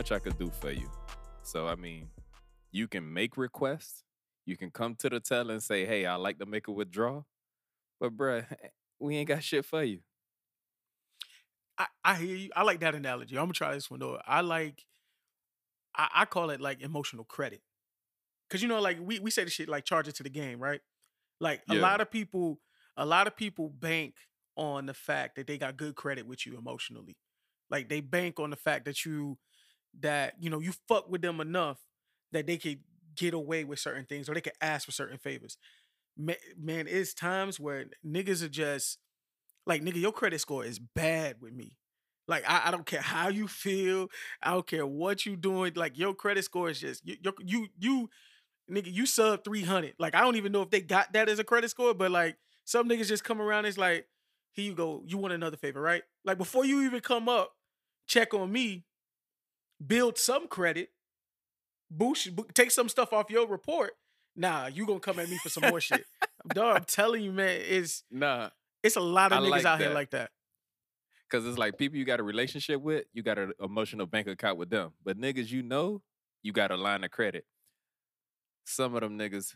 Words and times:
funds 0.00 0.10
depleted, 0.10 0.12
ain't 0.12 0.12
much 0.12 0.12
I 0.12 0.18
could 0.18 0.38
do 0.38 0.50
for 0.60 0.70
you. 0.72 0.90
So 1.42 1.66
I 1.66 1.74
mean, 1.74 2.08
you 2.72 2.88
can 2.88 3.12
make 3.12 3.36
requests. 3.36 4.04
You 4.46 4.56
can 4.56 4.70
come 4.70 4.94
to 4.96 5.08
the 5.08 5.20
teller 5.20 5.52
and 5.52 5.62
say, 5.62 5.86
"Hey, 5.86 6.06
I 6.06 6.16
like 6.16 6.38
to 6.38 6.46
make 6.46 6.68
a 6.68 6.72
withdrawal," 6.72 7.26
but 8.00 8.16
bruh, 8.16 8.46
we 8.98 9.16
ain't 9.16 9.28
got 9.28 9.42
shit 9.42 9.64
for 9.64 9.82
you. 9.82 10.00
I, 11.78 11.86
I 12.04 12.14
hear 12.16 12.36
you. 12.36 12.50
I 12.54 12.62
like 12.62 12.80
that 12.80 12.94
analogy. 12.94 13.36
I'm 13.36 13.44
gonna 13.44 13.52
try 13.52 13.74
this 13.74 13.90
one 13.90 14.00
though. 14.00 14.20
I 14.26 14.40
like 14.42 14.84
I, 15.94 16.08
I 16.14 16.24
call 16.24 16.50
it 16.50 16.60
like 16.60 16.80
emotional 16.80 17.24
credit. 17.24 17.62
Cause 18.50 18.62
you 18.62 18.68
know, 18.68 18.80
like 18.80 18.98
we, 19.00 19.20
we 19.20 19.30
say 19.30 19.44
the 19.44 19.50
shit 19.50 19.68
like 19.68 19.84
charge 19.84 20.08
it 20.08 20.16
to 20.16 20.22
the 20.22 20.30
game, 20.30 20.58
right? 20.58 20.80
Like 21.38 21.62
a 21.70 21.74
lot 21.74 22.00
of 22.00 22.10
people, 22.10 22.60
a 22.96 23.06
lot 23.06 23.28
of 23.28 23.36
people 23.36 23.68
bank 23.68 24.14
on 24.56 24.86
the 24.86 24.94
fact 24.94 25.36
that 25.36 25.46
they 25.46 25.56
got 25.56 25.76
good 25.76 25.94
credit 25.94 26.26
with 26.26 26.44
you 26.46 26.58
emotionally. 26.58 27.16
Like 27.70 27.88
they 27.88 28.00
bank 28.00 28.40
on 28.40 28.50
the 28.50 28.56
fact 28.56 28.86
that 28.86 29.06
you 29.06 29.38
that, 30.00 30.34
you 30.40 30.50
know, 30.50 30.60
you 30.60 30.72
fuck 30.88 31.10
with 31.10 31.22
them 31.22 31.40
enough 31.40 31.78
that 32.32 32.46
they 32.46 32.56
could 32.56 32.80
get 33.16 33.34
away 33.34 33.64
with 33.64 33.78
certain 33.78 34.04
things 34.06 34.28
or 34.28 34.34
they 34.34 34.40
could 34.40 34.52
ask 34.60 34.86
for 34.86 34.92
certain 34.92 35.18
favors. 35.18 35.56
Ma- 36.16 36.34
Man, 36.58 36.86
it's 36.88 37.14
times 37.14 37.60
where 37.60 37.86
niggas 38.06 38.42
are 38.42 38.48
just 38.50 38.98
like, 39.66 39.82
nigga, 39.82 40.00
your 40.00 40.12
credit 40.12 40.40
score 40.40 40.64
is 40.64 40.78
bad 40.78 41.36
with 41.40 41.52
me. 41.52 41.76
Like 42.28 42.44
I, 42.48 42.64
I 42.66 42.70
don't 42.70 42.86
care 42.86 43.00
how 43.00 43.28
you 43.28 43.48
feel. 43.48 44.08
I 44.42 44.52
don't 44.52 44.66
care 44.66 44.86
what 44.86 45.26
you 45.26 45.36
doing. 45.36 45.72
Like 45.74 45.98
your 45.98 46.14
credit 46.14 46.44
score 46.44 46.70
is 46.70 46.80
just 46.80 47.06
you 47.06 47.16
you 47.22 47.32
you, 47.44 47.68
you 47.78 48.10
nigga, 48.70 48.92
you 48.92 49.06
sub 49.06 49.44
300. 49.44 49.94
Like 49.98 50.14
I 50.14 50.20
don't 50.20 50.36
even 50.36 50.52
know 50.52 50.62
if 50.62 50.70
they 50.70 50.80
got 50.80 51.12
that 51.12 51.28
as 51.28 51.38
a 51.38 51.44
credit 51.44 51.70
score, 51.70 51.94
but 51.94 52.10
like 52.10 52.36
some 52.64 52.88
niggas 52.88 53.08
just 53.08 53.24
come 53.24 53.40
around 53.40 53.66
it's 53.66 53.78
like, 53.78 54.06
here 54.52 54.64
you 54.64 54.74
go. 54.74 55.02
You 55.06 55.18
want 55.18 55.34
another 55.34 55.56
favor, 55.56 55.80
right? 55.80 56.02
Like 56.24 56.38
before 56.38 56.64
you 56.64 56.82
even 56.82 57.00
come 57.00 57.28
up, 57.28 57.52
check 58.06 58.34
on 58.34 58.52
me, 58.52 58.84
build 59.84 60.18
some 60.18 60.48
credit, 60.48 60.90
boost 61.90 62.34
bo- 62.34 62.46
take 62.54 62.70
some 62.70 62.88
stuff 62.88 63.12
off 63.12 63.30
your 63.30 63.46
report. 63.46 63.92
Nah, 64.36 64.66
you 64.66 64.86
gonna 64.86 65.00
come 65.00 65.18
at 65.18 65.28
me 65.28 65.38
for 65.38 65.48
some 65.48 65.68
more 65.68 65.80
shit. 65.80 66.04
Dog, 66.54 66.76
I'm 66.76 66.84
telling 66.84 67.22
you, 67.22 67.32
man, 67.32 67.60
it's 67.66 68.04
Nah, 68.10 68.50
it's 68.82 68.96
a 68.96 69.00
lot 69.00 69.32
of 69.32 69.38
I 69.38 69.42
niggas 69.42 69.50
like 69.50 69.64
out 69.64 69.80
here 69.80 69.90
like 69.90 70.10
that. 70.10 70.30
Cause 71.30 71.46
it's 71.46 71.58
like 71.58 71.78
people 71.78 71.96
you 71.96 72.04
got 72.04 72.18
a 72.18 72.24
relationship 72.24 72.80
with, 72.80 73.04
you 73.12 73.22
got 73.22 73.38
an 73.38 73.52
emotional 73.60 74.04
bank 74.06 74.26
account 74.26 74.58
with 74.58 74.68
them. 74.68 74.92
But 75.04 75.16
niggas 75.16 75.50
you 75.50 75.62
know, 75.62 76.02
you 76.42 76.52
got 76.52 76.72
a 76.72 76.76
line 76.76 77.04
of 77.04 77.12
credit. 77.12 77.44
Some 78.64 78.94
of 78.96 79.00
them 79.00 79.16
niggas 79.16 79.54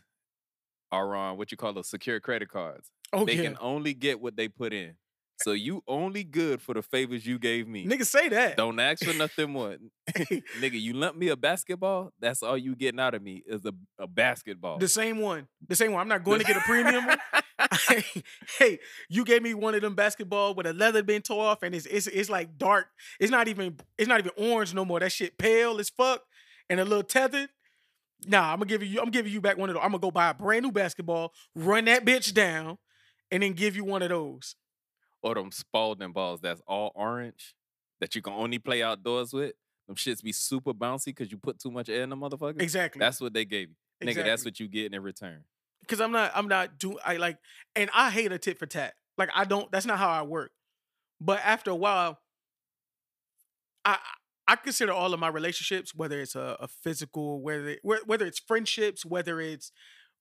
are 0.91 1.15
on 1.15 1.37
what 1.37 1.51
you 1.51 1.57
call 1.57 1.73
those 1.73 1.89
secure 1.89 2.21
credit 2.21 2.49
cards. 2.49 2.91
Oh 3.11 3.25
they 3.25 3.35
yeah. 3.35 3.43
can 3.43 3.57
only 3.59 3.93
get 3.93 4.21
what 4.21 4.37
they 4.37 4.47
put 4.47 4.71
in. 4.71 4.95
So 5.37 5.51
you 5.51 5.83
only 5.87 6.23
good 6.23 6.61
for 6.61 6.73
the 6.73 6.81
favors 6.81 7.25
you 7.25 7.37
gave 7.37 7.67
me. 7.67 7.85
Nigga, 7.85 8.05
say 8.05 8.29
that. 8.29 8.57
Don't 8.57 8.79
ask 8.79 9.03
for 9.03 9.13
nothing 9.13 9.51
more. 9.51 9.75
Nigga, 10.09 10.79
you 10.79 10.93
lent 10.93 11.17
me 11.17 11.27
a 11.27 11.35
basketball, 11.35 12.13
that's 12.19 12.41
all 12.41 12.57
you 12.57 12.75
getting 12.75 12.99
out 12.99 13.13
of 13.13 13.21
me 13.21 13.43
is 13.45 13.65
a, 13.65 13.73
a 13.99 14.07
basketball. 14.07 14.77
The 14.77 14.87
same 14.87 15.19
one. 15.19 15.47
The 15.67 15.75
same 15.75 15.91
one. 15.91 16.01
I'm 16.01 16.07
not 16.07 16.23
going 16.23 16.39
to 16.39 16.45
get 16.45 16.57
a 16.57 16.61
premium 16.61 17.05
one. 17.05 17.17
hey, 18.59 18.79
you 19.09 19.23
gave 19.23 19.41
me 19.41 19.53
one 19.53 19.75
of 19.75 19.81
them 19.81 19.95
basketball 19.95 20.53
with 20.53 20.65
a 20.65 20.73
leather 20.73 21.03
been 21.03 21.21
tore 21.21 21.45
off 21.45 21.63
and 21.63 21.73
it's 21.73 21.85
it's 21.85 22.07
it's 22.07 22.29
like 22.29 22.57
dark. 22.57 22.87
It's 23.19 23.31
not 23.31 23.47
even 23.47 23.77
it's 23.97 24.07
not 24.07 24.19
even 24.19 24.31
orange 24.37 24.73
no 24.73 24.85
more. 24.85 24.99
That 24.99 25.11
shit 25.11 25.37
pale 25.37 25.79
as 25.79 25.89
fuck 25.89 26.23
and 26.69 26.79
a 26.79 26.85
little 26.85 27.03
tethered. 27.03 27.49
Nah, 28.27 28.51
I'm 28.51 28.59
gonna 28.59 28.65
give 28.65 28.83
you 28.83 29.01
I'm 29.01 29.11
giving 29.11 29.31
you 29.31 29.41
back 29.41 29.57
one 29.57 29.69
of 29.69 29.75
those. 29.75 29.83
I'm 29.83 29.91
gonna 29.91 30.01
go 30.01 30.11
buy 30.11 30.29
a 30.29 30.33
brand 30.33 30.63
new 30.63 30.71
basketball, 30.71 31.33
run 31.55 31.85
that 31.85 32.05
bitch 32.05 32.33
down, 32.33 32.77
and 33.31 33.41
then 33.43 33.53
give 33.53 33.75
you 33.75 33.83
one 33.83 34.01
of 34.01 34.09
those. 34.09 34.55
Or 35.25 35.35
them 35.35 35.51
Spalding 35.51 36.13
balls 36.13 36.39
that's 36.39 36.61
all 36.67 36.91
orange 36.95 37.55
that 37.99 38.15
you 38.15 38.21
can 38.21 38.33
only 38.33 38.59
play 38.59 38.83
outdoors 38.83 39.33
with. 39.33 39.53
Them 39.87 39.95
shits 39.95 40.23
be 40.23 40.31
super 40.31 40.73
bouncy 40.73 41.07
because 41.07 41.31
you 41.31 41.37
put 41.37 41.59
too 41.59 41.71
much 41.71 41.89
air 41.89 42.03
in 42.03 42.09
the 42.09 42.15
motherfucker. 42.15 42.61
Exactly. 42.61 42.99
That's 42.99 43.19
what 43.19 43.33
they 43.33 43.43
gave 43.45 43.69
you. 43.69 44.07
Nigga, 44.07 44.23
that's 44.23 44.45
what 44.45 44.59
you 44.59 44.67
get 44.67 44.93
in 44.93 45.01
return. 45.01 45.43
because 45.81 45.99
I'm 46.01 46.11
not 46.11 46.31
I'm 46.35 46.47
not 46.47 46.77
doing 46.79 46.97
I 47.05 47.17
like 47.17 47.37
and 47.75 47.89
I 47.93 48.09
hate 48.11 48.31
a 48.31 48.37
tit 48.37 48.59
for 48.59 48.65
tat. 48.67 48.93
Like 49.17 49.29
I 49.33 49.45
don't 49.45 49.71
that's 49.71 49.85
not 49.85 49.97
how 49.97 50.09
I 50.09 50.21
work. 50.23 50.51
But 51.19 51.39
after 51.43 51.71
a 51.71 51.75
while, 51.75 52.19
I 53.83 53.97
I 54.47 54.55
consider 54.57 54.91
all 54.91 55.13
of 55.13 55.19
my 55.19 55.27
relationships, 55.29 55.95
whether 55.95 56.19
it's 56.21 56.35
a, 56.35 56.57
a 56.59 56.67
physical, 56.67 57.41
whether 57.41 57.77
whether 57.83 58.25
it's 58.25 58.39
friendships, 58.39 59.05
whether 59.05 59.39
it's 59.41 59.71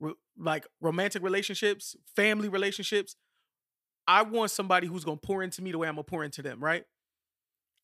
ro- 0.01 0.15
like 0.39 0.67
romantic 0.81 1.23
relationships, 1.23 1.95
family 2.17 2.49
relationships. 2.49 3.17
I 4.07 4.23
want 4.23 4.51
somebody 4.51 4.87
who's 4.87 5.05
gonna 5.05 5.17
pour 5.17 5.43
into 5.43 5.63
me 5.63 5.73
the 5.73 5.79
way 5.79 5.89
I'm 5.89 5.95
gonna 5.95 6.05
pour 6.05 6.25
into 6.25 6.43
them, 6.43 6.63
right? 6.63 6.85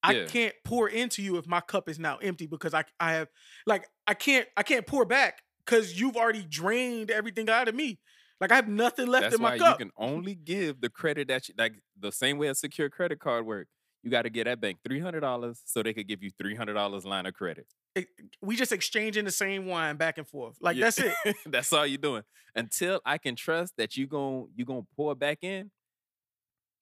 I 0.02 0.12
Yeah. 0.12 0.26
can't 0.26 0.54
pour 0.64 0.88
into 0.88 1.22
you 1.22 1.36
if 1.36 1.46
my 1.46 1.60
cup 1.60 1.88
is 1.88 1.98
now 1.98 2.16
empty 2.18 2.46
because 2.46 2.72
I 2.74 2.84
I 2.98 3.12
have 3.12 3.28
like 3.66 3.86
I 4.06 4.14
can't 4.14 4.48
I 4.56 4.62
can't 4.62 4.86
pour 4.86 5.04
back 5.04 5.42
because 5.64 6.00
you've 6.00 6.16
already 6.16 6.42
drained 6.44 7.10
everything 7.10 7.48
out 7.50 7.68
of 7.68 7.74
me. 7.74 7.98
Like 8.40 8.50
I 8.52 8.54
have 8.56 8.68
nothing 8.68 9.06
left 9.08 9.24
That's 9.24 9.34
in 9.36 9.42
my 9.42 9.50
why 9.52 9.58
cup. 9.58 9.78
you 9.78 9.86
can 9.86 9.92
only 9.98 10.34
give 10.34 10.80
the 10.80 10.88
credit 10.88 11.28
that 11.28 11.48
you 11.48 11.54
like 11.58 11.74
the 11.98 12.10
same 12.12 12.38
way 12.38 12.48
a 12.48 12.54
secure 12.54 12.88
credit 12.88 13.20
card 13.20 13.44
work. 13.44 13.68
You 14.02 14.10
got 14.10 14.22
to 14.22 14.30
get 14.30 14.44
that 14.44 14.62
bank 14.62 14.78
three 14.82 15.00
hundred 15.00 15.20
dollars 15.20 15.60
so 15.66 15.82
they 15.82 15.92
could 15.92 16.08
give 16.08 16.22
you 16.22 16.30
three 16.38 16.54
hundred 16.54 16.72
dollars 16.74 17.04
line 17.04 17.26
of 17.26 17.34
credit. 17.34 17.66
It- 17.94 18.08
we 18.40 18.56
just 18.56 18.72
exchanging 18.72 19.26
the 19.26 19.30
same 19.30 19.66
wine 19.66 19.96
back 19.96 20.16
and 20.16 20.26
forth. 20.26 20.56
Like 20.62 20.78
Yeah. 20.78 20.86
that's 20.86 20.98
it. 21.00 21.36
that's 21.46 21.70
all 21.74 21.86
you're 21.86 21.98
doing 21.98 22.22
until 22.54 23.02
I 23.04 23.18
can 23.18 23.36
trust 23.36 23.74
that 23.76 23.98
you 23.98 24.06
gon' 24.06 24.48
you 24.56 24.64
gonna 24.64 24.86
pour 24.96 25.14
back 25.14 25.40
in. 25.42 25.70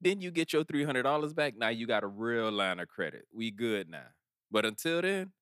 Then 0.01 0.21
you 0.21 0.31
get 0.31 0.53
your 0.53 0.65
three 0.65 0.85
hundred 0.85 1.03
dollars 1.03 1.33
back. 1.33 1.57
Now 1.57 1.69
you 1.69 1.87
got 1.87 2.05
a 2.05 2.07
real 2.07 2.51
line 2.53 2.79
of 2.81 2.89
credit. 2.89 3.27
We 3.33 3.51
good 3.51 3.89
now. 3.91 4.07
But 4.51 4.65
until 4.65 5.03
then, 5.03 5.33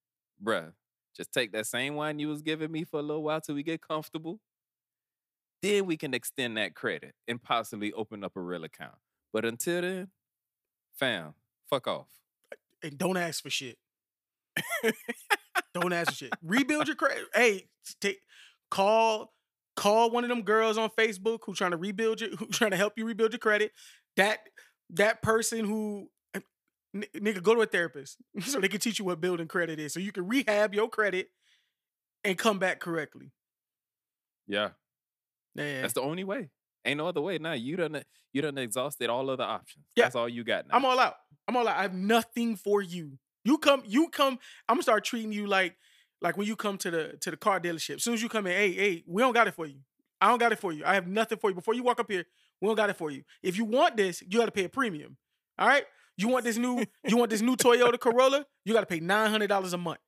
bruh, 0.43 0.73
just 1.17 1.33
take 1.33 1.53
that 1.53 1.67
same 1.67 1.95
wine 1.95 2.19
you 2.19 2.29
was 2.29 2.43
giving 2.43 2.71
me 2.73 2.85
for 2.85 2.99
a 3.01 3.03
little 3.03 3.23
while 3.23 3.41
till 3.41 3.55
we 3.55 3.63
get 3.63 3.81
comfortable. 3.81 4.41
Then 5.63 5.87
we 5.87 5.97
can 5.97 6.15
extend 6.15 6.57
that 6.57 6.75
credit 6.75 7.15
and 7.27 7.43
possibly 7.43 7.93
open 7.93 8.25
up 8.25 8.33
a 8.37 8.41
real 8.41 8.65
account. 8.65 8.97
But 9.33 9.45
until 9.45 9.81
then, 9.83 10.09
fam, 10.99 11.35
fuck 11.69 11.87
off. 11.87 12.09
and 12.83 12.97
don't 12.99 13.17
ask 13.17 13.43
for 13.43 13.51
shit. 13.51 13.79
don't 15.75 15.93
ask 15.93 16.11
for 16.11 16.15
shit. 16.17 16.33
Rebuild 16.43 16.87
your 16.87 16.97
credit. 16.97 17.25
Hey, 17.35 17.67
take 18.01 18.21
call 18.71 19.33
call 19.77 20.11
one 20.11 20.25
of 20.25 20.31
them 20.31 20.43
girls 20.43 20.79
on 20.79 20.91
Facebook 20.99 21.41
who 21.45 21.55
trying 21.55 21.71
to 21.73 21.77
rebuild 21.77 22.21
your 22.21 22.31
who 22.37 22.47
trying 22.47 22.71
to 22.71 22.77
help 22.77 22.95
you 22.97 23.05
rebuild 23.07 23.33
your 23.33 23.39
credit. 23.39 23.73
That 24.17 24.41
that 24.91 25.23
person 25.23 25.65
who 25.65 26.11
eh, 26.35 26.41
n- 26.95 27.05
nigga 27.15 27.43
go 27.43 27.55
to 27.55 27.61
a 27.63 27.67
therapist 27.67 28.17
so 28.41 28.61
they 28.61 28.69
can 28.69 28.81
teach 28.81 28.99
you 28.99 29.05
what 29.05 29.21
building 29.21 29.49
credit 29.49 29.79
is 29.79 29.93
so 29.93 30.01
you 30.01 30.13
can 30.13 30.27
rehab 30.27 30.75
your 30.75 30.89
credit 30.89 31.29
and 32.25 32.37
come 32.39 32.59
back 32.59 32.81
correctly. 32.81 33.33
Yeah. 34.47 34.71
Yeah. 35.55 35.83
That's 35.83 35.95
the 35.95 36.03
only 36.03 36.25
way. 36.25 36.51
Ain't 36.85 36.99
no 36.99 37.09
other 37.09 37.21
way. 37.21 37.39
Now 37.39 37.53
you 37.53 37.77
done 37.77 38.03
you 38.33 38.43
done 38.43 38.59
exhausted 38.59 39.11
all 39.11 39.29
other 39.31 39.45
options. 39.45 39.85
Yeah. 39.97 40.05
That's 40.05 40.17
all 40.17 40.29
you 40.29 40.45
got 40.45 40.69
now. 40.69 40.77
I'm 40.77 40.85
all 40.85 40.99
out. 40.99 41.15
I'm 41.49 41.57
all 41.57 41.67
out. 41.67 41.77
I 41.77 41.83
have 41.83 41.95
nothing 41.95 42.57
for 42.57 42.83
you. 42.83 43.19
You 43.45 43.59
come, 43.59 43.83
you 43.87 44.09
come. 44.09 44.39
I'm 44.69 44.77
gonna 44.77 44.83
start 44.83 45.05
treating 45.05 45.33
you 45.33 45.47
like, 45.47 45.77
like 46.21 46.37
when 46.37 46.47
you 46.47 46.57
come 46.57 46.79
to 46.79 46.91
the 46.91 47.17
to 47.21 47.31
the 47.31 47.37
car 47.37 47.61
dealership. 47.61 47.97
As 47.97 48.05
soon 48.05 48.15
as 48.15 48.23
you 48.23 48.29
come 48.29 48.47
in, 48.47 48.53
hey, 48.53 48.73
hey, 48.73 49.05
we 49.07 49.23
don't 49.23 49.33
got 49.33 49.47
it 49.47 49.55
for 49.55 49.67
you. 49.67 49.79
I 50.21 50.29
don't 50.29 50.39
got 50.39 50.53
it 50.53 50.59
for 50.59 50.73
you. 50.73 50.85
I 50.85 50.95
have 50.95 51.07
nothing 51.07 51.39
for 51.39 51.51
you. 51.51 51.55
Before 51.55 51.75
you 51.75 51.83
walk 51.83 52.01
up 52.01 52.11
here, 52.11 52.25
we 52.61 52.67
don't 52.67 52.77
got 52.77 52.91
it 52.91 52.97
for 52.97 53.11
you. 53.11 53.23
If 53.43 53.57
you 53.57 53.65
want 53.65 53.97
this, 53.97 54.23
you 54.23 54.39
got 54.39 54.47
to 54.47 54.53
pay 54.53 54.65
a 54.65 54.69
premium. 54.69 55.17
All 55.59 55.69
right. 55.69 55.85
You 56.17 56.29
want 56.29 56.45
this 56.45 56.57
new, 56.57 56.85
you 57.07 57.17
want 57.17 57.31
this 57.31 57.43
new 57.43 57.57
Toyota 57.57 57.99
Corolla, 57.99 58.47
you 58.65 58.73
got 58.73 58.81
to 58.81 58.87
pay 58.87 59.01
nine 59.01 59.31
hundred 59.31 59.49
dollars 59.49 59.73
a 59.73 59.79
month. 59.79 59.99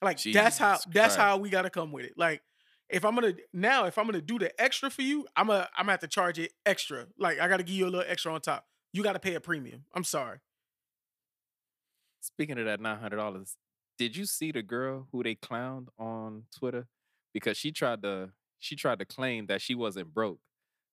Like 0.00 0.22
that's 0.22 0.58
how 0.58 0.74
Jesus 0.74 0.86
that's 0.92 1.16
Christ. 1.16 1.18
how 1.18 1.36
we 1.38 1.50
got 1.50 1.62
to 1.62 1.70
come 1.70 1.92
with 1.92 2.04
it. 2.04 2.12
Like 2.16 2.40
if 2.88 3.04
I'm 3.04 3.14
gonna 3.14 3.34
now, 3.52 3.86
if 3.86 3.98
I'm 3.98 4.06
gonna 4.06 4.20
do 4.20 4.38
the 4.38 4.58
extra 4.60 4.90
for 4.90 5.02
you, 5.02 5.26
I'm 5.36 5.48
gonna 5.48 5.68
I'm 5.76 5.84
gonna 5.84 5.92
have 5.92 6.00
to 6.00 6.08
charge 6.08 6.38
it 6.38 6.52
extra. 6.64 7.06
Like 7.18 7.40
I 7.40 7.48
got 7.48 7.58
to 7.58 7.62
give 7.62 7.74
you 7.76 7.84
a 7.84 7.90
little 7.90 8.04
extra 8.06 8.32
on 8.32 8.40
top. 8.40 8.64
You 8.92 9.02
got 9.02 9.12
to 9.14 9.18
pay 9.18 9.34
a 9.34 9.40
premium. 9.40 9.84
I'm 9.94 10.04
sorry. 10.04 10.38
Speaking 12.20 12.58
of 12.58 12.64
that 12.66 12.80
nine 12.80 12.98
hundred 12.98 13.16
dollars, 13.16 13.56
did 13.98 14.16
you 14.16 14.24
see 14.24 14.52
the 14.52 14.62
girl 14.62 15.08
who 15.12 15.22
they 15.22 15.34
clowned 15.34 15.88
on 15.98 16.44
Twitter 16.56 16.86
because 17.34 17.56
she 17.56 17.72
tried 17.72 18.02
to 18.02 18.30
she 18.58 18.76
tried 18.76 18.98
to 19.00 19.04
claim 19.04 19.46
that 19.46 19.60
she 19.60 19.74
wasn't 19.74 20.12
broke, 20.14 20.38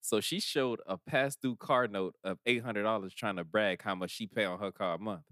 so 0.05 0.19
she 0.21 0.39
showed 0.39 0.79
a 0.87 0.97
past 0.97 1.39
due 1.41 1.55
car 1.55 1.87
note 1.87 2.15
of 2.23 2.37
eight 2.45 2.63
hundred 2.63 2.83
dollars 2.83 3.13
trying 3.13 3.35
to 3.37 3.43
brag 3.43 3.81
how 3.81 3.95
much 3.95 4.11
she 4.11 4.27
pay 4.27 4.45
on 4.45 4.59
her 4.59 4.71
car 4.71 4.95
a 4.95 4.99
month. 4.99 5.23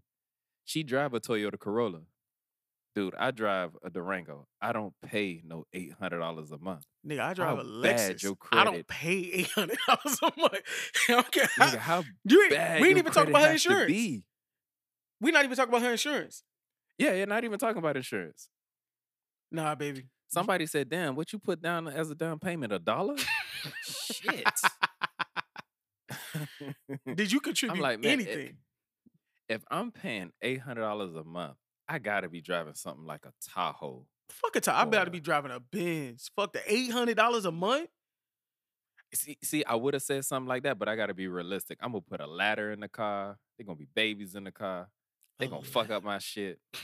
She 0.66 0.84
drive 0.84 1.14
a 1.14 1.20
Toyota 1.20 1.60
Corolla, 1.60 2.02
dude. 2.96 3.14
I 3.18 3.32
drive 3.32 3.72
a 3.84 3.90
Durango. 3.90 4.48
I 4.62 4.72
don't 4.72 4.94
pay 5.06 5.42
no 5.46 5.66
eight 5.74 5.94
hundred 6.00 6.20
dollars 6.20 6.52
a 6.52 6.58
month. 6.58 6.86
Nigga, 7.06 7.20
I 7.20 7.34
drive 7.34 7.58
How 7.58 7.62
a 7.62 7.66
Lexus. 7.66 8.36
I 8.52 8.64
don't 8.64 8.88
pay 8.88 9.18
eight 9.34 9.52
hundred 9.52 9.78
dollars 9.88 10.20
a 10.22 10.32
month. 10.40 10.60
Don't 11.08 11.32
care. 11.32 11.48
Nigga, 11.60 11.78
how- 11.78 12.02
how 12.02 12.04
you 12.24 12.42
ain't, 12.44 12.52
bad 12.52 12.82
we 12.82 12.90
ain't 12.90 12.98
even 12.98 13.12
talking 13.12 13.30
about 13.32 13.46
her 13.48 13.52
insurance. 13.52 13.92
We're 15.22 15.34
not 15.34 15.44
even 15.46 15.56
talking 15.58 15.74
about 15.74 15.82
her 15.84 15.92
insurance. 15.92 16.44
Yeah, 16.98 17.14
you're 17.14 17.28
not 17.28 17.44
even 17.44 17.60
talking 17.60 17.78
about 17.78 17.96
insurance. 17.98 18.50
Nah, 19.52 19.76
baby. 19.76 20.06
Somebody 20.28 20.66
said, 20.66 20.90
"Damn, 20.90 21.16
what 21.16 21.32
you 21.32 21.40
put 21.40 21.62
down 21.62 21.88
as 21.88 22.10
a 22.10 22.16
down 22.16 22.40
payment? 22.40 22.74
A 22.74 22.80
dollar? 22.80 23.16
Shit." 23.86 24.44
Did 27.16 27.32
you 27.32 27.40
contribute 27.40 27.82
like, 27.82 28.00
it- 28.00 28.06
anything? 28.06 28.58
if 29.50 29.64
I'm 29.70 29.92
paying 29.92 30.32
eight 30.42 30.62
hundred 30.62 30.82
dollars 30.82 31.16
a 31.16 31.24
month 31.24 31.56
I 31.88 32.00
gotta 32.00 32.30
be 32.30 32.42
driving 32.42 32.74
something 32.76 33.06
like 33.06 33.26
a 33.26 33.34
Tahoe. 33.54 34.06
Fuck 34.30 34.56
a 34.56 34.60
it, 34.60 34.68
I 34.70 34.86
better 34.86 35.10
Or- 35.10 35.12
be 35.12 35.20
driving 35.20 35.52
a 35.52 35.60
Benz. 35.60 36.30
Fuck 36.36 36.54
the 36.54 36.62
eight 36.66 36.92
hundred 36.92 37.18
dollars 37.18 37.46
a 37.46 37.52
month. 37.52 37.90
See, 39.14 39.38
see, 39.44 39.64
I 39.66 39.76
would 39.76 39.94
have 39.94 40.02
said 40.02 40.26
something 40.26 40.48
like 40.48 40.64
that, 40.64 40.80
but 40.80 40.90
I 40.90 40.96
gotta 40.96 41.14
be 41.14 41.28
realistic. 41.28 41.78
I'm 41.82 41.92
gonna 41.92 42.02
put 42.02 42.20
a 42.22 42.26
ladder 42.28 42.72
in 42.72 42.80
the 42.80 42.88
car. 42.90 43.38
They're 43.58 43.66
gonna 43.66 43.78
be 43.78 43.88
babies 43.94 44.34
in 44.36 44.46
the 44.46 44.52
car. 44.52 44.88
They 45.40 45.46
A 45.46 45.50
gonna 45.50 45.64
fuck 45.64 45.90
up 45.90 46.04
my 46.04 46.18
shit. 46.20 46.60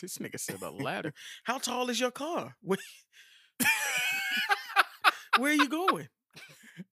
This 0.00 0.18
nigga 0.18 0.38
said 0.38 0.62
a 0.62 0.70
ladder. 0.70 1.12
How 1.42 1.58
tall 1.58 1.90
is 1.90 1.98
your 1.98 2.12
car? 2.12 2.54
Where, 2.62 2.78
where 5.38 5.50
are 5.50 5.54
you 5.54 5.68
going? 5.68 6.08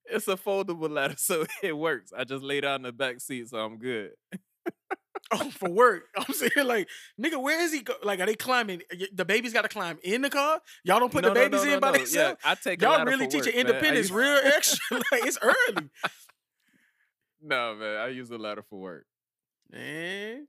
It's 0.07 0.29
a 0.29 0.37
foldable 0.37 0.91
ladder, 0.91 1.15
so 1.19 1.45
it 1.63 1.77
works. 1.77 2.13
I 2.17 2.25
just 2.25 2.43
lay 2.45 2.61
down 2.61 2.77
in 2.77 2.83
the 2.83 2.93
back 2.93 3.21
seat, 3.21 3.49
so 3.49 3.59
I'm 3.59 3.79
good. 3.79 4.13
Oh, 5.33 5.51
for 5.51 5.69
work. 5.69 6.05
I'm 6.17 6.33
saying 6.33 6.53
like, 6.67 6.89
nigga, 7.21 7.43
where 7.43 7.61
is 7.61 7.73
he? 7.73 7.81
Go? 7.83 7.95
Like, 8.05 8.21
are 8.21 8.27
they 8.27 8.37
climbing? 8.37 8.83
The 9.13 9.25
babies 9.25 9.53
got 9.53 9.63
to 9.63 9.69
climb 9.69 9.99
in 10.05 10.23
the 10.23 10.31
car. 10.31 10.61
Y'all 10.85 11.01
don't 11.01 11.11
put 11.11 11.25
No, 11.25 11.31
the 11.31 11.35
babies 11.35 11.63
no, 11.65 11.69
in 11.69 11.71
no, 11.75 11.81
by 11.81 11.89
no. 11.91 11.97
themselves. 11.99 12.39
Yeah, 12.45 12.51
I 12.51 12.55
take 12.55 12.81
Y'all 12.81 13.05
really 13.05 13.27
teaching 13.27 13.53
independence 13.55 14.09
use- 14.09 14.17
real 14.17 14.39
extra. 14.45 14.99
like, 15.11 15.27
it's 15.27 15.37
early. 15.43 15.89
No, 17.43 17.75
man, 17.75 17.97
I 17.97 18.09
use 18.09 18.31
a 18.31 18.39
ladder 18.39 18.63
for 18.71 18.79
work. 18.79 19.07
Man, 19.73 20.47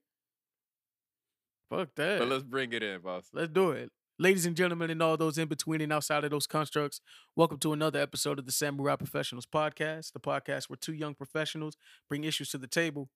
fuck 1.71 1.89
that. 1.95 2.19
But 2.19 2.27
let's 2.27 2.43
bring 2.43 2.71
it 2.71 2.83
in, 2.83 3.01
boss. 3.01 3.29
Let's 3.33 3.51
do 3.51 3.71
it. 3.71 3.91
Ladies 4.19 4.47
and 4.47 4.55
gentlemen, 4.57 4.89
and 4.89 4.99
all 5.03 5.15
those 5.15 5.37
in 5.37 5.47
between 5.47 5.79
and 5.79 5.93
outside 5.93 6.23
of 6.23 6.31
those 6.31 6.47
constructs, 6.47 7.01
welcome 7.35 7.59
to 7.59 7.71
another 7.71 7.99
episode 7.99 8.39
of 8.39 8.47
the 8.47 8.51
Samurai 8.51 8.95
Professionals 8.95 9.45
Podcast, 9.45 10.13
the 10.13 10.19
podcast 10.19 10.71
where 10.71 10.77
two 10.77 10.93
young 10.93 11.13
professionals 11.13 11.77
bring 12.09 12.23
issues 12.23 12.49
to 12.49 12.57
the 12.57 12.65
table 12.65 13.11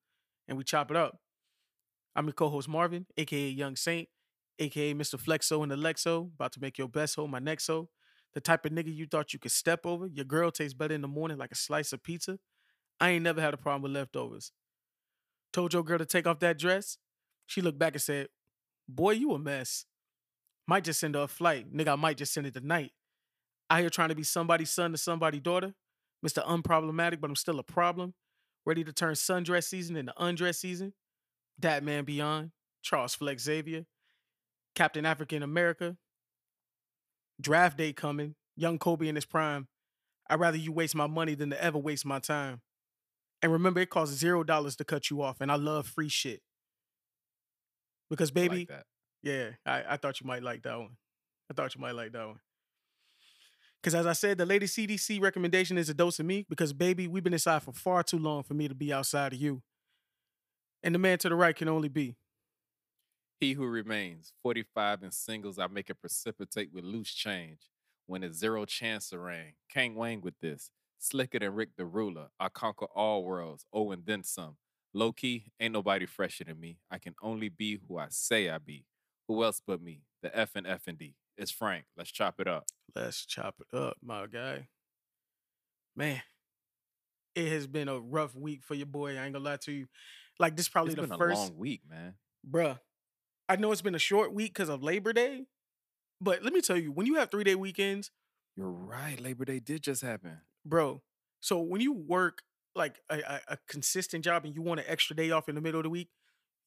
and 0.47 0.59
we 0.59 0.63
chop 0.63 0.91
it 0.91 0.97
up. 0.97 1.17
I'm 2.15 2.27
your 2.27 2.33
co 2.33 2.49
host 2.49 2.69
Marvin, 2.69 3.07
aka 3.17 3.49
Young 3.49 3.75
Saint, 3.75 4.09
aka 4.59 4.93
Mr. 4.93 5.19
Flexo 5.19 5.63
and 5.63 5.71
Alexo, 5.71 6.29
about 6.35 6.51
to 6.51 6.61
make 6.61 6.77
your 6.77 6.87
best 6.87 7.15
hoe 7.15 7.25
my 7.25 7.39
next. 7.39 7.65
The 7.65 8.39
type 8.39 8.63
of 8.67 8.71
nigga 8.71 8.95
you 8.95 9.07
thought 9.07 9.33
you 9.33 9.39
could 9.39 9.51
step 9.51 9.87
over. 9.87 10.05
Your 10.05 10.25
girl 10.25 10.51
tastes 10.51 10.75
better 10.75 10.93
in 10.93 11.01
the 11.01 11.07
morning 11.07 11.39
like 11.39 11.51
a 11.51 11.55
slice 11.55 11.93
of 11.93 12.03
pizza. 12.03 12.37
I 12.99 13.09
ain't 13.09 13.23
never 13.23 13.41
had 13.41 13.55
a 13.55 13.57
problem 13.57 13.81
with 13.81 13.91
leftovers. 13.91 14.51
Told 15.51 15.73
your 15.73 15.83
girl 15.83 15.97
to 15.97 16.05
take 16.05 16.27
off 16.27 16.37
that 16.41 16.59
dress. 16.59 16.99
She 17.47 17.59
looked 17.59 17.79
back 17.79 17.93
and 17.93 18.01
said, 18.03 18.27
Boy, 18.87 19.13
you 19.13 19.31
a 19.31 19.39
mess. 19.39 19.87
Might 20.71 20.85
just 20.85 21.01
send 21.01 21.15
her 21.15 21.23
a 21.23 21.27
flight. 21.27 21.75
Nigga, 21.75 21.89
I 21.89 21.95
might 21.97 22.15
just 22.15 22.33
send 22.33 22.47
it 22.47 22.53
tonight. 22.53 22.93
I 23.69 23.81
here 23.81 23.89
trying 23.89 24.07
to 24.07 24.15
be 24.15 24.23
somebody's 24.23 24.71
son 24.71 24.93
to 24.93 24.97
somebody's 24.97 25.41
daughter. 25.41 25.73
Mr. 26.25 26.41
Unproblematic, 26.47 27.19
but 27.19 27.29
I'm 27.29 27.35
still 27.35 27.59
a 27.59 27.63
problem. 27.63 28.13
Ready 28.65 28.85
to 28.85 28.93
turn 28.93 29.15
sundress 29.15 29.65
season 29.65 29.97
into 29.97 30.13
undress 30.17 30.59
season. 30.59 30.93
That 31.59 31.83
Man 31.83 32.05
Beyond. 32.05 32.51
Charles 32.81 33.13
Flex 33.13 33.43
Xavier. 33.43 33.85
Captain 34.73 35.05
African 35.05 35.43
America. 35.43 35.97
Draft 37.41 37.77
day 37.77 37.91
coming. 37.91 38.35
Young 38.55 38.79
Kobe 38.79 39.09
in 39.09 39.15
his 39.15 39.25
prime. 39.25 39.67
I'd 40.29 40.39
rather 40.39 40.55
you 40.57 40.71
waste 40.71 40.95
my 40.95 41.07
money 41.07 41.35
than 41.35 41.49
to 41.49 41.61
ever 41.61 41.79
waste 41.79 42.05
my 42.05 42.19
time. 42.19 42.61
And 43.41 43.51
remember, 43.51 43.81
it 43.81 43.89
costs 43.89 44.15
zero 44.15 44.45
dollars 44.45 44.77
to 44.77 44.85
cut 44.85 45.09
you 45.09 45.21
off. 45.21 45.41
And 45.41 45.51
I 45.51 45.55
love 45.55 45.85
free 45.85 46.07
shit. 46.07 46.39
Because, 48.09 48.31
baby, 48.31 48.67
like. 48.69 48.85
Yeah, 49.23 49.49
I, 49.65 49.83
I 49.89 49.97
thought 49.97 50.19
you 50.21 50.27
might 50.27 50.43
like 50.43 50.63
that 50.63 50.77
one. 50.77 50.97
I 51.49 51.53
thought 51.53 51.75
you 51.75 51.81
might 51.81 51.95
like 51.95 52.11
that 52.13 52.27
one. 52.27 52.39
Because 53.81 53.95
as 53.95 54.05
I 54.05 54.13
said, 54.13 54.37
the 54.37 54.45
latest 54.45 54.77
CDC 54.77 55.19
recommendation 55.21 55.77
is 55.77 55.89
a 55.89 55.93
dose 55.93 56.19
of 56.19 56.25
me 56.25 56.45
because, 56.47 56.71
baby, 56.71 57.07
we've 57.07 57.23
been 57.23 57.33
inside 57.33 57.63
for 57.63 57.71
far 57.71 58.03
too 58.03 58.19
long 58.19 58.43
for 58.43 58.53
me 58.53 58.67
to 58.67 58.75
be 58.75 58.93
outside 58.93 59.33
of 59.33 59.39
you. 59.39 59.63
And 60.83 60.93
the 60.93 60.99
man 60.99 61.17
to 61.19 61.29
the 61.29 61.35
right 61.35 61.55
can 61.55 61.67
only 61.67 61.89
be. 61.89 62.15
He 63.39 63.53
who 63.53 63.65
remains 63.65 64.33
45 64.43 65.01
and 65.01 65.13
singles, 65.13 65.57
I 65.57 65.65
make 65.65 65.89
it 65.89 65.99
precipitate 65.99 66.71
with 66.71 66.83
loose 66.83 67.13
change. 67.13 67.69
When 68.05 68.23
it's 68.23 68.37
zero 68.37 68.65
chance 68.65 69.11
rain. 69.13 69.53
Can't 69.69 69.95
Wang 69.95 70.21
with 70.21 70.39
this. 70.41 70.69
Slicker 70.99 71.39
than 71.39 71.55
Rick 71.55 71.69
the 71.77 71.85
Ruler. 71.85 72.27
I 72.39 72.49
conquer 72.49 72.85
all 72.93 73.23
worlds. 73.23 73.65
Oh, 73.73 73.91
and 73.91 74.05
then 74.05 74.23
some. 74.23 74.57
Low 74.93 75.11
key, 75.11 75.45
ain't 75.59 75.73
nobody 75.73 76.05
fresher 76.05 76.43
than 76.43 76.59
me. 76.59 76.77
I 76.91 76.99
can 76.99 77.15
only 77.21 77.49
be 77.49 77.79
who 77.87 77.97
I 77.97 78.07
say 78.09 78.49
I 78.49 78.57
be. 78.57 78.85
Who 79.27 79.43
else 79.43 79.61
but 79.65 79.81
me? 79.81 80.01
The 80.23 80.35
F 80.37 80.51
and 80.55 80.67
F 80.67 80.83
and 80.87 80.97
D. 80.97 81.15
It's 81.37 81.51
Frank. 81.51 81.85
Let's 81.97 82.11
chop 82.11 82.39
it 82.39 82.47
up. 82.47 82.65
Let's 82.95 83.25
chop 83.25 83.55
it 83.59 83.75
up, 83.77 83.97
my 84.03 84.27
guy. 84.27 84.67
Man, 85.95 86.21
it 87.35 87.49
has 87.51 87.67
been 87.67 87.87
a 87.87 87.99
rough 87.99 88.35
week 88.35 88.63
for 88.63 88.75
your 88.75 88.85
boy. 88.85 89.17
I 89.17 89.23
ain't 89.25 89.33
gonna 89.33 89.45
lie 89.45 89.57
to 89.57 89.71
you. 89.71 89.87
Like 90.39 90.55
this 90.55 90.69
probably 90.69 90.93
It's 90.93 91.01
the 91.01 91.07
been 91.07 91.17
first 91.17 91.37
a 91.37 91.43
long 91.45 91.57
week, 91.57 91.81
man. 91.89 92.15
bruh. 92.49 92.79
I 93.49 93.55
know 93.57 93.71
it's 93.71 93.81
been 93.81 93.95
a 93.95 93.99
short 93.99 94.33
week 94.33 94.53
because 94.53 94.69
of 94.69 94.81
Labor 94.81 95.11
Day, 95.13 95.45
but 96.21 96.41
let 96.43 96.53
me 96.53 96.61
tell 96.61 96.77
you, 96.77 96.91
when 96.91 97.05
you 97.05 97.15
have 97.15 97.29
three 97.29 97.43
day 97.43 97.55
weekends, 97.55 98.11
You're 98.55 98.69
right. 98.71 99.19
Labor 99.19 99.45
Day 99.45 99.59
did 99.59 99.83
just 99.83 100.01
happen. 100.01 100.37
bro. 100.65 101.01
So 101.41 101.59
when 101.59 101.81
you 101.81 101.91
work 101.91 102.43
like 102.75 102.99
a, 103.09 103.19
a, 103.19 103.39
a 103.49 103.57
consistent 103.67 104.23
job 104.23 104.45
and 104.45 104.53
you 104.55 104.61
want 104.61 104.79
an 104.79 104.85
extra 104.87 105.15
day 105.15 105.31
off 105.31 105.49
in 105.49 105.55
the 105.55 105.61
middle 105.61 105.79
of 105.79 105.83
the 105.85 105.89
week, 105.89 106.09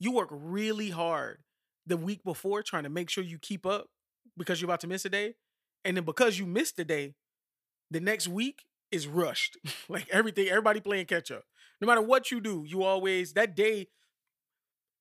you 0.00 0.10
work 0.10 0.28
really 0.32 0.90
hard 0.90 1.38
the 1.86 1.96
week 1.96 2.24
before 2.24 2.62
trying 2.62 2.84
to 2.84 2.88
make 2.88 3.10
sure 3.10 3.24
you 3.24 3.38
keep 3.38 3.66
up 3.66 3.88
because 4.36 4.60
you're 4.60 4.66
about 4.68 4.80
to 4.80 4.86
miss 4.86 5.04
a 5.04 5.08
day. 5.10 5.34
And 5.84 5.96
then 5.96 6.04
because 6.04 6.38
you 6.38 6.46
missed 6.46 6.78
a 6.78 6.84
day, 6.84 7.14
the 7.90 8.00
next 8.00 8.28
week 8.28 8.64
is 8.90 9.06
rushed. 9.06 9.56
like 9.88 10.08
everything, 10.10 10.48
everybody 10.48 10.80
playing 10.80 11.06
catch 11.06 11.30
up. 11.30 11.44
No 11.80 11.86
matter 11.86 12.02
what 12.02 12.30
you 12.30 12.40
do, 12.40 12.64
you 12.66 12.82
always 12.82 13.34
that 13.34 13.54
day, 13.54 13.88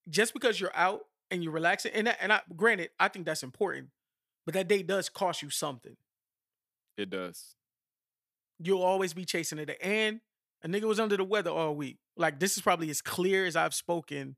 just 0.09 0.33
because 0.33 0.59
you're 0.59 0.75
out 0.75 1.01
and 1.31 1.43
you're 1.43 1.53
relaxing, 1.53 1.93
and 1.93 2.07
that, 2.07 2.17
and 2.21 2.33
I 2.33 2.41
granted, 2.55 2.89
I 2.99 3.07
think 3.07 3.25
that's 3.25 3.43
important, 3.43 3.89
but 4.45 4.53
that 4.55 4.67
day 4.67 4.83
does 4.83 5.07
cost 5.09 5.41
you 5.41 5.49
something 5.49 5.95
It 6.97 7.09
does. 7.09 7.55
you'll 8.59 8.81
always 8.83 9.13
be 9.13 9.25
chasing 9.25 9.59
it. 9.59 9.77
And 9.81 10.19
a 10.63 10.67
nigga 10.67 10.83
was 10.83 10.99
under 10.99 11.15
the 11.17 11.23
weather 11.23 11.51
all 11.51 11.75
week. 11.75 11.99
Like 12.17 12.39
this 12.39 12.57
is 12.57 12.61
probably 12.63 12.89
as 12.89 13.01
clear 13.01 13.45
as 13.45 13.55
I've 13.55 13.73
spoken 13.73 14.35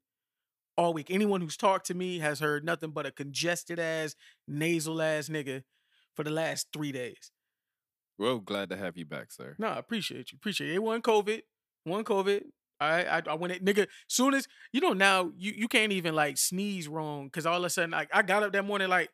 all 0.77 0.93
week. 0.93 1.09
Anyone 1.09 1.41
who's 1.41 1.57
talked 1.57 1.87
to 1.87 1.93
me 1.93 2.19
has 2.19 2.39
heard 2.39 2.63
nothing 2.63 2.91
but 2.91 3.05
a 3.05 3.11
congested 3.11 3.79
ass, 3.79 4.15
nasal 4.47 5.01
ass 5.01 5.29
nigga 5.29 5.63
for 6.15 6.23
the 6.23 6.31
last 6.31 6.67
three 6.73 6.91
days. 6.91 7.31
Well, 8.17 8.39
glad 8.39 8.69
to 8.69 8.77
have 8.77 8.97
you 8.97 9.05
back, 9.05 9.31
sir. 9.31 9.55
No, 9.59 9.67
I 9.67 9.77
appreciate 9.77 10.31
you. 10.31 10.37
Appreciate 10.37 10.71
it. 10.71 10.75
It 10.75 10.83
wasn't 10.83 11.03
COVID. 11.03 11.41
One 11.83 12.03
COVID. 12.03 12.43
I 12.79 13.03
I, 13.05 13.21
I 13.27 13.33
went 13.35 13.53
it, 13.53 13.63
nigga. 13.63 13.87
Soon 14.07 14.33
as 14.33 14.47
you 14.71 14.81
know 14.81 14.93
now, 14.93 15.31
you 15.37 15.53
you 15.55 15.67
can't 15.67 15.91
even 15.91 16.15
like 16.15 16.37
sneeze 16.37 16.87
wrong 16.87 17.25
because 17.25 17.45
all 17.45 17.57
of 17.57 17.63
a 17.65 17.69
sudden 17.69 17.91
like 17.91 18.09
I 18.13 18.21
got 18.21 18.43
up 18.43 18.53
that 18.53 18.65
morning 18.65 18.89
like, 18.89 19.09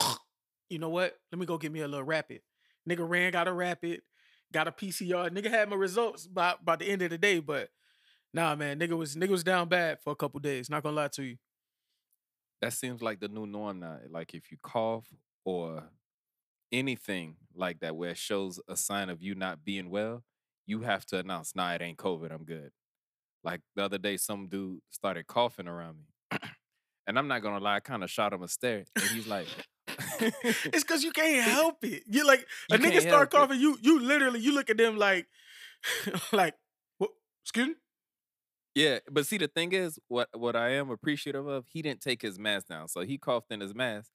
you 0.70 0.78
know 0.78 0.88
what? 0.88 1.14
Let 1.32 1.38
me 1.38 1.46
go 1.46 1.58
get 1.58 1.72
me 1.72 1.80
a 1.80 1.88
little 1.88 2.04
rapid. 2.04 2.40
Nigga 2.88 3.08
ran, 3.08 3.32
got 3.32 3.48
a 3.48 3.52
rapid, 3.52 4.02
got 4.52 4.68
a 4.68 4.72
PCR. 4.72 5.30
Nigga 5.30 5.50
had 5.50 5.68
my 5.68 5.76
results 5.76 6.26
by 6.26 6.54
by 6.62 6.76
the 6.76 6.86
end 6.86 7.02
of 7.02 7.10
the 7.10 7.18
day, 7.18 7.40
but 7.40 7.70
nah, 8.32 8.54
man, 8.54 8.78
nigga 8.78 8.96
was 8.96 9.16
nigga 9.16 9.28
was 9.30 9.44
down 9.44 9.68
bad 9.68 10.00
for 10.00 10.12
a 10.12 10.16
couple 10.16 10.40
days. 10.40 10.70
Not 10.70 10.82
gonna 10.82 10.96
lie 10.96 11.08
to 11.08 11.22
you. 11.24 11.36
that 12.60 12.72
seems 12.72 13.02
like 13.02 13.20
the 13.20 13.28
new 13.28 13.46
norm 13.46 13.80
now. 13.80 13.98
Like 14.10 14.34
if 14.34 14.50
you 14.50 14.58
cough 14.62 15.06
or 15.44 15.84
anything 16.72 17.36
like 17.54 17.80
that 17.80 17.96
where 17.96 18.10
it 18.10 18.18
shows 18.18 18.60
a 18.68 18.76
sign 18.76 19.08
of 19.10 19.22
you 19.22 19.34
not 19.34 19.64
being 19.64 19.90
well, 19.90 20.24
you 20.66 20.80
have 20.82 21.06
to 21.06 21.18
announce, 21.18 21.54
nah, 21.54 21.72
it 21.74 21.82
ain't 21.82 21.98
COVID, 21.98 22.32
I'm 22.32 22.44
good. 22.44 22.72
Like 23.44 23.60
the 23.76 23.84
other 23.84 23.98
day, 23.98 24.16
some 24.16 24.48
dude 24.48 24.80
started 24.90 25.26
coughing 25.26 25.68
around 25.68 25.98
me. 25.98 26.38
and 27.06 27.18
I'm 27.18 27.28
not 27.28 27.42
gonna 27.42 27.62
lie, 27.62 27.76
I 27.76 27.80
kind 27.80 28.02
of 28.04 28.10
shot 28.10 28.32
him 28.32 28.42
a 28.42 28.48
stare. 28.48 28.84
And 29.00 29.10
he's 29.10 29.26
like, 29.26 29.48
It's 30.72 30.84
cause 30.84 31.02
you 31.04 31.12
can't 31.12 31.44
help 31.44 31.84
it. 31.84 32.04
You 32.06 32.26
like 32.26 32.46
a 32.70 32.76
You 32.76 32.78
nigga 32.78 32.90
can't 32.92 33.02
start 33.02 33.32
help 33.32 33.34
it. 33.34 33.48
coughing, 33.48 33.60
you 33.60 33.78
you 33.82 34.00
literally 34.00 34.40
you 34.40 34.52
look 34.54 34.70
at 34.70 34.76
them 34.78 34.96
like 34.96 35.26
like 36.32 36.54
what 36.98 37.10
excuse 37.44 37.68
me? 37.68 37.74
Yeah, 38.76 38.98
but 39.10 39.26
see 39.26 39.38
the 39.38 39.48
thing 39.48 39.72
is, 39.72 39.98
what 40.08 40.28
what 40.38 40.54
I 40.54 40.72
am 40.72 40.90
appreciative 40.90 41.46
of, 41.46 41.64
he 41.66 41.80
didn't 41.80 42.02
take 42.02 42.20
his 42.20 42.38
mask 42.38 42.68
down. 42.68 42.88
So 42.88 43.00
he 43.00 43.16
coughed 43.16 43.50
in 43.50 43.60
his 43.60 43.74
mask, 43.74 44.10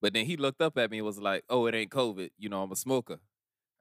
but 0.00 0.14
then 0.14 0.24
he 0.24 0.38
looked 0.38 0.62
up 0.62 0.78
at 0.78 0.90
me 0.90 0.98
and 0.98 1.06
was 1.06 1.20
like, 1.20 1.44
Oh, 1.50 1.66
it 1.66 1.74
ain't 1.74 1.90
COVID, 1.90 2.30
you 2.38 2.48
know, 2.48 2.62
I'm 2.62 2.72
a 2.72 2.76
smoker. 2.76 3.18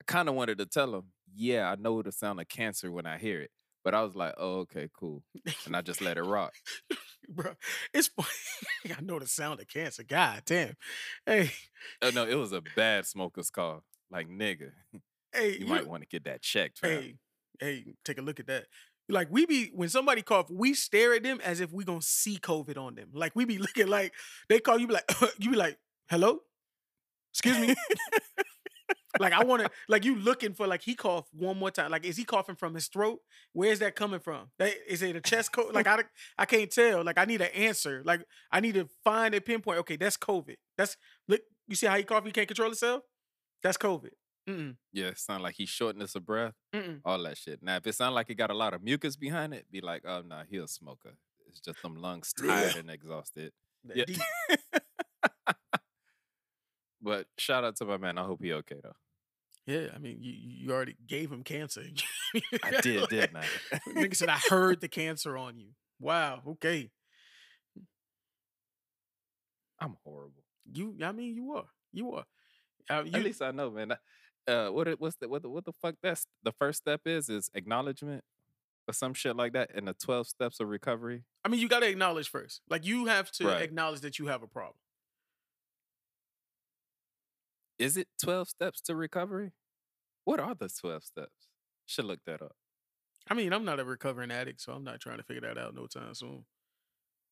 I 0.01 0.03
kind 0.05 0.27
of 0.27 0.35
wanted 0.35 0.57
to 0.57 0.65
tell 0.65 0.93
him, 0.93 1.13
yeah, 1.33 1.71
I 1.71 1.75
know 1.75 2.01
the 2.01 2.11
sound 2.11 2.41
of 2.41 2.49
cancer 2.49 2.91
when 2.91 3.05
I 3.05 3.17
hear 3.17 3.39
it. 3.39 3.51
But 3.85 3.93
I 3.93 4.01
was 4.01 4.15
like, 4.15 4.33
oh, 4.37 4.61
okay, 4.61 4.89
cool. 4.99 5.23
And 5.65 5.75
I 5.75 5.81
just 5.81 6.01
let 6.01 6.17
it 6.17 6.23
rock. 6.23 6.53
bro. 7.29 7.53
It's 7.93 8.07
funny. 8.07 8.93
I 8.97 9.01
know 9.01 9.19
the 9.19 9.27
sound 9.27 9.61
of 9.61 9.67
cancer. 9.67 10.03
God 10.03 10.41
damn. 10.45 10.75
Hey, 11.25 11.51
Oh 12.01 12.09
no, 12.09 12.27
it 12.27 12.35
was 12.35 12.51
a 12.51 12.61
bad 12.75 13.05
smoker's 13.05 13.49
cough. 13.49 13.83
Like 14.11 14.27
nigga, 14.27 14.71
hey, 15.33 15.57
you 15.59 15.67
might 15.67 15.87
want 15.87 16.03
to 16.03 16.09
get 16.09 16.25
that 16.25 16.41
checked, 16.41 16.79
fam. 16.79 16.89
Hey, 16.89 17.15
hey, 17.59 17.85
take 18.03 18.17
a 18.17 18.21
look 18.21 18.39
at 18.39 18.47
that. 18.47 18.65
Like 19.07 19.27
we 19.29 19.45
be 19.45 19.71
when 19.74 19.89
somebody 19.89 20.21
cough, 20.21 20.50
we 20.50 20.74
stare 20.74 21.13
at 21.13 21.24
them 21.24 21.39
as 21.43 21.59
if 21.59 21.71
we 21.71 21.83
gonna 21.83 22.01
see 22.01 22.38
COVID 22.38 22.77
on 22.77 22.95
them. 22.95 23.09
Like 23.13 23.35
we 23.35 23.45
be 23.45 23.57
looking 23.65 23.88
like 23.88 24.13
they 24.50 24.59
call 24.59 24.79
you 24.79 24.88
be 24.88 24.93
like 24.93 25.12
you 25.39 25.51
be 25.51 25.57
like, 25.57 25.77
hello, 26.09 26.39
excuse 27.31 27.59
me. 27.59 27.75
like 29.19 29.33
I 29.33 29.43
want 29.43 29.63
to, 29.63 29.69
like 29.88 30.05
you 30.05 30.15
looking 30.15 30.53
for, 30.53 30.67
like 30.67 30.81
he 30.81 30.95
coughed 30.95 31.29
one 31.33 31.57
more 31.57 31.71
time. 31.71 31.91
Like 31.91 32.05
is 32.05 32.17
he 32.17 32.24
coughing 32.24 32.55
from 32.55 32.74
his 32.74 32.88
throat? 32.88 33.19
Where's 33.53 33.79
that 33.79 33.95
coming 33.95 34.19
from? 34.19 34.50
That, 34.57 34.74
is 34.88 35.01
it 35.01 35.15
a 35.15 35.21
chest 35.21 35.51
coat? 35.51 35.74
Like 35.74 35.88
I, 35.88 36.00
I 36.38 36.45
can't 36.45 36.71
tell. 36.71 37.03
Like 37.03 37.17
I 37.17 37.25
need 37.25 37.41
an 37.41 37.51
answer. 37.53 38.01
Like 38.03 38.21
I 38.51 38.59
need 38.59 38.75
to 38.75 38.89
find 39.03 39.35
a 39.35 39.41
pinpoint. 39.41 39.79
Okay, 39.79 39.97
that's 39.97 40.17
COVID. 40.17 40.55
That's 40.77 40.97
look. 41.27 41.41
You 41.67 41.75
see 41.75 41.88
how 41.88 41.97
he 41.97 42.03
cough? 42.03 42.25
He 42.25 42.31
can't 42.31 42.47
control 42.47 42.69
himself. 42.69 43.03
That's 43.63 43.77
COVID. 43.77 44.12
Mm-mm. 44.47 44.75
Yeah, 44.93 45.07
it 45.07 45.17
sound 45.17 45.41
like 45.43 45.55
he's 45.55 45.69
shortness 45.69 46.15
of 46.15 46.25
breath, 46.25 46.53
Mm-mm. 46.73 47.01
all 47.03 47.21
that 47.23 47.37
shit. 47.37 47.63
Now, 47.63 47.77
if 47.77 47.87
it 47.87 47.95
sound 47.95 48.13
like 48.15 48.27
he 48.27 48.35
got 48.35 48.51
a 48.51 48.55
lot 48.55 48.73
of 48.73 48.83
mucus 48.83 49.15
behind 49.15 49.53
it, 49.53 49.65
be 49.71 49.81
like, 49.81 50.03
oh 50.05 50.21
no, 50.21 50.37
nah, 50.37 50.43
he 50.49 50.57
a 50.57 50.67
smoker. 50.67 51.17
It's 51.47 51.59
just 51.59 51.81
them 51.81 51.95
lungs 51.95 52.33
tired 52.33 52.75
and 52.75 52.89
exhausted. 52.91 53.51
That 53.85 54.07
Yeah. 54.09 54.15
But 57.01 57.27
shout 57.37 57.63
out 57.63 57.75
to 57.77 57.85
my 57.85 57.97
man. 57.97 58.17
I 58.17 58.23
hope 58.23 58.41
he 58.41 58.51
okay 58.53 58.79
though. 58.81 58.95
Yeah, 59.67 59.87
I 59.95 59.97
mean, 59.99 60.17
you 60.21 60.31
you 60.33 60.71
already 60.71 60.95
gave 61.07 61.31
him 61.31 61.43
cancer. 61.43 61.83
I 62.63 62.81
did, 62.81 63.07
didn't 63.09 63.37
I? 63.37 63.45
Nigga 63.89 64.15
said 64.15 64.29
I 64.29 64.39
heard 64.49 64.81
the 64.81 64.87
cancer 64.87 65.37
on 65.37 65.57
you. 65.59 65.69
Wow. 65.99 66.41
Okay. 66.47 66.89
I'm 69.79 69.95
horrible. 70.03 70.43
You. 70.71 70.95
I 71.03 71.11
mean, 71.11 71.35
you 71.35 71.51
are. 71.53 71.65
You 71.91 72.11
are. 72.13 72.25
Uh, 72.89 73.03
you, 73.03 73.11
At 73.13 73.23
least 73.23 73.41
I 73.41 73.51
know, 73.51 73.69
man. 73.71 73.91
I- 73.91 73.97
Uh, 74.47 74.69
what 74.69 74.87
it, 74.87 74.99
what's 74.99 75.15
the 75.17 75.27
what 75.27 75.41
the 75.41 75.49
what 75.49 75.65
the 75.65 75.73
fuck? 75.73 75.95
That's 76.03 76.27
the 76.43 76.51
first 76.51 76.79
step 76.79 77.01
is 77.05 77.29
is 77.29 77.49
acknowledgement 77.55 78.23
or 78.87 78.93
some 78.93 79.13
shit 79.13 79.35
like 79.35 79.53
that, 79.53 79.71
and 79.75 79.87
the 79.87 79.93
twelve 79.95 80.27
steps 80.27 80.59
of 80.59 80.69
recovery. 80.69 81.25
I 81.43 81.47
mean, 81.49 81.59
you 81.59 81.69
got 81.69 81.79
to 81.81 81.87
acknowledge 81.89 82.29
first. 82.29 82.61
Like 82.69 82.85
you 82.85 83.05
have 83.05 83.31
to 83.33 83.47
Right. 83.47 83.61
acknowledge 83.61 84.01
that 84.01 84.19
you 84.19 84.27
have 84.27 84.43
a 84.43 84.47
problem. 84.47 84.77
Is 87.77 87.97
it 87.97 88.07
twelve 88.21 88.49
steps 88.49 88.81
to 88.81 88.95
recovery? 88.95 89.53
What 90.25 90.39
are 90.39 90.55
the 90.55 90.69
twelve 90.69 91.03
steps? 91.05 91.49
Should 91.85 92.05
look 92.05 92.21
that 92.25 92.41
up. 92.41 92.55
I 93.27 93.33
mean, 93.33 93.53
I'm 93.53 93.65
not 93.65 93.79
a 93.79 93.85
recovering 93.85 94.31
addict, 94.31 94.61
so 94.61 94.73
I'm 94.73 94.83
not 94.83 94.99
trying 94.99 95.17
to 95.17 95.23
figure 95.23 95.41
that 95.41 95.57
out 95.57 95.73
no 95.75 95.87
time 95.87 96.13
soon. 96.13 96.45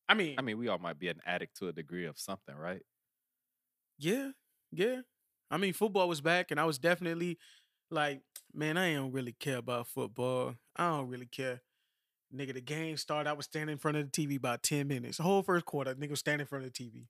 I 0.09 0.13
mean, 0.15 0.37
I 0.37 0.41
mean, 0.41 0.57
we 0.57 0.67
all 0.67 0.79
might 0.79 0.99
be 0.99 1.07
an 1.09 1.21
addict 1.25 1.57
to 1.57 1.67
a 1.67 1.73
degree 1.73 2.05
of 2.05 2.19
something, 2.19 2.55
right? 2.55 2.83
yeah, 3.97 4.31
yeah. 4.71 5.01
I 5.53 5.57
mean, 5.57 5.71
football 5.71 6.09
was 6.09 6.19
back, 6.19 6.49
and 6.49 6.59
I 6.59 6.65
was 6.65 6.79
definitely 6.79 7.37
like, 7.91 8.21
man, 8.55 8.75
I 8.75 8.95
don't 8.95 9.11
really 9.11 9.33
care 9.33 9.57
about 9.57 9.85
football. 9.85 10.55
I 10.75 10.89
don't 10.89 11.09
really 11.09 11.27
care. 11.27 11.61
Nigga, 12.35 12.55
the 12.55 12.61
game 12.61 12.97
started. 12.97 13.29
I 13.29 13.33
was 13.33 13.45
standing 13.45 13.73
in 13.73 13.77
front 13.77 13.97
of 13.97 14.11
the 14.11 14.27
TV 14.27 14.37
about 14.37 14.63
10 14.63 14.87
minutes. 14.87 15.17
The 15.17 15.23
whole 15.23 15.43
first 15.43 15.65
quarter, 15.65 15.93
nigga 15.93 16.09
was 16.09 16.21
standing 16.21 16.41
in 16.41 16.47
front 16.47 16.65
of 16.65 16.73
the 16.73 16.83
TV. 16.83 17.05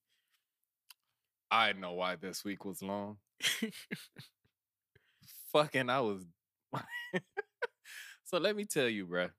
I 1.50 1.71
know 1.71 1.93
why 1.93 2.17
this 2.17 2.43
week 2.43 2.65
was 2.65 2.83
long. 2.83 3.15
Fucking, 5.53 5.89
I 5.89 6.01
was. 6.01 6.25
so 8.25 8.39
let 8.39 8.57
me 8.57 8.65
tell 8.65 8.89
you, 8.89 9.07
bruh. 9.07 9.31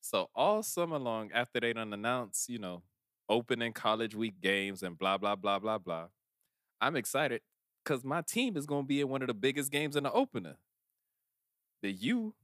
So 0.00 0.30
all 0.34 0.64
summer 0.64 0.98
long, 0.98 1.30
after 1.32 1.60
they 1.60 1.72
done 1.72 1.92
announced, 1.92 2.48
you 2.48 2.58
know, 2.58 2.82
opening 3.28 3.72
college 3.72 4.16
week 4.16 4.40
games 4.40 4.82
and 4.82 4.98
blah 4.98 5.16
blah 5.16 5.36
blah 5.36 5.60
blah 5.60 5.78
blah, 5.78 6.06
I'm 6.80 6.96
excited 6.96 7.42
because 7.86 8.04
my 8.04 8.20
team 8.20 8.56
is 8.56 8.66
gonna 8.66 8.82
be 8.82 9.00
in 9.00 9.08
one 9.08 9.22
of 9.22 9.28
the 9.28 9.34
biggest 9.34 9.70
games 9.70 9.94
in 9.94 10.02
the 10.02 10.12
opener. 10.12 10.56
The 11.82 11.92
U 11.92 12.34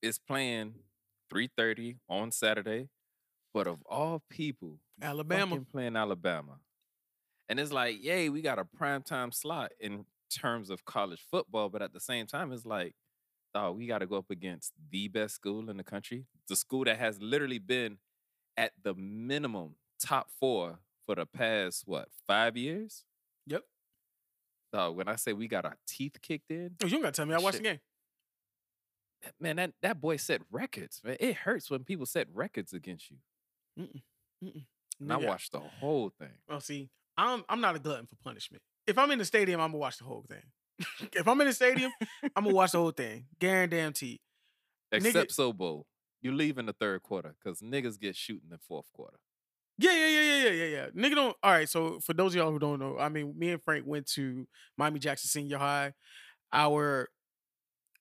is 0.00 0.18
playing 0.18 0.76
3:30 1.28 1.98
on 2.08 2.32
Saturday, 2.32 2.88
but 3.52 3.66
of 3.66 3.82
all 3.84 4.22
people, 4.30 4.80
Alabama. 5.02 5.60
playing 5.70 5.96
Alabama. 5.96 6.60
And 7.48 7.60
it's 7.60 7.72
like, 7.72 8.02
yay, 8.02 8.30
we 8.30 8.40
got 8.40 8.58
a 8.58 8.64
primetime 8.64 9.34
slot 9.34 9.72
in 9.78 10.06
terms 10.30 10.70
of 10.70 10.86
college 10.86 11.20
football, 11.20 11.68
but 11.68 11.82
at 11.82 11.92
the 11.92 12.00
same 12.00 12.26
time, 12.26 12.52
it's 12.52 12.64
like, 12.64 12.94
oh, 13.54 13.72
we 13.72 13.86
got 13.86 13.98
to 13.98 14.06
go 14.06 14.16
up 14.16 14.30
against 14.30 14.72
the 14.90 15.08
best 15.08 15.34
school 15.34 15.68
in 15.68 15.76
the 15.76 15.84
country, 15.84 16.24
the 16.48 16.56
school 16.56 16.84
that 16.84 16.96
has 16.96 17.20
literally 17.20 17.58
been 17.58 17.98
at 18.56 18.72
the 18.82 18.94
minimum 18.94 19.76
top 20.00 20.30
four 20.30 20.78
for 21.04 21.14
the 21.14 21.26
past 21.26 21.86
what 21.86 22.08
five 22.26 22.56
years. 22.56 23.04
Yep. 23.46 23.64
Dog, 24.74 24.96
when 24.96 25.06
I 25.08 25.14
say 25.16 25.32
we 25.32 25.46
got 25.46 25.64
our 25.64 25.76
teeth 25.86 26.16
kicked 26.20 26.50
in, 26.50 26.72
Oh, 26.82 26.86
you 26.86 26.90
don't 26.92 27.02
got 27.02 27.14
to 27.14 27.16
tell 27.18 27.26
me. 27.26 27.34
I 27.34 27.38
watched 27.38 27.58
Shit. 27.58 27.62
the 27.62 27.68
game. 27.70 27.80
man, 29.40 29.56
that, 29.56 29.72
that 29.82 30.00
boy 30.00 30.16
set 30.16 30.40
records. 30.50 31.00
Man, 31.04 31.16
it 31.20 31.36
hurts 31.36 31.70
when 31.70 31.84
people 31.84 32.06
set 32.06 32.26
records 32.34 32.72
against 32.72 33.08
you. 33.10 33.18
And 35.00 35.12
I 35.12 35.16
watched 35.16 35.52
the 35.52 35.60
whole 35.60 36.10
thing. 36.18 36.28
Well, 36.48 36.60
see, 36.60 36.90
I'm 37.16 37.44
I'm 37.48 37.60
not 37.60 37.76
a 37.76 37.78
glutton 37.78 38.06
for 38.06 38.16
punishment. 38.16 38.62
If 38.86 38.98
I'm 38.98 39.10
in 39.12 39.18
the 39.18 39.24
stadium, 39.24 39.60
I'm 39.60 39.68
gonna 39.70 39.78
watch 39.78 39.98
the 39.98 40.04
whole 40.04 40.24
thing. 40.28 40.42
if 41.12 41.26
I'm 41.28 41.40
in 41.40 41.46
the 41.46 41.52
stadium, 41.52 41.92
I'm 42.36 42.44
gonna 42.44 42.54
watch 42.54 42.72
the 42.72 42.78
whole 42.78 42.90
thing. 42.90 43.26
Guarantee. 43.40 44.20
Nigga- 44.92 45.06
Except 45.06 45.32
Soul 45.32 45.52
Bowl. 45.52 45.86
You 46.20 46.32
leave 46.32 46.58
in 46.58 46.66
the 46.66 46.72
third 46.72 47.02
quarter 47.02 47.34
because 47.42 47.60
niggas 47.60 47.98
get 48.00 48.16
shooting 48.16 48.44
in 48.46 48.50
the 48.50 48.58
fourth 48.58 48.86
quarter. 48.92 49.18
Yeah, 49.78 49.92
yeah, 49.92 50.06
yeah, 50.06 50.20
yeah, 50.20 50.36
yeah, 50.36 50.50
yeah, 50.50 50.64
yeah. 50.64 50.86
Nigga 50.90 51.14
don't. 51.14 51.36
All 51.42 51.50
right. 51.50 51.68
So 51.68 51.98
for 52.00 52.12
those 52.12 52.34
of 52.34 52.36
y'all 52.36 52.52
who 52.52 52.58
don't 52.58 52.78
know, 52.78 52.96
I 52.98 53.08
mean, 53.08 53.34
me 53.36 53.50
and 53.50 53.62
Frank 53.62 53.84
went 53.86 54.06
to 54.12 54.46
Miami 54.76 55.00
Jackson 55.00 55.28
Senior 55.28 55.58
High. 55.58 55.92
Our 56.52 57.08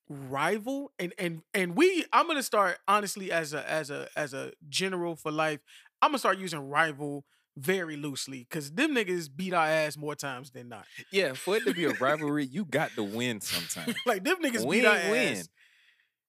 rival, 0.10 0.92
and 1.00 1.14
and 1.18 1.42
and 1.54 1.76
we. 1.76 2.06
I'm 2.14 2.28
gonna 2.28 2.44
start 2.44 2.78
honestly 2.88 3.32
as 3.32 3.54
a 3.54 3.70
as 3.70 3.90
a 3.90 4.08
as 4.16 4.34
a 4.34 4.52
general 4.70 5.16
for 5.16 5.32
life. 5.32 5.60
I'm 6.02 6.10
gonna 6.10 6.20
start 6.20 6.38
using 6.38 6.60
rival 6.60 7.26
very 7.58 7.96
loosely 7.96 8.46
because 8.50 8.72
them 8.72 8.96
niggas 8.96 9.30
beat 9.34 9.54
our 9.54 9.66
ass 9.66 9.98
more 9.98 10.16
times 10.16 10.52
than 10.52 10.70
not. 10.70 10.86
Yeah, 11.12 11.34
for 11.34 11.58
it 11.58 11.66
to 11.66 11.74
be 11.74 11.86
a 11.86 11.94
rivalry, 11.94 12.46
you 12.46 12.66
got 12.70 12.92
to 12.96 13.04
win 13.04 13.42
sometime. 13.42 13.96
like 14.06 14.24
them 14.24 14.38
niggas 14.44 14.66
win, 14.66 14.82
beat 14.82 14.88
our 14.88 15.12
win. 15.12 15.38
ass. 15.38 15.50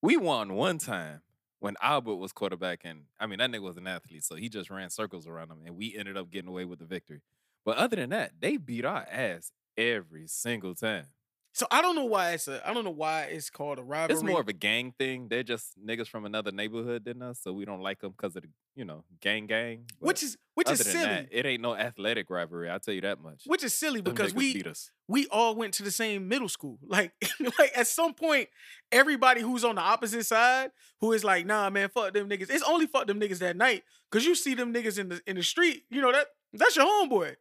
We 0.02 0.16
won 0.16 0.54
one 0.54 0.78
time 0.78 1.22
when 1.64 1.76
Albert 1.80 2.16
was 2.16 2.30
quarterback, 2.30 2.82
and 2.84 3.04
I 3.18 3.26
mean 3.26 3.38
that 3.38 3.50
nigga 3.50 3.62
was 3.62 3.78
an 3.78 3.86
athlete, 3.86 4.22
so 4.22 4.34
he 4.34 4.50
just 4.50 4.68
ran 4.68 4.90
circles 4.90 5.26
around 5.26 5.50
him, 5.50 5.62
and 5.64 5.74
we 5.74 5.96
ended 5.96 6.14
up 6.14 6.30
getting 6.30 6.50
away 6.50 6.66
with 6.66 6.78
the 6.78 6.84
victory. 6.84 7.22
But 7.64 7.78
other 7.78 7.96
than 7.96 8.10
that, 8.10 8.32
they 8.38 8.58
beat 8.58 8.84
our 8.84 9.06
ass 9.10 9.50
every 9.74 10.26
single 10.26 10.74
time. 10.74 11.06
So 11.54 11.68
I 11.70 11.82
don't 11.82 11.94
know 11.94 12.04
why 12.04 12.32
it's 12.32 12.48
a. 12.48 12.68
I 12.68 12.74
don't 12.74 12.82
know 12.82 12.90
why 12.90 13.22
it's 13.30 13.48
called 13.48 13.78
a 13.78 13.82
rivalry. 13.84 14.12
It's 14.12 14.24
more 14.24 14.40
of 14.40 14.48
a 14.48 14.52
gang 14.52 14.92
thing. 14.98 15.28
They're 15.28 15.44
just 15.44 15.78
niggas 15.80 16.08
from 16.08 16.24
another 16.24 16.50
neighborhood 16.50 17.04
than 17.04 17.22
us, 17.22 17.38
so 17.40 17.52
we 17.52 17.64
don't 17.64 17.80
like 17.80 18.00
them 18.00 18.10
because 18.10 18.34
of 18.34 18.42
the 18.42 18.48
you 18.74 18.84
know 18.84 19.04
gang 19.20 19.46
gang. 19.46 19.84
But 20.00 20.08
which 20.08 20.24
is 20.24 20.36
which 20.54 20.68
is 20.68 20.80
silly. 20.80 21.04
that, 21.04 21.28
it 21.30 21.46
ain't 21.46 21.62
no 21.62 21.76
athletic 21.76 22.28
rivalry. 22.28 22.68
I'll 22.68 22.80
tell 22.80 22.92
you 22.92 23.02
that 23.02 23.22
much. 23.22 23.42
which 23.46 23.62
is 23.62 23.72
silly 23.72 24.00
Them 24.00 24.14
because 24.14 24.34
we 24.34 24.64
we 25.06 25.28
all 25.28 25.54
went 25.54 25.74
to 25.74 25.84
the 25.84 25.92
same 25.92 26.26
middle 26.26 26.48
school. 26.48 26.78
Like, 26.94 27.12
like 27.58 27.72
at 27.76 27.86
some 27.86 28.14
point, 28.14 28.48
everybody 28.90 29.40
who's 29.40 29.64
on 29.64 29.76
the 29.76 29.80
opposite 29.80 30.26
side, 30.26 30.70
who 31.00 31.12
is 31.12 31.22
like, 31.22 31.46
nah, 31.46 31.70
man, 31.70 31.88
fuck 31.88 32.14
them 32.14 32.28
niggas. 32.28 32.50
It's 32.50 32.62
only 32.62 32.86
fuck 32.86 33.06
them 33.06 33.20
niggas 33.20 33.38
that 33.38 33.56
night. 33.56 33.84
Cause 34.10 34.24
you 34.24 34.34
see 34.34 34.54
them 34.54 34.72
niggas 34.74 34.98
in 34.98 35.08
the 35.08 35.20
in 35.26 35.36
the 35.36 35.42
street, 35.42 35.84
you 35.88 36.00
know, 36.00 36.10
that 36.10 36.26
that's 36.52 36.74
your 36.74 36.86
homeboy. 36.86 37.36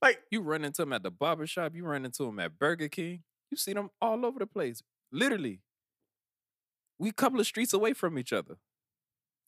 Like, 0.00 0.20
You 0.30 0.40
run 0.42 0.64
into 0.64 0.82
them 0.82 0.92
at 0.92 1.02
the 1.02 1.10
barber 1.10 1.46
shop. 1.46 1.74
You 1.74 1.84
run 1.84 2.04
into 2.04 2.24
them 2.24 2.38
at 2.38 2.58
Burger 2.58 2.88
King. 2.88 3.22
You 3.50 3.56
see 3.56 3.72
them 3.72 3.90
all 4.00 4.24
over 4.26 4.38
the 4.38 4.46
place. 4.46 4.82
Literally, 5.12 5.60
we 6.98 7.10
a 7.10 7.12
couple 7.12 7.38
of 7.40 7.46
streets 7.46 7.72
away 7.72 7.92
from 7.92 8.18
each 8.18 8.32
other. 8.32 8.56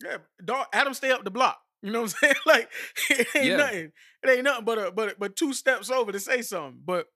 yeah, 0.04 0.18
dog, 0.44 0.66
Adam 0.72 0.94
stay 0.94 1.10
up 1.10 1.24
the 1.24 1.30
block. 1.30 1.58
You 1.82 1.92
know 1.92 2.02
what 2.02 2.14
I'm 2.14 2.18
saying? 2.20 2.34
Like, 2.46 2.70
it 3.10 3.26
ain't 3.36 3.44
Yeah. 3.46 3.56
nothing. 3.56 3.92
It 4.24 4.30
ain't 4.30 4.44
nothing 4.44 4.64
but 4.64 4.78
a, 4.78 4.90
but 4.92 5.18
but 5.18 5.36
two 5.36 5.52
steps 5.52 5.90
over 5.90 6.10
to 6.12 6.20
say 6.20 6.42
something. 6.42 6.80
But 6.84 7.06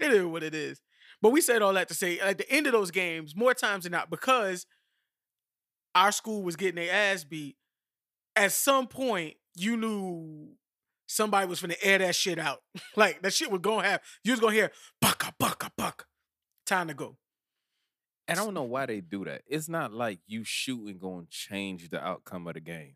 it 0.00 0.12
is 0.12 0.24
what 0.24 0.42
it 0.42 0.54
is. 0.54 0.80
But 1.22 1.30
we 1.30 1.40
said 1.40 1.62
all 1.62 1.72
that 1.74 1.88
to 1.88 1.94
say 1.94 2.18
at 2.18 2.36
the 2.38 2.50
end 2.50 2.66
of 2.66 2.72
those 2.72 2.90
games, 2.90 3.34
more 3.34 3.54
times 3.54 3.84
than 3.84 3.92
not, 3.92 4.10
because 4.10 4.66
our 5.94 6.12
school 6.12 6.42
was 6.42 6.56
getting 6.56 6.74
their 6.76 6.92
ass 6.92 7.24
beat. 7.24 7.56
At 8.36 8.52
some 8.52 8.88
point, 8.88 9.34
you 9.54 9.76
knew 9.76 10.48
somebody 11.06 11.46
was 11.46 11.60
gonna 11.60 11.74
air 11.82 11.98
that 11.98 12.14
shit 12.14 12.38
out. 12.38 12.58
like 12.96 13.22
that 13.22 13.32
shit 13.32 13.50
was 13.50 13.60
gonna 13.60 13.86
happen. 13.88 14.04
You 14.24 14.32
was 14.32 14.40
gonna 14.40 14.54
hear 14.54 14.70
bucka 15.02 15.32
bucka 15.40 15.70
buck. 15.78 16.06
Time 16.66 16.88
to 16.88 16.94
go. 16.94 17.16
And 18.26 18.38
I 18.38 18.44
don't 18.44 18.54
know 18.54 18.62
why 18.62 18.86
they 18.86 19.00
do 19.00 19.24
that. 19.26 19.42
It's 19.46 19.68
not 19.68 19.92
like 19.92 20.20
you 20.26 20.44
shooting 20.44 20.98
going 20.98 21.26
to 21.26 21.30
change 21.30 21.90
the 21.90 22.02
outcome 22.02 22.46
of 22.46 22.54
the 22.54 22.60
game. 22.60 22.94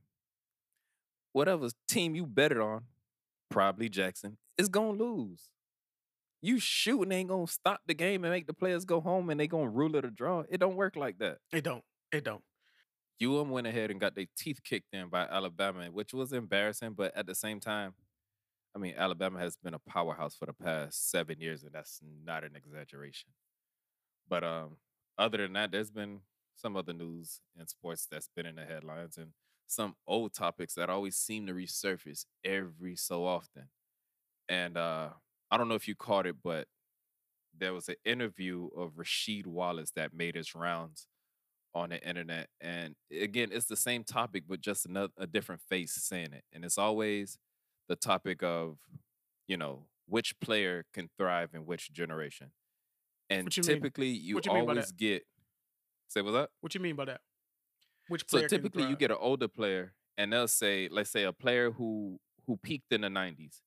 Whatever 1.33 1.69
team 1.87 2.15
you 2.15 2.27
betted 2.27 2.59
on, 2.59 2.85
probably 3.51 3.91
Jackson, 3.91 4.39
is 4.57 4.69
going 4.69 4.97
to 4.97 5.05
lose. 5.05 5.51
You 6.41 6.59
shooting 6.59 7.13
ain't 7.13 7.29
going 7.29 7.47
to 7.47 7.53
stop 7.53 7.83
the 7.87 7.95
game 7.95 8.25
and 8.25 8.33
make 8.33 8.47
the 8.47 8.55
players 8.55 8.85
go 8.85 9.01
home 9.01 9.29
and 9.29 9.39
they 9.39 9.47
going 9.47 9.67
to 9.67 9.77
rule 9.77 9.97
it 9.97 10.05
a 10.05 10.11
draw. 10.11 10.45
It 10.49 10.59
don't 10.59 10.77
work 10.77 10.97
like 10.97 11.19
that. 11.19 11.39
It 11.53 11.65
don't. 11.65 11.85
It 12.11 12.25
don't. 12.25 12.43
UM 13.23 13.51
went 13.51 13.67
ahead 13.67 13.91
and 13.91 14.01
got 14.01 14.15
their 14.15 14.27
teeth 14.37 14.61
kicked 14.63 14.95
in 14.95 15.09
by 15.09 15.27
Alabama, 15.27 15.87
which 15.91 16.15
was 16.15 16.33
embarrassing, 16.33 16.93
but 16.93 17.15
at 17.17 17.27
the 17.27 17.35
same 17.35 17.59
time, 17.61 17.95
I 18.75 18.79
mean, 18.79 18.95
Alabama 18.97 19.41
has 19.41 19.57
been 19.57 19.75
a 19.75 19.79
powerhouse 19.79 20.37
for 20.37 20.47
the 20.47 20.53
past 20.53 21.11
seven 21.11 21.41
years, 21.41 21.65
and 21.65 21.73
that's 21.73 22.01
not 22.25 22.45
an 22.45 22.55
exaggeration. 22.55 23.31
But 24.29 24.45
um, 24.45 24.77
other 25.19 25.39
than 25.39 25.55
that, 25.55 25.73
there's 25.73 25.91
been 25.91 26.21
some 26.57 26.77
other 26.77 26.93
news 26.93 27.41
in 27.59 27.67
sports 27.67 28.07
that's 28.11 28.29
been 28.35 28.47
in 28.47 28.57
the 28.57 28.65
headlines 28.65 29.17
and 29.17 29.29
some 29.67 29.95
old 30.07 30.35
topics 30.35 30.75
that 30.75 30.91
always 30.91 31.17
seem 31.17 31.47
to 31.47 31.53
resurface 31.53 32.25
every 32.45 32.97
so 32.97 33.25
often. 33.25 33.65
And 34.49 34.77
uh, 34.77 35.11
I 35.51 35.57
don't 35.57 35.69
know 35.69 35.75
if 35.75 35.89
you 35.89 35.95
caught 35.95 36.27
it, 36.27 36.37
but 36.43 36.67
there 37.57 37.75
was 37.75 37.89
an 37.89 37.97
interview 38.05 38.69
of 38.77 38.93
Rasheed 38.93 39.47
Wallace 39.47 39.91
that 39.97 40.15
made 40.15 40.37
its 40.37 40.55
rounds 40.55 41.07
on 41.75 41.91
the 41.91 42.07
internet. 42.07 42.49
And 42.61 42.95
again, 43.13 43.51
it's 43.53 43.67
the 43.67 43.77
same 43.77 44.05
topic, 44.05 44.45
but 44.49 44.61
just 44.61 44.87
another 44.87 45.13
a 45.19 45.27
different 45.27 45.63
face 45.63 45.93
saying 45.95 46.33
it. 46.33 46.45
And 46.53 46.65
it's 46.65 46.79
always 46.79 47.39
the 47.89 47.97
topic 47.97 48.43
of, 48.43 48.79
you 49.47 49.57
know, 49.57 49.87
which 50.07 50.39
player 50.41 50.87
can 50.95 51.11
thrive 51.19 51.51
in 51.55 51.67
which 51.67 51.93
generation. 51.93 52.53
And 53.31 53.55
you 53.57 53.63
mean? 53.63 53.77
typically 53.77 54.09
you, 54.09 54.41
you 54.43 54.51
always 54.51 54.93
get 54.93 55.25
say 56.09 56.23
what's 56.23 56.37
up? 56.37 56.51
What 56.61 56.75
you 56.75 56.81
mean 56.81 56.97
by 56.97 57.07
that? 57.07 57.21
Which 58.09 58.25
So 58.29 58.47
typically 58.47 58.85
you 58.85 58.97
get 58.97 59.11
an 59.11 59.19
older 59.21 59.49
player 59.49 59.93
and 60.17 60.33
they'll 60.33 60.49
say, 60.49 60.89
let's 60.91 61.11
say 61.11 61.25
a 61.25 61.33
player 61.33 61.71
who 61.71 62.19
who 62.47 62.57
peaked 62.57 62.93
in 62.93 63.03
the 63.03 63.09
90s. 63.09 63.61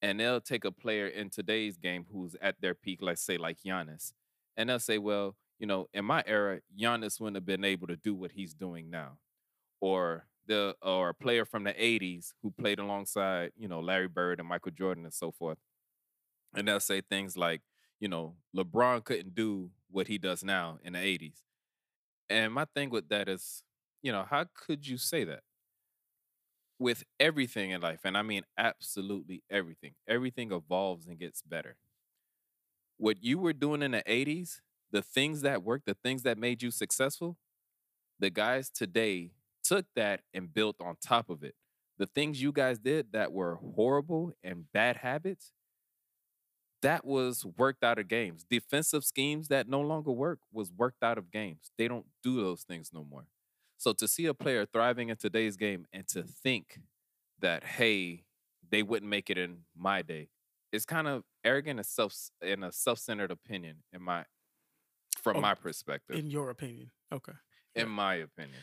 And 0.00 0.18
they'll 0.18 0.40
take 0.40 0.64
a 0.64 0.72
player 0.72 1.06
in 1.06 1.30
today's 1.30 1.76
game 1.76 2.06
who's 2.12 2.34
at 2.42 2.56
their 2.60 2.74
peak, 2.74 2.98
let's 3.02 3.22
say 3.22 3.36
like 3.36 3.58
Giannis. 3.64 4.12
And 4.56 4.68
they'll 4.68 4.80
say, 4.80 4.98
well, 4.98 5.36
you 5.60 5.66
know, 5.66 5.86
in 5.94 6.04
my 6.04 6.24
era, 6.26 6.60
Giannis 6.76 7.20
wouldn't 7.20 7.36
have 7.36 7.46
been 7.46 7.64
able 7.64 7.86
to 7.86 7.96
do 7.96 8.14
what 8.14 8.32
he's 8.32 8.52
doing 8.52 8.90
now. 8.90 9.18
Or 9.80 10.26
the 10.46 10.74
or 10.82 11.10
a 11.10 11.14
player 11.14 11.44
from 11.44 11.62
the 11.62 11.72
80s 11.72 12.32
who 12.42 12.50
played 12.50 12.80
alongside, 12.80 13.52
you 13.56 13.68
know, 13.68 13.78
Larry 13.78 14.08
Bird 14.08 14.40
and 14.40 14.48
Michael 14.48 14.72
Jordan 14.72 15.04
and 15.04 15.14
so 15.14 15.30
forth. 15.30 15.58
And 16.54 16.66
they'll 16.66 16.80
say 16.80 17.00
things 17.00 17.36
like, 17.36 17.62
you 18.02 18.08
know, 18.08 18.34
LeBron 18.56 19.04
couldn't 19.04 19.36
do 19.36 19.70
what 19.88 20.08
he 20.08 20.18
does 20.18 20.42
now 20.42 20.80
in 20.84 20.94
the 20.94 20.98
80s. 20.98 21.44
And 22.30 22.52
my 22.52 22.66
thing 22.74 22.90
with 22.90 23.08
that 23.10 23.28
is, 23.28 23.62
you 24.02 24.12
know, 24.12 24.26
how 24.28 24.46
could 24.54 24.86
you 24.88 24.98
say 24.98 25.24
that? 25.24 25.42
With 26.78 27.04
everything 27.20 27.70
in 27.70 27.80
life, 27.80 28.00
and 28.04 28.18
I 28.18 28.22
mean 28.22 28.42
absolutely 28.58 29.44
everything, 29.48 29.94
everything 30.08 30.50
evolves 30.52 31.06
and 31.06 31.16
gets 31.18 31.40
better. 31.40 31.76
What 32.96 33.22
you 33.22 33.38
were 33.38 33.52
doing 33.52 33.82
in 33.82 33.92
the 33.92 34.02
80s, 34.06 34.60
the 34.90 35.02
things 35.02 35.42
that 35.42 35.62
worked, 35.62 35.86
the 35.86 35.94
things 35.94 36.22
that 36.22 36.38
made 36.38 36.62
you 36.62 36.70
successful, 36.70 37.36
the 38.18 38.30
guys 38.30 38.70
today 38.70 39.32
took 39.64 39.86
that 39.96 40.22
and 40.34 40.52
built 40.52 40.76
on 40.80 40.96
top 41.02 41.30
of 41.30 41.44
it. 41.44 41.54
The 41.98 42.06
things 42.06 42.42
you 42.42 42.52
guys 42.52 42.78
did 42.78 43.12
that 43.12 43.32
were 43.32 43.56
horrible 43.56 44.32
and 44.44 44.70
bad 44.72 44.98
habits, 44.98 45.52
that 46.82 47.04
was 47.04 47.44
worked 47.56 47.82
out 47.84 47.98
of 47.98 48.08
games. 48.08 48.44
Defensive 48.48 49.04
schemes 49.04 49.48
that 49.48 49.68
no 49.68 49.80
longer 49.80 50.10
work 50.12 50.40
was 50.52 50.72
worked 50.72 51.02
out 51.02 51.18
of 51.18 51.30
games. 51.30 51.70
They 51.78 51.88
don't 51.88 52.06
do 52.22 52.36
those 52.36 52.62
things 52.62 52.90
no 52.92 53.04
more. 53.04 53.26
So 53.78 53.92
to 53.94 54.06
see 54.06 54.26
a 54.26 54.34
player 54.34 54.66
thriving 54.66 55.08
in 55.08 55.16
today's 55.16 55.56
game 55.56 55.86
and 55.92 56.06
to 56.08 56.22
think 56.22 56.80
that 57.40 57.64
hey, 57.64 58.24
they 58.70 58.82
wouldn't 58.82 59.10
make 59.10 59.30
it 59.30 59.38
in 59.38 59.58
my 59.76 60.02
day, 60.02 60.28
is 60.72 60.84
kind 60.86 61.06
of 61.08 61.24
arrogant 61.44 61.78
and 61.80 61.86
self 61.86 62.14
and 62.40 62.64
a 62.64 62.72
self-centered 62.72 63.30
opinion 63.30 63.78
in 63.92 64.02
my 64.02 64.24
from 65.22 65.36
Oh, 65.36 65.40
my 65.40 65.54
perspective 65.54 66.16
in 66.16 66.30
your 66.30 66.50
opinion. 66.50 66.90
Okay. 67.12 67.32
in 67.74 67.88
my 67.88 68.14
opinion. 68.16 68.62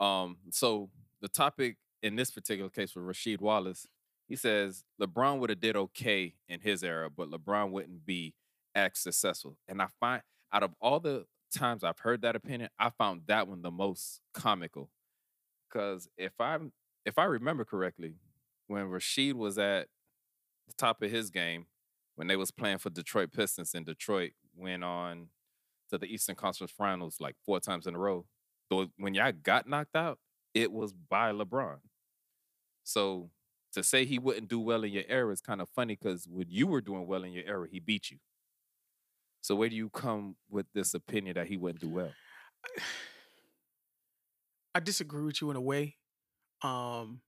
Um, 0.00 0.38
so 0.50 0.90
the 1.20 1.28
topic 1.28 1.76
in 2.02 2.16
this 2.16 2.30
particular 2.30 2.70
case 2.70 2.94
with 2.96 3.04
Rasheed 3.04 3.40
Wallace, 3.40 3.86
he 4.32 4.36
says 4.36 4.82
LeBron 4.98 5.40
would 5.40 5.50
have 5.50 5.60
did 5.60 5.76
okay 5.76 6.36
in 6.48 6.60
his 6.60 6.82
era, 6.82 7.10
but 7.14 7.30
LeBron 7.30 7.70
wouldn't 7.70 8.06
be 8.06 8.32
as 8.74 8.92
successful. 8.94 9.58
And 9.68 9.82
I 9.82 9.88
find 10.00 10.22
out 10.50 10.62
of 10.62 10.70
all 10.80 11.00
the 11.00 11.26
times 11.54 11.84
I've 11.84 11.98
heard 11.98 12.22
that 12.22 12.34
opinion, 12.34 12.70
I 12.78 12.88
found 12.88 13.24
that 13.26 13.46
one 13.46 13.60
the 13.60 13.70
most 13.70 14.22
comical. 14.32 14.88
Because 15.68 16.08
if 16.16 16.32
I'm 16.40 16.72
if 17.04 17.18
I 17.18 17.24
remember 17.24 17.66
correctly, 17.66 18.14
when 18.68 18.86
Rasheed 18.86 19.34
was 19.34 19.58
at 19.58 19.88
the 20.66 20.72
top 20.78 21.02
of 21.02 21.10
his 21.10 21.28
game, 21.28 21.66
when 22.14 22.26
they 22.26 22.36
was 22.36 22.50
playing 22.50 22.78
for 22.78 22.88
Detroit 22.88 23.32
Pistons 23.32 23.74
and 23.74 23.84
Detroit 23.84 24.32
went 24.56 24.82
on 24.82 25.28
to 25.90 25.98
the 25.98 26.06
Eastern 26.06 26.36
Conference 26.36 26.72
Finals 26.72 27.18
like 27.20 27.36
four 27.44 27.60
times 27.60 27.86
in 27.86 27.94
a 27.94 27.98
row. 27.98 28.24
Though 28.70 28.86
when 28.96 29.12
y'all 29.12 29.32
got 29.42 29.68
knocked 29.68 29.94
out, 29.94 30.20
it 30.54 30.72
was 30.72 30.94
by 30.94 31.32
LeBron. 31.32 31.80
So 32.82 33.28
to 33.72 33.82
say 33.82 34.04
he 34.04 34.18
wouldn't 34.18 34.48
do 34.48 34.60
well 34.60 34.84
in 34.84 34.92
your 34.92 35.04
era 35.08 35.32
is 35.32 35.40
kind 35.40 35.60
of 35.60 35.68
funny 35.70 35.96
because 36.00 36.26
when 36.30 36.46
you 36.48 36.66
were 36.66 36.80
doing 36.80 37.06
well 37.06 37.24
in 37.24 37.32
your 37.32 37.44
era, 37.46 37.66
he 37.70 37.80
beat 37.80 38.10
you. 38.10 38.18
So 39.40 39.54
where 39.56 39.68
do 39.68 39.76
you 39.76 39.90
come 39.90 40.36
with 40.50 40.66
this 40.74 40.94
opinion 40.94 41.34
that 41.34 41.48
he 41.48 41.56
wouldn't 41.56 41.80
do 41.80 41.88
well? 41.88 42.12
I 44.74 44.80
disagree 44.80 45.24
with 45.24 45.40
you 45.42 45.50
in 45.50 45.56
a 45.56 45.60
way. 45.60 45.96
Um, 46.62 47.20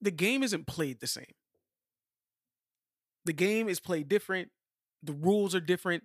the 0.00 0.10
game 0.10 0.42
isn't 0.42 0.66
played 0.66 1.00
the 1.00 1.06
same. 1.06 1.34
The 3.24 3.32
game 3.32 3.68
is 3.68 3.80
played 3.80 4.08
different. 4.08 4.50
The 5.02 5.14
rules 5.14 5.54
are 5.54 5.60
different. 5.60 6.04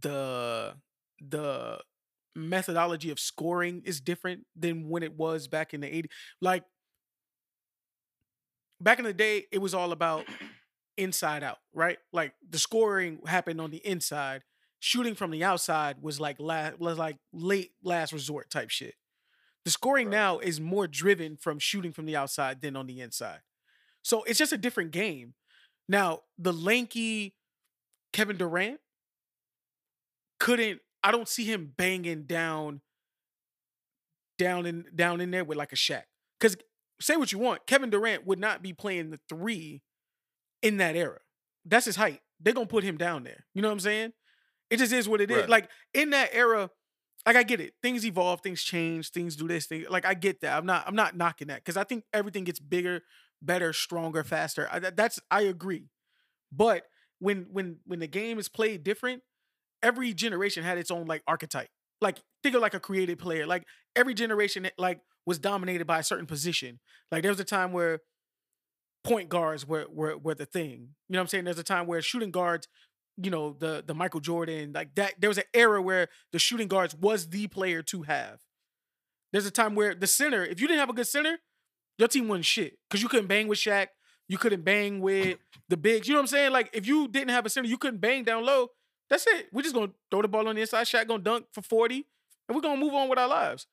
The 0.00 0.74
the 1.20 1.78
methodology 2.34 3.10
of 3.10 3.18
scoring 3.18 3.82
is 3.84 4.00
different 4.00 4.44
than 4.56 4.88
when 4.88 5.02
it 5.02 5.16
was 5.16 5.48
back 5.48 5.74
in 5.74 5.80
the 5.80 5.86
80s. 5.86 6.06
Like 6.40 6.64
back 8.80 8.98
in 8.98 9.04
the 9.04 9.12
day, 9.12 9.46
it 9.50 9.58
was 9.58 9.74
all 9.74 9.92
about 9.92 10.24
inside 10.96 11.42
out, 11.42 11.58
right? 11.74 11.98
Like 12.12 12.34
the 12.48 12.58
scoring 12.58 13.20
happened 13.26 13.60
on 13.60 13.70
the 13.70 13.84
inside. 13.86 14.42
Shooting 14.80 15.14
from 15.14 15.32
the 15.32 15.42
outside 15.42 16.02
was 16.02 16.20
like 16.20 16.38
last 16.38 16.78
was 16.78 16.98
like 16.98 17.16
late 17.32 17.72
last 17.82 18.12
resort 18.12 18.50
type 18.50 18.70
shit. 18.70 18.94
The 19.64 19.70
scoring 19.70 20.06
Right. 20.06 20.12
now 20.12 20.38
is 20.38 20.60
more 20.60 20.86
driven 20.86 21.36
from 21.36 21.58
shooting 21.58 21.92
from 21.92 22.06
the 22.06 22.16
outside 22.16 22.60
than 22.60 22.76
on 22.76 22.86
the 22.86 23.00
inside. 23.00 23.40
So 24.02 24.22
it's 24.22 24.38
just 24.38 24.52
a 24.52 24.58
different 24.58 24.92
game. 24.92 25.34
Now, 25.88 26.20
the 26.38 26.52
lanky 26.52 27.34
Kevin 28.12 28.36
Durant 28.36 28.80
couldn't 30.38 30.80
I 31.02 31.10
don't 31.10 31.28
see 31.28 31.44
him 31.44 31.72
banging 31.76 32.24
down 32.24 32.80
down 34.38 34.66
in 34.66 34.84
down 34.94 35.20
in 35.20 35.30
there 35.30 35.44
with 35.44 35.58
like 35.58 35.72
a 35.72 35.76
Shaq. 35.76 36.04
Cuz 36.40 36.56
say 37.00 37.16
what 37.16 37.32
you 37.32 37.38
want, 37.38 37.66
Kevin 37.66 37.90
Durant 37.90 38.26
would 38.26 38.38
not 38.38 38.62
be 38.62 38.72
playing 38.72 39.10
the 39.10 39.20
3 39.28 39.82
in 40.62 40.76
that 40.78 40.96
era. 40.96 41.18
That's 41.64 41.86
his 41.86 41.96
height. 41.96 42.20
They're 42.40 42.54
going 42.54 42.66
to 42.66 42.70
put 42.70 42.84
him 42.84 42.96
down 42.96 43.24
there. 43.24 43.44
You 43.54 43.62
know 43.62 43.68
what 43.68 43.72
I'm 43.72 43.80
saying? 43.80 44.12
It 44.70 44.78
just 44.78 44.92
is 44.92 45.08
what 45.08 45.20
it 45.20 45.30
is. 45.30 45.38
Right. 45.38 45.48
Like 45.48 45.70
in 45.94 46.10
that 46.10 46.30
era, 46.32 46.70
like 47.26 47.36
I 47.36 47.42
get 47.42 47.60
it. 47.60 47.74
Things 47.82 48.04
evolve, 48.06 48.40
things 48.42 48.62
change, 48.62 49.10
things 49.10 49.36
do 49.36 49.48
this 49.48 49.66
thing. 49.66 49.86
Like 49.88 50.04
I 50.04 50.14
get 50.14 50.40
that. 50.42 50.56
I'm 50.56 50.66
not 50.66 50.84
I'm 50.86 50.94
not 50.94 51.16
knocking 51.16 51.48
that 51.48 51.64
cuz 51.64 51.76
I 51.76 51.84
think 51.84 52.04
everything 52.12 52.44
gets 52.44 52.60
bigger, 52.60 53.02
better, 53.42 53.72
stronger, 53.72 54.24
faster. 54.24 54.68
I, 54.70 54.78
that's 54.78 55.20
I 55.30 55.42
agree. 55.42 55.90
But 56.52 56.84
when 57.18 57.46
when 57.50 57.78
when 57.84 57.98
the 57.98 58.06
game 58.06 58.38
is 58.38 58.48
played 58.48 58.82
different, 58.84 59.22
every 59.82 60.12
generation 60.14 60.64
had 60.64 60.78
its 60.78 60.90
own 60.90 61.06
like 61.06 61.22
archetype. 61.26 61.68
Like 62.00 62.18
think 62.42 62.54
of 62.54 62.62
like 62.62 62.74
a 62.74 62.80
creative 62.80 63.18
player. 63.18 63.46
Like 63.46 63.64
every 63.96 64.14
generation 64.14 64.68
like 64.78 65.00
was 65.28 65.38
dominated 65.38 65.86
by 65.86 65.98
a 65.98 66.02
certain 66.02 66.24
position. 66.24 66.80
Like 67.12 67.22
there 67.22 67.30
was 67.30 67.38
a 67.38 67.44
time 67.44 67.72
where 67.72 68.00
point 69.04 69.28
guards 69.28 69.68
were 69.68 69.86
were 69.90 70.16
were 70.16 70.34
the 70.34 70.46
thing. 70.46 70.70
You 71.08 71.12
know 71.12 71.18
what 71.18 71.24
I'm 71.24 71.26
saying? 71.28 71.44
There's 71.44 71.58
a 71.58 71.62
time 71.64 71.86
where 71.86 72.00
shooting 72.00 72.30
guards, 72.30 72.66
you 73.18 73.30
know, 73.30 73.54
the 73.58 73.84
the 73.86 73.94
Michael 73.94 74.20
Jordan, 74.20 74.72
like 74.72 74.94
that 74.94 75.14
there 75.18 75.28
was 75.28 75.36
an 75.36 75.44
era 75.52 75.82
where 75.82 76.08
the 76.32 76.38
shooting 76.38 76.66
guards 76.66 76.94
was 76.96 77.28
the 77.28 77.46
player 77.46 77.82
to 77.82 78.02
have. 78.02 78.40
There's 79.30 79.44
a 79.44 79.50
time 79.50 79.74
where 79.74 79.94
the 79.94 80.06
center, 80.06 80.44
if 80.44 80.62
you 80.62 80.66
didn't 80.66 80.80
have 80.80 80.88
a 80.88 80.94
good 80.94 81.06
center, 81.06 81.36
your 81.98 82.08
team 82.08 82.26
wasn't 82.26 82.46
shit. 82.46 82.78
Cause 82.88 83.02
you 83.02 83.08
couldn't 83.08 83.26
bang 83.26 83.48
with 83.48 83.58
Shaq, 83.58 83.88
you 84.28 84.38
couldn't 84.38 84.62
bang 84.62 85.00
with 85.00 85.36
the 85.68 85.76
bigs. 85.76 86.08
You 86.08 86.14
know 86.14 86.20
what 86.20 86.22
I'm 86.22 86.28
saying? 86.28 86.52
Like 86.52 86.70
if 86.72 86.86
you 86.86 87.06
didn't 87.06 87.30
have 87.30 87.44
a 87.44 87.50
center, 87.50 87.68
you 87.68 87.76
couldn't 87.76 88.00
bang 88.00 88.24
down 88.24 88.46
low. 88.46 88.68
That's 89.10 89.26
it. 89.26 89.48
We're 89.52 89.62
just 89.62 89.74
gonna 89.74 89.92
throw 90.10 90.22
the 90.22 90.28
ball 90.28 90.48
on 90.48 90.54
the 90.54 90.62
inside. 90.62 90.86
Shaq 90.86 91.06
gonna 91.06 91.22
dunk 91.22 91.46
for 91.52 91.60
40, 91.60 92.06
and 92.48 92.56
we're 92.56 92.62
gonna 92.62 92.80
move 92.80 92.94
on 92.94 93.10
with 93.10 93.18
our 93.18 93.28
lives. 93.28 93.66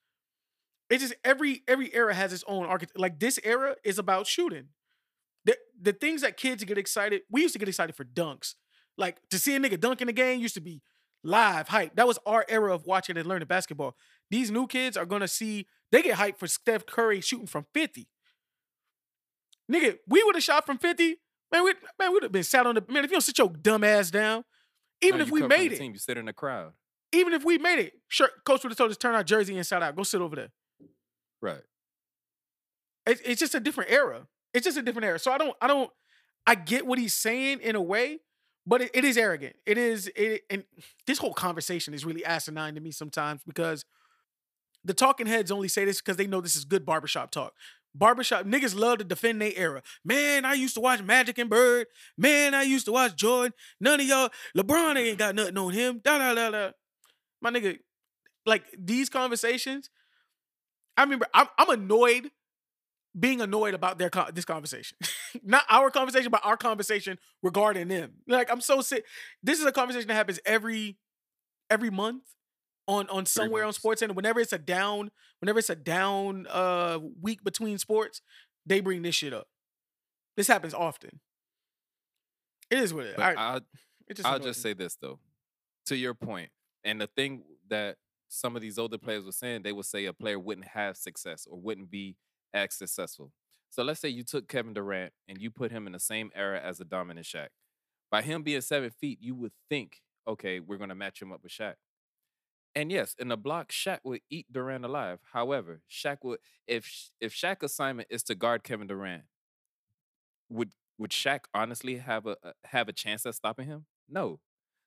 It's 0.89 1.02
just 1.02 1.15
every 1.24 1.63
every 1.67 1.93
era 1.93 2.13
has 2.13 2.32
its 2.34 2.43
own 2.48 2.65
archetype. 2.65 2.98
Like 2.98 3.19
this 3.19 3.39
era 3.43 3.76
is 3.84 3.98
about 3.98 4.28
shooting. 4.28 4.69
The 5.45 5.58
the 5.80 5.93
things 5.93 6.21
that 6.21 6.38
kids 6.38 6.63
get 6.63 6.78
excited. 6.78 7.21
We 7.30 7.41
used 7.41 7.54
to 7.54 7.60
get 7.60 7.67
excited 7.67 7.95
for 7.95 8.04
dunks. 8.04 8.56
Like 8.98 9.17
to 9.30 9.39
see 9.39 9.56
a 9.56 9.60
nigga 9.60 9.80
dunk 9.80 10.02
in 10.02 10.08
the 10.08 10.13
game 10.13 10.39
used 10.39 10.56
to 10.56 10.62
be 10.62 10.82
live 11.24 11.69
hype. 11.69 11.95
That 11.95 12.08
was 12.08 12.19
our 12.26 12.45
era 12.48 12.74
of 12.74 12.86
watching 12.86 13.17
and 13.17 13.28
learning 13.28 13.48
basketball. 13.48 13.95
These 14.30 14.52
new 14.52 14.67
kids 14.67 14.95
are 14.95 15.06
gonna 15.06 15.28
see 15.28 15.67
they 15.91 16.02
get 16.02 16.17
hyped 16.17 16.38
for 16.38 16.48
Steph 16.48 16.86
Curry 16.86 17.21
shooting 17.21 17.48
from 17.48 17.65
50. 17.74 18.08
Nigga, 19.71 19.98
we 20.08 20.24
would 20.24 20.36
have 20.36 20.43
shot 20.43 20.65
from 20.65 20.78
50. 20.78 21.17
Man, 21.52 21.63
we 21.63 21.74
man, 22.00 22.12
would 22.12 22.24
have 22.24 22.32
been 22.32 22.43
sat 22.43 22.67
on 22.67 22.76
the 22.76 22.84
man. 22.88 23.04
If 23.04 23.10
you 23.12 23.15
don't 23.15 23.21
sit 23.21 23.38
your 23.38 23.50
dumb 23.50 23.84
ass 23.84 24.12
down, 24.12 24.43
even 25.02 25.19
No, 25.19 25.26
if 25.26 25.32
we 25.32 25.41
made 25.43 25.71
it, 25.74 25.78
team, 25.80 25.93
you 25.93 26.00
sit 26.00 26.17
in 26.17 26.26
the 26.26 26.34
crowd. 26.34 26.74
even 27.12 27.34
if 27.34 27.43
we 27.43 27.58
made 27.58 27.80
it, 27.80 27.93
sure, 28.08 28.30
coach 28.45 28.63
would 28.63 28.71
have 28.71 28.78
told 28.78 28.91
us 28.91 28.98
turn 28.98 29.15
our 29.15 29.24
jersey 29.24 29.58
inside 29.58 29.82
out. 29.84 29.95
Go 29.95 30.04
sit 30.04 30.21
over 30.21 30.36
there. 30.36 30.50
Right. 31.45 31.62
It's, 33.05 33.21
it's 33.23 33.39
just 33.39 33.55
a 33.55 33.60
different 33.60 33.91
era. 33.91 34.27
It's 34.53 34.65
just 34.65 34.77
a 34.77 34.81
different 34.81 35.05
era. 35.05 35.19
So 35.19 35.31
I 35.31 35.38
don't, 35.38 35.55
I 35.62 35.67
don't, 35.67 35.91
I 36.47 36.55
get 36.55 36.86
what 36.88 36.97
he's 36.97 37.13
saying 37.13 37.60
in 37.62 37.75
a 37.75 37.81
way, 37.81 38.19
but 38.65 38.81
it, 38.81 38.91
it 38.93 39.05
is 39.05 39.17
arrogant. 39.17 39.55
It 39.65 39.77
is, 39.77 40.10
it, 40.15 40.43
and 40.49 40.63
this 41.05 41.19
whole 41.19 41.34
conversation 41.34 41.93
is 41.93 42.03
really 42.03 42.25
asinine 42.25 42.75
to 42.75 42.81
me 42.81 42.91
sometimes 42.91 43.41
because 43.45 43.86
the 44.84 44.93
talking 44.93 45.27
heads 45.27 45.51
only 45.51 45.67
say 45.67 45.86
this 45.86 46.01
because 46.01 46.17
they 46.17 46.27
know 46.27 46.41
this 46.41 46.55
is 46.55 46.65
good 46.65 46.86
barbershop 46.86 47.31
talk. 47.31 47.53
Barbershop 47.93 48.45
niggas 48.45 48.77
love 48.77 48.97
to 48.97 49.03
defend 49.03 49.41
their 49.41 49.53
era. 49.55 49.81
Man, 50.03 50.45
I 50.45 50.53
used 50.53 50.75
to 50.75 50.81
watch 50.81 51.01
Magic 51.01 51.38
and 51.38 51.49
Bird. 51.49 51.88
Man, 52.17 52.53
I 52.53 52.63
used 52.63 52.86
to 52.88 52.91
watch 52.91 53.15
Jordan. 53.15 53.53
None 53.79 54.01
of 54.01 54.05
y'all, 54.05 54.29
LeBron 54.58 54.97
ain't 54.97 55.17
got 55.17 55.36
nothing 55.36 55.58
on 55.58 55.73
him. 55.73 56.01
Da 56.03 56.17
da 56.17 56.34
da 56.34 56.49
da. 56.49 56.71
My 57.41 57.51
nigga, 57.51 57.77
like 58.45 58.63
these 58.77 59.10
conversations. 59.10 59.89
I 60.97 61.03
remember 61.03 61.27
I'm, 61.34 61.47
I'm 61.58 61.69
annoyed, 61.69 62.31
being 63.17 63.41
annoyed 63.41 63.73
about 63.73 63.97
their 63.97 64.10
con- 64.10 64.31
this 64.34 64.45
conversation, 64.45 64.97
not 65.43 65.63
our 65.69 65.89
conversation, 65.89 66.31
but 66.31 66.41
our 66.43 66.58
conversation 66.58 67.17
regarding 67.43 67.88
them. 67.88 68.13
Like 68.27 68.51
I'm 68.51 68.62
so 68.62 68.81
sick. 68.81 69.05
This 69.43 69.60
is 69.60 69.65
a 69.65 69.71
conversation 69.71 70.08
that 70.08 70.15
happens 70.15 70.39
every 70.45 70.97
every 71.69 71.89
month 71.89 72.23
on 72.88 73.08
on 73.10 73.25
somewhere 73.25 73.65
on. 73.65 73.73
Sports 73.73 73.99
Center. 73.99 74.13
Whenever 74.13 74.39
it's 74.39 74.53
a 74.53 74.58
down, 74.58 75.12
whenever 75.39 75.60
it's 75.60 75.69
a 75.69 75.75
down 75.75 76.47
uh 76.49 76.99
week 77.21 77.43
between 77.43 77.77
sports, 77.77 78.21
they 78.65 78.79
bring 78.79 79.01
this 79.01 79.15
shit 79.15 79.34
up. 79.34 79.47
This 80.38 80.47
happens 80.47 80.73
often. 80.73 81.19
It 82.69 82.79
is 82.79 82.93
what 82.93 83.05
it 83.05 83.10
is. 83.10 83.15
But 83.15 83.38
I, 83.38 83.55
I, 83.55 83.60
it 84.08 84.15
just 84.15 84.27
I'll 84.27 84.39
just 84.39 84.60
me. 84.60 84.69
say 84.69 84.73
this 84.73 84.95
though, 84.95 85.19
to 85.88 85.95
your 85.95 86.13
point, 86.13 86.49
and 86.84 86.99
the 86.99 87.08
thing 87.08 87.43
that 87.69 87.97
some 88.36 88.56
of 88.56 88.62
these 88.62 88.78
older 88.78 88.98
players 88.98 89.26
were 89.26 89.32
saying, 89.32 89.63
they 89.63 89.74
would 89.74 89.86
say 89.86 90.06
a 90.06 90.13
player 90.13 90.39
wouldn't 90.39 90.67
have 90.67 90.98
success 90.98 91.48
or 91.50 91.60
wouldn't 91.60 91.89
be 91.89 92.15
as 92.54 92.74
successful. 92.74 93.32
So 93.69 93.84
let's 93.84 94.00
say 94.00 94.10
you 94.10 94.24
took 94.24 94.48
Kevin 94.48 94.74
Durant 94.74 95.13
and 95.28 95.41
you 95.41 95.52
put 95.52 95.71
him 95.71 95.88
in 95.88 95.93
the 95.93 96.00
same 96.00 96.32
era 96.36 96.60
as 96.62 96.80
a 96.80 96.86
dominant 96.86 97.26
Shaq. 97.26 97.50
By 98.12 98.21
him 98.21 98.43
being 98.43 98.62
seven 98.62 98.91
feet, 98.91 99.19
you 99.21 99.36
would 99.36 99.52
think, 99.69 100.02
okay, 100.28 100.60
we're 100.60 100.78
gonna 100.78 100.95
match 100.95 101.21
him 101.21 101.32
up 101.32 101.43
with 101.43 101.52
Shaq. 101.52 101.76
And 102.76 102.91
yes, 102.91 103.15
in 103.17 103.30
the 103.30 103.38
block, 103.38 103.71
Shaq 103.71 104.00
would 104.04 104.21
eat 104.30 104.48
Durant 104.52 104.86
alive. 104.86 105.19
However, 105.32 105.82
Shaq 105.89 106.17
would 106.24 106.39
if 106.67 107.10
if 107.19 107.34
Shaq 107.34 107.63
assignment 107.63 108.08
is 108.12 108.24
to 108.24 108.36
guard 108.36 108.63
Kevin 108.63 108.88
Durant, 108.88 109.24
would 110.50 110.71
would 110.98 111.12
Shaq 111.12 111.41
honestly 111.54 111.98
have 111.98 112.26
a- 112.26 112.38
have 112.65 112.88
a 112.88 112.93
chance 112.93 113.26
at 113.26 113.36
stopping 113.36 113.67
him? 113.67 113.86
No. 114.08 114.39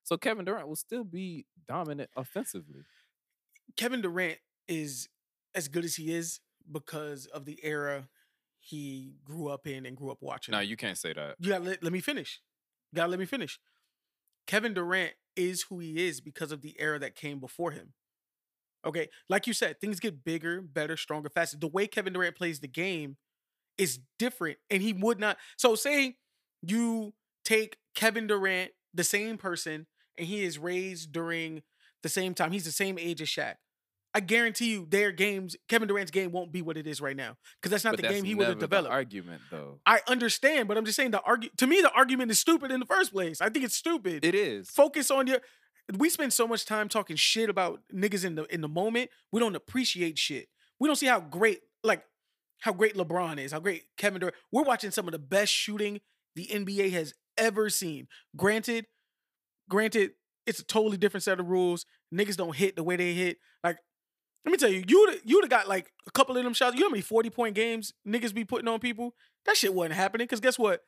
So 0.05 0.17
Kevin 0.17 0.45
Durant 0.45 0.69
will 0.69 0.77
still 0.77 1.05
be 1.05 1.47
dominant 1.67 2.11
offensively. 2.17 2.85
Kevin 3.77 4.01
Durant 4.01 4.39
is 4.67 5.09
as 5.55 5.69
good 5.69 5.85
as 5.85 5.97
he 5.97 6.15
is 6.15 6.41
because 6.71 7.27
of 7.27 7.45
the 7.45 7.59
era 7.63 8.09
he 8.61 9.15
grew 9.25 9.49
up 9.49 9.67
in 9.67 9.87
and 9.87 9.97
grew 9.97 10.11
up 10.11 10.19
watching. 10.21 10.53
No, 10.53 10.61
you 10.61 10.77
can't 10.77 10.99
say 10.99 11.13
that. 11.13 11.37
You 11.39 11.51
gotta 11.51 11.65
let, 11.65 11.83
let 11.83 11.93
me 11.93 12.01
finish. 12.01 12.41
You 12.93 12.97
gotta 12.97 13.11
let 13.11 13.19
me 13.19 13.27
finish. 13.27 13.59
Kevin 14.47 14.75
Durant 14.75 15.13
is 15.37 15.63
who 15.63 15.79
he 15.79 16.07
is 16.07 16.21
because 16.21 16.53
of 16.53 16.63
the 16.63 16.75
era 16.79 16.99
that 16.99 17.15
came 17.15 17.39
before 17.39 17.71
him. 17.71 17.95
Okay, 18.85 19.09
like 19.29 19.47
you 19.47 19.53
said, 19.53 19.81
things 19.81 20.01
get 20.01 20.25
bigger, 20.25 20.61
better, 20.61 20.97
stronger, 20.97 21.29
faster. 21.29 21.57
The 21.57 21.69
way 21.69 21.87
Kevin 21.87 22.13
Durant 22.13 22.37
plays 22.37 22.61
the 22.61 22.69
game 22.69 23.17
is 23.77 24.01
different, 24.19 24.59
and 24.71 24.83
he 24.83 24.93
would 24.93 25.19
not. 25.19 25.37
So, 25.57 25.75
say 25.75 26.17
you 26.63 27.15
take 27.45 27.77
Kevin 27.95 28.27
Durant, 28.27 28.73
the 28.95 29.05
same 29.05 29.37
person, 29.37 29.87
and 30.17 30.27
he 30.27 30.43
is 30.43 30.59
raised 30.59 31.13
during 31.13 31.63
the 32.03 32.09
same 32.09 32.35
time. 32.35 32.53
He's 32.53 32.65
the 32.65 32.73
same 32.73 32.99
age 32.99 33.21
as 33.23 33.29
Shaq. 33.29 33.55
I 34.15 34.21
guarantee 34.21 34.71
you, 34.71 34.87
their 34.89 35.13
games, 35.13 35.55
Kevin 35.69 35.87
Durant's 35.87 36.11
game 36.11 36.33
won't 36.33 36.51
be 36.51 36.63
what 36.63 36.77
it 36.79 36.87
is 36.87 37.01
right 37.01 37.15
now 37.17 37.37
because 37.61 37.71
that's 37.71 37.85
not 37.85 37.91
But 37.93 37.97
the 37.99 38.03
that's 38.05 38.15
game 38.15 38.25
he 38.25 38.35
would 38.35 38.49
have 38.49 38.59
developed. 38.59 38.91
argument 38.93 39.43
though. 39.51 39.81
I 39.85 40.01
understand, 40.09 40.67
but 40.67 40.79
I'm 40.79 40.85
just 40.87 40.97
saying 40.97 41.11
the 41.11 41.21
argue 41.23 41.51
to 41.59 41.67
me 41.67 41.83
the 41.83 41.93
argument 41.93 42.31
is 42.31 42.39
stupid 42.39 42.71
in 42.73 42.81
the 42.81 42.87
first 42.87 43.13
place. 43.13 43.41
I 43.41 43.51
think 43.51 43.65
it's 43.65 43.77
stupid. 43.77 44.25
It 44.25 44.35
is. 44.35 44.71
Focus 44.71 45.11
on 45.11 45.27
your 45.27 45.39
we 45.99 46.09
spend 46.09 46.33
so 46.33 46.49
much 46.49 46.65
time 46.65 46.89
talking 46.89 47.17
shit 47.17 47.49
about 47.51 47.81
niggas 47.95 48.25
in 48.25 48.35
the 48.35 48.45
in 48.53 48.61
the 48.63 48.69
moment. 48.69 49.11
We 49.31 49.41
don't 49.41 49.55
appreciate 49.55 50.19
shit. 50.19 50.49
We 50.81 50.89
don't 50.89 50.97
see 50.97 51.07
how 51.07 51.21
great 51.21 51.61
like 51.85 52.03
how 52.61 52.73
great 52.73 52.95
LeBron 52.97 53.39
is, 53.39 53.53
how 53.53 53.61
great 53.61 53.85
Kevin 53.99 54.21
Durant. 54.21 54.37
We're 54.51 54.65
watching 54.65 54.91
some 54.91 55.07
of 55.07 55.13
the 55.13 55.19
best 55.19 55.53
shooting 55.53 56.01
the 56.35 56.47
NBA 56.47 56.93
has 56.93 57.15
ever 57.37 57.69
seen. 57.71 58.09
Granted, 58.37 58.87
granted, 59.69 60.13
it's 60.49 60.61
a 60.61 60.65
totally 60.65 60.97
different 60.97 61.23
set 61.23 61.39
of 61.39 61.49
rules. 61.49 61.85
Niggas 62.13 62.37
don't 62.37 62.57
hit 62.57 62.77
the 62.77 62.83
way 62.83 62.97
they 62.97 63.13
hit. 63.13 63.39
Like, 63.63 63.79
let 64.45 64.53
me 64.53 64.59
tell 64.59 64.71
you, 64.71 64.83
you 64.89 65.01
would 65.01 65.21
you'd 65.25 65.45
have 65.45 65.51
got 65.51 65.69
like 65.69 65.93
a 66.07 66.11
couple 66.11 66.37
of 66.37 66.45
them 66.45 66.55
shots. 66.55 66.75
You 66.75 66.81
know 66.81 66.87
how 66.87 66.93
many 66.93 67.03
40 67.03 67.31
point 67.31 67.55
games 67.55 67.93
niggas 68.07 68.35
be 68.35 68.45
putting 68.45 68.69
on 68.69 68.81
people? 68.81 69.15
That 69.45 69.57
shit 69.57 69.75
wasn't 69.75 69.95
happening. 69.95 70.27
Cause 70.27 70.41
guess 70.41 70.59
what? 70.59 70.81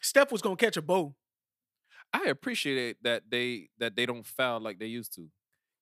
Steph 0.00 0.32
was 0.32 0.42
gonna 0.42 0.56
catch 0.56 0.76
a 0.76 0.82
bow. 0.82 1.14
I 2.12 2.24
appreciate 2.24 2.96
that 3.02 3.24
they 3.30 3.68
that 3.78 3.96
they 3.96 4.06
don't 4.06 4.26
foul 4.26 4.60
like 4.60 4.78
they 4.78 4.86
used 4.86 5.14
to. 5.16 5.28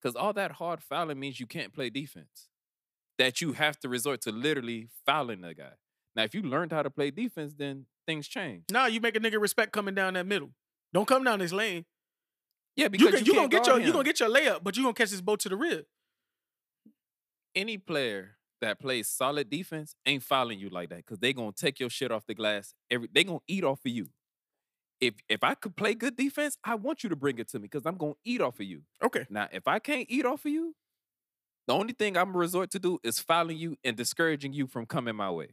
Cause 0.03 0.17
all 0.17 0.33
that 0.35 0.53
hard 0.53 0.83
fouling 0.83 1.21
means 1.21 1.41
you 1.41 1.47
can't 1.47 1.73
play 1.73 1.91
defense. 1.91 2.49
That 3.19 3.41
you 3.41 3.53
have 3.53 3.79
to 3.81 3.89
resort 3.89 4.21
to 4.23 4.33
literally 4.33 4.89
fouling 5.07 5.41
the 5.41 5.55
guy. 5.55 5.73
Now, 6.15 6.25
if 6.25 6.35
you 6.35 6.43
learned 6.43 6.73
how 6.73 6.83
to 6.83 6.91
play 6.91 7.11
defense, 7.11 7.55
then 7.57 7.87
things 8.07 8.27
change. 8.27 8.65
Nah, 8.73 8.87
you 8.87 9.01
make 9.01 9.17
a 9.17 9.21
nigga 9.21 9.41
respect 9.41 9.73
coming 9.73 9.95
down 9.95 10.15
that 10.15 10.27
middle. 10.27 10.51
Don't 10.93 11.07
come 11.07 11.23
down 11.23 11.39
this 11.39 11.53
lane. 11.53 11.85
Yeah, 12.79 12.89
because 12.89 13.07
You, 13.07 13.19
you, 13.19 13.19
can, 13.19 13.27
you, 13.27 13.35
gonna 13.35 13.49
get 13.49 13.67
your 13.67 13.77
guard 13.77 13.87
you 13.87 13.93
gonna 13.93 14.05
get 14.05 14.21
your 14.21 14.31
layup, 14.31 14.61
but 14.65 14.77
you 14.77 14.85
are 14.85 14.87
gonna 14.87 14.95
catch 14.95 15.11
this 15.11 15.21
boat 15.23 15.41
to 15.41 15.51
the 15.51 15.57
rib. 15.57 15.87
any 17.55 17.79
player 17.79 18.37
that 18.61 18.81
plays 18.81 19.09
solid 19.09 19.51
defense 19.51 19.97
ain't 20.07 20.23
fouling 20.23 20.61
you 20.61 20.71
like 20.71 20.91
that 20.91 20.99
because 20.99 21.19
they 21.19 21.33
gonna 21.33 21.53
take 21.53 21.81
your 21.81 21.91
shit 21.91 22.13
off 22.13 22.27
the 22.27 22.35
glass. 22.35 22.75
Every 22.91 23.09
they 23.13 23.25
gonna 23.25 23.41
eat 23.49 23.65
off 23.65 23.81
of 23.87 23.93
you. 23.93 24.09
If 25.01 25.15
if 25.29 25.45
I 25.45 25.55
could 25.55 25.77
play 25.77 25.95
good 25.95 26.17
defense, 26.17 26.59
I 26.65 26.77
want 26.77 27.03
you 27.05 27.11
to 27.11 27.17
bring 27.17 27.39
it 27.39 27.49
to 27.51 27.59
me 27.59 27.65
because 27.65 27.87
I'm 27.87 27.97
gonna 27.97 28.15
eat 28.25 28.41
off 28.41 28.61
of 28.61 28.67
you. 28.67 28.83
Okay. 29.03 29.27
Now, 29.31 29.49
if 29.53 29.69
I 29.69 29.81
can't 29.81 30.07
eat 30.11 30.27
off 30.27 30.45
of 30.47 30.53
you, 30.53 30.75
the 31.69 31.75
only 31.75 31.95
thing 31.95 32.17
I'm 32.17 32.27
gonna 32.29 32.39
resort 32.39 32.71
to 32.73 32.81
do 32.81 32.99
is 33.05 33.21
fouling 33.21 33.59
you 33.59 33.77
and 33.85 33.97
discouraging 33.97 34.53
you 34.55 34.67
from 34.67 34.87
coming 34.87 35.17
my 35.17 35.31
way. 35.31 35.51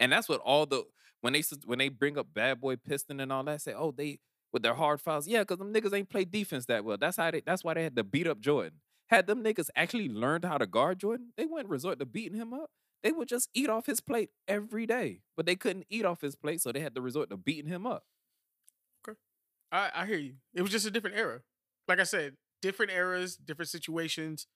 And 0.00 0.12
that's 0.12 0.28
what 0.28 0.40
all 0.40 0.66
the 0.66 0.84
when 1.20 1.32
they 1.34 1.42
when 1.66 1.78
they 1.78 1.88
bring 1.88 2.18
up 2.18 2.28
bad 2.34 2.60
boy 2.60 2.76
piston 2.76 3.20
and 3.20 3.32
all 3.32 3.44
that, 3.44 3.62
say, 3.62 3.74
oh, 3.74 3.92
they 3.92 4.20
with 4.52 4.62
their 4.62 4.74
hard 4.74 5.00
fouls. 5.00 5.26
Yeah, 5.26 5.40
because 5.40 5.58
them 5.58 5.72
niggas 5.72 5.94
ain't 5.94 6.10
play 6.10 6.24
defense 6.24 6.66
that 6.66 6.84
well. 6.84 6.96
That's 6.98 7.16
how 7.16 7.30
they 7.30 7.42
that's 7.44 7.64
why 7.64 7.74
they 7.74 7.82
had 7.82 7.96
to 7.96 8.04
beat 8.04 8.26
up 8.26 8.40
Jordan. 8.40 8.80
Had 9.08 9.26
them 9.26 9.42
niggas 9.42 9.68
actually 9.74 10.08
learned 10.08 10.44
how 10.44 10.58
to 10.58 10.66
guard 10.66 11.00
Jordan, 11.00 11.32
they 11.36 11.46
wouldn't 11.46 11.70
resort 11.70 11.98
to 11.98 12.06
beating 12.06 12.38
him 12.38 12.52
up. 12.52 12.70
They 13.02 13.12
would 13.12 13.28
just 13.28 13.48
eat 13.54 13.70
off 13.70 13.86
his 13.86 14.00
plate 14.00 14.30
every 14.46 14.86
day. 14.86 15.22
But 15.36 15.46
they 15.46 15.56
couldn't 15.56 15.86
eat 15.88 16.04
off 16.04 16.20
his 16.20 16.36
plate, 16.36 16.60
so 16.60 16.70
they 16.70 16.80
had 16.80 16.94
to 16.94 17.00
resort 17.00 17.30
to 17.30 17.36
beating 17.36 17.70
him 17.70 17.86
up. 17.86 18.04
Okay. 19.08 19.18
I, 19.72 19.90
I 19.94 20.06
hear 20.06 20.18
you. 20.18 20.34
It 20.54 20.62
was 20.62 20.70
just 20.70 20.86
a 20.86 20.90
different 20.90 21.16
era. 21.16 21.40
Like 21.88 21.98
I 21.98 22.04
said, 22.04 22.36
different 22.60 22.92
eras, 22.92 23.36
different 23.36 23.70
situations. 23.70 24.46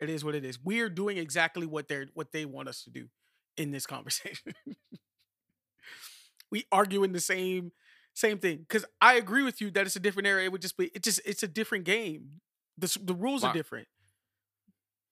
It 0.00 0.10
is 0.10 0.24
what 0.24 0.34
it 0.34 0.44
is. 0.44 0.62
We're 0.62 0.90
doing 0.90 1.16
exactly 1.16 1.66
what 1.66 1.88
they're 1.88 2.06
what 2.14 2.32
they 2.32 2.44
want 2.44 2.68
us 2.68 2.84
to 2.84 2.90
do 2.90 3.08
in 3.56 3.72
this 3.72 3.86
conversation. 3.86 4.54
we 6.50 6.66
argue 6.70 7.02
in 7.02 7.12
the 7.12 7.20
same 7.20 7.72
same 8.14 8.38
thing 8.38 8.58
because 8.58 8.84
I 9.00 9.14
agree 9.14 9.42
with 9.42 9.60
you 9.60 9.70
that 9.72 9.86
it's 9.86 9.96
a 9.96 10.00
different 10.00 10.26
era. 10.26 10.42
It 10.44 10.52
would 10.52 10.62
just 10.62 10.76
be 10.76 10.90
it 10.94 11.02
just 11.02 11.20
it's 11.24 11.42
a 11.42 11.48
different 11.48 11.84
game. 11.84 12.40
The 12.76 12.96
the 13.02 13.14
rules 13.14 13.44
are 13.44 13.52
different. 13.52 13.88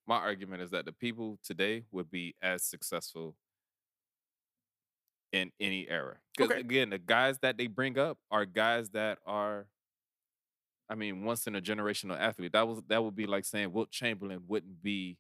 My 0.07 0.17
argument 0.17 0.63
is 0.63 0.71
that 0.71 0.85
the 0.85 0.93
people 0.93 1.39
today 1.43 1.85
would 1.91 2.11
be 2.11 2.35
as 2.41 2.63
successful 2.63 3.35
in 5.33 5.51
any 5.61 5.89
era. 5.89 6.19
Because 6.37 6.51
Okay. 6.53 6.61
again, 6.61 6.91
the 6.91 6.99
guys 6.99 7.39
that 7.41 7.57
they 7.57 7.67
bring 7.67 7.99
up 7.99 8.19
are 8.31 8.45
guys 8.47 8.91
that 8.91 9.19
are, 9.27 9.67
I 10.89 10.95
mean, 10.95 11.25
once 11.25 11.47
in 11.47 11.57
a 11.57 11.61
generational 11.61 12.19
athlete. 12.19 12.53
That 12.53 12.69
was 12.69 12.83
that 12.89 13.03
would 13.03 13.17
be 13.17 13.27
like 13.27 13.45
saying 13.45 13.73
Wilt 13.73 13.91
Chamberlain 13.91 14.45
wouldn't 14.47 14.83
be 14.83 15.19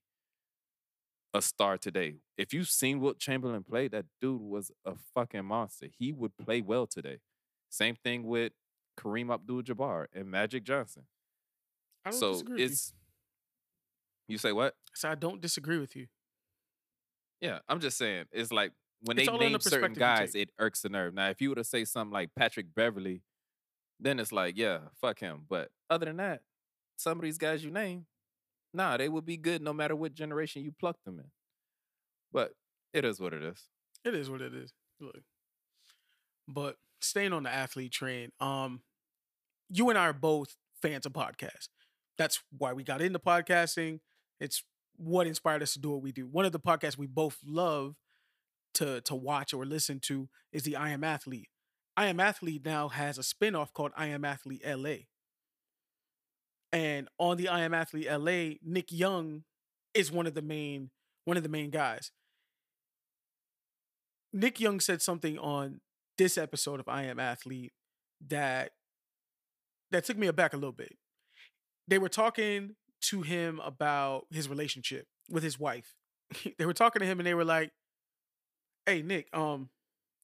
a 1.35 1.43
star 1.43 1.77
today. 1.77 2.17
If 2.39 2.55
you've 2.55 2.69
seen 2.69 3.01
Wilt 3.01 3.19
Chamberlain 3.19 3.65
play, 3.65 3.89
that 3.89 4.07
dude 4.21 4.41
was 4.41 4.71
a 4.85 4.95
fucking 5.15 5.45
monster. 5.45 5.89
He 5.99 6.13
would 6.13 6.37
play 6.37 6.61
well 6.61 6.87
today. 6.87 7.19
Same 7.71 7.97
thing 7.97 8.25
with 8.25 8.53
Kareem 8.99 9.33
Abdul-Jabbar 9.33 10.07
and 10.15 10.31
Magic 10.31 10.65
Johnson. 10.65 11.05
I 12.05 12.11
don't 12.11 12.21
So 12.21 12.33
disagree 12.33 12.53
with 12.55 12.61
you. 12.61 12.67
it's 12.67 12.93
you 14.29 14.39
say 14.39 14.53
what? 14.53 14.75
So 14.95 15.09
I 15.11 15.15
don't 15.15 15.41
disagree 15.41 15.79
with 15.79 15.95
you. 15.95 16.07
Yeah, 17.41 17.59
I'm 17.69 17.81
just 17.81 17.99
saying. 17.99 18.25
It's 18.33 18.51
like 18.53 18.73
when 19.03 19.19
It's 19.19 19.27
they 19.29 19.33
in 19.33 19.39
the 19.39 19.49
name 19.51 19.61
certain 19.61 19.93
guys, 19.93 20.35
it 20.35 20.51
irks 20.59 20.81
the 20.83 20.89
nerve. 20.89 21.15
Now, 21.15 21.29
if 21.29 21.41
you 21.41 21.51
were 21.51 21.57
to 21.57 21.65
say 21.65 21.85
something 21.85 22.13
like 22.13 22.31
Patrick 22.35 22.75
Beverley, 22.75 23.23
then 24.01 24.19
it's 24.19 24.33
like, 24.33 24.57
yeah, 24.57 24.79
fuck 25.01 25.21
him. 25.21 25.43
But 25.49 25.71
other 25.91 26.07
than 26.07 26.17
that, 26.17 26.41
some 26.97 27.19
of 27.19 27.23
these 27.23 27.39
guys 27.39 27.63
you 27.63 27.71
name, 27.71 28.07
nah, 28.73 28.97
they 28.97 29.09
would 29.09 29.27
be 29.27 29.37
good 29.37 29.63
no 29.63 29.73
matter 29.73 29.95
what 29.95 30.15
generation 30.15 30.63
you 30.63 30.73
plucked 30.73 31.05
them 31.05 31.19
in. 31.19 31.31
But 32.33 32.53
it 32.95 33.05
is 33.05 33.21
what 33.21 33.33
it 33.35 33.43
is. 33.43 33.63
It 34.05 34.15
is 34.15 34.31
what 34.31 34.41
it 34.41 34.55
is. 34.55 34.73
Look. 34.99 35.21
But 36.49 36.77
staying 37.01 37.33
on 37.33 37.43
the 37.43 37.53
athlete 37.53 37.93
train, 37.93 38.31
um, 38.41 38.83
you 39.69 39.89
and 39.91 39.99
I 39.99 40.07
are 40.09 40.13
both 40.13 40.57
fans 40.81 41.07
of 41.07 41.13
podcasts. 41.13 41.69
That's 42.19 42.43
why 42.57 42.73
we 42.73 42.83
got 42.83 43.03
into 43.03 43.19
podcasting. 43.19 44.01
It's 44.41 44.63
what 44.97 45.27
inspired 45.27 45.63
us 45.63 45.75
to 45.75 45.79
do 45.79 45.91
what 45.91 46.03
we 46.03 46.13
do. 46.13 46.27
One 46.27 46.45
of 46.45 46.53
the 46.53 46.61
podcasts 46.61 46.97
we 46.97 47.07
both 47.07 47.39
love 47.45 47.97
to 48.75 49.01
to 49.03 49.15
watch 49.15 49.55
or 49.55 49.65
listen 49.65 50.01
to 50.01 50.29
is 50.53 50.63
the 50.63 50.77
I 50.77 50.91
Am 50.91 51.05
Athlete. 51.05 51.49
I 51.97 52.07
Am 52.07 52.21
Athlete 52.21 52.65
now 52.65 52.89
has 52.89 53.19
a 53.19 53.23
spinoff 53.23 53.73
called 53.73 53.93
I 53.97 54.07
Am 54.09 54.25
Athlete 54.25 54.63
LA. 54.67 55.07
And 56.73 57.09
on 57.19 57.37
the 57.37 57.49
I 57.49 57.61
Am 57.61 57.73
Athlete 57.73 58.11
LA, 58.11 58.57
Nick 58.63 58.93
Young 58.93 59.45
is 59.95 60.13
one 60.13 60.27
of 60.27 60.35
the 60.35 60.43
main 60.43 60.91
one 61.25 61.37
of 61.37 61.43
the 61.43 61.49
main 61.49 61.71
guys 61.71 62.13
Nick 64.37 64.61
Young 64.61 64.81
said 64.81 65.01
something 65.01 65.39
on 65.39 65.81
this 66.19 66.39
episode 66.39 66.81
of 66.81 66.89
I 66.89 67.05
Am 67.05 67.19
Athlete 67.19 67.73
that 68.29 68.73
that 69.91 70.05
took 70.05 70.17
me 70.17 70.27
aback 70.27 70.53
a 70.53 70.57
little 70.57 70.73
bit. 70.73 70.97
They 71.89 71.99
were 71.99 72.09
talking 72.09 72.75
to 73.03 73.23
him 73.23 73.61
about 73.65 74.27
his 74.31 74.49
relationship 74.49 75.07
with 75.31 75.43
his 75.43 75.59
wife. 75.59 75.95
they 76.59 76.67
were 76.67 76.73
talking 76.73 77.01
to 77.01 77.07
him 77.07 77.21
and 77.21 77.27
they 77.27 77.35
were 77.35 77.45
like, 77.45 77.71
"Hey 78.85 79.03
Nick, 79.03 79.29
um, 79.33 79.71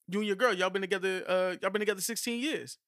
you 0.09 0.21
and 0.21 0.27
your 0.27 0.37
girl, 0.37 0.53
y'all 0.53 0.71
been 0.71 0.83
together, 0.83 1.23
uh, 1.29 1.57
y'all 1.61 1.71
been 1.71 1.81
together 1.81 2.01
16 2.01 2.43
years." 2.43 2.79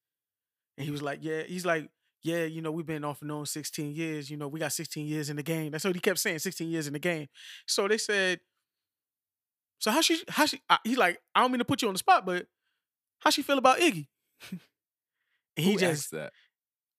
And 0.77 0.85
he 0.85 0.91
was 0.91 1.01
like, 1.01 1.19
"Yeah." 1.21 1.43
He's 1.43 1.65
like, 1.65 1.89
"Yeah, 2.23 2.43
you 2.43 2.61
know, 2.61 2.71
we've 2.71 2.85
been 2.85 3.05
off 3.05 3.21
and 3.21 3.31
on 3.31 3.45
16 3.45 3.93
years. 3.93 4.29
You 4.29 4.37
know, 4.37 4.47
we 4.47 4.59
got 4.59 4.73
16 4.73 5.05
years 5.05 5.29
in 5.29 5.37
the 5.37 5.43
game." 5.43 5.71
That's 5.71 5.85
what 5.85 5.95
he 5.95 6.01
kept 6.01 6.19
saying, 6.19 6.39
16 6.39 6.69
years 6.69 6.87
in 6.87 6.93
the 6.93 6.99
game. 6.99 7.27
So 7.67 7.87
they 7.87 7.97
said, 7.97 8.41
"So 9.79 9.91
how 9.91 10.01
she, 10.01 10.21
how 10.27 10.45
she?" 10.45 10.59
I, 10.69 10.79
he's 10.83 10.97
like, 10.97 11.21
"I 11.33 11.41
don't 11.41 11.51
mean 11.51 11.59
to 11.59 11.65
put 11.65 11.81
you 11.81 11.87
on 11.87 11.93
the 11.93 11.99
spot, 11.99 12.25
but 12.25 12.47
how 13.19 13.29
she 13.29 13.41
feel 13.41 13.57
about 13.57 13.79
Iggy?" 13.79 14.07
he 15.55 15.73
Who 15.73 15.79
just 15.79 16.11
that? 16.11 16.31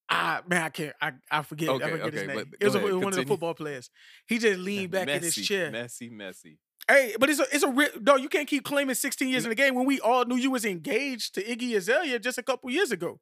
Ah 0.08 0.42
man, 0.46 0.62
I 0.62 0.68
can't. 0.68 0.94
I, 1.00 1.12
I 1.30 1.42
forget. 1.42 1.68
Okay, 1.68 1.84
I 1.84 1.90
forget 1.90 2.12
his 2.12 2.22
okay, 2.22 2.34
name. 2.34 2.52
It 2.60 2.64
was 2.64 2.74
go 2.74 2.80
a- 2.80 2.82
ahead, 2.84 3.04
one 3.04 3.12
of 3.12 3.16
the 3.16 3.26
football 3.26 3.54
players. 3.54 3.90
He 4.26 4.38
just 4.38 4.58
leaned 4.60 4.92
back 4.92 5.08
in 5.08 5.22
his 5.22 5.34
chair. 5.34 5.70
Messy, 5.70 6.08
messy. 6.08 6.58
Hey, 6.88 7.14
but 7.18 7.28
it's 7.28 7.40
a 7.40 7.46
it's 7.52 7.64
a 7.64 7.68
real 7.68 7.88
no. 8.00 8.16
You 8.16 8.28
can't 8.28 8.46
keep 8.46 8.64
claiming 8.64 8.94
16 8.94 9.28
years 9.28 9.44
in 9.44 9.48
the 9.48 9.56
game 9.56 9.74
when 9.74 9.86
we 9.86 9.98
all 10.00 10.24
knew 10.24 10.36
you 10.36 10.52
was 10.52 10.64
engaged 10.64 11.34
to 11.34 11.42
Iggy 11.42 11.74
Azalea 11.76 12.20
just 12.20 12.38
a 12.38 12.42
couple 12.42 12.70
years 12.70 12.92
ago. 12.92 13.18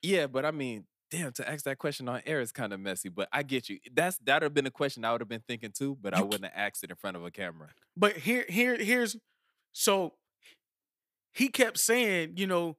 Yeah, 0.00 0.26
but 0.26 0.46
I 0.46 0.50
mean, 0.50 0.86
damn, 1.10 1.32
to 1.32 1.48
ask 1.48 1.64
that 1.64 1.76
question 1.76 2.08
on 2.08 2.22
air 2.24 2.40
is 2.40 2.50
kind 2.50 2.72
of 2.72 2.80
messy. 2.80 3.10
But 3.10 3.28
I 3.30 3.42
get 3.42 3.68
you. 3.68 3.78
That's 3.92 4.16
that'd 4.18 4.42
have 4.42 4.54
been 4.54 4.66
a 4.66 4.70
question 4.70 5.04
I 5.04 5.12
would 5.12 5.20
have 5.20 5.28
been 5.28 5.44
thinking 5.46 5.72
too, 5.76 5.98
but 6.00 6.14
I 6.14 6.22
wouldn't 6.22 6.44
have 6.44 6.54
asked 6.56 6.82
it 6.82 6.90
in 6.90 6.96
front 6.96 7.18
of 7.18 7.24
a 7.24 7.30
camera. 7.30 7.68
But 7.94 8.16
here 8.16 8.46
here 8.48 8.76
here's 8.76 9.16
so 9.72 10.14
he 11.32 11.48
kept 11.48 11.78
saying, 11.78 12.34
you 12.36 12.46
know, 12.46 12.76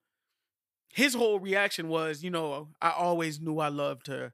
his 0.89 1.15
whole 1.15 1.39
reaction 1.39 1.87
was, 1.89 2.23
you 2.23 2.29
know, 2.29 2.69
I 2.81 2.91
always 2.91 3.41
knew 3.41 3.59
I 3.59 3.69
loved 3.69 4.07
her. 4.07 4.33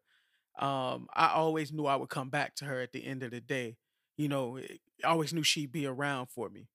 Um, 0.60 1.08
I 1.14 1.30
always 1.30 1.72
knew 1.72 1.86
I 1.86 1.96
would 1.96 2.10
come 2.10 2.30
back 2.30 2.56
to 2.56 2.66
her 2.66 2.82
at 2.82 2.92
the 2.92 3.06
end 3.06 3.24
of 3.24 3.32
the 3.32 3.40
day. 3.40 3.78
You 4.18 4.28
know, 4.28 4.58
eh, 4.58 4.76
I 5.06 5.08
always 5.08 5.34
knew 5.34 5.44
she'd 5.44 5.72
be 5.72 5.86
around 5.86 6.28
for 6.28 6.50
me. 6.50 6.68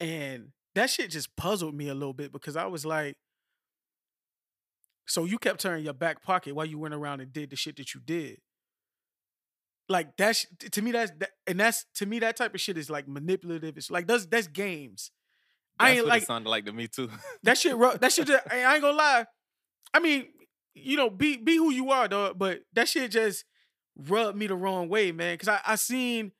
And 0.00 0.48
that 0.74 0.88
shit 0.88 1.10
just 1.10 1.36
puzzled 1.36 1.74
me 1.74 1.88
a 1.88 1.94
little 1.94 2.14
bit 2.14 2.32
because 2.32 2.56
I 2.56 2.64
was 2.64 2.86
like, 2.86 3.18
so 5.06 5.24
you 5.24 5.38
kept 5.38 5.64
her 5.64 5.76
in 5.76 5.84
your 5.84 5.92
back 5.92 6.22
pocket 6.22 6.54
while 6.54 6.64
you 6.64 6.78
went 6.78 6.94
around 6.94 7.20
and 7.20 7.30
did 7.30 7.50
the 7.50 7.56
shit 7.56 7.76
that 7.76 7.92
you 7.94 8.00
did. 8.02 8.38
Like 9.88 10.16
that's 10.16 10.46
to 10.70 10.80
me 10.80 10.92
that's 10.92 11.12
that, 11.18 11.30
and 11.46 11.60
that's 11.60 11.84
to 11.96 12.06
me 12.06 12.20
that 12.20 12.36
type 12.36 12.54
of 12.54 12.60
shit 12.60 12.78
is 12.78 12.88
like 12.88 13.06
manipulative. 13.06 13.76
It's 13.76 13.90
like 13.90 14.06
that's 14.06 14.24
that's 14.26 14.46
games. 14.46 15.10
I 15.78 15.88
That's 15.88 15.96
ain't 15.96 16.04
what 16.04 16.10
like 16.10 16.22
it 16.22 16.26
sounded 16.26 16.50
like 16.50 16.64
to 16.66 16.72
me 16.72 16.88
too. 16.88 17.10
that 17.42 17.58
shit. 17.58 17.78
That 18.00 18.12
shit. 18.12 18.26
Just, 18.26 18.46
I 18.50 18.74
ain't 18.74 18.82
gonna 18.82 18.96
lie. 18.96 19.26
I 19.94 20.00
mean, 20.00 20.26
you 20.74 20.96
know, 20.96 21.10
be 21.10 21.36
be 21.36 21.56
who 21.56 21.70
you 21.70 21.90
are, 21.90 22.08
dog. 22.08 22.38
But 22.38 22.60
that 22.72 22.88
shit 22.88 23.10
just 23.10 23.44
rubbed 23.96 24.36
me 24.38 24.46
the 24.46 24.54
wrong 24.54 24.88
way, 24.88 25.12
man. 25.12 25.34
Because 25.34 25.48
I 25.48 25.60
I 25.66 25.74
seen, 25.76 26.32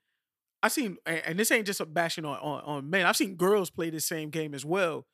I 0.63 0.69
seen, 0.69 0.97
and, 1.07 1.39
this 1.39 1.51
ain't 1.51 1.67
just 1.67 1.81
a 1.81 1.87
bashing 1.87 2.25
on, 2.25 2.39
on 2.39 2.63
on 2.65 2.91
men. 2.91 3.07
I've 3.07 3.17
seen 3.17 3.37
girls 3.37 3.71
play 3.71 3.91
the 3.91 4.01
same 4.01 4.31
game 4.31 4.55
as 4.55 4.65
well, 4.65 5.07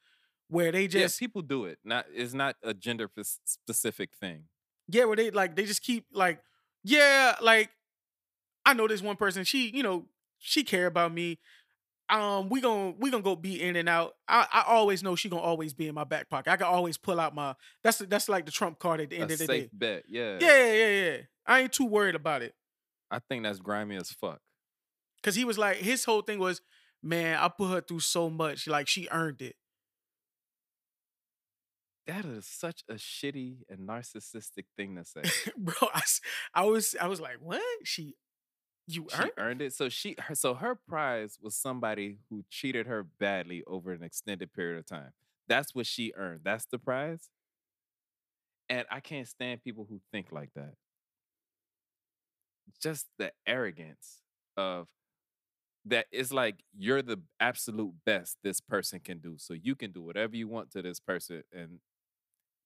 where 0.49 0.73
they 0.73 0.87
just 0.87 0.97
yeah, 0.97 1.05
just 1.05 1.21
people 1.21 1.43
do 1.43 1.65
it. 1.65 1.79
Not 1.85 2.07
it's 2.15 2.35
not 2.35 2.57
a 2.63 2.75
gender 2.75 3.11
specific 3.45 4.11
thing. 4.21 4.45
yeah, 4.89 5.05
where 5.05 5.17
they 5.17 5.31
like 5.31 5.57
they 5.57 5.65
just 5.65 5.83
keep 5.83 6.07
like 6.13 6.41
yeah, 6.85 7.37
like 7.41 7.71
I 8.65 8.75
know 8.75 8.89
this 8.89 9.03
one 9.03 9.17
person. 9.17 9.45
She 9.45 9.71
you 9.71 9.83
know 9.83 10.07
she 10.39 10.63
care 10.63 10.87
about 10.87 11.13
me. 11.13 11.39
Um, 12.11 12.49
we 12.49 12.61
gon' 12.63 12.95
we 12.99 13.11
gonna 13.11 13.23
go 13.23 13.37
be 13.37 13.63
in 13.63 13.77
and 13.77 13.89
out. 13.89 14.15
I, 14.27 14.47
I 14.51 14.65
always 14.67 15.03
know 15.03 15.15
she 15.15 15.29
gonna 15.29 15.43
always 15.43 15.75
be 15.75 15.89
in 15.89 15.95
my 15.95 16.05
back 16.05 16.31
pocket. 16.31 16.51
I 16.51 16.57
can 16.57 16.67
always 16.67 16.97
pull 16.97 17.21
out 17.21 17.35
my 17.35 17.55
that's 17.85 17.99
that's 17.99 18.29
like 18.29 18.47
the 18.47 18.53
trump 18.53 18.79
card 18.79 19.01
at 19.01 19.11
the 19.11 19.17
end 19.17 19.31
a 19.31 19.35
of 19.35 19.39
the 19.39 19.47
day. 19.47 19.61
safe 19.61 19.71
day. 19.71 19.71
bet. 19.73 20.05
Yeah. 20.09 20.39
Yeah, 20.41 20.73
yeah, 20.73 20.89
yeah. 20.89 21.17
I 21.47 21.61
ain't 21.61 21.73
too 21.73 21.87
worried 21.87 22.15
about 22.15 22.43
it. 22.43 22.55
I 23.11 23.19
think 23.19 23.43
that's 23.43 23.59
grimy 23.59 23.97
as 23.97 24.11
fuck. 24.11 24.41
Cause 25.23 25.35
he 25.35 25.45
was 25.45 25.59
like, 25.59 25.79
his 25.79 26.05
whole 26.05 26.23
thing 26.23 26.39
was, 26.39 26.63
man, 27.03 27.39
I 27.39 27.49
put 27.49 27.71
her 27.71 27.81
through 27.81 28.01
so 28.01 28.31
much, 28.31 28.67
like 28.67 28.89
she 28.89 29.09
earned 29.11 29.43
it. 29.43 29.57
That 32.07 32.25
is 32.25 32.47
such 32.47 32.85
a 32.89 32.95
shitty 32.95 33.65
and 33.69 33.87
narcissistic 33.87 34.65
thing 34.79 34.97
to 34.97 35.05
say. 35.05 35.23
Bro, 35.59 35.75
I, 35.95 36.03
I 36.55 36.65
was 36.65 36.97
I 36.99 37.07
was 37.07 37.21
like, 37.21 37.37
what? 37.41 37.61
She 37.85 38.15
you 38.89 39.07
she 39.15 39.19
earned 39.23 39.33
earned 39.39 39.63
it. 39.63 39.75
So 39.75 39.89
she 39.89 40.17
her, 40.19 40.35
so 40.35 40.55
her 40.55 40.75
prize 40.75 41.39
was 41.43 41.55
somebody 41.55 42.19
who 42.31 42.45
cheated 42.51 42.87
her 42.87 43.05
badly 43.05 43.63
over 43.67 43.93
an 43.93 44.03
extended 44.03 44.53
period 44.53 44.79
of 44.79 44.87
time. 44.87 45.13
That's 45.49 45.75
what 45.75 45.87
she 45.87 46.13
earned. 46.17 46.41
That's 46.45 46.67
the 46.67 46.79
prize. 46.79 47.29
And 48.69 48.87
I 48.91 49.01
can't 49.01 49.29
stand 49.29 49.63
people 49.65 49.87
who 49.89 50.01
think 50.13 50.33
like 50.33 50.51
that. 50.55 50.75
Just 52.83 53.07
the 53.19 53.33
arrogance 53.47 54.23
of 54.57 54.89
that 55.87 56.07
it's 56.13 56.33
like 56.33 56.57
you're 56.77 57.03
the 57.03 57.21
absolute 57.41 57.95
best 58.05 58.37
this 58.43 58.61
person 58.61 59.01
can 59.01 59.19
do. 59.19 59.37
So 59.39 59.55
you 59.55 59.75
can 59.75 59.93
do 59.93 60.03
whatever 60.03 60.37
you 60.37 60.49
want 60.49 60.71
to 60.73 60.83
this 60.83 61.01
person 61.01 61.43
and 61.53 61.81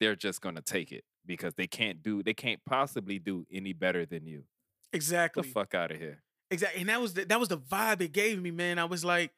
they're 0.01 0.17
just 0.17 0.41
going 0.41 0.57
to 0.57 0.63
take 0.63 0.93
it 0.93 1.05
because 1.27 1.55
they 1.55 1.67
can't 1.69 2.03
do 2.03 2.23
they 2.23 2.35
can't 2.35 2.61
possibly 2.67 3.19
do 3.19 3.47
any 3.53 3.73
better 3.73 4.07
than 4.07 4.27
you. 4.27 4.45
Get 4.93 4.97
exactly. 4.97 5.43
the 5.43 5.49
fuck 5.49 5.75
out 5.75 5.91
of 5.91 5.99
here. 5.99 6.23
Exactly. 6.51 6.81
And 6.81 6.91
that 6.91 7.01
was 7.01 7.15
the, 7.15 7.25
that 7.25 7.41
was 7.41 7.49
the 7.49 7.59
vibe 7.59 8.01
it 8.03 8.13
gave 8.13 8.41
me, 8.41 8.51
man. 8.51 8.79
I 8.79 8.85
was 8.85 9.05
like, 9.05 9.33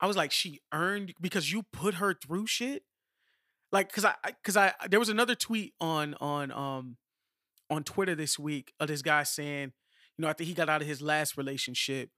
I 0.00 0.06
was 0.06 0.16
like, 0.16 0.32
she 0.32 0.60
earned 0.72 1.14
because 1.20 1.52
you 1.52 1.62
put 1.72 1.94
her 1.94 2.14
through 2.14 2.46
shit. 2.46 2.82
Like, 3.72 3.92
cause 3.92 4.04
I, 4.04 4.14
I- 4.24 4.34
cause 4.42 4.56
I, 4.56 4.72
there 4.88 4.98
was 4.98 5.08
another 5.08 5.34
tweet 5.34 5.74
on 5.80 6.14
on 6.20 6.50
um 6.50 6.96
on 7.70 7.84
Twitter 7.84 8.16
this 8.16 8.36
week 8.38 8.72
of 8.80 8.88
this 8.88 9.00
guy 9.02 9.22
saying, 9.22 9.72
you 10.18 10.22
know, 10.22 10.28
after 10.28 10.42
he 10.42 10.54
got 10.54 10.68
out 10.68 10.82
of 10.82 10.88
his 10.88 11.00
last 11.00 11.36
relationship, 11.36 12.10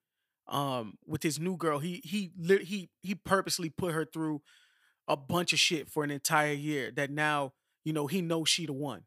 um, 0.49 0.95
with 1.07 1.23
his 1.23 1.39
new 1.39 1.57
girl, 1.57 1.79
he 1.79 2.01
he 2.05 2.31
he 2.65 2.89
he 3.03 3.15
purposely 3.15 3.69
put 3.69 3.93
her 3.93 4.05
through 4.05 4.41
a 5.07 5.17
bunch 5.17 5.53
of 5.53 5.59
shit 5.59 5.91
for 5.91 6.05
an 6.05 6.11
entire 6.11 6.53
year. 6.53 6.91
That 6.91 7.11
now, 7.11 7.53
you 7.85 7.93
know, 7.93 8.07
he 8.07 8.23
knows 8.23 8.49
she 8.49 8.65
the 8.65 8.73
one 8.73 9.03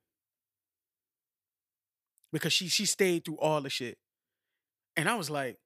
because 2.31 2.53
she 2.53 2.67
she 2.67 2.85
stayed 2.85 3.25
through 3.25 3.37
all 3.37 3.61
the 3.61 3.69
shit. 3.69 3.97
And 4.97 5.09
I 5.09 5.15
was 5.15 5.29
like, 5.29 5.57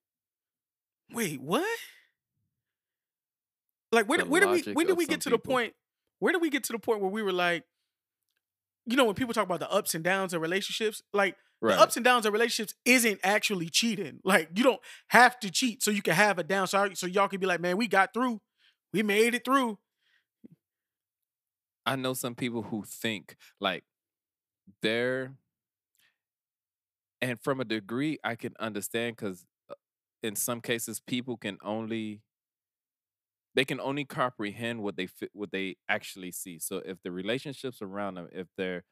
wait, 1.11 1.41
what? 1.41 1.67
Like 3.91 4.07
where 4.07 4.23
where 4.25 4.41
did 4.41 4.49
we 4.49 4.73
when 4.73 4.87
did 4.87 4.97
we 4.97 5.05
get 5.07 5.21
to 5.21 5.29
the 5.29 5.39
point? 5.39 5.73
Where 6.19 6.33
did 6.33 6.41
we 6.41 6.49
get 6.49 6.63
to 6.65 6.73
the 6.73 6.79
point 6.79 7.01
where 7.01 7.09
we 7.09 7.23
were 7.23 7.33
like, 7.33 7.63
you 8.85 8.95
know, 8.95 9.05
when 9.05 9.15
people 9.15 9.33
talk 9.33 9.45
about 9.45 9.59
the 9.59 9.71
ups 9.71 9.95
and 9.95 10.03
downs 10.03 10.33
of 10.33 10.41
relationships, 10.41 11.01
like 11.13 11.35
Right. 11.61 11.75
the 11.75 11.81
ups 11.81 11.97
and 11.97 12.05
downs 12.05 12.25
of 12.25 12.31
relationships 12.31 12.73
isn't 12.85 13.19
actually 13.21 13.69
cheating. 13.69 14.21
Like 14.23 14.49
you 14.55 14.63
don't 14.63 14.79
have 15.09 15.37
to 15.41 15.51
cheat 15.51 15.83
so 15.83 15.91
you 15.91 16.01
can 16.01 16.13
have 16.13 16.39
a 16.39 16.43
down. 16.43 16.67
So, 16.67 16.93
so 16.93 17.05
y'all 17.05 17.27
can 17.27 17.39
be 17.41 17.47
like, 17.47 17.59
man, 17.59 17.75
we 17.75 17.87
got 17.87 18.13
through. 18.13 18.39
We 18.93 19.03
made 19.03 19.35
it 19.35 19.43
through. 19.43 19.77
I 21.85 21.95
know 21.97 22.13
some 22.13 22.35
people 22.35 22.61
who 22.63 22.83
think 22.85 23.35
like 23.59 23.83
they're, 24.81 25.33
and 27.21 27.39
from 27.39 27.59
a 27.59 27.65
degree, 27.65 28.17
I 28.23 28.35
can 28.35 28.53
understand 28.59 29.17
because 29.17 29.45
uh, 29.69 29.75
in 30.23 30.35
some 30.35 30.61
cases, 30.61 30.99
people 30.99 31.37
can 31.37 31.57
only 31.63 32.21
they 33.55 33.65
can 33.65 33.79
only 33.79 34.05
comprehend 34.05 34.81
what 34.83 34.95
they 34.95 35.07
what 35.33 35.51
they 35.51 35.75
actually 35.89 36.31
see. 36.31 36.59
So 36.59 36.81
if 36.85 37.01
the 37.03 37.11
relationships 37.11 37.81
around 37.81 38.15
them, 38.15 38.29
if 38.31 38.47
they're 38.57 38.83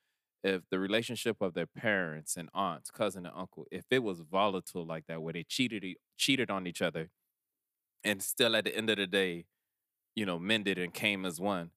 if 0.43 0.63
the 0.69 0.79
relationship 0.79 1.41
of 1.41 1.53
their 1.53 1.65
parents 1.67 2.37
and 2.37 2.49
aunts, 2.53 2.91
cousin 2.91 3.25
and 3.25 3.35
uncle, 3.35 3.65
if 3.71 3.85
it 3.91 4.03
was 4.03 4.21
volatile 4.21 4.85
like 4.85 5.05
that, 5.07 5.21
where 5.21 5.33
they 5.33 5.43
cheated 5.43 5.85
cheated 6.17 6.49
on 6.49 6.67
each 6.67 6.81
other, 6.81 7.09
and 8.03 8.21
still 8.21 8.55
at 8.55 8.65
the 8.65 8.75
end 8.75 8.89
of 8.89 8.97
the 8.97 9.07
day, 9.07 9.45
you 10.15 10.25
know, 10.25 10.39
mended 10.39 10.77
and 10.77 10.93
came 10.93 11.25
as 11.25 11.39
one, 11.39 11.71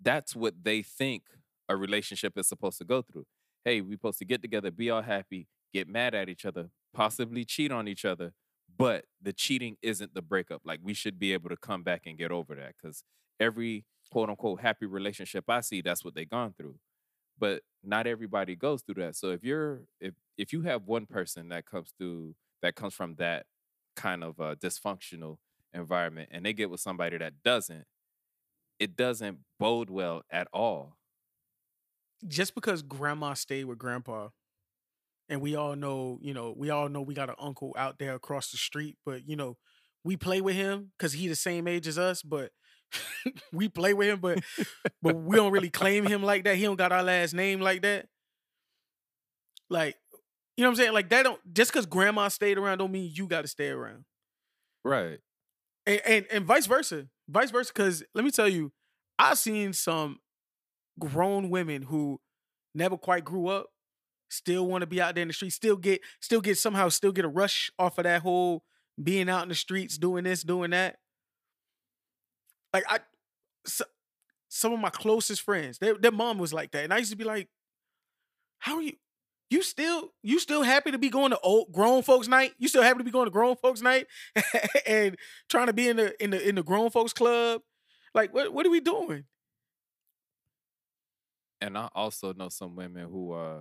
that's 0.00 0.36
what 0.36 0.64
they 0.64 0.82
think 0.82 1.24
a 1.68 1.76
relationship 1.76 2.38
is 2.38 2.48
supposed 2.48 2.78
to 2.78 2.84
go 2.84 3.02
through. 3.02 3.26
Hey, 3.64 3.80
we're 3.80 3.94
supposed 3.94 4.18
to 4.20 4.24
get 4.24 4.42
together, 4.42 4.70
be 4.70 4.90
all 4.90 5.02
happy, 5.02 5.46
get 5.72 5.88
mad 5.88 6.14
at 6.14 6.28
each 6.28 6.44
other, 6.44 6.70
possibly 6.92 7.44
cheat 7.44 7.72
on 7.72 7.88
each 7.88 8.04
other, 8.04 8.32
but 8.76 9.04
the 9.20 9.32
cheating 9.32 9.76
isn't 9.82 10.14
the 10.14 10.22
breakup. 10.22 10.62
Like 10.64 10.80
we 10.82 10.94
should 10.94 11.18
be 11.18 11.32
able 11.32 11.50
to 11.50 11.56
come 11.56 11.82
back 11.82 12.02
and 12.06 12.18
get 12.18 12.30
over 12.30 12.54
that 12.54 12.74
because 12.80 13.04
every 13.38 13.84
quote 14.10 14.28
unquote 14.28 14.60
happy 14.60 14.86
relationship 14.86 15.44
I 15.48 15.60
see, 15.60 15.80
that's 15.80 16.04
what 16.04 16.14
they've 16.14 16.28
gone 16.28 16.54
through. 16.56 16.76
But 17.38 17.62
not 17.82 18.06
everybody 18.06 18.54
goes 18.56 18.82
through 18.82 19.02
that. 19.02 19.16
So 19.16 19.30
if 19.30 19.44
you're 19.44 19.82
if 20.00 20.14
if 20.36 20.52
you 20.52 20.62
have 20.62 20.84
one 20.84 21.06
person 21.06 21.48
that 21.48 21.66
comes 21.66 21.92
through 21.98 22.34
that 22.62 22.74
comes 22.74 22.94
from 22.94 23.14
that 23.16 23.46
kind 23.96 24.22
of 24.22 24.40
uh, 24.40 24.54
dysfunctional 24.56 25.38
environment 25.72 26.28
and 26.32 26.44
they 26.44 26.52
get 26.52 26.70
with 26.70 26.80
somebody 26.80 27.18
that 27.18 27.42
doesn't, 27.44 27.84
it 28.78 28.96
doesn't 28.96 29.38
bode 29.58 29.90
well 29.90 30.22
at 30.30 30.48
all. 30.52 30.96
Just 32.26 32.54
because 32.54 32.82
grandma 32.82 33.34
stayed 33.34 33.64
with 33.64 33.78
grandpa, 33.78 34.28
and 35.30 35.40
we 35.40 35.54
all 35.54 35.76
know, 35.76 36.18
you 36.20 36.34
know, 36.34 36.52
we 36.54 36.70
all 36.70 36.88
know 36.88 37.00
we 37.00 37.14
got 37.14 37.30
an 37.30 37.36
uncle 37.38 37.72
out 37.78 37.98
there 37.98 38.16
across 38.16 38.50
the 38.50 38.58
street, 38.58 38.98
but 39.06 39.26
you 39.28 39.36
know, 39.36 39.56
we 40.04 40.16
play 40.16 40.40
with 40.40 40.56
him 40.56 40.90
because 40.98 41.12
he 41.12 41.28
the 41.28 41.36
same 41.36 41.68
age 41.68 41.86
as 41.86 41.98
us, 41.98 42.20
but 42.22 42.50
we 43.52 43.68
play 43.68 43.94
with 43.94 44.08
him, 44.08 44.18
but 44.18 44.40
but 45.00 45.14
we 45.14 45.36
don't 45.36 45.52
really 45.52 45.70
claim 45.70 46.04
him 46.04 46.24
like 46.24 46.44
that. 46.44 46.56
He 46.56 46.64
don't 46.64 46.76
got 46.76 46.90
our 46.90 47.04
last 47.04 47.32
name 47.32 47.60
like 47.60 47.82
that. 47.82 48.06
Like, 49.70 49.96
you 50.56 50.64
know 50.64 50.70
what 50.70 50.72
I'm 50.72 50.76
saying? 50.76 50.92
Like 50.94 51.08
that 51.10 51.22
don't 51.22 51.54
just 51.54 51.72
because 51.72 51.86
grandma 51.86 52.26
stayed 52.26 52.58
around 52.58 52.78
don't 52.78 52.90
mean 52.90 53.12
you 53.14 53.28
got 53.28 53.42
to 53.42 53.48
stay 53.48 53.68
around. 53.68 54.04
Right. 54.84 55.20
And, 55.86 56.00
and 56.04 56.26
and 56.32 56.44
vice 56.44 56.66
versa, 56.66 57.06
vice 57.28 57.52
versa. 57.52 57.72
Because 57.72 58.02
let 58.14 58.24
me 58.24 58.32
tell 58.32 58.48
you, 58.48 58.72
I've 59.16 59.38
seen 59.38 59.74
some 59.74 60.18
grown 60.98 61.50
women 61.50 61.82
who 61.82 62.20
never 62.74 62.96
quite 62.96 63.24
grew 63.24 63.46
up, 63.46 63.68
still 64.30 64.66
want 64.66 64.82
to 64.82 64.86
be 64.86 65.00
out 65.00 65.14
there 65.14 65.22
in 65.22 65.28
the 65.28 65.34
street, 65.34 65.50
still 65.50 65.76
get 65.76 66.00
still 66.20 66.40
get 66.40 66.56
somehow 66.56 66.88
still 66.88 67.12
get 67.12 67.24
a 67.24 67.28
rush 67.28 67.70
off 67.78 67.98
of 67.98 68.04
that 68.04 68.22
whole 68.22 68.64
being 69.02 69.28
out 69.28 69.42
in 69.42 69.48
the 69.48 69.54
streets, 69.54 69.98
doing 69.98 70.24
this, 70.24 70.42
doing 70.42 70.70
that. 70.70 70.96
Like 72.72 72.84
I, 72.88 73.00
so, 73.66 73.84
some 74.48 74.72
of 74.72 74.80
my 74.80 74.90
closest 74.90 75.42
friends, 75.42 75.78
their 75.78 75.94
their 75.94 76.12
mom 76.12 76.38
was 76.38 76.52
like 76.52 76.70
that, 76.72 76.84
and 76.84 76.94
I 76.94 76.98
used 76.98 77.10
to 77.10 77.16
be 77.16 77.24
like, 77.24 77.48
"How 78.58 78.76
are 78.76 78.82
you? 78.82 78.94
You 79.50 79.62
still 79.62 80.12
you 80.22 80.38
still 80.38 80.62
happy 80.62 80.92
to 80.92 80.98
be 80.98 81.10
going 81.10 81.30
to 81.30 81.38
old 81.40 81.72
grown 81.72 82.02
folks 82.02 82.28
night? 82.28 82.52
You 82.58 82.68
still 82.68 82.82
happy 82.82 82.98
to 82.98 83.04
be 83.04 83.10
going 83.10 83.26
to 83.26 83.32
grown 83.32 83.56
folks 83.56 83.82
night 83.82 84.06
and 84.86 85.16
trying 85.48 85.66
to 85.66 85.72
be 85.72 85.88
in 85.88 85.96
the 85.96 86.22
in 86.22 86.30
the 86.30 86.48
in 86.48 86.54
the 86.54 86.62
grown 86.62 86.90
folks 86.90 87.12
club? 87.12 87.62
Like 88.14 88.32
what 88.32 88.52
what 88.52 88.66
are 88.66 88.70
we 88.70 88.80
doing?" 88.80 89.24
And 91.60 91.76
I 91.76 91.88
also 91.94 92.32
know 92.32 92.48
some 92.48 92.76
women 92.76 93.08
who 93.10 93.32
uh 93.32 93.60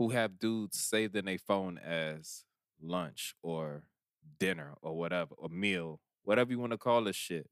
who 0.00 0.08
have 0.08 0.38
dudes 0.38 0.78
saved 0.80 1.14
in 1.14 1.26
their 1.26 1.36
phone 1.36 1.76
as 1.76 2.44
lunch 2.80 3.34
or 3.42 3.82
dinner 4.38 4.72
or 4.80 4.96
whatever, 4.96 5.34
or 5.36 5.50
meal, 5.50 6.00
whatever 6.24 6.50
you 6.50 6.58
want 6.58 6.72
to 6.72 6.78
call 6.78 7.04
this 7.04 7.16
shit. 7.16 7.46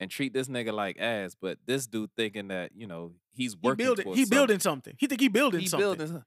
And 0.00 0.10
treat 0.10 0.32
this 0.32 0.48
nigga 0.48 0.72
like 0.72 0.96
ass, 0.98 1.36
but 1.38 1.58
this 1.66 1.86
dude 1.86 2.10
thinking 2.16 2.48
that 2.48 2.70
you 2.74 2.86
know 2.86 3.12
he's 3.32 3.52
He 3.52 3.58
working. 3.62 3.84
building 3.84 4.06
he 4.06 4.24
something. 4.24 4.30
building 4.38 4.58
something. 4.60 4.94
He 4.96 5.06
think 5.08 5.20
he 5.20 5.28
building 5.28 5.60
He 5.60 5.66
something. 5.66 5.98
building, 5.98 6.22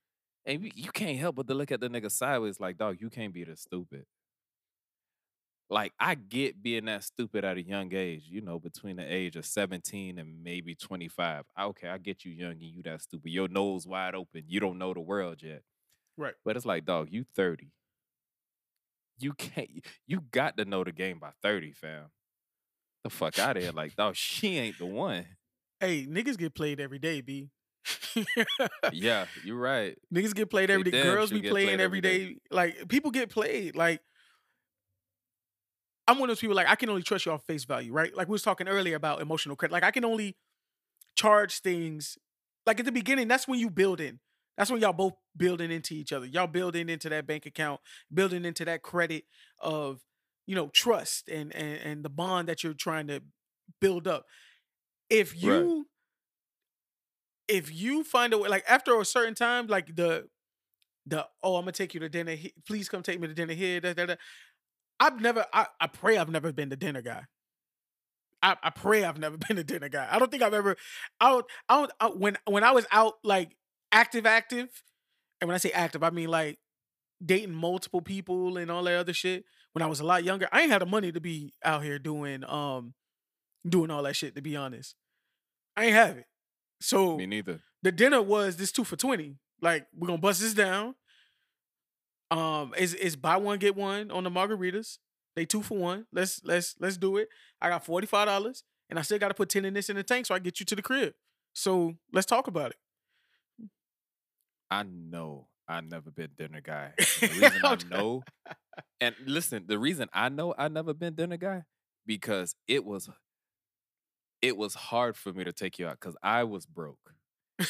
and 0.45 0.63
you, 0.63 0.71
you 0.75 0.91
can't 0.91 1.17
help 1.17 1.37
but 1.37 1.47
to 1.47 1.53
look 1.55 1.71
at 1.71 1.79
the 1.79 1.89
nigga 1.89 2.11
sideways 2.11 2.59
like, 2.59 2.77
dog, 2.77 2.97
you 2.99 3.09
can't 3.09 3.33
be 3.33 3.43
this 3.43 3.61
stupid. 3.61 4.05
Like 5.71 5.93
I 5.97 6.15
get 6.15 6.61
being 6.61 6.85
that 6.85 7.05
stupid 7.05 7.45
at 7.45 7.55
a 7.55 7.61
young 7.61 7.93
age, 7.93 8.25
you 8.27 8.41
know, 8.41 8.59
between 8.59 8.97
the 8.97 9.05
age 9.05 9.37
of 9.37 9.45
17 9.45 10.19
and 10.19 10.43
maybe 10.43 10.75
25. 10.75 11.45
Ah, 11.55 11.65
okay, 11.67 11.87
I 11.87 11.97
get 11.97 12.25
you 12.25 12.33
young 12.33 12.51
and 12.51 12.61
you 12.61 12.83
that 12.83 13.01
stupid. 13.01 13.31
Your 13.31 13.47
nose 13.47 13.87
wide 13.87 14.13
open. 14.13 14.43
You 14.47 14.59
don't 14.59 14.77
know 14.77 14.93
the 14.93 14.99
world 14.99 15.37
yet. 15.41 15.61
Right. 16.17 16.33
But 16.43 16.57
it's 16.57 16.65
like, 16.65 16.83
dog, 16.83 17.07
you 17.09 17.23
30. 17.23 17.71
You 19.19 19.31
can't 19.33 19.69
you 20.05 20.23
got 20.31 20.57
to 20.57 20.65
know 20.65 20.83
the 20.83 20.91
game 20.91 21.19
by 21.19 21.31
30, 21.41 21.71
fam. 21.71 22.05
The 23.05 23.09
fuck 23.09 23.39
out 23.39 23.55
of 23.55 23.63
here. 23.63 23.71
Like, 23.71 23.95
dog, 23.95 24.17
she 24.17 24.57
ain't 24.57 24.77
the 24.77 24.85
one. 24.85 25.25
Hey, 25.79 26.05
niggas 26.05 26.37
get 26.37 26.53
played 26.53 26.81
every 26.81 26.99
day, 26.99 27.21
B. 27.21 27.49
Yeah, 28.91 29.25
you're 29.43 29.57
right. 29.57 29.97
Niggas 30.13 30.35
get 30.35 30.49
played 30.49 30.69
They 30.69 30.73
every 30.73 30.91
day. 30.91 31.03
Girls 31.03 31.31
be 31.31 31.41
playing 31.41 31.67
played 31.67 31.79
every 31.79 32.01
day. 32.01 32.25
day. 32.25 32.35
Like 32.51 32.87
people 32.89 33.09
get 33.09 33.29
played. 33.29 33.75
Like 33.75 34.01
I'm 36.11 36.19
one 36.19 36.29
of 36.29 36.35
those 36.35 36.41
people. 36.41 36.55
Like 36.55 36.67
I 36.67 36.75
can 36.75 36.89
only 36.89 37.03
trust 37.03 37.25
you 37.25 37.31
off 37.31 37.45
face 37.45 37.63
value, 37.65 37.93
right? 37.93 38.15
Like 38.15 38.27
we 38.27 38.33
was 38.33 38.43
talking 38.43 38.67
earlier 38.67 38.95
about 38.95 39.21
emotional 39.21 39.55
credit. 39.55 39.73
Like 39.73 39.83
I 39.83 39.91
can 39.91 40.05
only 40.05 40.37
charge 41.15 41.61
things. 41.61 42.17
Like 42.65 42.79
at 42.79 42.85
the 42.85 42.91
beginning, 42.91 43.27
that's 43.27 43.47
when 43.47 43.59
you 43.59 43.69
build 43.69 44.01
in. 44.01 44.19
That's 44.57 44.69
when 44.69 44.81
y'all 44.81 44.93
both 44.93 45.13
building 45.35 45.71
into 45.71 45.93
each 45.95 46.13
other. 46.13 46.25
Y'all 46.25 46.47
building 46.47 46.89
into 46.89 47.09
that 47.09 47.25
bank 47.25 47.45
account, 47.45 47.81
building 48.13 48.45
into 48.45 48.65
that 48.65 48.83
credit 48.83 49.25
of 49.59 50.01
you 50.47 50.55
know 50.55 50.69
trust 50.69 51.29
and 51.29 51.55
and 51.55 51.79
and 51.81 52.05
the 52.05 52.09
bond 52.09 52.49
that 52.49 52.63
you're 52.63 52.73
trying 52.73 53.07
to 53.07 53.23
build 53.79 54.07
up. 54.07 54.25
If 55.09 55.35
Right. 55.41 55.71
you 55.71 55.87
if 57.47 57.71
you 57.73 58.03
find 58.03 58.33
a 58.33 58.37
way, 58.37 58.49
like 58.49 58.63
after 58.67 58.99
a 58.99 59.05
certain 59.05 59.35
time, 59.35 59.67
like 59.67 59.95
the 59.95 60.27
the 61.05 61.27
oh, 61.43 61.57
I'm 61.57 61.63
gonna 61.63 61.73
take 61.73 61.93
you 61.93 61.99
to 62.01 62.09
dinner. 62.09 62.35
Please 62.67 62.89
come 62.89 63.03
take 63.03 63.19
me 63.19 63.27
to 63.27 63.33
dinner 63.33 63.53
here. 63.53 63.79
Da, 63.81 63.93
da, 63.93 64.05
da. 64.07 64.15
I've 65.01 65.19
never. 65.19 65.45
I, 65.51 65.65
I 65.79 65.87
pray 65.87 66.17
I've 66.17 66.29
never 66.29 66.53
been 66.53 66.69
the 66.69 66.75
dinner 66.77 67.01
guy. 67.01 67.23
I, 68.43 68.55
I 68.63 68.69
pray 68.69 69.03
I've 69.03 69.17
never 69.17 69.35
been 69.47 69.57
a 69.57 69.63
dinner 69.63 69.89
guy. 69.89 70.07
I 70.09 70.19
don't 70.19 70.29
think 70.31 70.43
I've 70.43 70.53
ever. 70.53 70.77
I 71.19 71.29
don't. 71.31 71.45
I 71.67 71.75
don't. 71.79 71.91
I, 71.99 72.07
when 72.07 72.37
when 72.45 72.63
I 72.63 72.71
was 72.71 72.85
out 72.91 73.15
like 73.23 73.57
active, 73.91 74.25
active, 74.25 74.69
and 75.41 75.47
when 75.47 75.55
I 75.55 75.57
say 75.57 75.71
active, 75.71 76.03
I 76.03 76.11
mean 76.11 76.29
like 76.29 76.59
dating 77.23 77.53
multiple 77.53 78.01
people 78.01 78.57
and 78.57 78.69
all 78.71 78.83
that 78.83 78.95
other 78.99 79.13
shit. 79.13 79.43
When 79.73 79.81
I 79.81 79.87
was 79.87 79.99
a 79.99 80.05
lot 80.05 80.23
younger, 80.23 80.47
I 80.51 80.61
ain't 80.61 80.71
had 80.71 80.81
the 80.81 80.85
money 80.85 81.11
to 81.11 81.19
be 81.19 81.53
out 81.65 81.83
here 81.83 81.97
doing 81.97 82.43
um 82.45 82.93
doing 83.67 83.89
all 83.89 84.03
that 84.03 84.15
shit. 84.15 84.35
To 84.35 84.41
be 84.41 84.55
honest, 84.55 84.95
I 85.75 85.85
ain't 85.85 85.93
have 85.95 86.17
it. 86.17 86.25
So 86.79 87.17
Me 87.17 87.25
neither. 87.25 87.61
the 87.81 87.91
dinner 87.91 88.21
was 88.21 88.57
this 88.57 88.71
two 88.71 88.83
for 88.83 88.95
20. 88.95 89.37
Like, 89.61 89.85
we're 89.95 90.07
gonna 90.07 90.19
bust 90.19 90.41
this 90.41 90.53
down. 90.53 90.95
Um, 92.31 92.73
is 92.77 92.93
is 92.93 93.15
buy 93.15 93.37
one, 93.37 93.59
get 93.59 93.75
one 93.75 94.09
on 94.09 94.23
the 94.23 94.31
margaritas. 94.31 94.97
They 95.35 95.45
two 95.45 95.61
for 95.61 95.77
one. 95.77 96.07
Let's 96.11 96.41
let's 96.43 96.75
let's 96.79 96.97
do 96.97 97.17
it. 97.17 97.27
I 97.61 97.69
got 97.69 97.85
$45 97.85 98.63
and 98.89 98.97
I 98.97 99.01
still 99.03 99.19
gotta 99.19 99.33
put 99.33 99.49
10 99.49 99.65
in 99.65 99.73
this 99.73 99.89
in 99.89 99.95
the 99.97 100.03
tank 100.03 100.25
so 100.25 100.35
I 100.35 100.39
get 100.39 100.59
you 100.59 100.65
to 100.65 100.75
the 100.75 100.81
crib. 100.81 101.13
So 101.53 101.95
let's 102.11 102.25
talk 102.25 102.47
about 102.47 102.71
it. 102.71 103.69
I 104.69 104.83
know 104.83 105.47
I 105.67 105.81
never 105.81 106.11
been 106.11 106.29
dinner 106.37 106.61
guy. 106.61 106.93
The 106.97 107.27
reason 107.41 107.61
I 107.63 107.77
know, 107.89 108.23
and 108.99 109.15
listen, 109.25 109.65
the 109.67 109.77
reason 109.77 110.07
I 110.13 110.29
know 110.29 110.53
I 110.57 110.69
never 110.69 110.93
been 110.93 111.15
dinner 111.15 111.37
guy 111.37 111.63
because 112.05 112.55
it 112.67 112.85
was, 112.85 113.09
it 114.41 114.57
was 114.57 114.73
hard 114.73 115.17
for 115.17 115.33
me 115.33 115.43
to 115.43 115.53
take 115.53 115.77
you 115.77 115.87
out 115.87 115.99
because 115.99 116.15
I 116.23 116.45
was 116.45 116.65
broke. 116.65 116.97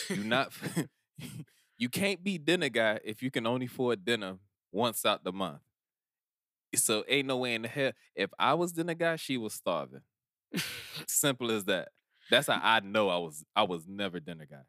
You 0.09 0.23
not, 0.23 0.53
you 1.77 1.89
can't 1.89 2.23
be 2.23 2.37
dinner 2.37 2.69
guy 2.69 2.99
if 3.03 3.21
you 3.21 3.31
can 3.31 3.45
only 3.47 3.65
afford 3.65 4.05
dinner 4.05 4.37
once 4.71 5.05
out 5.05 5.23
the 5.23 5.31
month. 5.31 5.61
So 6.75 7.03
ain't 7.07 7.27
no 7.27 7.37
way 7.37 7.55
in 7.55 7.63
the 7.63 7.67
hell. 7.67 7.91
If 8.15 8.29
I 8.39 8.53
was 8.53 8.71
dinner 8.71 8.93
guy, 8.93 9.17
she 9.17 9.37
was 9.37 9.53
starving. 9.53 10.01
Simple 11.07 11.51
as 11.51 11.65
that. 11.65 11.89
That's 12.29 12.47
how 12.47 12.55
mm. 12.55 12.61
I 12.63 12.79
know 12.79 13.09
I 13.09 13.17
was. 13.17 13.43
I 13.55 13.63
was 13.63 13.85
never 13.87 14.19
dinner 14.19 14.47
guy. 14.49 14.63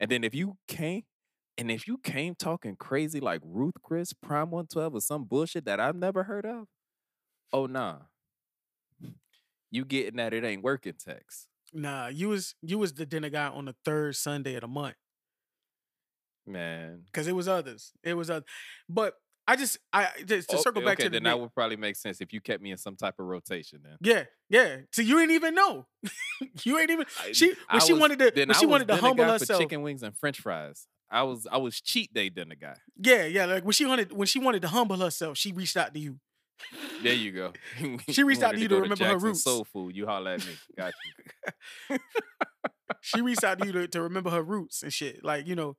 And 0.00 0.10
then 0.10 0.24
if 0.24 0.34
you 0.34 0.56
came, 0.66 1.02
and 1.56 1.70
if 1.70 1.86
you 1.86 1.98
came 1.98 2.34
talking 2.34 2.76
crazy 2.76 3.20
like 3.20 3.40
Ruth 3.44 3.76
Chris, 3.82 4.12
Prime 4.12 4.50
112, 4.50 4.94
or 4.94 5.00
some 5.00 5.24
bullshit 5.24 5.64
that 5.66 5.80
I've 5.80 5.96
never 5.96 6.24
heard 6.24 6.44
of, 6.44 6.66
oh 7.52 7.66
nah. 7.66 7.98
You 9.70 9.84
getting 9.84 10.16
that 10.16 10.32
it 10.32 10.44
ain't 10.44 10.62
working 10.62 10.94
text. 10.98 11.48
Nah, 11.72 12.08
you 12.08 12.28
was 12.28 12.54
you 12.62 12.78
was 12.78 12.94
the 12.94 13.06
dinner 13.06 13.28
guy 13.28 13.48
on 13.48 13.66
the 13.66 13.74
third 13.84 14.16
Sunday 14.16 14.54
of 14.54 14.62
the 14.62 14.68
month. 14.68 14.94
Man. 16.46 17.02
Cause 17.12 17.26
it 17.26 17.34
was 17.34 17.48
others. 17.48 17.92
It 18.02 18.14
was 18.14 18.30
others. 18.30 18.44
But 18.88 19.14
I 19.48 19.54
just 19.56 19.78
I 19.92 20.08
just 20.24 20.50
to 20.50 20.56
Oh, 20.56 20.60
circle 20.60 20.82
back 20.82 20.94
okay, 20.94 21.04
to 21.04 21.08
the 21.08 21.14
then 21.16 21.22
that 21.24 21.38
would 21.40 21.54
probably 21.54 21.76
make 21.76 21.94
sense 21.96 22.20
if 22.20 22.32
you 22.32 22.40
kept 22.40 22.62
me 22.62 22.72
in 22.72 22.76
some 22.78 22.96
type 22.96 23.14
of 23.18 23.26
rotation 23.26 23.80
then. 23.84 23.96
Yeah, 24.00 24.24
yeah. 24.48 24.78
So 24.92 25.02
you 25.02 25.20
ain't 25.20 25.30
even 25.30 25.54
know. 25.54 25.86
you 26.64 26.78
ain't 26.78 26.90
even 26.90 27.06
she 27.32 27.48
when 27.48 27.56
I 27.68 27.78
she 27.78 27.92
was- 27.92 28.00
wanted 28.00 28.18
to 28.18 28.44
when 28.46 28.54
she 28.54 28.66
wanted 28.66 28.88
to 28.88 28.96
humble 28.96 29.24
herself. 29.24 29.60
chicken 29.60 29.82
wings 29.82 30.02
and 30.02 30.16
french 30.18 30.40
fries. 30.40 30.86
I 31.10 31.22
was 31.22 31.46
I 31.50 31.58
was 31.58 31.80
cheat 31.80 32.12
day 32.12 32.28
dinner 32.28 32.56
guy. 32.60 32.74
Yeah, 32.96 33.26
yeah. 33.26 33.44
Like 33.44 33.62
when 33.64 33.72
she 33.72 33.86
wanted 33.86 34.12
when 34.12 34.26
she 34.26 34.40
wanted 34.40 34.62
to 34.62 34.68
humble 34.68 34.96
herself, 34.96 35.38
she 35.38 35.52
reached 35.52 35.76
out 35.76 35.94
to 35.94 36.00
you. 36.00 36.18
There 37.02 37.12
you 37.24 37.30
go. 37.32 37.52
She 38.10 38.24
reached 38.24 38.42
out 38.42 38.54
to 38.54 38.58
you 38.58 38.66
to 38.66 38.74
go 38.76 38.80
remember 38.80 39.04
her 39.04 39.16
roots. 39.18 39.44
Soul 39.44 39.64
food. 39.64 39.94
You 39.94 40.06
holler 40.06 40.32
at 40.32 40.44
me. 40.44 40.54
Got 40.76 40.92
you. 41.90 41.98
She 43.00 43.20
reached 43.20 43.44
out 43.44 43.60
to 43.60 43.66
you 43.66 43.72
to, 43.72 43.86
to 43.88 44.02
remember 44.02 44.30
her 44.30 44.42
roots 44.42 44.82
and 44.82 44.92
shit. 44.92 45.22
Like, 45.24 45.46
you 45.46 45.54
know, 45.54 45.76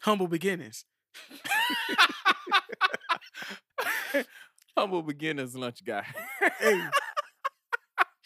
humble 0.00 0.26
beginnings. 0.26 0.84
Humble 4.76 5.02
beginners 5.02 5.56
lunch 5.56 5.84
guy. 5.84 6.04
Hey. 6.58 6.80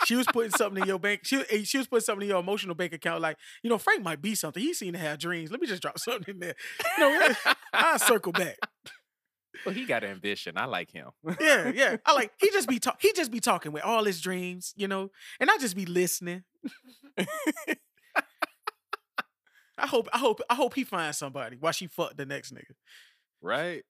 She 0.06 0.16
was 0.16 0.26
putting 0.26 0.50
something 0.50 0.82
in 0.82 0.86
your 0.88 0.98
bank. 0.98 1.20
She, 1.24 1.38
was- 1.38 1.46
she 1.66 1.78
was 1.78 1.86
putting 1.86 2.04
something 2.04 2.24
in 2.24 2.28
your 2.28 2.40
emotional 2.40 2.74
bank 2.74 2.92
account. 2.92 3.22
Like, 3.22 3.38
you 3.62 3.70
know, 3.70 3.78
Frank 3.78 4.02
might 4.02 4.20
be 4.20 4.34
something. 4.34 4.62
He 4.62 4.74
seemed 4.74 4.92
to 4.96 4.98
have 4.98 5.18
dreams. 5.18 5.50
Let 5.50 5.62
me 5.62 5.66
just 5.66 5.80
drop 5.80 5.98
something 5.98 6.34
in 6.34 6.40
there. 6.40 6.54
You 6.98 7.18
know, 7.20 7.28
I'll 7.72 7.98
circle 7.98 8.30
back. 8.32 8.58
well, 9.64 9.74
he 9.74 9.86
got 9.86 10.04
ambition. 10.04 10.58
I 10.58 10.66
like 10.66 10.90
him. 10.90 11.06
Yeah, 11.40 11.72
yeah. 11.74 11.96
I 12.04 12.12
like 12.12 12.32
he 12.38 12.50
just 12.50 12.68
be 12.68 12.78
talk 12.78 12.98
he 13.00 13.14
just 13.14 13.30
be 13.30 13.40
talking 13.40 13.72
with 13.72 13.82
all 13.82 14.04
his 14.04 14.20
dreams, 14.20 14.74
you 14.76 14.88
know, 14.88 15.08
and 15.40 15.50
I 15.50 15.56
just 15.56 15.74
be 15.74 15.86
listening. 15.86 16.44
I 17.16 17.26
hope 19.86 20.08
I 20.12 20.18
hope 20.18 20.40
I 20.48 20.54
hope 20.54 20.74
he 20.74 20.84
finds 20.84 21.18
somebody 21.18 21.56
while 21.58 21.72
she 21.72 21.86
fuck 21.86 22.16
the 22.16 22.26
next 22.26 22.52
nigga. 22.54 22.74
right? 23.40 23.82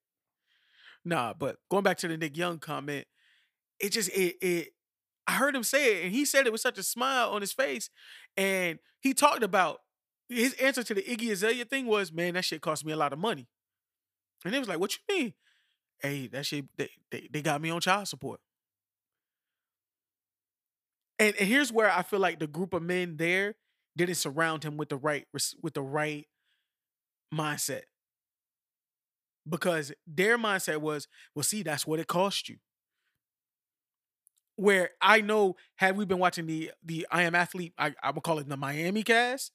Nah, 1.05 1.35
but 1.35 1.57
going 1.71 1.85
back 1.85 1.99
to 1.99 2.09
the 2.09 2.17
Nick 2.17 2.37
Young 2.37 2.59
comment, 2.59 3.07
it 3.81 3.91
just 3.91 4.11
it 4.11 4.37
it 4.41 4.69
I 5.27 5.33
heard 5.33 5.55
him 5.55 5.63
say 5.63 5.99
it 5.99 6.05
and 6.05 6.13
he 6.13 6.25
said 6.25 6.47
it 6.47 6.53
with 6.53 6.61
such 6.61 6.79
a 6.79 6.83
smile 6.83 7.31
on 7.31 7.41
his 7.41 7.53
face. 7.53 7.91
And 8.37 8.79
he 9.01 9.15
talked 9.15 9.43
about 9.43 9.81
his 10.29 10.55
answer 10.55 10.83
to 10.83 10.95
the 10.95 11.03
Iggy 11.03 11.31
Azalea 11.31 11.65
thing 11.65 11.87
was, 11.87 12.13
man, 12.13 12.35
that 12.35 12.45
shit 12.45 12.61
cost 12.61 12.85
me 12.85 12.93
a 12.93 12.97
lot 12.97 13.13
of 13.13 13.19
money. 13.19 13.49
And 14.45 14.55
it 14.55 14.59
was 14.59 14.69
like, 14.69 14.79
what 14.81 14.95
you 14.95 15.15
mean? 15.15 15.35
Hey, 16.01 16.27
that 16.29 16.47
shit 16.47 16.67
they, 16.77 16.91
they, 17.11 17.29
they 17.33 17.43
got 17.43 17.61
me 17.61 17.71
on 17.71 17.81
child 17.81 18.09
support. 18.09 18.41
and, 21.19 21.35
and 21.37 21.49
here's 21.49 21.73
where 21.73 21.91
I 21.91 22.03
feel 22.03 22.21
like 22.21 22.39
the 22.39 22.47
group 22.47 22.75
of 22.75 22.83
men 22.83 23.17
there 23.17 23.55
didn't 23.97 24.17
surround 24.17 24.65
him 24.65 24.77
with 24.77 24.89
the 24.89 24.97
right 24.97 25.27
with 25.63 25.75
the 25.75 25.83
right 25.83 26.27
mindset 27.33 27.83
because 29.49 29.93
their 30.07 30.39
mindset 30.39 30.79
was, 30.79 31.09
well, 31.35 31.43
see, 31.43 31.63
that's 31.63 31.87
what 31.87 32.01
it 32.01 32.07
cost 32.07 32.49
you. 32.49 32.57
Where 34.57 34.91
I 35.01 35.21
know, 35.21 35.57
had 35.77 35.97
we 35.97 36.05
been 36.05 36.19
watching 36.19 36.47
the 36.47 36.71
the 36.83 37.07
I 37.11 37.25
Am 37.25 37.35
Athlete, 37.35 37.75
I, 37.77 37.95
I 38.03 38.13
would 38.13 38.23
call 38.23 38.39
it 38.39 38.49
the 38.49 38.57
Miami 38.57 39.03
cast, 39.03 39.51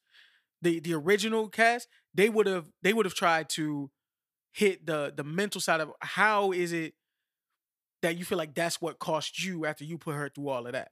the 0.62 0.80
the 0.82 0.94
original 0.94 1.48
cast, 1.48 1.88
they 2.14 2.30
would 2.30 2.48
have 2.48 2.66
they 2.82 2.92
would 2.92 3.06
have 3.06 3.16
tried 3.16 3.50
to 3.50 3.90
hit 4.52 4.86
the 4.86 5.14
the 5.16 5.24
mental 5.24 5.62
side 5.62 5.80
of 5.80 5.92
how 6.02 6.52
is 6.52 6.74
it 6.74 6.96
that 8.02 8.18
you 8.18 8.26
feel 8.26 8.38
like 8.38 8.56
that's 8.56 8.82
what 8.82 9.00
cost 9.00 9.44
you 9.44 9.66
after 9.66 9.84
you 9.84 9.98
put 9.98 10.16
her 10.16 10.30
through 10.30 10.50
all 10.50 10.66
of 10.66 10.74
that. 10.74 10.92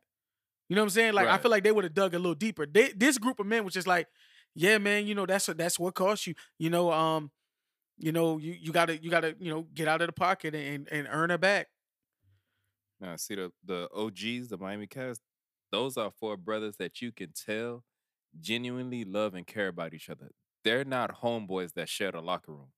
You 0.70 0.76
know 0.76 0.82
what 0.82 0.88
I'm 0.88 0.89
saying? 0.91 1.14
Like 1.14 1.28
I 1.28 1.38
feel 1.38 1.52
like 1.52 1.64
they 1.64 1.72
would 1.72 1.86
have 1.86 1.93
dug 1.93 2.14
a 2.14 2.20
little 2.20 2.36
deeper. 2.36 2.66
They, 2.66 2.91
this 2.95 3.18
group 3.18 3.39
of 3.39 3.45
men 3.45 3.64
was 3.64 3.74
just 3.74 3.88
like, 3.88 4.08
yeah, 4.56 4.78
man, 4.78 5.08
you 5.08 5.16
know 5.16 5.26
that's 5.26 5.45
that's 5.48 5.80
what 5.80 5.95
cost 5.95 6.28
you. 6.28 6.36
You 6.58 6.70
know, 6.70 6.91
um, 6.91 7.32
you 7.98 8.12
know, 8.12 8.38
you 8.38 8.54
you 8.60 8.72
gotta 8.72 8.98
you 8.98 9.10
gotta 9.10 9.36
you 9.39 9.52
know 9.52 9.68
get 9.74 9.88
out 9.88 10.02
of 10.02 10.08
the 10.08 10.14
pocket 10.14 10.56
and 10.56 10.88
and 10.89 11.08
earn 11.10 11.30
her 11.30 11.38
back. 11.38 11.68
Now, 13.00 13.16
see 13.16 13.36
the 13.36 13.52
the 13.64 13.89
OGs, 13.93 14.50
the 14.50 14.58
Miami 14.58 14.88
cast. 14.88 15.22
Those 15.72 15.98
are 15.98 16.12
four 16.12 16.38
brothers 16.38 16.78
that 16.78 17.02
you 17.02 17.12
can 17.12 17.32
tell 17.34 17.84
genuinely 18.39 19.04
love 19.04 19.34
and 19.34 19.48
care 19.48 19.68
about 19.68 19.93
each 19.93 20.10
other. 20.10 20.32
They're 20.64 20.86
not 20.86 21.22
homeboys 21.22 21.74
that 21.74 21.89
share 21.89 22.12
the 22.12 22.22
locker 22.22 22.52
room. 22.52 22.72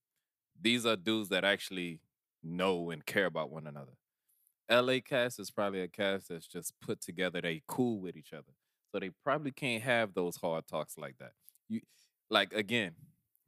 These 0.60 0.86
are 0.86 0.96
dudes 0.96 1.28
that 1.30 1.44
actually 1.44 2.00
know 2.42 2.90
and 2.90 3.04
care 3.04 3.26
about 3.26 3.50
one 3.50 3.66
another. 3.66 3.92
LA 4.70 5.00
cast 5.04 5.40
is 5.40 5.50
probably 5.50 5.80
a 5.82 5.88
cast 5.88 6.28
that's 6.28 6.46
just 6.46 6.74
put 6.80 7.00
together. 7.00 7.40
They 7.40 7.62
cool 7.66 8.00
with 8.00 8.16
each 8.16 8.32
other, 8.32 8.52
so 8.92 9.00
they 9.00 9.10
probably 9.24 9.50
can't 9.50 9.82
have 9.82 10.14
those 10.14 10.36
hard 10.36 10.66
talks 10.68 10.96
like 10.96 11.16
that. 11.18 11.32
You 11.68 11.80
like 12.30 12.52
again, 12.52 12.92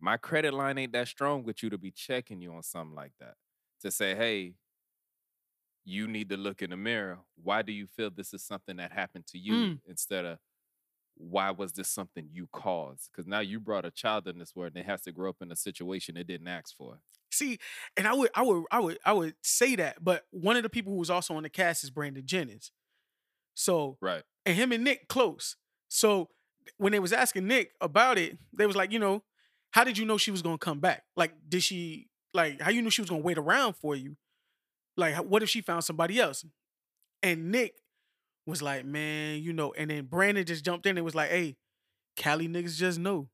my 0.02 0.16
credit 0.18 0.52
line 0.52 0.78
ain't 0.78 0.92
that 0.92 1.08
strong 1.08 1.44
with 1.44 1.62
you 1.62 1.70
to 1.70 1.78
be 1.78 1.92
checking 1.92 2.42
you 2.42 2.52
on 2.54 2.62
something 2.64 2.94
like 2.96 3.12
that. 3.20 3.36
To 3.82 3.90
say, 3.90 4.14
hey, 4.16 4.54
you 5.84 6.06
need 6.06 6.28
to 6.28 6.36
look 6.36 6.62
in 6.62 6.70
the 6.70 6.76
mirror. 6.76 7.18
Why 7.42 7.62
do 7.62 7.72
you 7.72 7.86
feel 7.86 8.10
this 8.10 8.32
is 8.34 8.42
something 8.42 8.76
that 8.76 8.92
happened 8.92 9.26
to 9.28 9.38
you 9.38 9.54
Mm. 9.54 9.80
instead 9.86 10.24
of 10.24 10.38
why 11.16 11.50
was 11.50 11.72
this 11.72 11.88
something 11.88 12.28
you 12.32 12.48
caused? 12.52 13.10
Because 13.12 13.26
now 13.26 13.40
you 13.40 13.60
brought 13.60 13.84
a 13.84 13.90
child 13.90 14.28
in 14.28 14.38
this 14.38 14.54
world 14.56 14.72
and 14.74 14.84
it 14.84 14.86
has 14.88 15.02
to 15.02 15.12
grow 15.12 15.30
up 15.30 15.42
in 15.42 15.52
a 15.52 15.56
situation 15.56 16.16
it 16.16 16.26
didn't 16.26 16.48
ask 16.48 16.76
for. 16.76 17.00
See, 17.30 17.58
and 17.96 18.06
I 18.06 18.14
would 18.14 18.30
I 18.34 18.42
would 18.42 18.64
I 18.70 18.80
would 18.80 18.98
I 19.04 19.12
would 19.12 19.34
say 19.42 19.76
that, 19.76 20.02
but 20.04 20.26
one 20.30 20.56
of 20.56 20.62
the 20.62 20.70
people 20.70 20.92
who 20.92 20.98
was 20.98 21.10
also 21.10 21.34
on 21.34 21.42
the 21.44 21.50
cast 21.50 21.84
is 21.84 21.90
Brandon 21.90 22.26
Jennings. 22.26 22.70
So 23.54 23.98
Right. 24.00 24.22
and 24.46 24.56
him 24.56 24.72
and 24.72 24.84
Nick 24.84 25.08
close. 25.08 25.56
So 25.88 26.30
when 26.78 26.92
they 26.92 27.00
was 27.00 27.12
asking 27.12 27.46
Nick 27.46 27.72
about 27.80 28.18
it, 28.18 28.38
they 28.52 28.66
was 28.66 28.76
like, 28.76 28.92
you 28.92 28.98
know, 28.98 29.22
how 29.72 29.84
did 29.84 29.98
you 29.98 30.04
know 30.04 30.18
she 30.18 30.30
was 30.30 30.42
gonna 30.42 30.58
come 30.58 30.78
back? 30.78 31.04
Like, 31.16 31.32
did 31.48 31.62
she 31.62 32.08
like 32.32 32.60
how 32.60 32.70
you 32.70 32.82
knew 32.82 32.90
she 32.90 33.02
was 33.02 33.10
gonna 33.10 33.22
wait 33.22 33.38
around 33.38 33.74
for 33.74 33.96
you? 33.96 34.16
Like, 34.96 35.16
what 35.16 35.42
if 35.42 35.48
she 35.48 35.60
found 35.60 35.84
somebody 35.84 36.20
else? 36.20 36.44
And 37.22 37.50
Nick 37.50 37.74
was 38.46 38.62
like, 38.62 38.84
man, 38.84 39.42
you 39.42 39.52
know, 39.52 39.72
and 39.72 39.90
then 39.90 40.04
Brandon 40.04 40.44
just 40.44 40.64
jumped 40.64 40.86
in 40.86 40.96
and 40.96 41.04
was 41.04 41.14
like, 41.14 41.30
hey, 41.30 41.56
Cali 42.16 42.48
niggas 42.48 42.76
just 42.76 42.98
know. 42.98 43.28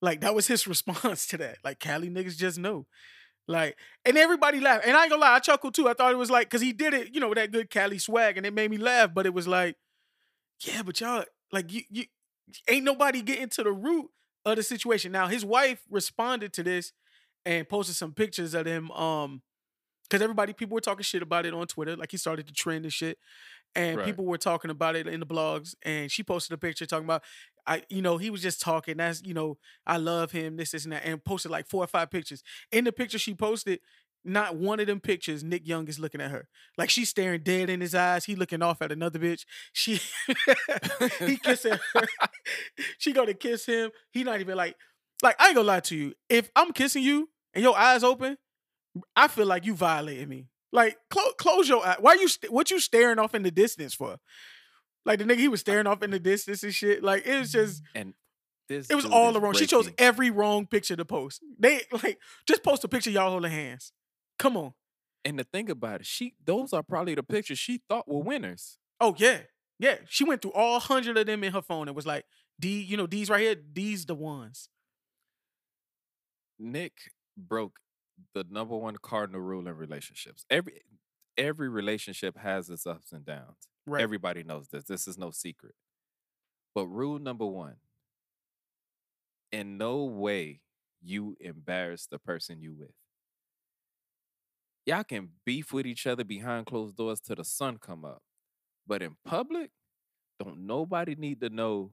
Like 0.00 0.20
that 0.20 0.34
was 0.34 0.46
his 0.46 0.66
response 0.68 1.26
to 1.28 1.38
that. 1.38 1.58
Like 1.64 1.80
Cali 1.80 2.08
niggas 2.08 2.36
just 2.36 2.58
know. 2.58 2.86
Like, 3.46 3.76
and 4.06 4.16
everybody 4.16 4.60
laughed. 4.60 4.86
And 4.86 4.96
I 4.96 5.02
ain't 5.02 5.10
gonna 5.10 5.20
lie, 5.20 5.34
I 5.34 5.38
chuckled 5.38 5.74
too. 5.74 5.88
I 5.88 5.94
thought 5.94 6.12
it 6.12 6.18
was 6.18 6.30
like, 6.30 6.48
cause 6.48 6.60
he 6.60 6.72
did 6.72 6.94
it, 6.94 7.14
you 7.14 7.20
know, 7.20 7.28
with 7.28 7.38
that 7.38 7.52
good 7.52 7.68
Cali 7.68 7.98
swag, 7.98 8.36
and 8.36 8.46
it 8.46 8.54
made 8.54 8.70
me 8.70 8.78
laugh. 8.78 9.12
But 9.12 9.26
it 9.26 9.34
was 9.34 9.48
like, 9.48 9.76
yeah, 10.60 10.82
but 10.82 11.00
y'all, 11.00 11.24
like, 11.52 11.72
you, 11.72 11.82
you 11.90 12.04
ain't 12.68 12.84
nobody 12.84 13.22
getting 13.22 13.48
to 13.50 13.62
the 13.62 13.72
root 13.72 14.06
of 14.44 14.56
the 14.56 14.62
situation. 14.62 15.12
Now, 15.12 15.28
his 15.28 15.44
wife 15.44 15.82
responded 15.90 16.52
to 16.54 16.62
this 16.62 16.92
and 17.44 17.68
posted 17.68 17.96
some 17.96 18.12
pictures 18.12 18.54
of 18.54 18.66
him, 18.66 18.90
um, 18.92 19.42
because 20.04 20.22
everybody, 20.22 20.52
people 20.52 20.74
were 20.74 20.80
talking 20.80 21.02
shit 21.02 21.22
about 21.22 21.46
it 21.46 21.54
on 21.54 21.66
Twitter. 21.66 21.96
Like 21.96 22.10
he 22.10 22.18
started 22.18 22.46
to 22.46 22.52
trend 22.52 22.84
and 22.84 22.92
shit. 22.92 23.18
And 23.74 23.96
Right. 23.96 24.06
people 24.06 24.24
were 24.24 24.38
talking 24.38 24.70
about 24.70 24.96
it 24.96 25.06
in 25.08 25.18
the 25.18 25.26
blogs. 25.26 25.74
And 25.82 26.12
she 26.12 26.22
posted 26.22 26.54
a 26.54 26.58
picture 26.58 26.86
talking 26.86 27.06
about, 27.06 27.24
I, 27.66 27.82
you 27.88 28.02
know, 28.02 28.18
he 28.18 28.30
was 28.30 28.42
just 28.42 28.60
talking. 28.60 28.98
That's, 28.98 29.22
you 29.24 29.34
know, 29.34 29.58
I 29.86 29.96
love 29.96 30.30
him, 30.30 30.56
this, 30.56 30.72
this, 30.72 30.84
and 30.84 30.92
that, 30.92 31.04
and 31.04 31.24
posted 31.24 31.50
like 31.50 31.66
four 31.66 31.82
or 31.82 31.86
five 31.86 32.10
pictures. 32.10 32.42
In 32.70 32.84
the 32.84 32.92
picture 32.92 33.18
she 33.18 33.34
posted, 33.34 33.80
not 34.24 34.56
one 34.56 34.80
of 34.80 34.86
them 34.86 35.00
pictures, 35.00 35.44
Nick 35.44 35.66
Young 35.66 35.86
is 35.88 35.98
looking 35.98 36.20
at 36.20 36.30
her. 36.30 36.48
Like 36.78 36.90
she's 36.90 37.08
staring 37.08 37.42
dead 37.42 37.68
in 37.68 37.80
his 37.80 37.94
eyes. 37.94 38.24
He 38.24 38.36
looking 38.36 38.62
off 38.62 38.80
at 38.82 38.92
another 38.92 39.18
bitch. 39.18 39.44
She 39.72 40.00
he 41.20 41.36
kissing 41.36 41.78
her. 41.94 42.06
she 42.98 43.12
gonna 43.12 43.34
kiss 43.34 43.66
him. 43.66 43.90
He 44.12 44.24
not 44.24 44.40
even 44.40 44.56
like, 44.56 44.76
like, 45.22 45.36
I 45.40 45.48
ain't 45.48 45.56
gonna 45.56 45.68
lie 45.68 45.80
to 45.80 45.96
you. 45.96 46.14
If 46.28 46.50
I'm 46.56 46.72
kissing 46.72 47.02
you 47.02 47.28
and 47.52 47.62
your 47.62 47.76
eyes 47.76 48.02
open, 48.02 48.38
I 49.14 49.28
feel 49.28 49.46
like 49.46 49.66
you 49.66 49.74
violated 49.74 50.28
me. 50.28 50.48
Like, 50.72 50.96
close 51.10 51.34
close 51.38 51.68
your 51.68 51.86
eye. 51.86 51.96
Why 52.00 52.14
you 52.14 52.28
st- 52.28 52.52
what 52.52 52.70
you 52.70 52.80
staring 52.80 53.18
off 53.18 53.34
in 53.34 53.42
the 53.42 53.50
distance 53.50 53.94
for? 53.94 54.18
Like 55.06 55.18
the 55.18 55.24
nigga, 55.24 55.38
he 55.38 55.48
was 55.48 55.60
staring 55.60 55.86
off 55.86 56.02
in 56.02 56.10
the 56.10 56.18
distance 56.18 56.62
and 56.62 56.74
shit. 56.74 57.02
Like 57.02 57.26
it 57.26 57.38
was 57.38 57.52
just 57.52 57.82
mm-hmm. 57.82 57.98
And 57.98 58.14
this 58.68 58.88
it 58.88 58.94
was 58.94 59.04
all 59.04 59.32
the 59.32 59.40
wrong. 59.40 59.54
She 59.54 59.66
chose 59.66 59.90
every 59.98 60.30
wrong 60.30 60.66
picture 60.66 60.96
to 60.96 61.04
post. 61.04 61.42
They 61.58 61.82
like 62.02 62.18
just 62.46 62.62
post 62.62 62.84
a 62.84 62.88
picture 62.88 63.10
y'all 63.10 63.30
holding 63.30 63.50
hands. 63.50 63.92
Come 64.38 64.56
on. 64.56 64.74
And 65.24 65.38
the 65.38 65.44
thing 65.44 65.70
about 65.70 66.00
it, 66.00 66.06
she 66.06 66.34
those 66.44 66.72
are 66.72 66.82
probably 66.82 67.14
the 67.14 67.22
pictures 67.22 67.58
she 67.58 67.80
thought 67.88 68.08
were 68.08 68.20
winners. 68.20 68.78
Oh 69.00 69.14
yeah, 69.18 69.40
yeah. 69.78 69.96
She 70.06 70.24
went 70.24 70.42
through 70.42 70.52
all 70.52 70.80
hundred 70.80 71.16
of 71.16 71.26
them 71.26 71.42
in 71.44 71.52
her 71.52 71.62
phone 71.62 71.88
and 71.88 71.96
was 71.96 72.06
like, 72.06 72.26
"D, 72.60 72.80
you 72.82 72.96
know 72.96 73.06
these 73.06 73.30
right 73.30 73.40
here. 73.40 73.56
These 73.72 74.06
the 74.06 74.14
ones." 74.14 74.68
Nick 76.58 77.12
broke 77.36 77.80
the 78.34 78.44
number 78.48 78.76
one 78.76 78.96
cardinal 79.02 79.40
rule 79.40 79.66
in 79.66 79.76
relationships. 79.76 80.44
Every 80.50 80.82
every 81.36 81.68
relationship 81.68 82.38
has 82.38 82.68
its 82.70 82.86
ups 82.86 83.12
and 83.12 83.24
downs. 83.24 83.68
Right. 83.86 84.02
Everybody 84.02 84.42
knows 84.42 84.68
this. 84.68 84.84
This 84.84 85.08
is 85.08 85.18
no 85.18 85.30
secret. 85.30 85.74
But 86.74 86.86
rule 86.86 87.18
number 87.18 87.46
one 87.46 87.76
in 89.52 89.78
no 89.78 90.04
way 90.04 90.60
you 91.00 91.36
embarrass 91.40 92.06
the 92.06 92.18
person 92.18 92.60
you 92.60 92.74
with. 92.74 92.90
Y'all 94.86 95.04
can 95.04 95.30
beef 95.44 95.72
with 95.72 95.86
each 95.86 96.06
other 96.06 96.24
behind 96.24 96.66
closed 96.66 96.96
doors 96.96 97.20
till 97.20 97.36
the 97.36 97.44
sun 97.44 97.78
come 97.78 98.04
up. 98.04 98.22
But 98.86 99.02
in 99.02 99.16
public, 99.24 99.70
don't 100.40 100.66
nobody 100.66 101.14
need 101.16 101.40
to 101.40 101.50
know 101.50 101.92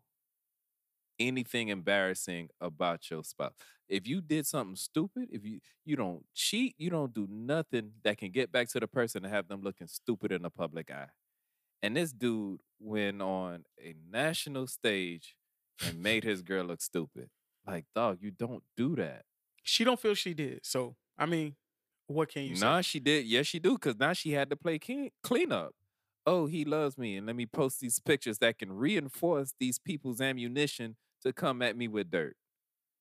anything 1.19 1.69
embarrassing 1.69 2.49
about 2.59 3.09
your 3.09 3.23
spouse. 3.23 3.53
If 3.87 4.07
you 4.07 4.21
did 4.21 4.47
something 4.47 4.75
stupid, 4.75 5.29
if 5.31 5.45
you 5.45 5.59
you 5.85 5.95
don't 5.95 6.25
cheat, 6.33 6.75
you 6.77 6.89
don't 6.89 7.13
do 7.13 7.27
nothing 7.29 7.91
that 8.03 8.17
can 8.17 8.31
get 8.31 8.51
back 8.51 8.69
to 8.69 8.79
the 8.79 8.87
person 8.87 9.23
and 9.25 9.33
have 9.33 9.47
them 9.47 9.61
looking 9.61 9.87
stupid 9.87 10.31
in 10.31 10.41
the 10.43 10.49
public 10.49 10.89
eye. 10.89 11.09
And 11.83 11.97
this 11.97 12.11
dude 12.13 12.61
went 12.79 13.21
on 13.21 13.65
a 13.83 13.95
national 14.11 14.67
stage 14.67 15.35
and 15.85 16.01
made 16.01 16.23
his 16.23 16.41
girl 16.41 16.65
look 16.65 16.81
stupid. 16.81 17.29
Like, 17.67 17.85
dog, 17.95 18.19
you 18.21 18.31
don't 18.31 18.63
do 18.77 18.95
that. 18.97 19.23
She 19.63 19.83
don't 19.83 19.99
feel 19.99 20.15
she 20.15 20.33
did. 20.33 20.61
So 20.63 20.95
I 21.17 21.25
mean, 21.25 21.55
what 22.11 22.29
can 22.29 22.43
you 22.43 22.55
say? 22.55 22.65
Nah, 22.65 22.81
she 22.81 22.99
did. 22.99 23.25
Yes, 23.25 23.47
she 23.47 23.59
do. 23.59 23.77
Cause 23.77 23.95
now 23.99 24.13
she 24.13 24.31
had 24.31 24.49
to 24.49 24.55
play 24.55 24.79
clean, 24.79 25.11
cleanup. 25.23 25.73
Oh, 26.25 26.45
he 26.45 26.65
loves 26.65 26.97
me, 26.97 27.17
and 27.17 27.25
let 27.25 27.35
me 27.35 27.45
post 27.47 27.79
these 27.79 27.99
pictures 27.99 28.37
that 28.39 28.59
can 28.59 28.71
reinforce 28.71 29.53
these 29.59 29.79
people's 29.79 30.21
ammunition 30.21 30.95
to 31.23 31.33
come 31.33 31.61
at 31.61 31.75
me 31.75 31.87
with 31.87 32.11
dirt. 32.11 32.37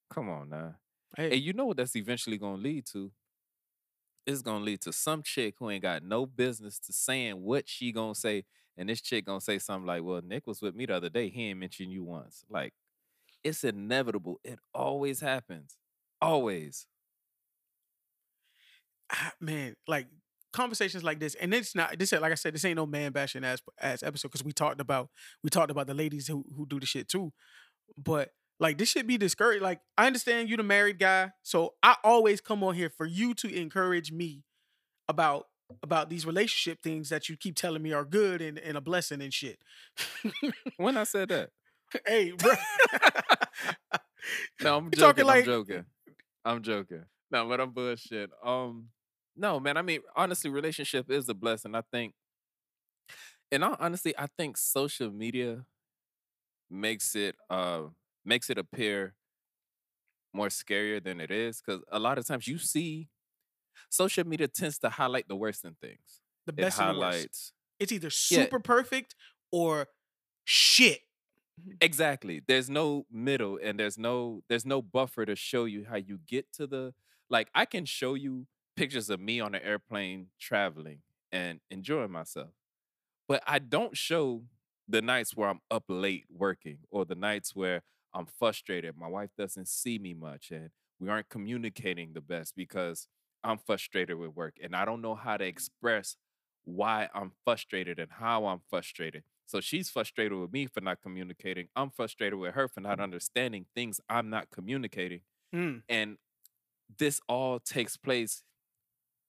Come 0.09 0.29
on 0.29 0.49
now. 0.49 0.77
Hey, 1.17 1.33
And 1.33 1.41
you 1.41 1.53
know 1.53 1.67
what 1.67 1.77
that's 1.77 1.97
eventually 1.97 2.39
gonna 2.39 2.63
lead 2.63 2.87
to? 2.93 3.13
It's 4.27 4.43
gonna 4.43 4.65
lead 4.65 4.81
to 4.83 4.93
some 4.93 5.23
chick 5.23 5.55
who 5.59 5.71
ain't 5.71 5.83
got 5.83 6.03
no 6.03 6.25
business 6.27 6.79
to 6.81 6.93
saying 6.93 7.43
what 7.43 7.69
she 7.69 7.91
gonna 7.93 8.15
say, 8.15 8.45
and 8.77 8.89
this 8.89 9.01
chick 9.01 9.25
gonna 9.27 9.41
say 9.41 9.59
something 9.59 9.87
like, 9.87 10.03
"Well, 10.03 10.23
Nick 10.23 10.47
was 10.47 10.61
with 10.63 10.75
me 10.75 10.87
the 10.87 10.95
other 10.95 11.11
day. 11.11 11.29
He 11.29 11.47
ain't 11.49 11.59
mentioned 11.59 11.93
you 11.93 12.05
once." 12.05 12.45
Like, 12.49 12.75
it's 13.43 13.65
inevitable. 13.65 14.41
It 14.45 14.59
always 14.75 15.21
happens. 15.21 15.79
Always. 16.21 16.87
Ah, 19.13 19.33
man, 19.41 19.75
like 19.87 20.07
conversations 20.53 21.05
like 21.05 21.21
this, 21.21 21.35
and 21.37 21.53
it's 21.55 21.75
not 21.75 21.99
this. 21.99 22.13
Like 22.13 22.33
I 22.33 22.37
said, 22.37 22.55
this 22.55 22.65
ain't 22.65 22.77
no 22.77 22.87
man 22.87 23.13
bashing 23.13 23.45
ass 23.45 23.61
ass 23.81 24.03
episode 24.03 24.29
because 24.29 24.45
we 24.45 24.53
talked 24.53 24.81
about 24.81 25.09
we 25.43 25.51
talked 25.51 25.71
about 25.71 25.87
the 25.87 25.95
ladies 25.95 26.27
who 26.27 26.45
who 26.57 26.67
do 26.67 26.81
the 26.81 26.87
shit 26.87 27.09
too. 27.09 27.33
But 27.97 28.31
like 28.59 28.79
this 28.79 28.91
should 28.91 29.07
be 29.07 29.19
discouraged. 29.19 29.63
Like 29.63 29.81
I 29.97 30.07
understand 30.07 30.49
you 30.49 30.57
the 30.57 30.63
married 30.63 30.99
guy, 30.99 31.31
so 31.43 31.75
I 31.83 31.97
always 32.05 32.41
come 32.41 32.63
on 32.65 32.75
here 32.75 32.91
for 32.91 33.07
you 33.07 33.35
to 33.35 33.55
encourage 33.55 34.13
me 34.13 34.43
about 35.09 35.47
about 35.83 36.11
these 36.11 36.27
relationship 36.27 36.83
things 36.83 37.11
that 37.11 37.29
you 37.29 37.37
keep 37.37 37.55
telling 37.55 37.83
me 37.83 37.93
are 37.93 38.05
good 38.05 38.43
and, 38.43 38.59
and 38.59 38.77
a 38.77 38.81
blessing 38.81 39.23
and 39.23 39.33
shit. 39.33 39.59
When 40.77 40.97
I 40.97 41.05
said 41.05 41.29
that. 41.29 41.51
hey, 42.07 42.33
bro. 42.33 42.53
No, 44.63 44.77
I'm 44.77 44.91
joking. 44.91 45.01
talking 45.01 45.25
like- 45.25 45.39
I'm 45.39 45.45
joking. 45.47 45.85
I'm 46.45 46.63
joking. 46.63 47.05
No, 47.31 47.49
but 47.49 47.61
I'm 47.61 47.71
bullshit. 47.71 48.31
Um, 48.45 48.89
no, 49.41 49.61
man. 49.61 49.76
I 49.76 49.82
mean, 49.82 50.03
honestly, 50.16 50.51
relationship 50.51 51.11
is 51.11 51.28
a 51.28 51.34
blessing. 51.34 51.74
I 51.74 51.82
think 51.82 52.14
And 53.51 53.64
I, 53.64 53.76
honestly, 53.78 54.16
I 54.16 54.26
think 54.26 54.57
social 54.57 55.11
media 55.11 55.66
makes 56.68 57.16
it 57.16 57.36
uh 57.49 57.88
makes 58.24 58.51
it 58.51 58.59
appear 58.59 59.14
more 60.32 60.49
scarier 60.49 61.03
than 61.03 61.20
it 61.20 61.30
is 61.30 61.61
because 61.61 61.82
a 61.91 61.99
lot 61.99 62.18
of 62.18 62.26
times 62.26 62.47
you 62.47 62.59
see 62.59 63.09
social 63.91 64.26
media 64.26 64.49
tends 64.49 64.78
to 64.80 64.91
highlight 64.91 65.28
the 65.28 65.36
worst 65.36 65.64
in 65.64 65.76
things. 65.76 66.22
The 66.47 66.53
It 66.57 66.68
best 66.68 66.78
the 66.78 66.84
worst. 66.86 67.28
highlights 67.28 67.53
It's 67.78 67.93
either 67.93 68.11
Yeah. 68.30 68.51
super 68.51 68.61
perfect 68.61 69.14
or 69.51 69.88
shit. 70.45 71.03
exactly. 71.80 72.41
There's 72.47 72.70
no 72.70 73.07
middle 73.11 73.59
and 73.62 73.78
there's 73.78 73.99
no 73.99 74.43
there's 74.49 74.66
no 74.66 74.82
buffer 74.82 75.26
to 75.26 75.36
show 75.36 75.64
you 75.64 75.84
how 75.84 75.97
you 75.97 76.18
get 76.18 76.53
to 76.55 76.66
the 76.66 76.95
like 77.28 77.51
I 77.55 77.64
can 77.64 77.84
show 77.84 78.14
you 78.14 78.47
pictures 78.81 79.11
of 79.11 79.20
me 79.20 79.41
on 79.41 79.55
an 79.55 79.61
airplane 79.62 80.28
traveling 80.41 81.01
and 81.31 81.61
enjoying 81.70 82.11
myself. 82.11 82.49
But 83.28 83.43
I 83.47 83.59
don't 83.59 83.95
show 83.95 84.45
the 84.89 85.03
nights 85.03 85.37
where 85.37 85.51
I'm 85.51 85.61
up 85.70 85.85
late 85.89 86.24
working 86.31 86.78
or 86.91 87.05
the 87.05 87.14
nights 87.14 87.55
where 87.55 87.83
I'm 88.14 88.24
frustrated. 88.24 88.97
My 88.97 89.07
wife 89.07 89.28
doesn't 89.37 89.68
see 89.68 89.99
me 89.99 90.14
much 90.14 90.51
and 90.51 90.70
we 90.99 91.11
aren't 91.11 91.28
communicating 91.28 92.14
the 92.14 92.22
best 92.22 92.57
because 92.57 93.07
I'm 93.45 93.59
frustrated 93.59 94.16
with 94.16 94.35
work 94.35 94.55
and 94.62 94.74
I 94.74 94.87
don't 94.87 95.03
know 95.03 95.14
how 95.14 95.37
to 95.37 95.45
express 95.45 96.16
why 96.64 97.11
I'm 97.14 97.33
frustrated 97.45 97.99
and 97.99 98.09
how 98.12 98.47
I'm 98.47 98.62
frustrated. 98.70 99.24
So 99.45 99.61
she's 99.61 99.91
frustrated 99.91 100.39
with 100.39 100.55
me 100.55 100.66
for 100.66 100.81
not 100.81 101.03
communicating. 101.03 101.68
I'm 101.76 101.91
frustrated 101.91 102.39
with 102.39 102.55
her 102.55 102.66
for 102.66 102.81
not 102.81 102.99
understanding 102.99 103.66
things 103.74 104.01
I'm 104.09 104.31
not 104.31 104.49
communicating. 104.51 105.20
Mm. 105.55 105.83
And 105.87 106.16
this 106.99 107.20
all 107.28 107.61
takes 107.61 107.99
place 107.99 108.43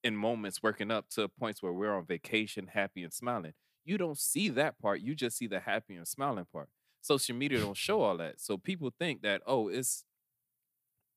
in 0.04 0.16
moments 0.16 0.64
working 0.64 0.92
up 0.92 1.10
to 1.10 1.28
points 1.28 1.62
where 1.62 1.74
we're 1.74 1.96
on 1.96 2.06
vacation, 2.06 2.68
happy 2.68 3.04
and 3.04 3.14
smiling. 3.14 3.54
You 3.84 3.98
don't 3.98 4.18
see 4.18 4.50
that 4.50 4.80
part. 4.80 5.02
You 5.02 5.16
just 5.16 5.38
see 5.38 5.48
the 5.48 5.60
happy 5.60 5.96
and 5.96 6.08
smiling 6.08 6.46
part. 6.52 6.70
Social 7.02 7.36
media 7.36 7.60
don't 7.60 7.78
show 7.78 8.02
all 8.02 8.18
that. 8.18 8.40
So 8.40 8.58
people 8.58 8.92
think 8.98 9.22
that, 9.24 9.42
oh, 9.48 9.70
it's 9.70 10.06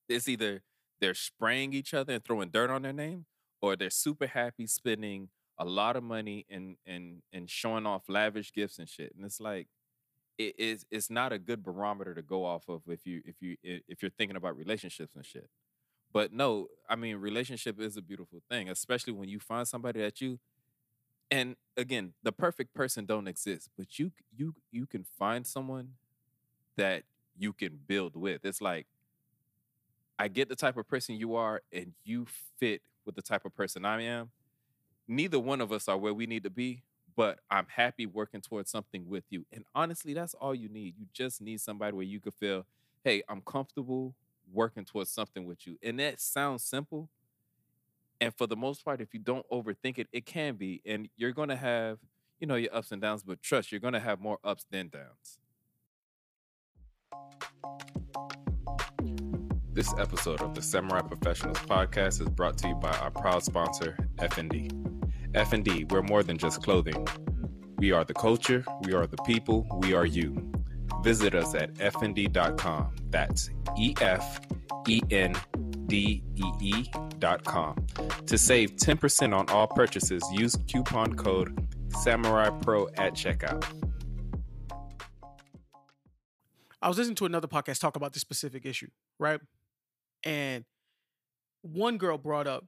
it's 0.09 0.29
either 0.29 0.63
they're 1.01 1.15
spraying 1.15 1.73
each 1.73 1.95
other 1.95 2.15
and 2.15 2.25
throwing 2.25 2.51
dirt 2.51 2.71
on 2.71 2.83
their 2.83 2.93
name, 2.93 3.27
or 3.61 3.77
they're 3.77 3.91
super 3.91 4.27
happy 4.27 4.67
spending 4.67 5.29
a 5.59 5.65
lot 5.65 5.97
of 5.97 6.03
money 6.03 6.47
and 6.51 6.77
and 6.87 7.23
and 7.33 7.51
showing 7.51 7.87
off 7.87 8.05
lavish 8.09 8.53
gifts 8.53 8.79
and 8.79 8.89
shit. 8.89 9.13
And 9.15 9.25
it's 9.25 9.41
like 9.41 9.69
it 10.39 10.55
is 10.59 10.85
it's 10.91 11.11
not 11.11 11.33
a 11.33 11.39
good 11.39 11.63
barometer 11.63 12.15
to 12.15 12.23
go 12.23 12.45
off 12.45 12.69
of 12.69 12.83
if 12.89 13.07
you 13.07 13.23
if 13.25 13.37
you 13.41 13.57
if 13.63 14.03
you're 14.03 14.11
thinking 14.11 14.37
about 14.37 14.57
relationships 14.57 15.15
and 15.15 15.25
shit. 15.25 15.49
But 16.15 16.33
no, 16.33 16.69
I 16.89 16.97
mean 16.97 17.17
relationship 17.19 17.81
is 17.81 17.99
a 17.99 18.03
beautiful 18.03 18.43
thing, 18.51 18.71
especially 18.71 19.15
when 19.15 19.29
you 19.29 19.41
find 19.41 19.69
somebody 19.69 20.01
that 20.01 20.23
you 20.23 20.41
and 21.31 21.57
again, 21.77 22.15
the 22.23 22.33
perfect 22.33 22.75
person 22.75 23.07
don't 23.07 23.29
exist, 23.29 23.71
but 23.77 23.99
you 23.99 24.13
you 24.37 24.55
you 24.73 24.87
can 24.87 25.05
find 25.05 25.47
someone 25.47 25.91
that 26.77 27.05
you 27.37 27.53
can 27.53 27.81
build 27.87 28.17
with. 28.17 28.45
It's 28.45 28.63
like 28.63 28.87
I 30.19 30.29
get 30.29 30.49
the 30.49 30.57
type 30.57 30.77
of 30.77 30.89
person 30.89 31.17
you 31.17 31.35
are 31.35 31.63
and 31.73 31.93
you 32.05 32.27
fit 32.59 32.83
with 33.05 33.17
the 33.17 33.23
type 33.23 33.45
of 33.45 33.55
person 33.55 33.85
I 33.85 34.03
am. 34.03 34.31
Neither 35.09 35.41
one 35.41 35.61
of 35.61 35.73
us 35.73 35.89
are 35.89 35.99
where 35.99 36.15
we 36.15 36.27
need 36.27 36.45
to 36.45 36.51
be, 36.51 36.83
but 37.17 37.41
I'm 37.51 37.67
happy 37.69 38.07
working 38.07 38.41
towards 38.41 38.71
something 38.71 39.09
with 39.09 39.25
you. 39.31 39.47
And 39.53 39.65
honestly, 39.75 40.15
that's 40.15 40.35
all 40.35 40.55
you 40.55 40.69
need. 40.69 40.95
You 40.99 41.07
just 41.13 41.43
need 41.43 41.61
somebody 41.61 41.95
where 41.95 42.07
you 42.07 42.21
could 42.21 42.35
feel, 42.35 42.67
hey, 43.05 43.23
I'm 43.29 43.43
comfortable 43.43 44.15
working 44.53 44.85
towards 44.85 45.11
something 45.11 45.47
with 45.47 45.67
you. 45.67 45.79
And 45.83 45.99
that 46.01 46.21
sounds 46.21 46.65
simple. 46.65 47.09
And 48.21 48.35
for 48.35 48.47
the 48.47 48.57
most 48.57 48.85
part, 48.85 49.01
if 49.01 49.13
you 49.13 49.21
don't 49.21 49.45
overthink 49.51 49.99
it, 49.99 50.09
it 50.13 50.25
can 50.25 50.57
be. 50.57 50.81
And 50.87 51.09
you're 51.17 51.33
going 51.33 51.49
to 51.49 51.57
have, 51.57 51.99
you 52.41 52.47
know, 52.47 52.55
your 52.55 52.75
ups 52.75 52.93
and 52.93 53.03
downs, 53.03 53.23
but 53.23 53.43
trust, 53.43 53.73
you're 53.73 53.81
going 53.81 53.95
to 53.95 54.01
have 54.01 54.21
more 54.21 54.39
ups 54.45 54.67
than 54.71 54.89
downs. 54.89 55.39
This 59.73 59.93
episode 59.99 60.41
of 60.41 60.55
the 60.55 60.63
Samurai 60.63 61.01
Professionals 61.01 61.59
podcast 61.59 62.21
is 62.21 62.29
brought 62.29 62.57
to 62.59 62.69
you 62.69 62.75
by 62.77 62.97
our 62.99 63.11
proud 63.11 63.43
sponsor, 63.43 63.97
F&D. 64.21 64.71
F&D, 65.35 65.85
we're 65.91 66.03
more 66.03 66.23
than 66.23 66.39
just 66.39 66.63
clothing. 66.63 67.07
We 67.79 67.91
are 67.91 68.05
the 68.05 68.15
culture, 68.15 68.65
we 68.83 68.95
are 68.95 69.07
the 69.09 69.17
people, 69.25 69.67
we 69.81 69.93
are 69.93 70.07
you. 70.07 70.54
Visit 71.05 71.35
us 71.35 71.55
at 71.55 71.75
fnd.com. 71.75 72.95
That's 73.11 73.51
E 73.79 73.95
F 74.01 74.41
E 74.89 75.03
N 75.11 75.37
D 75.87 76.23
E 76.35 76.45
E 76.61 76.85
dot 77.19 77.45
com. 77.45 77.77
To 78.27 78.39
save 78.39 78.77
10% 78.77 79.37
on 79.37 79.49
all 79.51 79.67
purchases, 79.67 80.23
use 80.33 80.57
coupon 80.67 81.15
code 81.15 81.69
Samurai 81.91 82.49
Pro 82.63 82.87
at 82.97 83.13
checkout. 83.13 83.63
I 86.81 86.89
was 86.89 86.97
listening 86.97 87.17
to 87.17 87.27
another 87.27 87.49
podcast 87.49 87.81
talk 87.81 87.97
about 87.97 88.15
this 88.15 88.23
specific 88.23 88.65
issue, 88.65 88.89
right? 89.19 89.41
And 90.25 90.65
one 91.61 91.99
girl 91.99 92.17
brought 92.17 92.47
up 92.47 92.65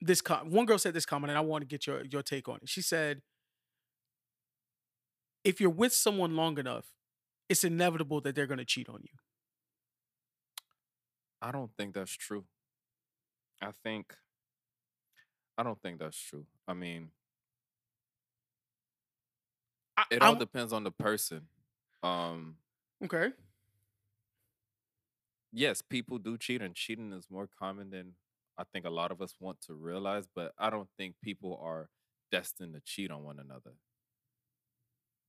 this 0.00 0.20
com- 0.20 0.50
one 0.50 0.66
girl 0.66 0.78
said 0.78 0.94
this 0.94 1.06
comment 1.06 1.30
and 1.30 1.38
I 1.38 1.42
want 1.42 1.62
to 1.62 1.66
get 1.66 1.86
your 1.86 2.04
your 2.04 2.22
take 2.22 2.48
on 2.48 2.56
it. 2.62 2.68
She 2.68 2.82
said 2.82 3.22
if 5.46 5.60
you're 5.60 5.70
with 5.70 5.94
someone 5.94 6.36
long 6.36 6.58
enough, 6.58 6.92
it's 7.48 7.64
inevitable 7.64 8.20
that 8.22 8.34
they're 8.34 8.46
going 8.46 8.58
to 8.58 8.64
cheat 8.64 8.88
on 8.88 9.00
you. 9.02 9.18
I 11.40 11.50
don't 11.52 11.74
think 11.76 11.94
that's 11.94 12.12
true. 12.12 12.44
I 13.60 13.72
think 13.82 14.16
I 15.58 15.62
don't 15.62 15.80
think 15.82 15.98
that's 15.98 16.18
true. 16.18 16.46
I 16.68 16.74
mean, 16.74 17.12
I, 19.96 20.04
it 20.10 20.22
all 20.22 20.30
I'm- 20.30 20.38
depends 20.38 20.72
on 20.72 20.84
the 20.84 20.90
person. 20.90 21.48
Um, 22.02 22.58
okay. 23.04 23.32
yes, 25.52 25.82
people 25.82 26.18
do 26.18 26.36
cheat, 26.38 26.62
and 26.62 26.74
cheating 26.74 27.12
is 27.12 27.30
more 27.30 27.48
common 27.58 27.90
than 27.90 28.14
I 28.58 28.64
think 28.64 28.84
a 28.84 28.90
lot 28.90 29.10
of 29.10 29.20
us 29.22 29.34
want 29.40 29.60
to 29.62 29.74
realize. 29.74 30.26
But 30.34 30.52
I 30.58 30.70
don't 30.70 30.88
think 30.96 31.16
people 31.22 31.58
are 31.62 31.88
destined 32.30 32.74
to 32.74 32.80
cheat 32.80 33.10
on 33.10 33.22
one 33.24 33.38
another. 33.38 33.72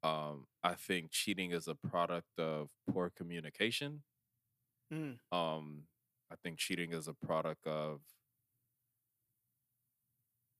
Um, 0.07 0.45
I 0.63 0.75
think 0.75 1.11
cheating 1.11 1.51
is 1.51 1.67
a 1.67 1.75
product 1.75 2.39
of 2.39 2.69
poor 2.89 3.11
communication. 3.15 4.03
Mm. 4.93 5.17
Um, 5.31 5.83
I 6.31 6.35
think 6.41 6.59
cheating 6.59 6.93
is 6.93 7.07
a 7.07 7.13
product 7.13 7.67
of 7.67 7.99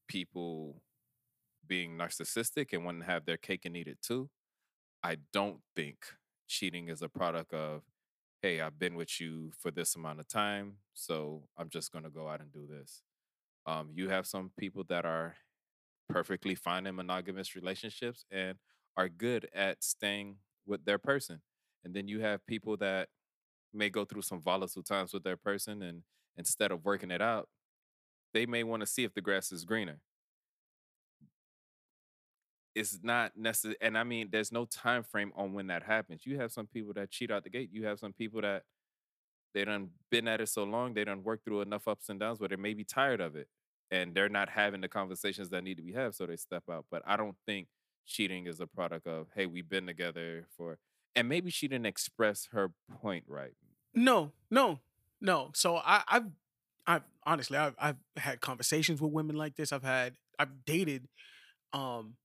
people 0.08 0.82
being 1.66 1.98
narcissistic 1.98 2.74
and 2.74 2.84
wanting 2.84 3.02
to 3.02 3.08
have 3.08 3.26
their 3.26 3.38
cake 3.38 3.66
and 3.66 3.78
eat 3.78 3.88
it 3.88 4.02
too. 4.02 4.30
I 5.04 5.18
don't 5.32 5.60
think 5.76 5.98
cheating 6.48 6.90
is 6.90 7.02
a 7.02 7.10
product 7.10 7.54
of, 7.54 7.84
hey, 8.42 8.60
I've 8.60 8.80
been 8.80 8.96
with 8.96 9.20
you 9.22 9.52
for 9.58 9.72
this 9.72 9.96
amount 9.96 10.20
of 10.20 10.28
time, 10.28 10.78
so 10.94 11.44
I'm 11.58 11.70
just 11.70 11.92
gonna 11.92 12.10
go 12.10 12.28
out 12.28 12.42
and 12.42 12.52
do 12.52 12.68
this. 12.68 13.02
Um, 13.66 13.90
you 13.94 14.10
have 14.10 14.28
some 14.28 14.52
people 14.58 14.84
that 14.90 15.06
are 15.06 15.36
perfectly 16.10 16.56
fine 16.56 16.88
in 16.88 16.96
monogamous 16.96 17.56
relationships 17.56 18.26
and 18.32 18.58
are 18.98 19.10
good 19.10 19.48
at 19.54 19.84
staying 19.84 20.38
with 20.66 20.84
their 20.86 20.98
person. 20.98 21.42
And 21.86 21.94
then 21.94 22.08
you 22.08 22.20
have 22.22 22.46
people 22.48 22.76
that 22.78 23.10
may 23.74 23.90
go 23.90 24.04
through 24.04 24.24
some 24.24 24.42
volatile 24.42 24.84
times 24.84 25.14
with 25.14 25.24
their 25.24 25.38
person 25.38 25.82
and 25.82 26.04
instead 26.38 26.72
of 26.72 26.84
working 26.84 27.12
it 27.12 27.22
out, 27.22 27.48
they 28.34 28.46
may 28.46 28.64
want 28.64 28.82
to 28.82 28.88
see 28.88 29.04
if 29.04 29.14
the 29.14 29.22
grass 29.22 29.52
is 29.52 29.64
greener. 29.66 30.00
It's 32.76 33.00
not 33.02 33.36
necessary, 33.36 33.78
and 33.82 33.98
I 33.98 34.04
mean, 34.04 34.30
there's 34.32 34.52
no 34.52 34.66
time 34.66 35.02
frame 35.04 35.32
on 35.36 35.54
when 35.54 35.68
that 35.68 35.82
happens. 35.82 36.26
You 36.28 36.40
have 36.40 36.52
some 36.52 36.68
people 36.68 36.94
that 36.94 37.10
cheat 37.10 37.32
out 37.32 37.44
the 37.44 37.50
gate. 37.50 37.70
You 37.72 37.86
have 37.86 37.98
some 37.98 38.14
people 38.14 38.42
that 38.42 38.64
they 39.54 39.66
done 39.66 39.90
been 40.12 40.28
at 40.28 40.42
it 40.42 40.50
so 40.50 40.64
long, 40.64 40.94
they 40.94 41.04
done 41.04 41.24
worked 41.24 41.46
through 41.46 41.62
enough 41.62 41.88
ups 41.88 42.10
and 42.10 42.20
downs 42.20 42.40
where 42.40 42.50
they 42.50 42.56
may 42.56 42.76
be 42.76 42.84
tired 42.84 43.22
of 43.22 43.36
it, 43.36 43.48
and 43.90 44.14
they're 44.14 44.30
not 44.30 44.50
having 44.50 44.82
the 44.82 44.88
conversations 44.88 45.50
that 45.50 45.64
need 45.64 45.78
to 45.78 45.84
be 45.84 45.94
had, 45.94 46.14
so 46.14 46.28
they 46.28 46.36
step 46.36 46.64
out. 46.70 46.86
But 46.92 47.02
I 47.08 47.18
don't 47.18 47.36
think 47.48 47.68
cheating 48.08 48.48
is 48.48 48.60
a 48.60 48.68
product 48.68 49.06
of, 49.06 49.28
hey, 49.36 49.46
we've 49.46 49.70
been 49.70 49.86
together 49.86 50.48
for, 50.56 50.80
and 51.16 51.30
maybe 51.30 51.52
she 51.52 51.68
didn't 51.68 51.86
express 51.86 52.48
her 52.52 52.72
point 53.02 53.26
right. 53.28 53.54
No, 53.94 54.32
no, 54.50 54.80
no. 55.22 55.52
So 55.54 55.78
I, 55.78 56.04
I've, 56.08 56.26
I've 56.88 57.04
honestly, 57.26 57.58
I've, 57.58 57.76
I've 57.78 57.98
had 58.16 58.42
conversations 58.42 59.02
with 59.02 59.12
women 59.12 59.36
like 59.36 59.56
this. 59.56 59.72
I've 59.72 59.84
had, 59.84 60.16
I've 60.40 60.66
dated, 60.66 61.08
um, 61.74 62.16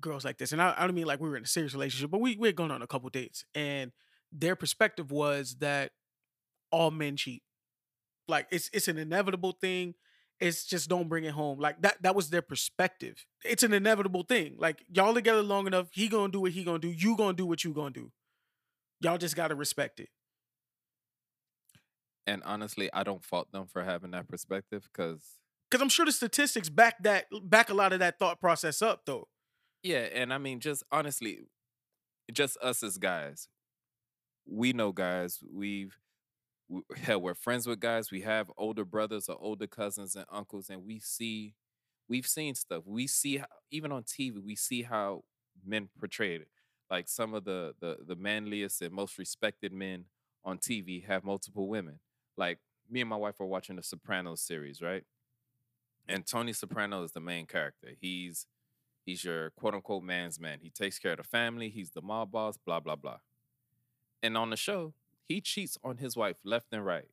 girls 0.00 0.24
like 0.24 0.38
this, 0.38 0.52
and 0.52 0.62
I, 0.62 0.74
I 0.76 0.86
don't 0.86 0.94
mean 0.94 1.06
like 1.06 1.20
we 1.20 1.28
were 1.28 1.36
in 1.36 1.42
a 1.42 1.46
serious 1.46 1.74
relationship, 1.74 2.10
but 2.10 2.20
we 2.20 2.36
we 2.36 2.46
had 2.48 2.56
gone 2.56 2.70
on 2.70 2.82
a 2.82 2.86
couple 2.86 3.08
dates, 3.10 3.44
and 3.54 3.90
their 4.30 4.54
perspective 4.54 5.10
was 5.10 5.56
that 5.56 5.90
all 6.70 6.92
men 6.92 7.16
cheat. 7.16 7.42
Like 8.28 8.46
it's 8.50 8.70
it's 8.72 8.86
an 8.86 8.96
inevitable 8.96 9.52
thing. 9.52 9.94
It's 10.40 10.64
just 10.64 10.88
don't 10.88 11.08
bring 11.08 11.24
it 11.24 11.32
home. 11.32 11.58
Like 11.58 11.82
that 11.82 12.02
that 12.02 12.14
was 12.14 12.30
their 12.30 12.42
perspective. 12.42 13.26
It's 13.44 13.62
an 13.62 13.72
inevitable 13.72 14.22
thing. 14.22 14.56
Like 14.58 14.84
y'all 14.92 15.14
together 15.14 15.42
long 15.42 15.66
enough, 15.66 15.88
he 15.90 16.08
gonna 16.08 16.32
do 16.32 16.40
what 16.40 16.52
he 16.52 16.64
gonna 16.64 16.78
do. 16.78 16.90
You 16.90 17.16
gonna 17.16 17.34
do 17.34 17.46
what 17.46 17.64
you 17.64 17.72
gonna 17.72 17.90
do. 17.90 18.12
Y'all 19.00 19.18
just 19.18 19.36
gotta 19.36 19.54
respect 19.54 20.00
it. 20.00 20.08
And 22.26 22.42
honestly, 22.44 22.90
I 22.92 23.04
don't 23.04 23.24
fault 23.24 23.50
them 23.52 23.66
for 23.66 23.82
having 23.82 24.10
that 24.12 24.28
perspective 24.28 24.88
because 24.92 25.22
because 25.70 25.82
I'm 25.82 25.88
sure 25.88 26.06
the 26.06 26.12
statistics 26.12 26.68
back 26.68 27.02
that 27.02 27.26
back 27.42 27.70
a 27.70 27.74
lot 27.74 27.92
of 27.92 27.98
that 28.00 28.18
thought 28.18 28.40
process 28.40 28.80
up 28.82 29.02
though. 29.06 29.28
Yeah, 29.82 30.06
and 30.12 30.32
I 30.32 30.38
mean, 30.38 30.60
just 30.60 30.82
honestly, 30.92 31.40
just 32.32 32.56
us 32.58 32.82
as 32.82 32.98
guys, 32.98 33.48
we 34.46 34.72
know 34.72 34.92
guys. 34.92 35.40
We've 35.52 35.96
we, 36.68 36.82
hell, 37.02 37.20
we're 37.20 37.34
friends 37.34 37.66
with 37.66 37.80
guys. 37.80 38.10
We 38.10 38.22
have 38.22 38.50
older 38.56 38.84
brothers 38.84 39.28
or 39.28 39.36
older 39.40 39.66
cousins 39.66 40.14
and 40.16 40.26
uncles, 40.30 40.70
and 40.70 40.84
we 40.84 40.98
see, 41.00 41.54
we've 42.08 42.26
seen 42.26 42.54
stuff. 42.54 42.82
We 42.86 43.06
see 43.06 43.42
even 43.70 43.92
on 43.92 44.04
TV, 44.04 44.42
we 44.44 44.56
see 44.56 44.82
how 44.82 45.24
men 45.64 45.88
portray 45.98 46.36
it. 46.36 46.48
Like 46.90 47.08
some 47.08 47.34
of 47.34 47.44
the 47.44 47.74
the 47.80 47.98
the 48.06 48.16
manliest 48.16 48.80
and 48.82 48.92
most 48.92 49.18
respected 49.18 49.72
men 49.72 50.06
on 50.44 50.58
TV 50.58 51.04
have 51.06 51.24
multiple 51.24 51.68
women. 51.68 52.00
Like 52.36 52.58
me 52.90 53.00
and 53.00 53.10
my 53.10 53.16
wife 53.16 53.40
are 53.40 53.46
watching 53.46 53.76
the 53.76 53.82
Sopranos 53.82 54.40
series, 54.40 54.80
right? 54.80 55.04
And 56.08 56.26
Tony 56.26 56.54
Soprano 56.54 57.02
is 57.02 57.12
the 57.12 57.20
main 57.20 57.44
character. 57.46 57.88
He's 58.00 58.46
he's 59.04 59.22
your 59.22 59.50
quote 59.50 59.74
unquote 59.74 60.02
man's 60.02 60.40
man. 60.40 60.60
He 60.62 60.70
takes 60.70 60.98
care 60.98 61.12
of 61.12 61.18
the 61.18 61.24
family. 61.24 61.68
He's 61.68 61.90
the 61.90 62.00
mob 62.00 62.30
boss. 62.30 62.56
Blah 62.56 62.80
blah 62.80 62.96
blah. 62.96 63.18
And 64.22 64.36
on 64.36 64.48
the 64.50 64.56
show, 64.56 64.94
he 65.28 65.40
cheats 65.40 65.78
on 65.84 65.98
his 65.98 66.16
wife 66.16 66.38
left 66.44 66.68
and 66.72 66.84
right. 66.84 67.08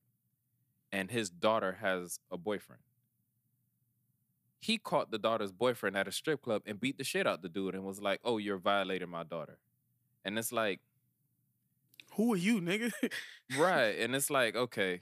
And 0.92 1.12
his 1.12 1.30
daughter 1.30 1.80
has 1.82 2.20
a 2.32 2.38
boyfriend. 2.38 2.82
He 4.60 4.78
caught 4.78 5.12
the 5.12 5.18
daughter's 5.20 5.52
boyfriend 5.52 5.96
at 5.96 6.08
a 6.08 6.12
strip 6.12 6.42
club 6.42 6.64
and 6.66 6.80
beat 6.80 6.98
the 6.98 7.04
shit 7.04 7.28
out 7.28 7.42
the 7.42 7.50
dude 7.50 7.76
and 7.76 7.84
was 7.84 8.02
like, 8.02 8.20
"Oh, 8.24 8.38
you're 8.38 8.58
violating 8.58 9.10
my 9.10 9.24
daughter." 9.24 9.60
And 10.24 10.40
it's 10.40 10.52
like, 10.52 10.82
Who 12.16 12.34
are 12.34 12.38
you, 12.38 12.62
nigga? 12.62 12.92
right. 13.58 14.00
And 14.00 14.16
it's 14.16 14.30
like, 14.30 14.56
okay, 14.56 15.02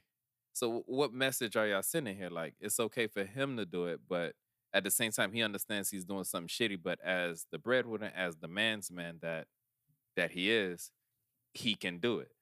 so 0.54 0.84
what 0.88 1.14
message 1.14 1.56
are 1.56 1.68
y'all 1.68 1.84
sending 1.84 2.18
here? 2.18 2.30
Like, 2.30 2.56
it's 2.60 2.80
okay 2.80 3.08
for 3.08 3.24
him 3.24 3.58
to 3.58 3.66
do 3.66 3.86
it, 3.86 4.02
but 4.08 4.36
at 4.74 4.84
the 4.84 4.92
same 4.92 5.12
time, 5.12 5.32
he 5.34 5.44
understands 5.44 5.92
he's 5.92 6.06
doing 6.06 6.24
something 6.24 6.48
shitty. 6.48 6.80
But 6.82 7.00
as 7.02 7.46
the 7.52 7.60
breadwinner, 7.60 8.12
as 8.16 8.38
the 8.38 8.48
man's 8.48 8.92
man 8.92 9.20
that 9.22 9.48
that 10.16 10.32
he 10.32 10.52
is, 10.52 10.92
he 11.54 11.76
can 11.76 12.00
do 12.00 12.20
it. 12.20 12.33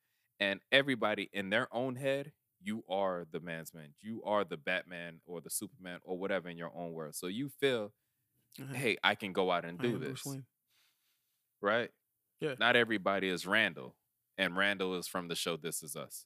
And 0.42 0.60
everybody 0.72 1.30
in 1.32 1.50
their 1.52 1.68
own 1.74 1.96
head, 1.96 2.34
you 2.62 2.84
are 2.90 3.26
the 3.32 3.40
man's 3.40 3.74
man. 3.74 3.94
You 4.02 4.22
are 4.26 4.44
the 4.44 4.58
Batman 4.58 5.22
or 5.26 5.40
the 5.40 5.50
Superman 5.52 6.00
or 6.04 6.18
whatever 6.18 6.50
in 6.50 6.58
your 6.58 6.72
own 6.76 6.92
world. 6.94 7.16
So 7.16 7.28
you 7.28 7.48
feel, 7.50 7.94
Uh-huh. 8.60 8.74
hey, 8.74 8.98
I 9.04 9.16
can 9.16 9.32
go 9.34 9.50
out 9.52 9.64
and 9.66 9.80
do 9.80 9.98
this, 10.00 10.26
right? 11.62 11.90
Yeah. 12.40 12.56
Not 12.60 12.76
everybody 12.76 13.30
is 13.30 13.46
Randall, 13.46 13.96
and 14.38 14.58
Randall 14.58 14.96
is 14.98 15.08
from 15.08 15.28
the 15.30 15.36
show 15.36 15.58
This 15.58 15.84
Is 15.84 15.96
Us. 15.96 16.26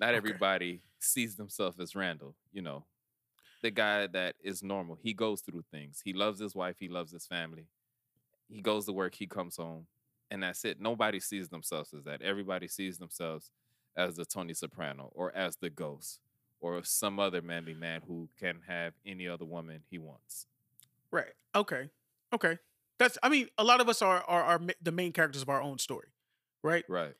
Not 0.00 0.08
Okay. 0.10 0.16
everybody 0.16 0.80
sees 0.98 1.36
themselves 1.36 1.78
as 1.78 1.94
Randall. 1.94 2.34
You 2.52 2.62
know, 2.62 2.86
the 3.62 3.70
guy 3.70 4.06
that 4.06 4.36
is 4.42 4.62
normal. 4.62 4.96
He 5.02 5.12
goes 5.12 5.42
through 5.42 5.64
things. 5.70 6.00
He 6.04 6.12
loves 6.14 6.40
his 6.40 6.54
wife. 6.54 6.76
He 6.78 6.88
loves 6.88 7.12
his 7.12 7.26
family. 7.26 7.66
He 8.48 8.62
goes 8.62 8.86
to 8.86 8.92
work. 8.92 9.14
He 9.14 9.26
comes 9.26 9.56
home, 9.56 9.86
and 10.30 10.42
that's 10.42 10.64
it. 10.64 10.80
Nobody 10.80 11.20
sees 11.20 11.48
themselves 11.48 11.92
as 11.94 12.04
that. 12.04 12.22
Everybody 12.22 12.68
sees 12.68 12.98
themselves 12.98 13.50
as 13.96 14.16
the 14.16 14.24
Tony 14.24 14.54
Soprano 14.54 15.10
or 15.14 15.34
as 15.36 15.56
the 15.56 15.70
ghost 15.70 16.20
or 16.60 16.82
some 16.82 17.20
other 17.20 17.42
manly 17.42 17.74
man 17.74 18.02
who 18.06 18.28
can 18.38 18.60
have 18.66 18.94
any 19.06 19.28
other 19.28 19.44
woman 19.44 19.82
he 19.90 19.98
wants. 19.98 20.46
Right. 21.10 21.32
Okay. 21.54 21.90
Okay. 22.32 22.58
That's. 22.98 23.18
I 23.22 23.28
mean, 23.28 23.48
a 23.58 23.64
lot 23.64 23.80
of 23.80 23.88
us 23.88 24.02
are 24.02 24.22
are, 24.26 24.42
are 24.42 24.60
the 24.82 24.92
main 24.92 25.12
characters 25.12 25.42
of 25.42 25.48
our 25.48 25.62
own 25.62 25.78
story, 25.78 26.08
right? 26.62 26.84
Right. 26.88 27.14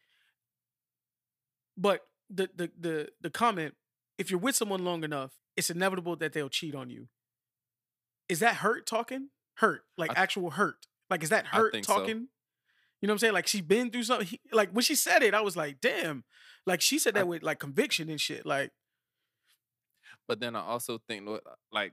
But 1.76 2.00
the 2.30 2.48
the 2.54 2.70
the 2.78 3.08
the 3.20 3.30
comment: 3.30 3.74
if 4.18 4.30
you're 4.30 4.40
with 4.40 4.56
someone 4.56 4.84
long 4.84 5.04
enough, 5.04 5.32
it's 5.56 5.70
inevitable 5.70 6.16
that 6.16 6.32
they'll 6.32 6.48
cheat 6.48 6.74
on 6.74 6.90
you. 6.90 7.08
Is 8.28 8.40
that 8.40 8.56
hurt 8.56 8.86
talking? 8.86 9.28
Hurt, 9.56 9.82
like 9.96 10.10
I- 10.16 10.22
actual 10.22 10.50
hurt. 10.50 10.86
Like, 11.10 11.22
is 11.22 11.28
that 11.28 11.46
hurt 11.46 11.74
talking? 11.82 12.20
so. 12.22 12.26
You 13.04 13.06
know 13.06 13.12
what 13.12 13.16
I'm 13.16 13.18
saying? 13.18 13.34
Like 13.34 13.46
she's 13.46 13.60
been 13.60 13.90
through 13.90 14.04
something. 14.04 14.26
He- 14.26 14.40
like 14.50 14.70
when 14.70 14.82
she 14.82 14.94
said 14.94 15.22
it, 15.22 15.34
I 15.34 15.42
was 15.42 15.58
like, 15.58 15.78
damn. 15.82 16.24
Like 16.64 16.80
she 16.80 16.98
said 16.98 17.14
I- 17.14 17.20
that 17.20 17.28
with 17.28 17.42
like 17.42 17.58
conviction 17.58 18.08
and 18.08 18.18
shit. 18.18 18.46
Like, 18.46 18.70
But 20.26 20.40
then 20.40 20.56
I 20.56 20.60
also 20.62 20.96
think, 21.06 21.28
uh, 21.28 21.36
like, 21.70 21.92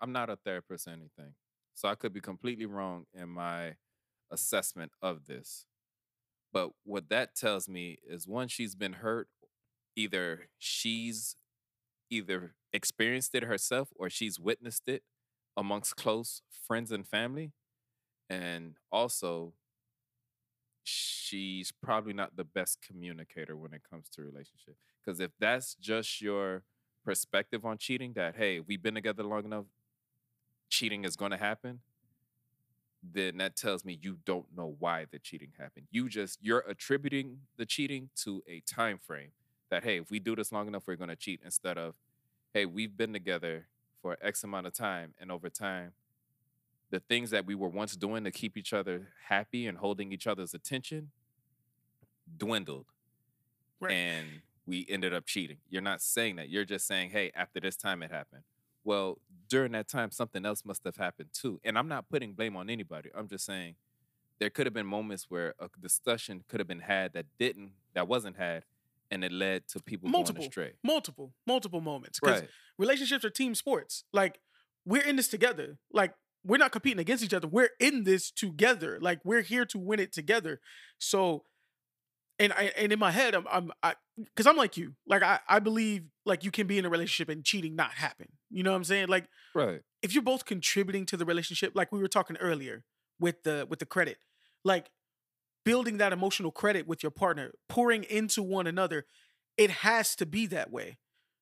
I'm 0.00 0.10
not 0.10 0.30
a 0.30 0.34
therapist 0.34 0.88
or 0.88 0.90
anything. 0.90 1.34
So 1.76 1.86
I 1.88 1.94
could 1.94 2.12
be 2.12 2.20
completely 2.20 2.66
wrong 2.66 3.04
in 3.14 3.28
my 3.28 3.76
assessment 4.32 4.90
of 5.00 5.26
this. 5.26 5.64
But 6.52 6.70
what 6.82 7.08
that 7.10 7.36
tells 7.36 7.68
me 7.68 7.98
is 8.04 8.26
one, 8.26 8.48
she's 8.48 8.74
been 8.74 8.94
hurt. 8.94 9.28
Either 9.94 10.48
she's 10.58 11.36
either 12.10 12.56
experienced 12.72 13.32
it 13.36 13.44
herself 13.44 13.90
or 13.94 14.10
she's 14.10 14.40
witnessed 14.40 14.88
it 14.88 15.04
amongst 15.56 15.94
close 15.94 16.42
friends 16.66 16.90
and 16.90 17.06
family. 17.06 17.52
And 18.28 18.74
also, 18.90 19.54
she's 20.88 21.70
probably 21.70 22.12
not 22.12 22.36
the 22.36 22.44
best 22.44 22.80
communicator 22.80 23.56
when 23.56 23.72
it 23.72 23.82
comes 23.88 24.08
to 24.10 24.22
relationship. 24.22 24.76
Because 25.04 25.20
if 25.20 25.30
that's 25.38 25.74
just 25.74 26.20
your 26.20 26.62
perspective 27.04 27.64
on 27.64 27.78
cheating, 27.78 28.12
that 28.14 28.36
hey, 28.36 28.60
we've 28.60 28.82
been 28.82 28.94
together 28.94 29.22
long 29.22 29.44
enough, 29.44 29.64
cheating 30.68 31.04
is 31.04 31.16
going 31.16 31.30
to 31.30 31.36
happen, 31.36 31.80
then 33.02 33.36
that 33.38 33.56
tells 33.56 33.84
me 33.84 33.98
you 34.00 34.18
don't 34.24 34.46
know 34.56 34.74
why 34.78 35.06
the 35.10 35.18
cheating 35.18 35.52
happened. 35.58 35.86
You 35.90 36.08
just 36.08 36.38
you're 36.42 36.64
attributing 36.68 37.40
the 37.56 37.66
cheating 37.66 38.10
to 38.22 38.42
a 38.48 38.60
time 38.60 38.98
frame 38.98 39.30
that 39.70 39.84
hey, 39.84 39.98
if 39.98 40.10
we 40.10 40.18
do 40.18 40.34
this 40.34 40.52
long 40.52 40.68
enough, 40.68 40.86
we're 40.86 40.96
going 40.96 41.10
to 41.10 41.16
cheat 41.16 41.40
instead 41.44 41.78
of 41.78 41.96
hey, 42.54 42.64
we've 42.64 42.96
been 42.96 43.12
together 43.12 43.66
for 44.00 44.16
X 44.22 44.42
amount 44.42 44.66
of 44.66 44.72
time, 44.72 45.14
and 45.20 45.30
over 45.30 45.50
time, 45.50 45.92
the 46.90 47.00
things 47.00 47.30
that 47.30 47.44
we 47.46 47.54
were 47.54 47.68
once 47.68 47.96
doing 47.96 48.24
to 48.24 48.30
keep 48.30 48.56
each 48.56 48.72
other 48.72 49.08
happy 49.28 49.66
and 49.66 49.78
holding 49.78 50.12
each 50.12 50.26
other's 50.26 50.54
attention 50.54 51.10
dwindled 52.36 52.86
Right. 53.80 53.92
and 53.92 54.42
we 54.66 54.84
ended 54.88 55.14
up 55.14 55.24
cheating. 55.24 55.58
You're 55.70 55.82
not 55.82 56.02
saying 56.02 56.36
that. 56.36 56.48
You're 56.50 56.64
just 56.64 56.86
saying, 56.86 57.10
hey, 57.10 57.30
after 57.34 57.60
this 57.60 57.76
time 57.76 58.02
it 58.02 58.10
happened. 58.10 58.42
Well, 58.84 59.18
during 59.48 59.72
that 59.72 59.88
time, 59.88 60.10
something 60.10 60.44
else 60.44 60.64
must 60.64 60.84
have 60.84 60.96
happened 60.96 61.30
too. 61.32 61.60
And 61.64 61.78
I'm 61.78 61.88
not 61.88 62.08
putting 62.08 62.32
blame 62.34 62.56
on 62.56 62.68
anybody. 62.68 63.10
I'm 63.14 63.28
just 63.28 63.44
saying 63.46 63.76
there 64.40 64.50
could 64.50 64.66
have 64.66 64.74
been 64.74 64.86
moments 64.86 65.26
where 65.30 65.54
a 65.58 65.68
discussion 65.80 66.44
could 66.48 66.60
have 66.60 66.66
been 66.66 66.80
had 66.80 67.12
that 67.14 67.26
didn't, 67.38 67.72
that 67.94 68.08
wasn't 68.08 68.36
had, 68.36 68.64
and 69.10 69.24
it 69.24 69.32
led 69.32 69.66
to 69.68 69.80
people 69.80 70.08
Multiple. 70.10 70.40
going 70.40 70.48
astray. 70.48 70.72
multiple, 70.82 71.32
multiple 71.46 71.80
moments. 71.80 72.20
Because 72.20 72.40
Right. 72.42 72.50
relationships 72.76 73.24
are 73.24 73.30
team 73.30 73.54
sports. 73.54 74.04
Like 74.12 74.40
we're 74.84 75.02
in 75.04 75.16
this 75.16 75.28
together. 75.28 75.78
Like 75.92 76.14
we're 76.48 76.56
not 76.56 76.72
competing 76.72 76.98
against 76.98 77.22
each 77.22 77.34
other. 77.34 77.46
We're 77.46 77.70
in 77.78 78.04
this 78.04 78.30
together. 78.30 78.98
Like 79.00 79.20
we're 79.22 79.42
here 79.42 79.66
to 79.66 79.78
win 79.78 80.00
it 80.00 80.12
together. 80.12 80.60
So, 80.98 81.44
and 82.38 82.52
I 82.52 82.72
and 82.76 82.92
in 82.92 82.98
my 82.98 83.10
head, 83.10 83.34
I'm 83.34 83.46
I'm 83.50 83.70
I 83.82 83.94
because 84.16 84.46
I'm 84.46 84.56
like 84.56 84.76
you. 84.76 84.94
Like 85.06 85.22
I 85.22 85.40
I 85.48 85.58
believe 85.58 86.04
like 86.24 86.44
you 86.44 86.50
can 86.50 86.66
be 86.66 86.78
in 86.78 86.84
a 86.84 86.90
relationship 86.90 87.28
and 87.28 87.44
cheating 87.44 87.76
not 87.76 87.92
happen. 87.92 88.28
You 88.50 88.62
know 88.62 88.70
what 88.70 88.76
I'm 88.78 88.84
saying? 88.84 89.08
Like 89.08 89.26
Right. 89.54 89.80
if 90.02 90.14
you're 90.14 90.22
both 90.22 90.44
contributing 90.46 91.04
to 91.06 91.16
the 91.16 91.24
relationship, 91.26 91.72
like 91.74 91.92
we 91.92 92.00
were 92.00 92.08
talking 92.08 92.36
earlier 92.38 92.84
with 93.20 93.42
the 93.42 93.66
with 93.68 93.78
the 93.78 93.86
credit, 93.86 94.18
like 94.64 94.90
building 95.64 95.98
that 95.98 96.12
emotional 96.14 96.50
credit 96.50 96.86
with 96.86 97.02
your 97.02 97.10
partner, 97.10 97.52
pouring 97.68 98.04
into 98.04 98.42
one 98.42 98.66
another, 98.66 99.04
it 99.58 99.70
has 99.70 100.16
to 100.16 100.24
be 100.24 100.46
that 100.46 100.70
way. 100.70 100.98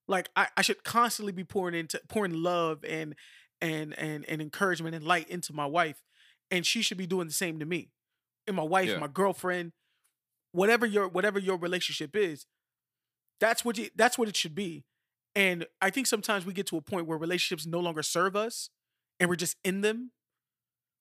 Like 0.08 0.30
I, 0.34 0.48
I 0.56 0.62
should 0.62 0.82
constantly 0.82 1.32
be 1.32 1.44
pouring 1.44 1.74
into 1.74 2.00
pouring 2.08 2.32
love 2.34 2.84
and 2.84 3.14
and 3.60 3.96
and 3.98 4.24
and 4.28 4.40
encouragement 4.42 4.94
and 4.94 5.04
light 5.04 5.28
into 5.28 5.52
my 5.52 5.66
wife, 5.66 6.02
and 6.50 6.66
she 6.66 6.82
should 6.82 6.98
be 6.98 7.06
doing 7.06 7.26
the 7.26 7.32
same 7.34 7.58
to 7.58 7.66
me. 7.66 7.90
And 8.46 8.56
my 8.56 8.62
wife, 8.62 8.88
Yeah. 8.88 8.98
my 8.98 9.08
girlfriend, 9.08 9.72
whatever 10.52 10.86
your 10.86 11.08
whatever 11.08 11.38
your 11.38 11.56
relationship 11.56 12.14
is, 12.16 12.46
that's 13.40 13.64
what 13.64 13.78
you, 13.78 13.90
that's 13.94 14.18
what 14.18 14.28
it 14.28 14.36
should 14.36 14.54
be. 14.54 14.84
And 15.34 15.66
I 15.82 15.90
think 15.90 16.06
sometimes 16.06 16.46
we 16.46 16.52
get 16.54 16.66
to 16.68 16.76
a 16.76 16.80
point 16.80 17.06
where 17.06 17.18
relationships 17.18 17.66
no 17.66 17.80
longer 17.80 18.02
serve 18.02 18.36
us, 18.36 18.70
and 19.20 19.28
we're 19.28 19.36
just 19.36 19.56
in 19.64 19.80
them. 19.82 20.12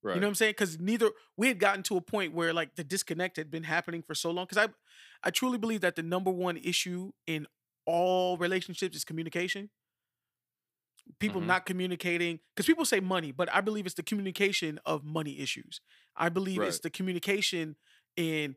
Right. 0.04 0.16
You 0.16 0.22
know 0.22 0.28
what 0.28 0.32
I'm 0.32 0.36
saying? 0.36 0.52
Because 0.52 0.80
neither 0.80 1.10
we 1.36 1.48
had 1.48 1.58
gotten 1.60 1.82
to 1.84 1.98
a 1.98 2.02
point 2.02 2.34
where 2.34 2.54
like 2.54 2.76
the 2.76 2.84
disconnect 2.84 3.38
had 3.38 3.50
been 3.50 3.64
happening 3.64 4.04
for 4.04 4.14
so 4.14 4.30
long. 4.30 4.46
Because 4.46 4.70
I, 4.70 4.74
I 5.28 5.32
truly 5.32 5.58
believe 5.58 5.82
that 5.82 5.96
the 5.96 6.04
number 6.04 6.30
one 6.30 6.58
issue 6.58 7.12
in 7.26 7.48
all 7.88 8.38
relationships 8.38 8.96
is 8.96 9.04
communication. 9.04 9.70
People 11.20 11.42
Mhm. 11.42 11.46
not 11.48 11.66
communicating 11.66 12.40
because 12.56 12.66
people 12.66 12.86
say 12.86 13.00
money, 13.00 13.32
but 13.32 13.52
I 13.54 13.62
believe 13.62 13.86
it's 13.86 13.96
the 13.96 14.04
communication 14.04 14.80
of 14.86 15.04
money 15.04 15.40
issues. 15.40 15.82
I 16.16 16.30
believe 16.30 16.62
it's 16.62 16.80
the 16.80 16.90
communication 16.90 17.76
in, 18.16 18.56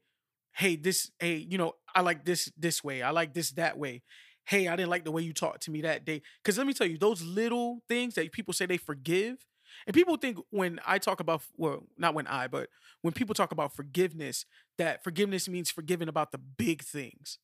hey, 0.53 0.77
this, 0.77 1.11
hey, 1.21 1.37
you 1.37 1.59
know, 1.59 1.75
I 1.95 2.01
like 2.01 2.25
this 2.25 2.51
this 2.57 2.83
way. 2.83 3.03
I 3.03 3.11
like 3.11 3.35
this 3.35 3.51
that 3.53 3.79
way. 3.79 4.03
Hey, 4.47 4.67
I 4.67 4.77
didn't 4.77 4.89
like 4.91 5.05
the 5.05 5.13
way 5.13 5.23
you 5.23 5.35
talked 5.35 5.63
to 5.65 5.71
me 5.71 5.83
that 5.83 6.05
day. 6.05 6.23
Because 6.43 6.57
let 6.57 6.67
me 6.67 6.73
tell 6.73 6.87
you, 6.87 6.97
those 6.99 7.23
little 7.23 7.83
things 7.89 8.15
that 8.15 8.33
people 8.33 8.55
say 8.55 8.65
they 8.67 8.79
forgive, 8.79 9.45
and 9.87 9.95
people 9.95 10.17
think 10.17 10.39
when 10.51 10.81
I 10.87 10.99
talk 10.99 11.21
about, 11.21 11.43
well, 11.57 11.87
not 11.99 12.15
when 12.15 12.27
I, 12.27 12.49
but 12.49 12.71
when 13.03 13.13
people 13.13 13.35
talk 13.35 13.53
about 13.53 13.75
forgiveness, 13.77 14.47
that 14.79 15.05
forgiveness 15.05 15.49
means 15.49 15.71
forgiving 15.71 16.09
about 16.09 16.33
the 16.33 16.39
big 16.39 16.83
things. 16.83 17.39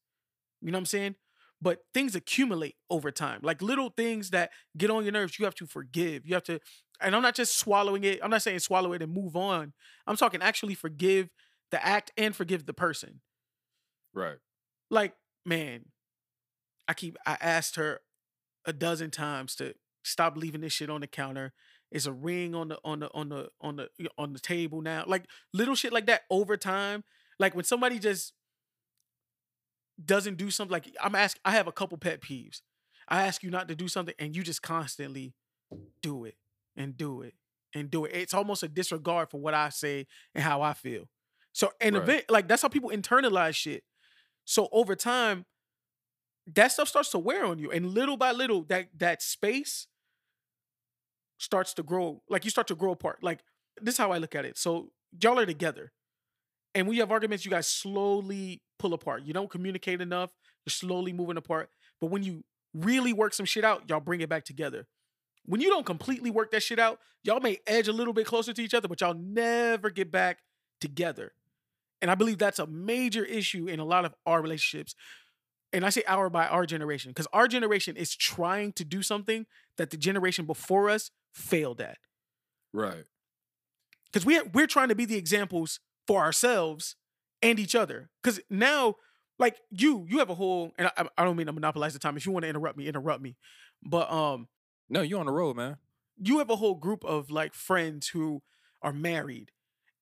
You 0.62 0.70
know 0.70 0.76
what 0.76 0.80
I'm 0.80 0.86
saying? 0.86 1.16
But 1.64 1.78
things 1.94 2.14
accumulate 2.14 2.76
over 2.90 3.10
time. 3.10 3.40
Like 3.42 3.62
little 3.62 3.88
things 3.88 4.30
that 4.30 4.50
get 4.76 4.90
on 4.90 5.02
your 5.02 5.12
nerves, 5.12 5.38
you 5.38 5.46
have 5.46 5.54
to 5.56 5.66
forgive. 5.66 6.26
You 6.26 6.34
have 6.34 6.44
to, 6.44 6.60
and 7.00 7.16
I'm 7.16 7.22
not 7.22 7.34
just 7.34 7.58
swallowing 7.58 8.04
it. 8.04 8.20
I'm 8.22 8.28
not 8.28 8.42
saying 8.42 8.58
swallow 8.58 8.92
it 8.92 9.00
and 9.00 9.10
move 9.10 9.34
on. 9.34 9.72
I'm 10.06 10.16
talking 10.16 10.42
actually 10.42 10.74
forgive 10.74 11.30
the 11.70 11.84
act 11.84 12.12
and 12.18 12.36
forgive 12.36 12.66
the 12.66 12.74
person. 12.74 13.22
Right. 14.12 14.36
Like, 14.90 15.14
man, 15.46 15.86
I 16.86 16.92
keep 16.92 17.16
I 17.26 17.38
asked 17.40 17.76
her 17.76 18.00
a 18.66 18.74
dozen 18.74 19.10
times 19.10 19.54
to 19.56 19.72
stop 20.02 20.36
leaving 20.36 20.60
this 20.60 20.74
shit 20.74 20.90
on 20.90 21.00
the 21.00 21.06
counter. 21.06 21.54
It's 21.90 22.04
a 22.04 22.12
ring 22.12 22.54
on 22.54 22.68
the 22.68 22.78
on 22.84 23.00
the 23.00 23.10
on 23.14 23.30
the 23.30 23.48
on 23.62 23.76
the 23.76 23.88
on 24.18 24.34
the 24.34 24.38
table 24.38 24.82
now. 24.82 25.04
Like 25.06 25.24
little 25.54 25.74
shit 25.74 25.94
like 25.94 26.06
that 26.06 26.24
over 26.28 26.58
time. 26.58 27.04
Like 27.38 27.54
when 27.54 27.64
somebody 27.64 27.98
just 27.98 28.34
doesn't 30.02 30.36
do 30.36 30.50
something 30.50 30.72
like 30.72 30.94
I'm 31.02 31.14
ask 31.14 31.38
I 31.44 31.52
have 31.52 31.66
a 31.66 31.72
couple 31.72 31.98
pet 31.98 32.20
peeves. 32.20 32.62
I 33.08 33.26
ask 33.26 33.42
you 33.42 33.50
not 33.50 33.68
to 33.68 33.74
do 33.74 33.88
something 33.88 34.14
and 34.18 34.34
you 34.34 34.42
just 34.42 34.62
constantly 34.62 35.34
do 36.02 36.24
it 36.24 36.36
and 36.76 36.96
do 36.96 37.22
it 37.22 37.34
and 37.74 37.90
do 37.90 38.04
it. 38.04 38.12
It's 38.14 38.34
almost 38.34 38.62
a 38.62 38.68
disregard 38.68 39.30
for 39.30 39.40
what 39.40 39.54
I 39.54 39.68
say 39.68 40.06
and 40.34 40.42
how 40.42 40.62
I 40.62 40.72
feel. 40.72 41.08
So 41.52 41.72
and 41.80 41.94
Right. 41.96 42.02
event 42.02 42.24
like 42.30 42.48
that's 42.48 42.62
how 42.62 42.68
people 42.68 42.90
internalize 42.90 43.54
shit. 43.54 43.84
So 44.44 44.68
over 44.72 44.96
time, 44.96 45.46
that 46.54 46.72
stuff 46.72 46.88
starts 46.88 47.10
to 47.10 47.18
wear 47.18 47.44
on 47.46 47.58
you, 47.58 47.70
and 47.70 47.86
little 47.90 48.16
by 48.16 48.32
little, 48.32 48.64
that 48.64 48.88
that 48.98 49.22
space 49.22 49.86
starts 51.38 51.74
to 51.74 51.82
grow. 51.82 52.22
Like 52.28 52.44
you 52.44 52.50
start 52.50 52.66
to 52.68 52.74
grow 52.74 52.92
apart. 52.92 53.22
Like 53.22 53.40
this 53.80 53.94
is 53.94 53.98
how 53.98 54.12
I 54.12 54.18
look 54.18 54.34
at 54.34 54.44
it. 54.44 54.58
So 54.58 54.90
y'all 55.22 55.38
are 55.38 55.46
together, 55.46 55.92
and 56.74 56.92
you 56.92 57.00
have 57.00 57.10
arguments, 57.10 57.44
you 57.44 57.50
guys 57.50 57.66
slowly 57.68 58.62
pull 58.84 58.92
apart. 58.92 59.22
You 59.24 59.32
don't 59.32 59.48
communicate 59.48 60.02
enough. 60.02 60.30
You're 60.66 60.72
slowly 60.72 61.14
moving 61.14 61.38
apart. 61.38 61.70
But 62.02 62.08
when 62.08 62.22
you 62.22 62.44
really 62.74 63.14
work 63.14 63.32
some 63.32 63.46
shit 63.46 63.64
out, 63.64 63.88
y'all 63.88 63.98
bring 63.98 64.20
it 64.20 64.28
back 64.28 64.44
together. 64.44 64.86
When 65.46 65.62
you 65.62 65.70
don't 65.70 65.86
completely 65.86 66.30
work 66.30 66.50
that 66.50 66.62
shit 66.62 66.78
out, 66.78 67.00
y'all 67.22 67.40
may 67.40 67.60
edge 67.66 67.88
a 67.88 67.94
little 67.94 68.12
bit 68.12 68.26
closer 68.26 68.52
to 68.52 68.62
each 68.62 68.74
other, 68.74 68.86
but 68.86 69.00
y'all 69.00 69.14
never 69.14 69.88
get 69.88 70.12
back 70.12 70.40
together. 70.82 71.32
And 72.02 72.10
I 72.10 72.14
believe 72.14 72.36
that's 72.36 72.58
a 72.58 72.66
major 72.66 73.24
issue 73.24 73.68
in 73.68 73.80
a 73.80 73.86
lot 73.86 74.04
of 74.04 74.14
our 74.26 74.42
relationships. 74.42 74.94
And 75.72 75.86
I 75.86 75.88
say 75.88 76.02
our 76.06 76.28
by 76.28 76.46
our 76.46 76.66
generation, 76.66 77.10
because 77.10 77.28
our 77.32 77.48
generation 77.48 77.96
is 77.96 78.14
trying 78.14 78.72
to 78.74 78.84
do 78.84 79.02
something 79.02 79.46
that 79.78 79.90
the 79.90 79.96
generation 79.96 80.44
before 80.44 80.90
us 80.90 81.10
failed 81.32 81.80
at. 81.80 81.96
Right. 82.74 83.04
Because 84.12 84.26
we 84.26 84.42
we're 84.52 84.66
trying 84.66 84.90
to 84.90 84.94
be 84.94 85.06
the 85.06 85.16
examples 85.16 85.80
for 86.06 86.20
ourselves 86.20 86.96
and 87.44 87.58
each 87.60 87.74
other. 87.76 88.10
Because 88.22 88.40
now, 88.50 88.96
like 89.38 89.56
you, 89.70 90.04
you 90.08 90.18
have 90.18 90.30
a 90.30 90.34
whole, 90.34 90.72
and 90.78 90.90
I, 90.96 91.06
I 91.16 91.24
don't 91.24 91.36
mean 91.36 91.46
to 91.46 91.52
monopolize 91.52 91.92
the 91.92 91.98
time. 92.00 92.16
If 92.16 92.26
you 92.26 92.32
want 92.32 92.42
to 92.44 92.48
interrupt 92.48 92.76
me, 92.76 92.86
interrupt 92.88 93.22
me. 93.22 93.36
But 93.82 94.10
um, 94.10 94.48
No, 94.88 95.02
you're 95.02 95.20
on 95.20 95.26
the 95.26 95.32
road, 95.32 95.56
man. 95.56 95.76
you 96.20 96.38
have 96.38 96.50
a 96.50 96.56
whole 96.56 96.74
group 96.74 97.04
of 97.04 97.30
like 97.30 97.54
friends 97.54 98.08
who 98.08 98.42
are 98.82 98.92
married 98.92 99.50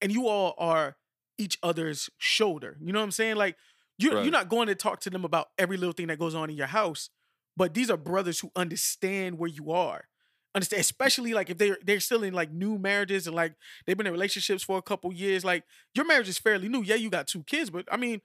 and 0.00 0.10
you 0.12 0.26
all 0.28 0.54
are 0.58 0.96
each 1.38 1.58
other's 1.62 2.10
shoulder. 2.18 2.76
You 2.80 2.92
know 2.92 2.98
what 3.00 3.04
I'm 3.04 3.10
saying? 3.12 3.36
Like 3.36 3.56
you 3.98 4.12
Right. 4.12 4.22
you're 4.24 4.32
not 4.32 4.48
going 4.48 4.66
to 4.68 4.74
talk 4.74 5.00
to 5.00 5.10
them 5.10 5.24
about 5.24 5.48
every 5.58 5.76
little 5.76 5.92
thing 5.92 6.08
that 6.08 6.18
goes 6.18 6.34
on 6.34 6.50
in 6.50 6.56
your 6.56 6.66
house, 6.68 7.08
but 7.56 7.74
these 7.74 7.90
are 7.90 7.96
brothers 7.96 8.40
who 8.40 8.50
understand 8.56 9.38
where 9.38 9.48
you 9.50 9.70
are. 9.72 10.08
Understand, 10.54 10.80
especially 10.80 11.32
like 11.32 11.48
if 11.48 11.56
they're 11.58 11.78
they're 11.82 12.00
still 12.00 12.22
in 12.22 12.34
like 12.34 12.52
new 12.52 12.78
marriages 12.78 13.26
and 13.26 13.34
like 13.34 13.54
they've 13.86 13.96
been 13.96 14.06
in 14.06 14.12
relationships 14.12 14.62
for 14.62 14.76
a 14.76 14.82
couple 14.82 15.12
years. 15.12 15.44
Like 15.44 15.64
your 15.94 16.04
marriage 16.06 16.28
is 16.28 16.38
fairly 16.38 16.68
new. 16.68 16.82
Yeah, 16.82 16.96
you 16.96 17.08
got 17.08 17.26
two 17.26 17.42
kids, 17.44 17.70
but 17.70 17.86
I 17.90 17.96
mean, 17.96 18.20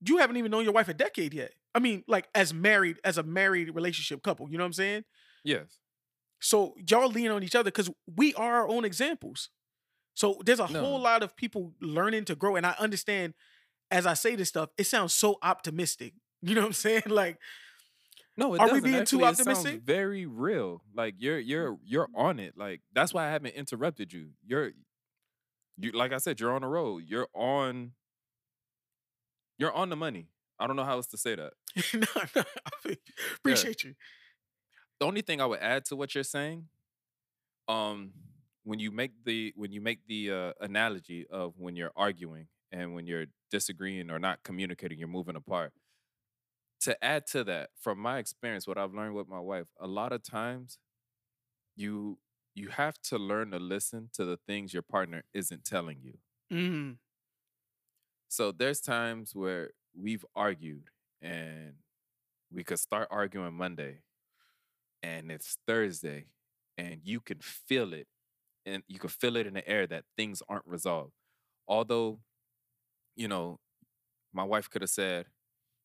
you 0.00 0.16
haven't 0.18 0.36
even 0.38 0.50
known 0.50 0.64
your 0.64 0.72
wife 0.72 0.88
a 0.88 0.94
decade 0.94 1.34
yet. 1.34 1.52
I 1.74 1.78
mean, 1.78 2.02
like 2.08 2.28
as 2.34 2.54
married, 2.54 2.98
as 3.04 3.18
a 3.18 3.22
married 3.22 3.74
relationship 3.74 4.22
couple, 4.22 4.48
you 4.50 4.56
know 4.56 4.64
what 4.64 4.68
I'm 4.68 4.72
saying? 4.72 5.04
Yes. 5.44 5.78
So 6.40 6.74
y'all 6.88 7.08
lean 7.10 7.30
on 7.30 7.42
each 7.42 7.54
other 7.54 7.70
because 7.70 7.90
we 8.16 8.32
are 8.34 8.54
our 8.62 8.68
own 8.68 8.84
examples. 8.84 9.50
So 10.14 10.40
there's 10.44 10.60
a 10.60 10.66
No. 10.66 10.80
whole 10.80 11.00
lot 11.00 11.22
of 11.22 11.36
people 11.36 11.74
learning 11.80 12.24
to 12.26 12.34
grow. 12.34 12.56
And 12.56 12.64
I 12.66 12.74
understand 12.78 13.34
as 13.90 14.06
I 14.06 14.14
say 14.14 14.34
this 14.34 14.48
stuff, 14.48 14.70
it 14.76 14.84
sounds 14.84 15.12
so 15.12 15.38
optimistic. 15.42 16.14
You 16.42 16.54
know 16.54 16.60
what 16.60 16.66
I'm 16.68 16.72
saying? 16.74 17.02
Like, 17.06 17.38
No, 18.36 18.54
it 18.54 18.60
Are 18.60 18.66
we 18.66 18.80
doesn't. 18.80 18.84
being 18.84 19.04
too 19.06 19.24
Actually, 19.24 19.24
it 19.24 19.28
optimistic? 19.40 19.82
very 19.82 20.26
real. 20.26 20.82
Like 20.94 21.14
you're 21.18 21.38
you're 21.38 21.78
you're 21.84 22.08
on 22.14 22.38
it. 22.38 22.54
Like 22.56 22.82
that's 22.92 23.14
why 23.14 23.26
I 23.26 23.30
haven't 23.30 23.54
interrupted 23.54 24.12
you. 24.12 24.30
You're 24.46 24.72
you 25.78 25.92
like 25.92 26.12
I 26.12 26.18
said, 26.18 26.38
you're 26.40 26.52
on 26.54 26.62
the 26.62 26.68
road. 26.68 27.04
You're 27.06 27.28
on 27.34 27.92
you're 29.58 29.72
on 29.72 29.88
the 29.88 29.96
money. 29.96 30.28
I 30.58 30.66
don't 30.66 30.76
know 30.76 30.84
how 30.84 30.92
else 30.96 31.06
to 31.08 31.18
say 31.18 31.34
that. 31.36 31.52
no, 31.94 32.00
no, 32.34 32.42
I 32.66 32.70
feel 32.82 32.92
you. 32.92 32.96
appreciate 33.36 33.84
you. 33.84 33.94
The 35.00 35.06
only 35.06 35.20
thing 35.22 35.40
I 35.40 35.46
would 35.46 35.60
add 35.60 35.84
to 35.86 35.96
what 35.96 36.14
you're 36.14 36.24
saying, 36.24 36.68
um, 37.68 38.12
when 38.64 38.78
you 38.78 38.90
make 38.90 39.12
the 39.24 39.52
when 39.56 39.72
you 39.72 39.80
make 39.80 40.00
the 40.08 40.30
uh, 40.32 40.52
analogy 40.60 41.26
of 41.30 41.54
when 41.58 41.76
you're 41.76 41.92
arguing 41.96 42.48
and 42.72 42.94
when 42.94 43.06
you're 43.06 43.26
disagreeing 43.50 44.10
or 44.10 44.18
not 44.18 44.42
communicating, 44.42 44.98
you're 44.98 45.08
moving 45.08 45.36
apart. 45.36 45.72
To 46.80 47.02
add 47.04 47.26
to 47.28 47.42
that, 47.44 47.70
from 47.74 47.98
my 47.98 48.18
experience, 48.18 48.66
what 48.66 48.78
I've 48.78 48.92
learned 48.94 49.14
with 49.14 49.28
my 49.28 49.40
wife, 49.40 49.66
a 49.80 49.86
lot 49.86 50.12
of 50.12 50.22
times 50.22 50.78
you 51.76 52.18
you 52.54 52.68
have 52.70 53.00
to 53.02 53.18
learn 53.18 53.50
to 53.52 53.58
listen 53.58 54.10
to 54.14 54.24
the 54.24 54.36
things 54.38 54.72
your 54.74 54.82
partner 54.82 55.24
isn't 55.34 55.64
telling 55.64 56.00
you. 56.02 56.18
Mm, 56.50 56.96
So 58.28 58.52
there's 58.52 58.80
times 58.80 59.34
where 59.34 59.72
we've 59.94 60.24
argued 60.34 60.90
and 61.20 61.76
we 62.50 62.64
could 62.64 62.78
start 62.80 63.08
arguing 63.10 63.54
Monday 63.54 64.02
and 65.02 65.30
it's 65.30 65.58
Thursday 65.66 66.26
and 66.78 67.00
you 67.04 67.20
can 67.20 67.38
feel 67.40 67.92
it 67.92 68.08
and 68.66 68.82
you 68.88 68.98
can 68.98 69.10
feel 69.10 69.36
it 69.36 69.46
in 69.46 69.54
the 69.54 69.68
air 69.68 69.86
that 69.86 70.04
things 70.16 70.42
aren't 70.48 70.66
resolved. 70.66 71.14
Although, 71.68 72.20
you 73.16 73.28
know, 73.28 73.60
my 74.32 74.44
wife 74.44 74.70
could 74.70 74.82
have 74.82 74.90
said, 74.90 75.26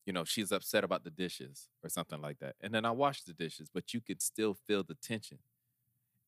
you 0.05 0.13
know, 0.13 0.23
she's 0.23 0.51
upset 0.51 0.83
about 0.83 1.03
the 1.03 1.11
dishes 1.11 1.69
or 1.83 1.89
something 1.89 2.21
like 2.21 2.39
that. 2.39 2.55
And 2.61 2.73
then 2.73 2.85
I 2.85 2.91
washed 2.91 3.25
the 3.27 3.33
dishes, 3.33 3.69
but 3.73 3.93
you 3.93 4.01
could 4.01 4.21
still 4.21 4.53
feel 4.67 4.83
the 4.83 4.95
tension. 4.95 5.39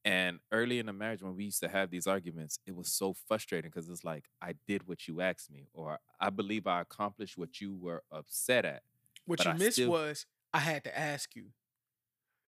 And 0.06 0.40
early 0.52 0.80
in 0.80 0.86
the 0.88 0.94
marriage, 0.94 1.24
when 1.24 1.36
we 1.36 1.46
used 1.46 1.62
to 1.62 1.70
have 1.70 1.90
these 1.90 2.08
arguments, 2.08 2.60
it 2.68 2.76
was 2.76 2.90
so 2.94 3.14
frustrating 3.28 3.72
because 3.72 3.90
it's 3.90 4.04
like, 4.04 4.26
I 4.42 4.56
did 4.68 4.86
what 4.88 5.08
you 5.08 5.22
asked 5.22 5.50
me, 5.50 5.68
or 5.74 6.00
I 6.20 6.30
believe 6.30 6.68
I 6.68 6.82
accomplished 6.82 7.38
what 7.38 7.62
you 7.62 7.74
were 7.76 8.04
upset 8.12 8.66
at. 8.66 8.84
what 9.26 9.44
you 9.46 9.52
I 9.52 9.54
missed 9.54 9.74
still- 9.78 9.92
was 9.92 10.26
I 10.54 10.60
had 10.60 10.84
to 10.84 10.98
ask 10.98 11.36
you. 11.36 11.46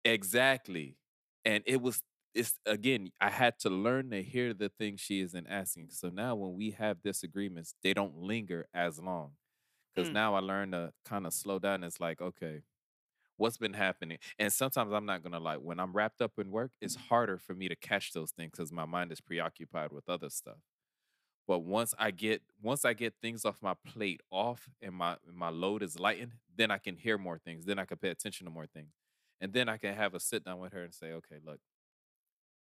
Exactly. 0.03 0.97
And 1.43 1.63
it 1.66 1.82
was, 1.82 2.01
it's 2.34 2.59
again, 2.66 3.11
I 3.22 3.30
had 3.30 3.59
to 3.59 3.70
learn 3.70 4.09
to 4.11 4.22
hear 4.22 4.53
the 4.53 4.70
things 4.70 4.99
she 4.99 5.22
isn't 5.22 5.47
asking. 5.47 5.89
So 5.91 6.09
now 6.09 6.36
when 6.36 6.55
we 6.55 6.72
have 6.72 7.01
disagreements, 7.01 7.76
they 7.84 7.93
don't 7.93 8.18
linger 8.18 8.68
as 8.74 8.99
long. 8.99 9.32
Because 9.95 10.11
Mm. 10.11 10.13
now 10.13 10.35
I 10.35 10.39
learn 10.39 10.71
to 10.71 10.93
kind 11.05 11.25
of 11.25 11.33
slow 11.33 11.59
down. 11.59 11.83
It's 11.83 11.99
like, 12.01 12.21
okay, 12.21 12.63
what's 13.37 13.57
been 13.57 13.73
happening? 13.73 14.19
And 14.39 14.53
sometimes 14.53 14.93
I'm 14.93 15.05
not 15.05 15.23
gonna 15.23 15.39
lie, 15.39 15.57
when 15.57 15.79
I'm 15.79 15.93
wrapped 15.93 16.21
up 16.21 16.39
in 16.39 16.51
work, 16.51 16.71
it's 16.81 16.95
harder 16.95 17.37
for 17.39 17.53
me 17.55 17.69
to 17.69 17.75
catch 17.75 18.13
those 18.13 18.31
things 18.31 18.51
because 18.51 18.71
my 18.71 18.85
mind 18.85 19.11
is 19.11 19.21
preoccupied 19.21 19.91
with 19.93 20.09
other 20.09 20.29
stuff. 20.29 20.59
But 21.47 21.59
once 21.59 21.93
I 21.99 22.11
get 22.11 22.41
once 22.61 22.85
I 22.85 22.93
get 22.93 23.15
things 23.21 23.45
off 23.45 23.61
my 23.61 23.75
plate 23.85 24.21
off 24.31 24.69
and 24.81 24.95
my 24.95 25.17
my 25.31 25.49
load 25.49 25.83
is 25.83 25.99
lightened, 25.99 26.33
then 26.55 26.71
I 26.71 26.77
can 26.79 26.95
hear 26.97 27.17
more 27.17 27.37
things. 27.39 27.65
Then 27.65 27.79
I 27.79 27.85
can 27.85 27.97
pay 27.97 28.09
attention 28.09 28.45
to 28.45 28.51
more 28.51 28.67
things. 28.67 28.93
And 29.41 29.53
then 29.53 29.69
I 29.69 29.77
can 29.77 29.93
have 29.95 30.15
a 30.15 30.19
sit 30.19 30.43
down 30.45 30.59
with 30.59 30.73
her 30.73 30.83
and 30.83 30.93
say, 30.93 31.11
okay, 31.13 31.39
look, 31.45 31.59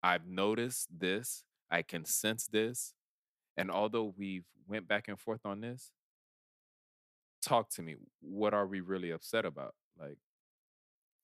I've 0.02 0.26
noticed 0.26 0.88
this, 0.98 1.44
I 1.70 1.82
can 1.82 2.04
sense 2.04 2.46
this. 2.46 2.94
And 3.56 3.70
although 3.70 4.14
we've 4.16 4.46
went 4.68 4.88
back 4.88 5.08
and 5.08 5.18
forth 5.20 5.46
on 5.46 5.60
this, 5.60 5.92
talk 7.46 7.70
to 7.70 7.82
me. 7.82 7.96
What 8.20 8.54
are 8.54 8.66
we 8.66 8.80
really 8.80 9.10
upset 9.10 9.44
about? 9.44 9.74
Like, 9.98 10.18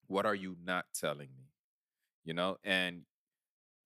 what 0.07 0.27
are 0.27 0.35
you 0.35 0.57
not 0.65 0.87
telling 0.95 1.29
me? 1.37 1.45
You 2.25 2.35
know, 2.35 2.59
and 2.65 3.03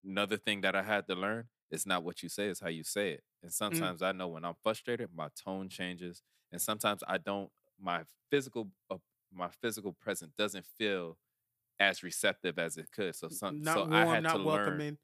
another 0.05 0.37
thing 0.37 0.63
that 0.63 0.77
I 0.77 0.83
had 0.83 1.07
to 1.09 1.15
learn 1.15 1.47
is 1.71 1.87
not 1.87 2.05
what 2.05 2.23
you 2.23 2.29
say, 2.29 2.47
it's 2.49 2.61
how 2.61 2.69
you 2.69 2.85
say 2.85 3.13
it. 3.13 3.25
And 3.43 3.53
sometimes 3.53 4.03
I 4.03 4.13
know 4.13 4.29
when 4.29 4.45
I'm 4.45 4.55
frustrated, 4.63 5.11
my 5.15 5.29
tone 5.45 5.69
changes. 5.69 6.23
And 6.53 6.63
sometimes 6.63 7.03
I 7.09 7.19
don't, 7.19 7.51
my 7.81 8.05
physical, 8.31 8.71
uh, 8.91 8.99
my 9.35 9.49
physical 9.49 9.93
presence 9.93 10.33
doesn't 10.39 10.67
feel 10.67 11.19
as 11.81 12.03
receptive 12.03 12.59
as 12.59 12.77
it 12.79 12.91
could. 12.93 13.17
So 13.17 13.29
some, 13.29 13.63
not 13.63 13.75
so 13.75 13.85
warm, 13.85 13.93
I 13.93 14.05
had 14.07 14.23
not 14.23 14.33
to 14.33 14.39
learn 14.39 14.45
welcoming. 14.67 14.99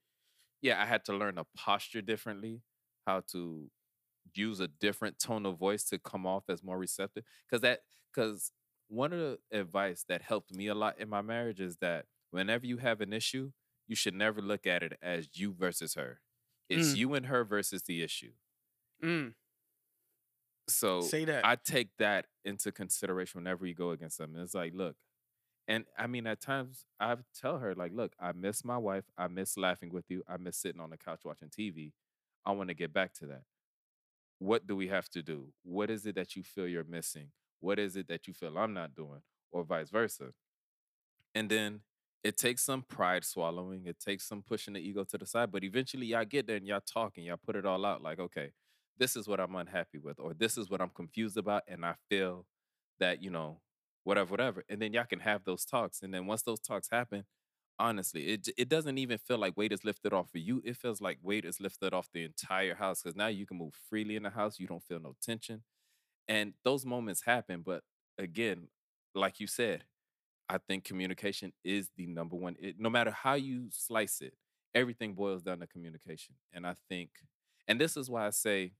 yeah, 0.62 0.82
I 0.82 0.86
had 0.86 1.04
to 1.06 1.14
learn 1.16 1.36
to 1.36 1.46
posture 1.56 2.02
differently, 2.02 2.62
how 3.06 3.22
to 3.32 3.70
use 4.34 4.60
a 4.60 4.68
different 4.68 5.18
tone 5.18 5.46
of 5.46 5.58
voice 5.58 5.84
to 5.84 5.98
come 5.98 6.26
off 6.26 6.44
as 6.48 6.62
more 6.62 6.78
receptive. 6.78 7.24
Cause 7.50 7.60
that 7.60 7.80
cause 8.14 8.52
one 8.88 9.12
of 9.12 9.18
the 9.18 9.38
advice 9.58 10.04
that 10.08 10.22
helped 10.22 10.52
me 10.52 10.66
a 10.66 10.74
lot 10.74 10.98
in 10.98 11.08
my 11.08 11.22
marriage 11.22 11.60
is 11.60 11.76
that 11.78 12.06
whenever 12.30 12.66
you 12.66 12.78
have 12.78 13.00
an 13.00 13.12
issue, 13.12 13.52
you 13.86 13.96
should 13.96 14.14
never 14.14 14.40
look 14.42 14.66
at 14.66 14.82
it 14.82 14.98
as 15.02 15.28
you 15.34 15.52
versus 15.54 15.94
her. 15.94 16.20
It's 16.68 16.94
Mm. 16.94 16.96
you 16.96 17.14
and 17.14 17.26
her 17.26 17.44
versus 17.44 17.82
the 17.84 18.02
issue. 18.02 18.32
Mm, 19.02 19.32
So 20.68 21.08
say 21.08 21.24
that. 21.24 21.44
I 21.44 21.56
take 21.56 21.96
that 21.98 22.26
into 22.44 22.72
consideration 22.72 23.38
whenever 23.40 23.66
you 23.66 23.74
go 23.74 23.90
against 23.90 24.18
them 24.18 24.36
It's 24.36 24.54
like, 24.54 24.72
look, 24.74 24.96
And 25.68 25.86
I 25.98 26.06
mean, 26.08 26.26
at 26.26 26.40
times 26.40 26.86
I 27.00 27.16
tell 27.34 27.58
her, 27.58 27.74
like, 27.74 27.92
look, 27.94 28.14
I 28.20 28.32
miss 28.32 28.64
my 28.64 28.78
wife. 28.78 29.06
I 29.18 29.28
miss 29.28 29.56
laughing 29.58 29.92
with 29.92 30.10
you. 30.10 30.22
I 30.28 30.36
miss 30.38 30.58
sitting 30.58 30.80
on 30.80 30.90
the 30.90 30.98
couch 30.98 31.22
watching 31.24 31.50
TV. 31.50 31.94
I 32.46 32.52
want 32.52 32.68
to 32.70 32.74
get 32.74 32.92
back 32.92 33.14
to 33.14 33.26
that. 33.28 33.44
What 34.42 34.66
do 34.66 34.74
we 34.74 34.88
have 34.88 35.08
to 35.10 35.22
do? 35.22 35.52
What 35.62 35.88
is 35.88 36.04
it 36.04 36.16
that 36.16 36.34
you 36.34 36.42
feel 36.42 36.66
you're 36.66 36.82
missing? 36.82 37.28
What 37.60 37.78
is 37.78 37.94
it 37.94 38.08
that 38.08 38.26
you 38.26 38.34
feel 38.34 38.58
I'm 38.58 38.74
not 38.74 38.92
doing? 38.92 39.20
Or 39.52 39.62
vice 39.62 39.88
versa. 39.88 40.32
And 41.32 41.48
then 41.48 41.82
it 42.24 42.36
takes 42.38 42.64
some 42.64 42.82
pride 42.82 43.24
swallowing. 43.24 43.86
It 43.86 44.00
takes 44.00 44.26
some 44.26 44.42
pushing 44.42 44.74
the 44.74 44.80
ego 44.80 45.04
to 45.04 45.16
the 45.16 45.26
side. 45.26 45.52
But 45.52 45.62
eventually 45.62 46.06
y'all 46.06 46.24
get 46.24 46.48
there 46.48 46.56
and 46.56 46.66
y'all 46.66 46.80
talk 46.80 47.18
and 47.18 47.24
y'all 47.24 47.36
put 47.36 47.54
it 47.54 47.64
all 47.64 47.86
out 47.86 48.02
like, 48.02 48.18
okay, 48.18 48.50
this 48.98 49.14
is 49.14 49.28
what 49.28 49.38
I'm 49.38 49.54
unhappy 49.54 49.98
with, 49.98 50.18
or 50.18 50.34
this 50.34 50.58
is 50.58 50.68
what 50.68 50.80
I'm 50.80 50.90
confused 50.90 51.36
about. 51.36 51.62
And 51.68 51.86
I 51.86 51.94
feel 52.10 52.44
that, 52.98 53.22
you 53.22 53.30
know, 53.30 53.60
whatever, 54.02 54.32
whatever. 54.32 54.64
And 54.68 54.82
then 54.82 54.92
y'all 54.92 55.04
can 55.04 55.20
have 55.20 55.44
those 55.44 55.64
talks. 55.64 56.02
And 56.02 56.12
then 56.12 56.26
once 56.26 56.42
those 56.42 56.58
talks 56.58 56.88
happen, 56.90 57.26
honestly, 57.78 58.28
it 58.28 58.48
it 58.56 58.68
doesn't 58.68 58.98
even 58.98 59.18
feel 59.18 59.38
like 59.38 59.56
weight 59.56 59.72
is 59.72 59.84
lifted 59.84 60.12
off 60.12 60.34
of 60.34 60.40
you. 60.40 60.62
It 60.64 60.76
feels 60.76 61.00
like 61.00 61.18
weight 61.22 61.44
is 61.44 61.60
lifted 61.60 61.92
off 61.94 62.08
the 62.12 62.24
entire 62.24 62.74
house 62.74 63.02
because 63.02 63.16
now 63.16 63.28
you 63.28 63.46
can 63.46 63.58
move 63.58 63.74
freely 63.88 64.16
in 64.16 64.22
the 64.24 64.30
house. 64.30 64.58
You 64.58 64.66
don't 64.66 64.82
feel 64.82 65.00
no 65.00 65.14
tension. 65.22 65.62
And 66.28 66.54
those 66.64 66.86
moments 66.86 67.22
happen. 67.22 67.62
But 67.64 67.82
again, 68.18 68.68
like 69.14 69.40
you 69.40 69.46
said, 69.46 69.84
I 70.48 70.58
think 70.58 70.84
communication 70.84 71.52
is 71.64 71.90
the 71.96 72.06
number 72.06 72.36
one. 72.36 72.56
It, 72.60 72.76
no 72.78 72.90
matter 72.90 73.10
how 73.12 73.34
you 73.34 73.68
slice 73.72 74.20
it, 74.20 74.34
everything 74.74 75.14
boils 75.14 75.42
down 75.42 75.60
to 75.60 75.66
communication. 75.66 76.36
And 76.52 76.66
I 76.66 76.74
think, 76.88 77.10
and 77.68 77.80
this 77.80 77.96
is 77.96 78.10
why 78.10 78.26
I 78.26 78.30
say 78.30 78.72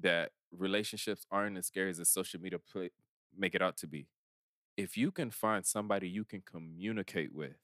that 0.00 0.32
relationships 0.52 1.26
aren't 1.30 1.58
as 1.58 1.66
scary 1.66 1.90
as 1.90 2.08
social 2.08 2.40
media 2.40 2.58
put, 2.72 2.92
make 3.36 3.54
it 3.54 3.62
out 3.62 3.76
to 3.78 3.86
be. 3.86 4.08
If 4.76 4.96
you 4.96 5.12
can 5.12 5.30
find 5.30 5.64
somebody 5.66 6.08
you 6.08 6.24
can 6.24 6.42
communicate 6.42 7.34
with, 7.34 7.56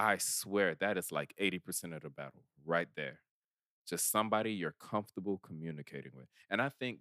I 0.00 0.16
swear 0.16 0.74
that 0.80 0.96
is 0.96 1.12
like 1.12 1.34
80% 1.38 1.94
of 1.94 2.00
the 2.00 2.08
battle 2.08 2.44
right 2.64 2.88
there. 2.96 3.20
Just 3.86 4.10
somebody 4.10 4.50
you're 4.50 4.74
comfortable 4.80 5.38
communicating 5.44 6.12
with. 6.14 6.26
And 6.48 6.62
I 6.62 6.70
think 6.70 7.00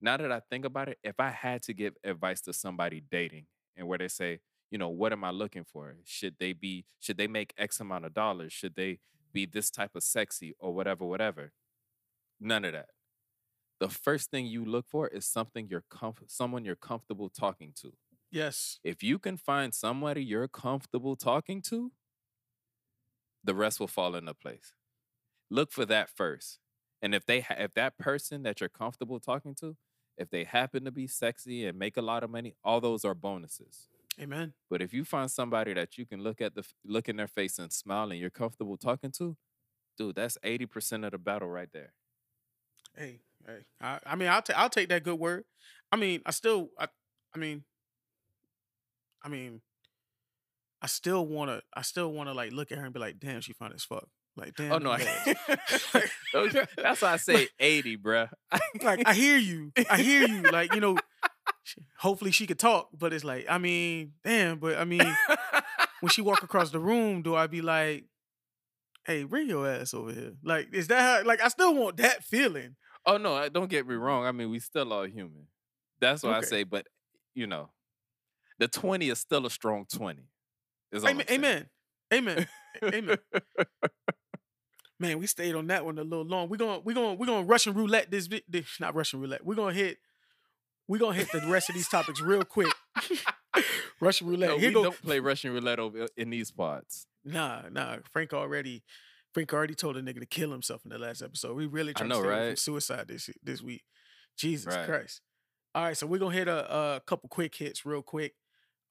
now 0.00 0.16
that 0.16 0.30
I 0.30 0.40
think 0.48 0.64
about 0.64 0.88
it, 0.88 0.98
if 1.02 1.18
I 1.18 1.30
had 1.30 1.62
to 1.64 1.74
give 1.74 1.94
advice 2.04 2.40
to 2.42 2.52
somebody 2.52 3.02
dating 3.10 3.46
and 3.76 3.88
where 3.88 3.98
they 3.98 4.06
say, 4.06 4.38
you 4.70 4.78
know, 4.78 4.88
what 4.88 5.12
am 5.12 5.24
I 5.24 5.30
looking 5.32 5.64
for? 5.64 5.96
Should 6.04 6.36
they 6.38 6.52
be, 6.52 6.84
should 7.00 7.18
they 7.18 7.26
make 7.26 7.52
X 7.58 7.80
amount 7.80 8.04
of 8.04 8.14
dollars? 8.14 8.52
Should 8.52 8.76
they 8.76 9.00
be 9.32 9.44
this 9.44 9.68
type 9.68 9.96
of 9.96 10.04
sexy 10.04 10.54
or 10.60 10.72
whatever, 10.72 11.04
whatever? 11.04 11.52
None 12.38 12.64
of 12.64 12.72
that. 12.74 12.90
The 13.80 13.88
first 13.88 14.30
thing 14.30 14.46
you 14.46 14.64
look 14.64 14.86
for 14.88 15.08
is 15.08 15.26
something 15.26 15.66
you're 15.68 15.84
comf- 15.90 16.28
someone 16.28 16.64
you're 16.64 16.76
comfortable 16.76 17.28
talking 17.28 17.72
to. 17.82 17.92
Yes. 18.34 18.80
If 18.82 19.04
you 19.04 19.20
can 19.20 19.36
find 19.36 19.72
somebody 19.72 20.24
you're 20.24 20.48
comfortable 20.48 21.14
talking 21.14 21.62
to, 21.68 21.92
the 23.44 23.54
rest 23.54 23.78
will 23.78 23.86
fall 23.86 24.16
into 24.16 24.34
place. 24.34 24.74
Look 25.50 25.70
for 25.70 25.84
that 25.86 26.10
first. 26.10 26.58
And 27.00 27.14
if 27.14 27.24
they 27.24 27.42
ha- 27.42 27.54
if 27.58 27.74
that 27.74 27.96
person 27.96 28.42
that 28.42 28.58
you're 28.58 28.68
comfortable 28.68 29.20
talking 29.20 29.54
to, 29.60 29.76
if 30.18 30.30
they 30.30 30.42
happen 30.42 30.84
to 30.84 30.90
be 30.90 31.06
sexy 31.06 31.64
and 31.64 31.78
make 31.78 31.96
a 31.96 32.02
lot 32.02 32.24
of 32.24 32.30
money, 32.30 32.56
all 32.64 32.80
those 32.80 33.04
are 33.04 33.14
bonuses. 33.14 33.86
Amen. 34.20 34.54
But 34.68 34.82
if 34.82 34.92
you 34.92 35.04
find 35.04 35.30
somebody 35.30 35.72
that 35.74 35.96
you 35.96 36.04
can 36.04 36.20
look 36.20 36.40
at 36.40 36.56
the 36.56 36.64
look 36.84 37.08
in 37.08 37.14
their 37.14 37.28
face 37.28 37.60
and 37.60 37.72
smile 37.72 38.10
and 38.10 38.18
you're 38.18 38.30
comfortable 38.30 38.76
talking 38.76 39.12
to, 39.12 39.36
dude, 39.96 40.16
that's 40.16 40.38
80% 40.44 41.04
of 41.04 41.12
the 41.12 41.18
battle 41.18 41.48
right 41.48 41.68
there. 41.72 41.92
Hey, 42.96 43.20
hey. 43.46 43.66
I, 43.80 44.00
I 44.04 44.16
mean, 44.16 44.28
I'll 44.28 44.42
take 44.42 44.58
I'll 44.58 44.70
take 44.70 44.88
that 44.88 45.04
good 45.04 45.20
word. 45.20 45.44
I 45.92 45.96
mean, 45.96 46.20
I 46.26 46.32
still 46.32 46.70
I 46.76 46.88
I 47.32 47.38
mean 47.38 47.62
I 49.24 49.28
mean 49.28 49.62
I 50.82 50.86
still 50.86 51.26
wanna 51.26 51.62
I 51.74 51.80
still 51.80 52.12
wanna 52.12 52.34
like 52.34 52.52
look 52.52 52.70
at 52.70 52.78
her 52.78 52.84
and 52.84 52.92
be 52.92 53.00
like, 53.00 53.18
damn, 53.18 53.40
she 53.40 53.54
fine 53.54 53.72
as 53.72 53.84
fuck. 53.84 54.06
Like, 54.36 54.52
oh, 54.58 54.62
damn. 54.62 54.72
Oh 54.72 54.78
no, 54.78 54.90
I. 54.90 55.34
That's 56.76 57.00
why 57.00 57.12
I 57.12 57.16
say 57.18 57.48
80, 57.58 57.96
bruh. 57.98 58.28
like 58.82 59.06
I 59.06 59.14
hear 59.14 59.38
you. 59.38 59.72
I 59.88 60.02
hear 60.02 60.26
you. 60.26 60.42
Like, 60.42 60.74
you 60.74 60.80
know, 60.80 60.98
hopefully 61.98 62.32
she 62.32 62.46
could 62.46 62.58
talk, 62.58 62.88
but 62.98 63.12
it's 63.12 63.24
like, 63.24 63.46
I 63.48 63.58
mean, 63.58 64.12
damn, 64.24 64.58
but 64.58 64.76
I 64.76 64.84
mean, 64.84 65.16
when 66.00 66.10
she 66.10 66.20
walk 66.20 66.42
across 66.42 66.70
the 66.70 66.80
room, 66.80 67.22
do 67.22 67.34
I 67.34 67.46
be 67.46 67.62
like, 67.62 68.04
hey, 69.06 69.24
bring 69.24 69.48
your 69.48 69.68
ass 69.68 69.94
over 69.94 70.12
here? 70.12 70.32
Like, 70.42 70.68
is 70.72 70.88
that 70.88 71.00
how 71.00 71.26
like 71.26 71.40
I 71.42 71.48
still 71.48 71.74
want 71.74 71.96
that 71.98 72.24
feeling. 72.24 72.76
Oh 73.06 73.18
no, 73.18 73.48
don't 73.48 73.70
get 73.70 73.86
me 73.86 73.94
wrong. 73.94 74.26
I 74.26 74.32
mean, 74.32 74.50
we 74.50 74.58
still 74.58 74.92
are 74.92 75.06
human. 75.06 75.46
That's 76.00 76.22
what 76.22 76.34
I 76.34 76.40
say. 76.40 76.64
But 76.64 76.86
you 77.34 77.46
know, 77.46 77.70
the 78.58 78.68
twenty 78.68 79.08
is 79.08 79.18
still 79.18 79.46
a 79.46 79.50
strong 79.50 79.86
twenty. 79.92 80.28
Is 80.92 81.04
all 81.04 81.10
Amen. 81.10 81.26
Amen. 81.30 81.66
Amen. 82.12 82.46
Amen. 82.82 83.18
Man, 85.00 85.18
we 85.18 85.26
stayed 85.26 85.54
on 85.56 85.66
that 85.66 85.84
one 85.84 85.98
a 85.98 86.04
little 86.04 86.24
long. 86.24 86.48
We're 86.48 86.56
gonna 86.56 86.78
we're 86.78 86.94
gonna 86.94 87.14
we're 87.14 87.26
gonna 87.26 87.44
Russian 87.44 87.74
roulette 87.74 88.10
this, 88.10 88.28
this 88.48 88.66
not 88.78 88.94
Russian 88.94 89.20
roulette. 89.20 89.44
We're 89.44 89.56
gonna 89.56 89.74
hit 89.74 89.98
we're 90.86 90.98
gonna 90.98 91.14
hit 91.16 91.30
the 91.32 91.40
rest 91.48 91.68
of 91.68 91.74
these 91.74 91.88
topics 91.88 92.20
real 92.20 92.44
quick. 92.44 92.72
Russian 94.00 94.28
roulette. 94.28 94.50
No, 94.50 94.58
Here 94.58 94.68
we 94.68 94.74
go. 94.74 94.84
don't 94.84 95.02
play 95.02 95.18
Russian 95.18 95.52
roulette 95.52 95.80
over 95.80 96.06
in 96.16 96.30
these 96.30 96.50
parts. 96.52 97.06
Nah, 97.24 97.62
nah. 97.72 97.96
Frank 98.12 98.32
already 98.32 98.84
Frank 99.32 99.52
already 99.52 99.74
told 99.74 99.96
a 99.96 100.02
nigga 100.02 100.20
to 100.20 100.26
kill 100.26 100.52
himself 100.52 100.82
in 100.84 100.90
the 100.90 100.98
last 100.98 101.22
episode. 101.22 101.56
We 101.56 101.66
really 101.66 101.92
trying 101.92 102.08
know, 102.10 102.22
to 102.22 102.28
stay 102.28 102.28
away 102.36 102.48
from 102.50 102.56
suicide 102.56 103.08
this 103.08 103.30
this 103.42 103.62
week. 103.62 103.82
Jesus 104.36 104.74
Right. 104.74 104.86
Christ. 104.86 105.20
All 105.74 105.82
right, 105.82 105.96
so 105.96 106.06
we're 106.06 106.18
gonna 106.20 106.36
hit 106.36 106.46
a, 106.46 106.72
a 106.96 107.00
couple 107.04 107.28
quick 107.28 107.52
hits 107.56 107.84
real 107.84 108.02
quick. 108.02 108.34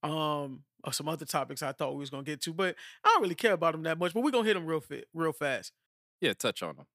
Um, 0.04 0.64
of 0.84 0.94
some 0.94 1.08
other 1.08 1.26
topics 1.26 1.64
I 1.64 1.72
thought 1.72 1.94
we 1.94 2.00
was 2.00 2.10
gonna 2.10 2.24
get 2.24 2.42
to, 2.42 2.54
but 2.54 2.76
I 3.04 3.10
don't 3.10 3.22
really 3.22 3.36
care 3.36 3.54
about 3.54 3.72
them 3.72 3.84
that 3.84 3.98
much. 3.98 4.14
But 4.14 4.22
we're 4.22 4.32
gonna 4.32 4.48
hit 4.48 4.56
them 4.56 4.66
real 4.66 4.82
fit, 4.82 5.08
real 5.14 5.32
fast. 5.32 5.72
Yeah, 6.20 6.34
touch 6.34 6.62
on 6.62 6.76
them. 6.76 6.86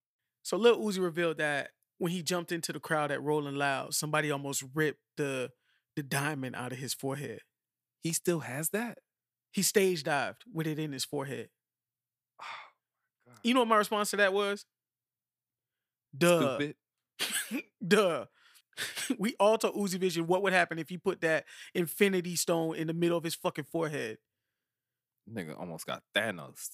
So 0.43 0.57
Lil 0.57 0.79
Uzi 0.79 1.03
revealed 1.03 1.39
that 1.39 1.71
when 1.99 2.13
he 2.13 2.23
jumped 2.23 2.53
into 2.53 2.73
the 2.73 2.81
crowd 2.81 3.11
at 3.11 3.23
Rolling 3.23 3.57
Loud, 3.57 3.95
somebody 3.95 4.31
almost 4.31 4.65
ripped 4.75 5.01
the 5.17 5.51
the 5.97 6.03
diamond 6.03 6.55
out 6.55 6.73
of 6.73 6.79
his 6.79 6.95
forehead. 6.95 7.41
He 8.01 8.13
still 8.13 8.41
has 8.41 8.71
that. 8.71 8.99
He 9.51 9.63
stage 9.63 10.05
dived 10.05 10.45
with 10.53 10.67
it 10.67 10.79
in 10.79 10.93
his 10.93 11.05
forehead. 11.05 11.49
Oh, 12.41 12.45
my 13.27 13.33
God. 13.33 13.41
You 13.43 13.55
know 13.55 13.61
what 13.61 13.69
my 13.69 13.77
response 13.77 14.11
to 14.11 14.17
that 14.19 14.33
was? 14.33 14.65
Duh. 16.17 16.57
Stupid. 16.57 17.65
Duh. 17.87 18.27
we 19.19 19.35
all 19.39 19.59
told 19.59 19.75
Uzi 19.75 19.99
Vision 19.99 20.27
what 20.27 20.43
would 20.43 20.53
happen 20.53 20.79
if 20.79 20.89
he 20.89 20.99
put 20.99 21.21
that 21.23 21.45
infinity 21.75 22.37
stone 22.37 22.77
in 22.77 22.87
the 22.87 22.95
middle 22.95 23.19
of 23.19 23.25
his 23.25 23.35
fucking 23.35 23.65
forehead. 23.65 24.19
Nigga 25.33 25.59
almost 25.59 25.87
got 25.87 26.03
Thanos. 26.15 26.71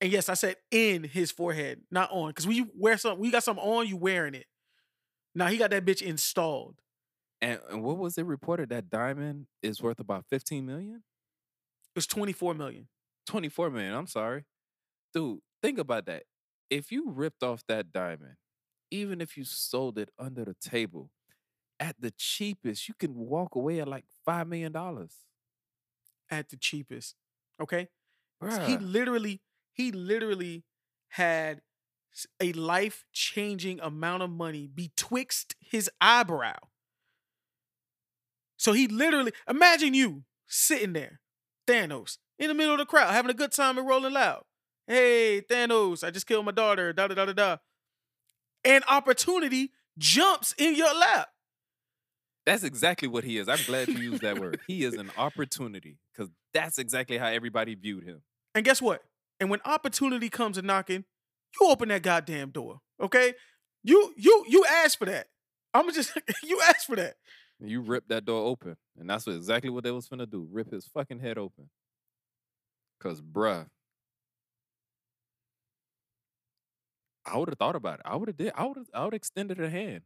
And 0.00 0.12
yes, 0.12 0.28
I 0.28 0.34
said 0.34 0.56
in 0.70 1.04
his 1.04 1.30
forehead, 1.30 1.80
not 1.90 2.10
on. 2.10 2.28
Because 2.28 2.46
when 2.46 2.56
you 2.56 2.68
wear 2.74 2.98
something, 2.98 3.24
you 3.24 3.32
got 3.32 3.44
something 3.44 3.64
on, 3.64 3.86
you 3.86 3.96
wearing 3.96 4.34
it. 4.34 4.46
Now 5.34 5.46
he 5.48 5.56
got 5.56 5.70
that 5.70 5.84
bitch 5.84 6.02
installed. 6.02 6.76
And, 7.40 7.60
and 7.70 7.82
what 7.82 7.98
was 7.98 8.16
it 8.16 8.26
reported 8.26 8.70
that 8.70 8.90
diamond 8.90 9.46
is 9.62 9.82
worth 9.82 10.00
about 10.00 10.24
15 10.30 10.64
million? 10.64 10.96
It 10.96 11.96
was 11.96 12.06
24 12.06 12.54
million. 12.54 12.88
24 13.26 13.70
million. 13.70 13.94
I'm 13.94 14.06
sorry. 14.06 14.44
Dude, 15.12 15.40
think 15.62 15.78
about 15.78 16.06
that. 16.06 16.24
If 16.70 16.90
you 16.90 17.10
ripped 17.10 17.42
off 17.42 17.62
that 17.68 17.92
diamond, 17.92 18.36
even 18.90 19.20
if 19.20 19.36
you 19.36 19.44
sold 19.44 19.98
it 19.98 20.10
under 20.18 20.44
the 20.44 20.54
table, 20.54 21.10
at 21.78 21.96
the 22.00 22.10
cheapest, 22.10 22.88
you 22.88 22.94
can 22.94 23.14
walk 23.14 23.54
away 23.54 23.80
at 23.80 23.88
like 23.88 24.04
$5 24.26 24.48
million. 24.48 24.74
at 26.30 26.48
the 26.48 26.56
cheapest. 26.56 27.14
Okay? 27.60 27.88
He 28.66 28.76
literally, 28.76 29.40
he 29.72 29.92
literally 29.92 30.64
had 31.10 31.62
a 32.40 32.52
life-changing 32.52 33.80
amount 33.80 34.22
of 34.22 34.30
money 34.30 34.66
betwixt 34.66 35.54
his 35.60 35.90
eyebrow. 36.00 36.56
So 38.56 38.72
he 38.72 38.88
literally, 38.88 39.32
imagine 39.48 39.94
you 39.94 40.24
sitting 40.46 40.92
there, 40.94 41.20
Thanos, 41.66 42.18
in 42.38 42.48
the 42.48 42.54
middle 42.54 42.72
of 42.74 42.78
the 42.78 42.86
crowd, 42.86 43.12
having 43.12 43.30
a 43.30 43.34
good 43.34 43.52
time 43.52 43.78
and 43.78 43.86
rolling 43.86 44.12
loud. 44.12 44.44
Hey, 44.86 45.42
Thanos, 45.42 46.04
I 46.04 46.10
just 46.10 46.26
killed 46.26 46.44
my 46.46 46.52
daughter, 46.52 46.92
da 46.92 47.08
da 47.08 47.14
da 47.14 47.26
da 47.26 47.32
da. 47.32 47.56
And 48.66 48.84
opportunity 48.88 49.70
jumps 49.96 50.54
in 50.58 50.74
your 50.74 50.92
lap. 50.94 51.28
That's 52.44 52.64
exactly 52.64 53.08
what 53.08 53.24
he 53.24 53.38
is. 53.38 53.48
I'm 53.48 53.58
glad 53.66 53.88
you 53.88 53.98
used 53.98 54.22
that 54.22 54.38
word. 54.38 54.60
He 54.66 54.84
is 54.84 54.94
an 54.94 55.10
opportunity 55.16 55.98
because 56.12 56.30
that's 56.52 56.78
exactly 56.78 57.16
how 57.18 57.26
everybody 57.28 57.74
viewed 57.74 58.04
him. 58.04 58.22
And 58.54 58.64
guess 58.64 58.82
what? 58.82 59.02
And 59.40 59.50
when 59.50 59.60
opportunity 59.64 60.28
comes 60.28 60.58
a 60.58 60.62
knocking, 60.62 61.04
you 61.60 61.68
open 61.68 61.88
that 61.88 62.02
goddamn 62.02 62.50
door. 62.50 62.80
Okay? 63.00 63.34
You 63.82 64.12
you 64.16 64.44
you 64.48 64.64
ask 64.68 64.98
for 64.98 65.06
that. 65.06 65.28
I'm 65.72 65.92
just 65.92 66.12
you 66.42 66.60
ask 66.66 66.86
for 66.86 66.96
that. 66.96 67.16
You 67.60 67.80
ripped 67.80 68.08
that 68.10 68.24
door 68.24 68.46
open, 68.46 68.76
and 68.98 69.08
that's 69.08 69.26
what 69.26 69.36
exactly 69.36 69.70
what 69.70 69.84
they 69.84 69.90
was 69.90 70.08
finna 70.08 70.28
do. 70.28 70.46
Rip 70.50 70.72
his 70.72 70.86
fucking 70.86 71.20
head 71.20 71.38
open. 71.38 71.70
Cause 73.00 73.20
bruh. 73.20 73.66
I 77.26 77.36
would 77.36 77.48
have 77.48 77.58
thought 77.58 77.76
about 77.76 77.94
it. 77.98 78.02
I 78.04 78.16
would 78.16 78.28
have 78.28 78.36
did. 78.36 78.52
I 78.54 78.64
would 78.66 78.76
have. 78.76 78.86
I 78.94 79.04
would 79.04 79.14
extended 79.14 79.60
a 79.60 79.68
hand. 79.68 80.02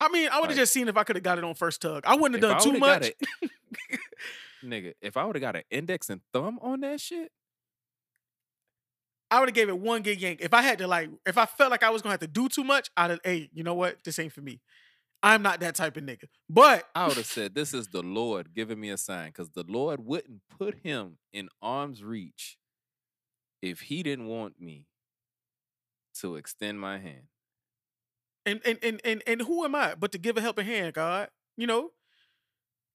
I 0.00 0.08
mean, 0.08 0.28
I 0.28 0.36
would 0.36 0.44
have 0.44 0.50
Like- 0.50 0.56
just 0.56 0.72
seen 0.72 0.88
if 0.88 0.96
I 0.96 1.04
could 1.04 1.16
have 1.16 1.22
got 1.22 1.38
it 1.38 1.44
on 1.44 1.54
first 1.54 1.80
tug. 1.82 2.04
I 2.06 2.14
wouldn't 2.16 2.42
have 2.42 2.50
done 2.60 2.72
too 2.72 2.78
much. 2.78 3.06
it- 3.08 3.50
Nigga, 4.64 4.94
if 5.00 5.16
I 5.16 5.24
would 5.24 5.36
have 5.36 5.40
got 5.40 5.56
an 5.56 5.62
index 5.70 6.10
and 6.10 6.20
thumb 6.32 6.58
on 6.60 6.80
that 6.80 7.00
shit, 7.00 7.30
I 9.30 9.38
would 9.40 9.48
have 9.50 9.54
gave 9.54 9.68
it 9.68 9.78
one 9.78 10.02
gig 10.02 10.20
yank. 10.20 10.40
If 10.40 10.52
I 10.54 10.62
had 10.62 10.78
to 10.78 10.86
like, 10.88 11.10
if 11.26 11.36
I 11.38 11.46
felt 11.46 11.70
like 11.70 11.82
I 11.82 11.90
was 11.90 12.02
gonna 12.02 12.12
have 12.14 12.20
to 12.20 12.26
do 12.26 12.48
too 12.48 12.64
much, 12.64 12.90
I'd 12.96 13.10
have, 13.10 13.20
hey, 13.24 13.50
you 13.52 13.62
know 13.62 13.74
what? 13.74 14.02
This 14.04 14.18
ain't 14.18 14.32
for 14.32 14.40
me. 14.40 14.60
I'm 15.22 15.42
not 15.42 15.60
that 15.60 15.74
type 15.74 15.96
of 15.96 16.04
nigga. 16.04 16.24
But 16.48 16.88
I 16.94 17.06
would 17.08 17.16
have 17.16 17.26
said, 17.26 17.54
This 17.54 17.74
is 17.74 17.88
the 17.88 18.02
Lord 18.02 18.54
giving 18.54 18.80
me 18.80 18.90
a 18.90 18.96
sign. 18.96 19.28
Because 19.28 19.50
the 19.50 19.64
Lord 19.66 20.04
wouldn't 20.04 20.42
put 20.58 20.76
him 20.82 21.18
in 21.32 21.48
arm's 21.60 22.02
reach 22.04 22.56
if 23.60 23.80
he 23.80 24.02
didn't 24.04 24.26
want 24.26 24.60
me 24.60 24.86
to 26.20 26.36
extend 26.36 26.80
my 26.80 26.98
hand. 26.98 27.28
and 28.46 28.60
and 28.64 28.78
and 28.82 29.00
and, 29.04 29.22
and 29.26 29.42
who 29.42 29.64
am 29.64 29.74
I 29.74 29.94
but 29.94 30.12
to 30.12 30.18
give 30.18 30.36
a 30.36 30.40
helping 30.40 30.66
hand, 30.66 30.94
God? 30.94 31.28
You 31.56 31.66
know, 31.66 31.90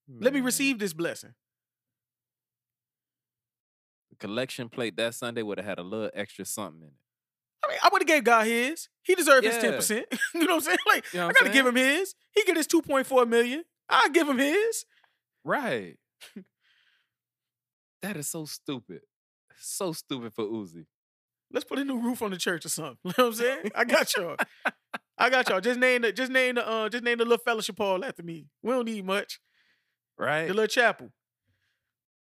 let 0.08 0.32
me 0.32 0.40
receive 0.40 0.78
this 0.78 0.92
blessing. 0.92 1.34
the 4.10 4.16
collection 4.16 4.68
plate 4.68 4.96
that 4.96 5.14
Sunday 5.14 5.42
would 5.42 5.58
have 5.58 5.66
had 5.66 5.78
a 5.78 5.82
little 5.82 6.10
extra 6.14 6.44
something 6.44 6.82
in 6.82 6.88
it. 6.88 6.94
I 7.64 7.70
mean, 7.70 7.78
I 7.82 7.88
would 7.92 8.02
have 8.02 8.06
gave 8.08 8.24
God 8.24 8.46
his. 8.46 8.88
He 9.02 9.14
deserved 9.14 9.44
his 9.46 9.56
ten 9.58 9.74
percent. 9.74 10.06
you 10.34 10.40
know 10.40 10.46
what 10.46 10.54
I'm 10.54 10.60
saying? 10.60 10.78
Like, 10.86 11.12
You 11.12 11.20
know 11.20 11.28
I 11.28 11.32
gotta 11.32 11.50
give 11.52 11.66
him 11.66 11.76
his. 11.76 12.14
He 12.32 12.44
get 12.44 12.56
his 12.56 12.66
two 12.66 12.82
point 12.82 13.06
four 13.06 13.24
million. 13.26 13.64
I 13.88 14.08
give 14.12 14.28
him 14.28 14.38
his. 14.38 14.84
Right. 15.44 15.96
that 18.02 18.16
is 18.16 18.28
so 18.28 18.44
stupid. 18.44 19.00
So 19.58 19.92
stupid 19.92 20.32
for 20.34 20.44
Uzi. 20.44 20.86
Let's 21.54 21.64
put 21.64 21.78
a 21.78 21.84
new 21.84 22.00
roof 22.00 22.20
on 22.20 22.32
the 22.32 22.36
church 22.36 22.66
or 22.66 22.68
something. 22.68 22.98
You 23.04 23.12
know 23.16 23.26
what 23.26 23.34
I'm 23.34 23.34
saying? 23.34 23.70
I 23.76 23.84
got 23.84 24.14
y'all. 24.16 24.36
I 25.16 25.30
got 25.30 25.48
y'all. 25.48 25.60
Just 25.60 25.78
name 25.78 26.02
the 26.02 26.12
just 26.12 26.32
name 26.32 26.56
the 26.56 26.68
uh 26.68 26.88
just 26.88 27.04
name 27.04 27.18
the 27.18 27.24
little 27.24 27.38
fellowship 27.38 27.78
hall 27.78 28.04
after 28.04 28.24
me. 28.24 28.46
We 28.62 28.72
don't 28.72 28.84
need 28.86 29.06
much. 29.06 29.40
Right? 30.18 30.48
The 30.48 30.54
little 30.54 30.66
chapel. 30.66 31.12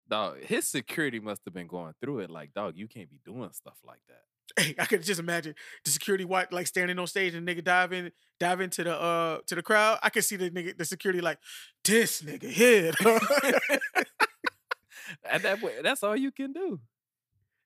dog, 0.07 0.43
his 0.43 0.67
security 0.67 1.19
must 1.19 1.41
have 1.45 1.53
been 1.53 1.67
going 1.67 1.93
through 1.99 2.19
it 2.19 2.29
like, 2.29 2.53
dog, 2.53 2.73
you 2.77 2.87
can't 2.87 3.09
be 3.09 3.19
doing 3.25 3.51
stuff 3.53 3.77
like 3.85 3.99
that. 4.07 4.21
Hey, 4.63 4.75
I 4.79 4.85
could 4.85 5.01
just 5.03 5.19
imagine 5.19 5.55
the 5.83 5.91
security 5.91 6.23
white 6.23 6.53
like 6.53 6.67
standing 6.67 6.99
on 6.99 7.07
stage 7.07 7.33
and 7.33 7.47
nigga 7.47 7.63
diving 7.63 8.05
in, 8.05 8.11
dive 8.39 8.61
into 8.61 8.83
the 8.83 8.95
uh 8.95 9.39
to 9.47 9.55
the 9.55 9.63
crowd. 9.63 9.97
I 10.03 10.09
could 10.09 10.23
see 10.23 10.35
the 10.35 10.51
nigga, 10.51 10.77
the 10.77 10.85
security 10.85 11.21
like, 11.21 11.39
this 11.83 12.21
nigga 12.21 12.49
here. 12.49 12.93
At 15.23 15.41
that 15.43 15.59
point, 15.59 15.75
that's 15.83 16.03
all 16.03 16.15
you 16.15 16.31
can 16.31 16.53
do. 16.53 16.79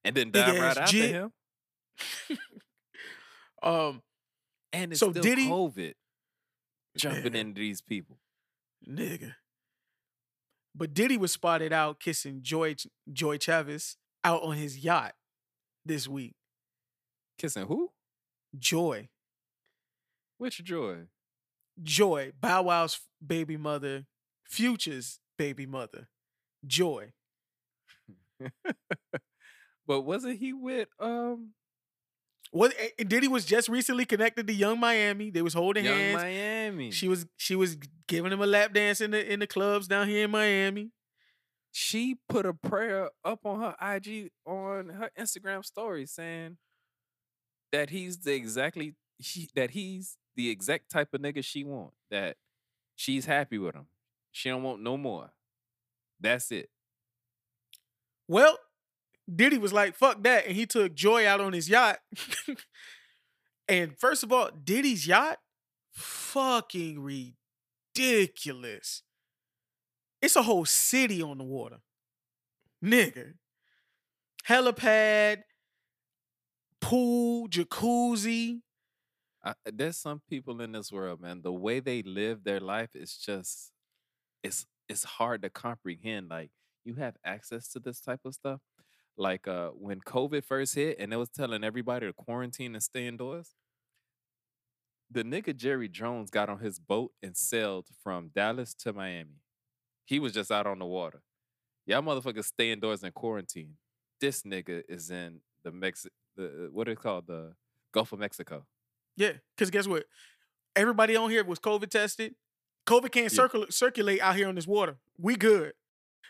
And 0.03 0.15
then 0.15 0.31
dive 0.31 0.59
right 0.59 0.77
after 0.77 0.97
him. 0.97 1.31
um, 3.63 4.01
And 4.73 4.91
it's 4.91 4.99
So 4.99 5.11
still 5.11 5.23
Diddy- 5.23 5.47
COVID 5.47 5.93
jumping 6.97 7.35
into 7.35 7.59
these 7.59 7.81
people. 7.81 8.17
nigga. 8.87 9.35
But 10.73 10.93
Diddy 10.93 11.17
was 11.17 11.31
spotted 11.33 11.73
out 11.73 11.99
kissing 11.99 12.39
Joie 12.41 12.75
Joie 13.11 13.37
Chavis 13.37 13.97
out 14.23 14.41
on 14.43 14.55
his 14.55 14.79
yacht 14.79 15.13
this 15.85 16.07
week. 16.07 16.35
Kissing 17.37 17.65
who? 17.67 17.91
Joie. 18.57 19.09
Which 20.37 20.63
joy? 20.63 21.07
Joie, 21.81 22.31
Bow 22.39 22.63
Wow's 22.63 22.99
baby 23.25 23.57
mother, 23.57 24.05
Future's 24.45 25.19
baby 25.37 25.65
mother, 25.65 26.07
Joie. 26.65 27.13
But 29.87 30.01
wasn't 30.01 30.39
he 30.39 30.53
with 30.53 30.87
um 30.99 31.49
What 32.51 32.73
eh, 32.77 32.89
and 32.99 33.07
eh, 33.07 33.15
Diddy 33.15 33.27
was 33.27 33.45
just 33.45 33.69
recently 33.69 34.05
connected 34.05 34.45
to 34.47 34.53
Yung 34.53 34.79
Miami. 34.79 35.29
They 35.29 35.41
was 35.41 35.53
holding 35.53 35.85
Young 35.85 35.97
hands. 35.97 36.21
Miami? 36.21 36.91
She 36.91 37.07
was 37.07 37.25
she 37.37 37.55
was 37.55 37.77
giving 38.07 38.31
him 38.31 38.41
a 38.41 38.45
lap 38.45 38.73
dance 38.73 39.01
in 39.01 39.11
the 39.11 39.33
in 39.33 39.39
the 39.39 39.47
clubs 39.47 39.87
down 39.87 40.07
here 40.07 40.25
in 40.25 40.31
Miami. 40.31 40.91
she 41.71 42.17
put 42.27 42.45
a 42.45 42.53
prayer 42.53 43.09
up 43.23 43.45
on 43.45 43.61
her 43.61 43.75
IG 43.81 44.31
on 44.45 44.89
her 44.89 45.09
Instagram 45.17 45.65
story 45.65 46.05
saying 46.05 46.57
that 47.71 47.89
he's 47.89 48.19
the 48.19 48.33
exactly 48.33 48.95
he, 49.17 49.49
that 49.55 49.71
he's 49.71 50.17
the 50.35 50.49
exact 50.49 50.91
type 50.91 51.13
of 51.13 51.21
nigga 51.21 51.43
she 51.43 51.63
want. 51.63 51.93
That 52.09 52.35
she's 52.95 53.25
happy 53.25 53.57
with 53.57 53.75
him. 53.75 53.87
She 54.31 54.49
don't 54.49 54.63
want 54.63 54.81
no 54.81 54.97
more. 54.97 55.31
That's 56.19 56.51
it. 56.51 56.69
Well, 58.27 58.57
Diddy 59.33 59.57
was 59.57 59.73
like, 59.73 59.95
fuck 59.95 60.23
that. 60.23 60.45
And 60.47 60.55
he 60.55 60.65
took 60.65 60.93
Joie 60.93 61.25
out 61.25 61.41
on 61.41 61.53
his 61.53 61.69
yacht. 61.69 61.99
and 63.67 63.97
first 63.97 64.23
of 64.23 64.31
all, 64.31 64.49
Diddy's 64.63 65.07
yacht, 65.07 65.37
fucking 65.91 67.01
ridiculous. 67.95 69.03
It's 70.21 70.35
a 70.35 70.43
whole 70.43 70.65
city 70.65 71.21
on 71.21 71.37
the 71.37 71.43
water. 71.43 71.77
Nigga. 72.83 73.33
Helipad, 74.47 75.43
pool, 76.79 77.47
jacuzzi. 77.47 78.61
I, 79.43 79.53
there's 79.65 79.97
some 79.97 80.21
people 80.29 80.61
in 80.61 80.71
this 80.71 80.91
world, 80.91 81.21
man. 81.21 81.41
The 81.41 81.51
way 81.51 81.79
they 81.79 82.03
live 82.03 82.43
their 82.43 82.59
life 82.59 82.91
is 82.95 83.17
just 83.17 83.71
it's 84.43 84.65
it's 84.89 85.03
hard 85.03 85.41
to 85.43 85.49
comprehend. 85.49 86.29
Like 86.29 86.51
you 86.83 86.95
have 86.95 87.15
access 87.25 87.67
to 87.69 87.79
this 87.79 88.01
type 88.01 88.21
of 88.25 88.33
stuff. 88.35 88.59
Like 89.21 89.47
uh 89.47 89.69
when 89.69 89.99
COVID 90.01 90.43
first 90.43 90.73
hit 90.73 90.97
and 90.99 91.11
they 91.11 91.15
was 91.15 91.29
telling 91.29 91.63
everybody 91.63 92.07
to 92.07 92.13
quarantine 92.13 92.73
and 92.73 92.81
stay 92.83 93.05
indoors. 93.07 93.49
The 95.11 95.23
nigga 95.23 95.55
Jerry 95.55 95.89
Jones 95.89 96.29
got 96.31 96.49
on 96.49 96.59
his 96.59 96.79
boat 96.79 97.11
and 97.21 97.35
sailed 97.35 97.87
from 98.03 98.29
Dallas 98.33 98.73
to 98.75 98.93
Miami. 98.93 99.41
He 100.05 100.19
was 100.19 100.33
just 100.33 100.51
out 100.51 100.65
on 100.65 100.79
the 100.79 100.85
water. 100.85 101.21
Y'all 101.85 102.01
motherfuckers 102.01 102.45
stay 102.45 102.71
indoors 102.71 103.03
and 103.03 103.13
quarantine. 103.13 103.75
This 104.21 104.41
nigga 104.43 104.83
is 104.87 105.11
in 105.11 105.41
the 105.63 105.71
Mex 105.71 106.07
the 106.35 106.69
what 106.71 106.87
is 106.87 106.93
it 106.93 106.99
called? 106.99 107.27
The 107.27 107.53
Gulf 107.93 108.13
of 108.13 108.19
Mexico. 108.19 108.65
Yeah, 109.17 109.33
because 109.55 109.69
guess 109.69 109.87
what? 109.87 110.05
Everybody 110.75 111.15
on 111.15 111.29
here 111.29 111.43
was 111.43 111.59
COVID 111.59 111.89
tested. 111.89 112.33
COVID 112.87 113.11
can't 113.11 113.31
Yeah. 113.31 113.43
circul- 113.43 113.71
circulate 113.71 114.21
out 114.21 114.35
here 114.37 114.47
on 114.47 114.55
this 114.55 114.65
water. 114.65 114.97
We 115.17 115.35
good. 115.35 115.73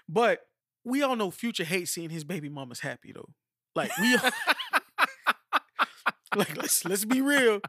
But 0.09 0.41
we 0.83 1.03
all 1.03 1.15
know 1.15 1.31
Future 1.31 1.63
hates 1.63 1.91
seeing 1.91 2.09
his 2.09 2.23
baby 2.23 2.49
mamas 2.49 2.79
happy 2.79 3.11
though. 3.13 3.29
Like 3.75 3.91
we 3.99 4.15
all- 4.15 4.31
like 6.35 6.55
let's 6.57 6.85
let's 6.85 7.05
be 7.05 7.21
real. 7.21 7.59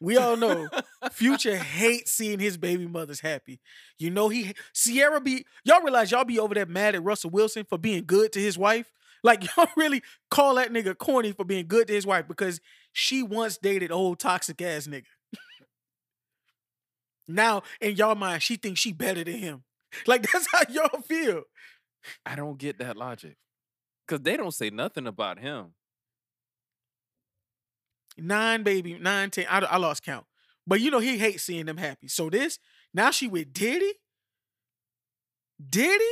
We 0.00 0.16
all 0.16 0.36
know 0.36 0.68
Future 1.12 1.56
hates 1.56 2.12
seeing 2.12 2.38
his 2.38 2.56
baby 2.56 2.86
mothers 2.86 3.20
happy. 3.20 3.60
You 3.98 4.10
know 4.10 4.28
he 4.30 4.54
Ciara 4.74 5.20
be 5.20 5.44
y'all 5.64 5.82
realize 5.82 6.10
y'all 6.10 6.24
be 6.24 6.38
over 6.38 6.54
there 6.54 6.66
mad 6.66 6.94
at 6.94 7.02
Russell 7.02 7.30
Wilson 7.30 7.66
for 7.68 7.78
being 7.78 8.04
good 8.06 8.32
to 8.32 8.40
his 8.40 8.56
wife. 8.56 8.90
Like 9.22 9.44
y'all 9.56 9.68
really 9.76 10.02
call 10.30 10.54
that 10.54 10.72
nigga 10.72 10.96
corny 10.96 11.32
for 11.32 11.44
being 11.44 11.66
good 11.68 11.88
to 11.88 11.92
his 11.92 12.06
wife 12.06 12.26
because 12.26 12.60
she 12.92 13.22
once 13.22 13.58
dated 13.58 13.92
old 13.92 14.18
toxic 14.18 14.62
ass 14.62 14.86
nigga. 14.86 15.04
now 17.28 17.62
in 17.80 17.96
y'all 17.96 18.14
mind 18.14 18.42
she 18.42 18.56
thinks 18.56 18.80
she 18.80 18.92
better 18.92 19.24
than 19.24 19.34
him. 19.36 19.64
Like 20.06 20.22
that's 20.32 20.46
how 20.52 20.62
y'all 20.70 21.02
feel. 21.02 21.42
I 22.24 22.36
don't 22.36 22.58
get 22.58 22.78
that 22.78 22.96
logic. 22.96 23.36
Cause 24.08 24.20
they 24.20 24.36
don't 24.36 24.52
say 24.54 24.70
nothing 24.70 25.06
about 25.06 25.38
him. 25.38 25.74
Nine 28.18 28.62
baby, 28.62 28.98
nine, 28.98 29.30
ten. 29.30 29.46
I, 29.48 29.60
I 29.60 29.76
lost 29.76 30.02
count. 30.02 30.26
But 30.66 30.80
you 30.80 30.90
know 30.90 30.98
he 30.98 31.16
hates 31.18 31.44
seeing 31.44 31.66
them 31.66 31.76
happy. 31.76 32.08
So 32.08 32.28
this 32.28 32.58
now 32.92 33.10
she 33.10 33.28
with 33.28 33.52
Diddy. 33.52 33.92
Diddy, 35.68 36.04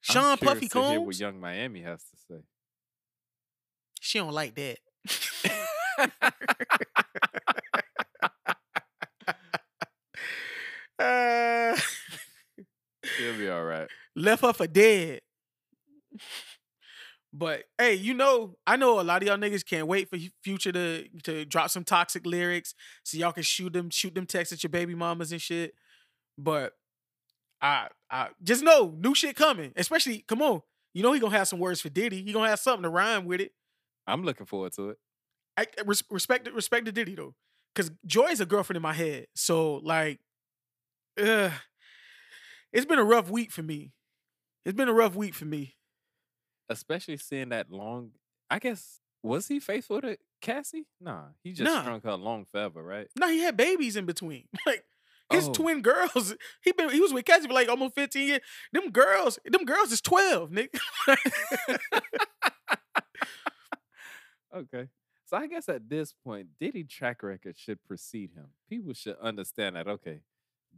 Sean 0.00 0.36
Puffy 0.36 0.68
to 0.68 0.82
hear 0.82 1.00
what 1.00 1.18
Yung 1.18 1.40
Miami 1.40 1.82
has 1.82 2.02
to 2.02 2.16
say. 2.28 2.40
She 4.00 4.18
don't 4.18 4.32
like 4.32 4.54
that. 4.54 4.78
Uh, 10.98 11.76
He'll 13.18 13.36
be 13.36 13.48
all 13.48 13.64
right. 13.64 13.88
Left 14.16 14.42
her 14.42 14.52
for 14.52 14.66
dead. 14.66 15.20
But 17.32 17.64
hey, 17.78 17.94
you 17.94 18.14
know, 18.14 18.56
I 18.66 18.76
know 18.76 18.98
a 19.00 19.02
lot 19.02 19.22
of 19.22 19.28
y'all 19.28 19.36
niggas 19.36 19.64
can't 19.64 19.86
wait 19.86 20.08
for 20.08 20.16
Future 20.42 20.72
to 20.72 21.06
to 21.24 21.44
drop 21.44 21.70
some 21.70 21.84
toxic 21.84 22.24
lyrics 22.24 22.74
so 23.02 23.18
y'all 23.18 23.32
can 23.32 23.42
shoot 23.42 23.72
them, 23.72 23.90
shoot 23.90 24.14
them 24.14 24.26
texts 24.26 24.52
at 24.52 24.62
your 24.62 24.70
baby 24.70 24.94
mamas 24.94 25.32
and 25.32 25.40
shit. 25.42 25.74
But 26.38 26.74
I 27.60 27.88
I 28.10 28.30
just 28.42 28.62
know 28.62 28.94
new 28.98 29.14
shit 29.14 29.36
coming. 29.36 29.72
Especially, 29.76 30.24
come 30.28 30.42
on, 30.42 30.62
you 30.94 31.02
know 31.02 31.12
he 31.12 31.20
gonna 31.20 31.36
have 31.36 31.48
some 31.48 31.58
words 31.58 31.80
for 31.80 31.90
Diddy. 31.90 32.22
He 32.22 32.32
gonna 32.32 32.48
have 32.48 32.60
something 32.60 32.84
to 32.84 32.90
rhyme 32.90 33.26
with 33.26 33.40
it. 33.40 33.52
I'm 34.06 34.24
looking 34.24 34.46
forward 34.46 34.72
to 34.74 34.90
it. 34.90 34.98
I 35.56 35.62
I 35.78 35.82
res- 35.86 36.04
respect 36.10 36.50
respect 36.52 36.86
to 36.86 36.92
Diddy 36.92 37.14
though, 37.16 37.34
because 37.74 37.90
Joie 38.06 38.28
is 38.30 38.40
a 38.40 38.46
girlfriend 38.46 38.76
in 38.76 38.82
my 38.82 38.94
head. 38.94 39.26
So 39.34 39.76
like, 39.76 40.20
uh, 41.20 41.50
it's 42.72 42.86
been 42.86 42.98
a 42.98 43.04
rough 43.04 43.30
week 43.30 43.50
for 43.50 43.62
me. 43.62 43.92
It's 44.66 44.76
been 44.76 44.88
a 44.88 44.92
rough 44.92 45.14
week 45.14 45.32
for 45.34 45.44
me. 45.46 45.76
Especially 46.68 47.16
seeing 47.16 47.50
that 47.50 47.70
long 47.70 48.10
I 48.50 48.58
guess 48.58 49.00
was 49.22 49.46
he 49.48 49.60
faithful 49.60 50.00
to 50.02 50.18
Cassie? 50.40 50.86
Nah. 51.00 51.26
He 51.42 51.52
just 51.52 51.72
Nah. 51.72 51.82
strung 51.82 52.00
her 52.02 52.14
long 52.16 52.44
forever, 52.44 52.82
right? 52.82 53.08
No, 53.18 53.28
he 53.28 53.40
had 53.40 53.56
babies 53.56 53.96
in 53.96 54.04
between. 54.06 54.48
Like 54.66 54.84
His 55.30 55.48
Oh. 55.48 55.52
twin 55.52 55.82
girls, 55.82 56.34
he 56.62 56.72
been 56.72 56.90
he 56.90 57.00
was 57.00 57.12
with 57.12 57.24
Cassie 57.24 57.46
for 57.46 57.52
like 57.54 57.68
almost 57.68 57.94
15 57.94 58.26
years. 58.28 58.40
Them 58.72 58.90
girls, 58.90 59.38
them 59.44 59.64
girls 59.64 59.92
is 59.92 60.00
12, 60.00 60.50
nigga. 60.50 60.78
Okay. 64.54 64.88
So 65.26 65.36
I 65.36 65.46
guess 65.48 65.68
at 65.68 65.88
this 65.88 66.12
point, 66.24 66.48
Diddy 66.60 66.84
track 66.84 67.22
record 67.22 67.58
should 67.58 67.82
precede 67.84 68.30
him. 68.32 68.46
People 68.70 68.94
should 68.94 69.16
understand 69.20 69.76
that, 69.76 69.86
okay, 69.88 70.20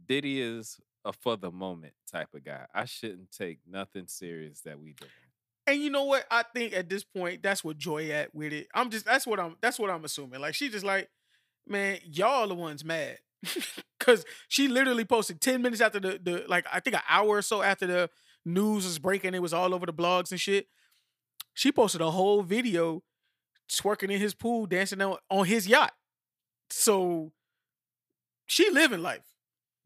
Diddy 0.07 0.41
is 0.41 0.79
a 1.05 1.13
for 1.13 1.37
the 1.37 1.51
moment 1.51 1.93
type 2.11 2.29
of 2.33 2.43
guy. 2.43 2.65
I 2.73 2.85
shouldn't 2.85 3.31
take 3.31 3.59
nothing 3.69 4.07
serious 4.07 4.61
that 4.61 4.79
we 4.79 4.93
do. 4.93 5.07
And 5.67 5.81
you 5.81 5.89
know 5.89 6.05
what? 6.05 6.25
I 6.31 6.43
think 6.53 6.73
at 6.73 6.89
this 6.89 7.03
point, 7.03 7.43
that's 7.43 7.63
what 7.63 7.77
Joie 7.77 8.09
at 8.09 8.33
with 8.33 8.53
it. 8.53 8.67
I'm 8.73 8.89
just 8.89 9.05
that's 9.05 9.27
what 9.27 9.39
I'm 9.39 9.55
that's 9.61 9.77
what 9.79 9.89
I'm 9.89 10.03
assuming. 10.03 10.41
Like 10.41 10.55
she 10.55 10.69
just 10.69 10.85
like, 10.85 11.09
man, 11.67 11.99
y'all 12.03 12.47
the 12.47 12.55
ones 12.55 12.83
mad. 12.83 13.19
Cause 13.99 14.25
she 14.47 14.67
literally 14.67 15.05
posted 15.05 15.39
10 15.39 15.61
minutes 15.61 15.81
after 15.81 15.99
the 15.99 16.19
the 16.21 16.45
like 16.47 16.65
I 16.71 16.79
think 16.79 16.95
an 16.95 17.03
hour 17.07 17.37
or 17.37 17.41
so 17.41 17.61
after 17.61 17.85
the 17.85 18.09
news 18.45 18.85
was 18.85 18.99
breaking, 18.99 19.33
it 19.33 19.41
was 19.41 19.53
all 19.53 19.73
over 19.73 19.85
the 19.85 19.93
blogs 19.93 20.31
and 20.31 20.39
shit. 20.39 20.67
She 21.53 21.71
posted 21.71 22.01
a 22.01 22.11
whole 22.11 22.41
video 22.41 23.03
twerking 23.69 24.11
in 24.11 24.19
his 24.19 24.33
pool, 24.33 24.65
dancing 24.65 25.01
on, 25.01 25.17
on 25.29 25.45
his 25.45 25.67
yacht. 25.67 25.93
So 26.69 27.31
she 28.45 28.69
living 28.71 29.01
life. 29.01 29.28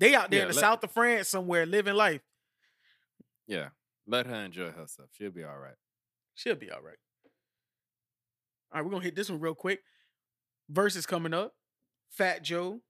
They 0.04 0.16
out 0.16 0.30
there 0.30 0.40
Yeah, 0.40 0.46
in 0.48 0.48
the 0.50 0.54
south 0.56 0.84
of 0.84 0.92
France 0.92 1.30
somewhere 1.30 1.66
living 1.66 1.94
life. 1.94 2.20
Yeah. 3.48 3.70
Let 4.06 4.28
her 4.28 4.36
enjoy 4.36 4.72
herself. 4.72 5.08
She'll 5.14 5.32
be 5.32 5.46
all 5.46 5.58
right. 5.58 5.76
She'll 6.36 6.56
be 6.56 6.70
all 6.70 6.82
right. 6.82 6.98
All 8.70 8.82
right, 8.82 8.86
we're 8.86 8.92
gonna 8.92 9.06
hit 9.06 9.16
this 9.16 9.30
one 9.30 9.40
real 9.40 9.56
quick. 9.56 9.80
Verzuz 10.70 11.08
coming 11.08 11.34
up. 11.34 11.54
Fat 12.10 12.44
Joe, 12.44 12.82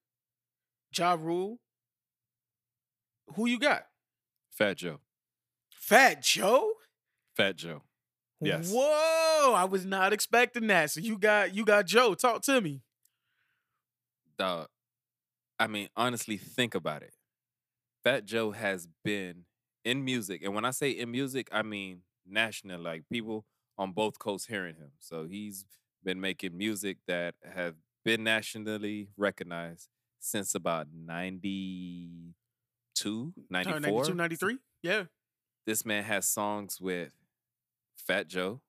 Ja 0.97 1.14
Rule. 1.14 1.59
Who 3.36 3.45
you 3.45 3.59
got? 3.59 3.84
Fat 4.49 4.78
Joe. 4.78 4.99
Fat 5.70 6.24
Joe? 6.24 6.72
Fat 7.38 7.57
Joe. 7.57 7.84
Yes. 8.41 8.72
Whoa, 8.74 9.53
I 9.53 9.66
was 9.66 9.86
not 9.86 10.14
expecting 10.14 10.66
that. 10.68 10.89
So 10.89 10.99
you 10.99 11.20
got 11.20 11.53
you 11.53 11.64
got 11.64 11.86
Joe. 11.86 12.16
Talk 12.16 12.41
to 12.43 12.59
me. 12.59 12.82
Dog. 14.39 14.68
I 15.64 15.68
mean, 15.68 15.88
honestly, 15.95 16.36
think 16.36 16.76
about 16.76 17.03
it. 17.03 17.14
Fat 18.03 18.26
Joe 18.26 18.51
has 18.51 18.89
been 19.05 19.45
in 19.86 20.03
music. 20.03 20.43
And 20.43 20.53
when 20.53 20.66
I 20.66 20.72
say 20.72 20.91
in 20.91 21.09
music, 21.09 21.47
I 21.53 21.61
mean 21.61 22.01
national, 22.28 22.82
like 22.82 23.03
people 23.09 23.45
on 23.78 23.93
both 23.93 24.20
coasts 24.20 24.47
hearing 24.47 24.76
him. 24.76 24.91
So 24.99 25.26
he's 25.26 25.64
been 26.03 26.20
making 26.20 26.57
music 26.57 26.97
that 27.07 27.36
have 27.55 27.76
been 28.03 28.26
nationally 28.26 29.07
recognized 29.16 29.88
since 30.20 30.53
about 30.53 30.88
92, 30.93 33.34
94. 33.49 33.80
92, 33.80 34.16
93? 34.16 34.57
Yeah. 34.82 35.03
This 35.66 35.86
man 35.86 36.03
has 36.03 36.28
songs 36.28 36.82
with 36.82 37.14
Fat 37.95 38.28
Joe. 38.28 38.59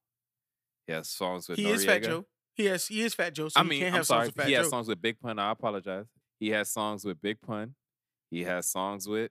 He 0.86 0.92
has 0.92 1.08
songs 1.08 1.48
with 1.48 1.58
He 1.58 1.68
is 1.68 1.84
Fat 1.84 2.04
Joe. 2.04 2.26
He 2.54 2.66
has 2.66 2.86
he 2.86 3.02
is 3.02 3.14
Fat 3.14 3.34
Joe. 3.34 3.48
So 3.48 3.58
I 3.58 3.64
he 3.64 3.68
mean, 3.68 3.80
can't 3.80 3.94
I'm 3.94 3.96
have 3.96 4.06
sorry. 4.06 4.26
songs 4.26 4.28
with 4.28 4.36
Fat 4.36 4.46
He 4.46 4.52
has 4.52 4.68
songs 4.68 4.86
with 4.86 5.02
Big 5.02 5.18
Pun. 5.18 5.40
I 5.40 5.50
apologize. 5.50 6.06
He 6.38 6.50
has 6.50 6.70
songs 6.70 7.04
with 7.04 7.20
Big 7.22 7.40
Pun. 7.40 7.74
He 8.30 8.44
has 8.44 8.66
songs 8.68 9.08
with 9.08 9.30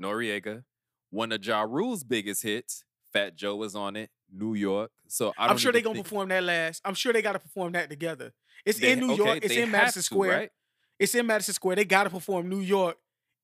Noreaga. 0.00 0.64
One 1.10 1.32
of 1.32 1.44
Ja 1.44 1.62
Rule's 1.62 2.04
biggest 2.04 2.42
hits, 2.42 2.84
Fat 3.12 3.36
Joe 3.36 3.56
was 3.56 3.74
on 3.74 3.96
it. 3.96 4.10
New 4.30 4.54
York. 4.54 4.90
So 5.06 5.32
I 5.38 5.44
don't 5.44 5.52
I'm 5.52 5.58
sure 5.58 5.72
they're 5.72 5.80
gonna 5.80 5.94
think- 5.94 6.04
perform 6.06 6.28
that 6.28 6.44
last. 6.44 6.82
I'm 6.84 6.92
sure 6.94 7.14
they 7.14 7.22
gotta 7.22 7.38
perform 7.38 7.72
that 7.72 7.88
together. 7.88 8.34
It's 8.66 8.78
they- 8.78 8.92
in 8.92 9.00
New 9.00 9.12
okay, 9.12 9.24
York. 9.24 9.38
It's 9.42 9.54
in 9.54 9.70
Madison 9.70 10.00
to, 10.00 10.04
Square. 10.04 10.38
right? 10.38 10.50
It's 10.98 11.14
in 11.14 11.26
Madison 11.26 11.54
Square. 11.54 11.76
They 11.76 11.86
gotta 11.86 12.10
perform 12.10 12.48
New 12.50 12.60
York 12.60 12.98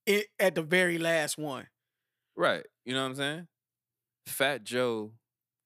i- 0.06 0.26
at 0.38 0.54
the 0.54 0.62
very 0.62 0.98
last 0.98 1.38
one. 1.38 1.68
Right. 2.36 2.66
You 2.84 2.92
know 2.92 3.02
what 3.02 3.08
I'm 3.10 3.14
saying? 3.14 3.48
Fat 4.26 4.64
Joe 4.64 5.14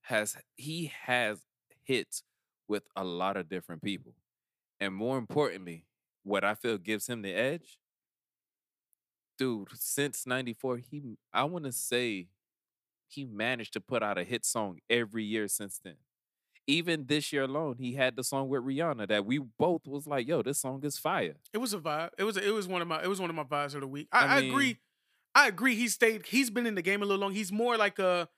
has 0.02 0.36
he 0.56 0.92
has 1.02 1.42
hits 1.82 2.22
with 2.68 2.84
a 2.94 3.02
lot 3.02 3.36
of 3.36 3.48
different 3.48 3.82
people. 3.82 4.14
And 4.78 4.94
more 4.94 5.18
importantly, 5.18 5.86
what 6.28 6.44
I 6.44 6.54
feel 6.54 6.78
gives 6.78 7.08
him 7.08 7.22
the 7.22 7.32
edge, 7.32 7.78
dude, 9.38 9.68
since 9.74 10.26
94, 10.26 10.78
he 10.78 11.16
I 11.32 11.44
want 11.44 11.64
to 11.64 11.72
say 11.72 12.28
he 13.08 13.24
managed 13.24 13.72
to 13.72 13.80
put 13.80 14.02
out 14.02 14.18
a 14.18 14.24
hit 14.24 14.44
song 14.44 14.78
every 14.90 15.24
year 15.24 15.48
since 15.48 15.80
then. 15.82 15.96
Even 16.66 17.06
this 17.06 17.32
year 17.32 17.44
alone, 17.44 17.76
he 17.78 17.94
had 17.94 18.14
the 18.14 18.22
song 18.22 18.48
with 18.48 18.62
Rihanna 18.62 19.08
that 19.08 19.24
we 19.24 19.38
both 19.38 19.86
was 19.86 20.06
like, 20.06 20.28
yo, 20.28 20.42
this 20.42 20.60
song 20.60 20.80
is 20.84 20.98
fire. 20.98 21.36
It 21.54 21.58
was 21.58 21.72
a 21.72 21.78
vibe. 21.78 22.10
It 22.18 22.24
was 22.24 22.36
a, 22.36 22.46
it 22.46 22.50
was 22.50 22.68
one 22.68 22.82
of 22.82 22.88
my 22.88 23.02
it 23.02 23.08
was 23.08 23.20
one 23.20 23.30
of 23.30 23.36
my 23.36 23.44
vibes 23.44 23.74
of 23.74 23.80
the 23.80 23.86
week. 23.86 24.08
I 24.12 24.18
I, 24.18 24.34
I, 24.36 24.38
agree. 24.40 24.78
I 25.34 25.48
agree. 25.48 25.76
He 25.76 25.88
stayed. 25.88 26.26
He's 26.26 26.50
been 26.50 26.66
in 26.66 26.74
the 26.74 26.82
game 26.82 27.02
a 27.02 27.06
little 27.06 27.22
long. 27.22 27.32
He's 27.32 27.50
more 27.50 27.78
like 27.78 27.98
a. 27.98 28.28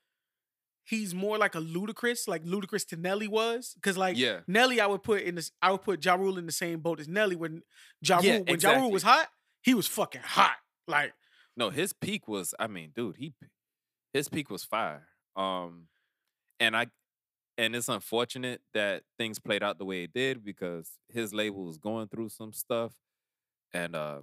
He's 0.84 1.14
more 1.14 1.38
like 1.38 1.54
a 1.54 1.60
Ludacris, 1.60 2.26
like 2.26 2.44
Ludacris 2.44 2.86
to 2.88 2.96
Nelly 2.96 3.28
was, 3.28 3.74
because 3.74 3.96
like 3.96 4.16
Yeah. 4.16 4.40
Nelly, 4.48 4.80
I 4.80 4.86
would 4.86 5.02
put 5.02 5.22
in 5.22 5.36
this. 5.36 5.52
I 5.62 5.70
would 5.70 5.82
put 5.82 6.04
Ja 6.04 6.14
Rule 6.14 6.38
in 6.38 6.46
the 6.46 6.52
same 6.52 6.80
boat 6.80 6.98
as 7.00 7.06
Nelly 7.08 7.36
when 7.36 7.62
Ja 8.02 8.16
Rule 8.16 8.24
Yeah, 8.24 8.38
when 8.40 8.60
Ja 8.60 8.72
Rule 8.72 8.90
was 8.90 9.02
hot, 9.02 9.28
he 9.62 9.74
was 9.74 9.86
fucking 9.86 10.22
hot. 10.24 10.56
Like 10.88 11.12
No, 11.56 11.70
his 11.70 11.92
peak 11.92 12.26
was, 12.26 12.54
I 12.58 12.66
mean, 12.66 12.92
dude, 12.94 13.16
he 13.16 13.34
his 14.12 14.28
peak 14.28 14.50
was 14.50 14.64
fire. 14.64 15.06
Um 15.36 15.86
and 16.58 16.76
I 16.76 16.86
and 17.58 17.76
it's 17.76 17.88
unfortunate 17.88 18.62
that 18.74 19.02
things 19.18 19.38
played 19.38 19.62
out 19.62 19.78
the 19.78 19.84
way 19.84 20.04
it 20.04 20.12
did 20.14 20.42
because 20.42 20.92
his 21.08 21.32
label 21.34 21.66
was 21.66 21.78
going 21.78 22.08
through 22.08 22.30
some 22.30 22.52
stuff 22.52 22.94
and 23.72 23.94
uh 23.94 24.22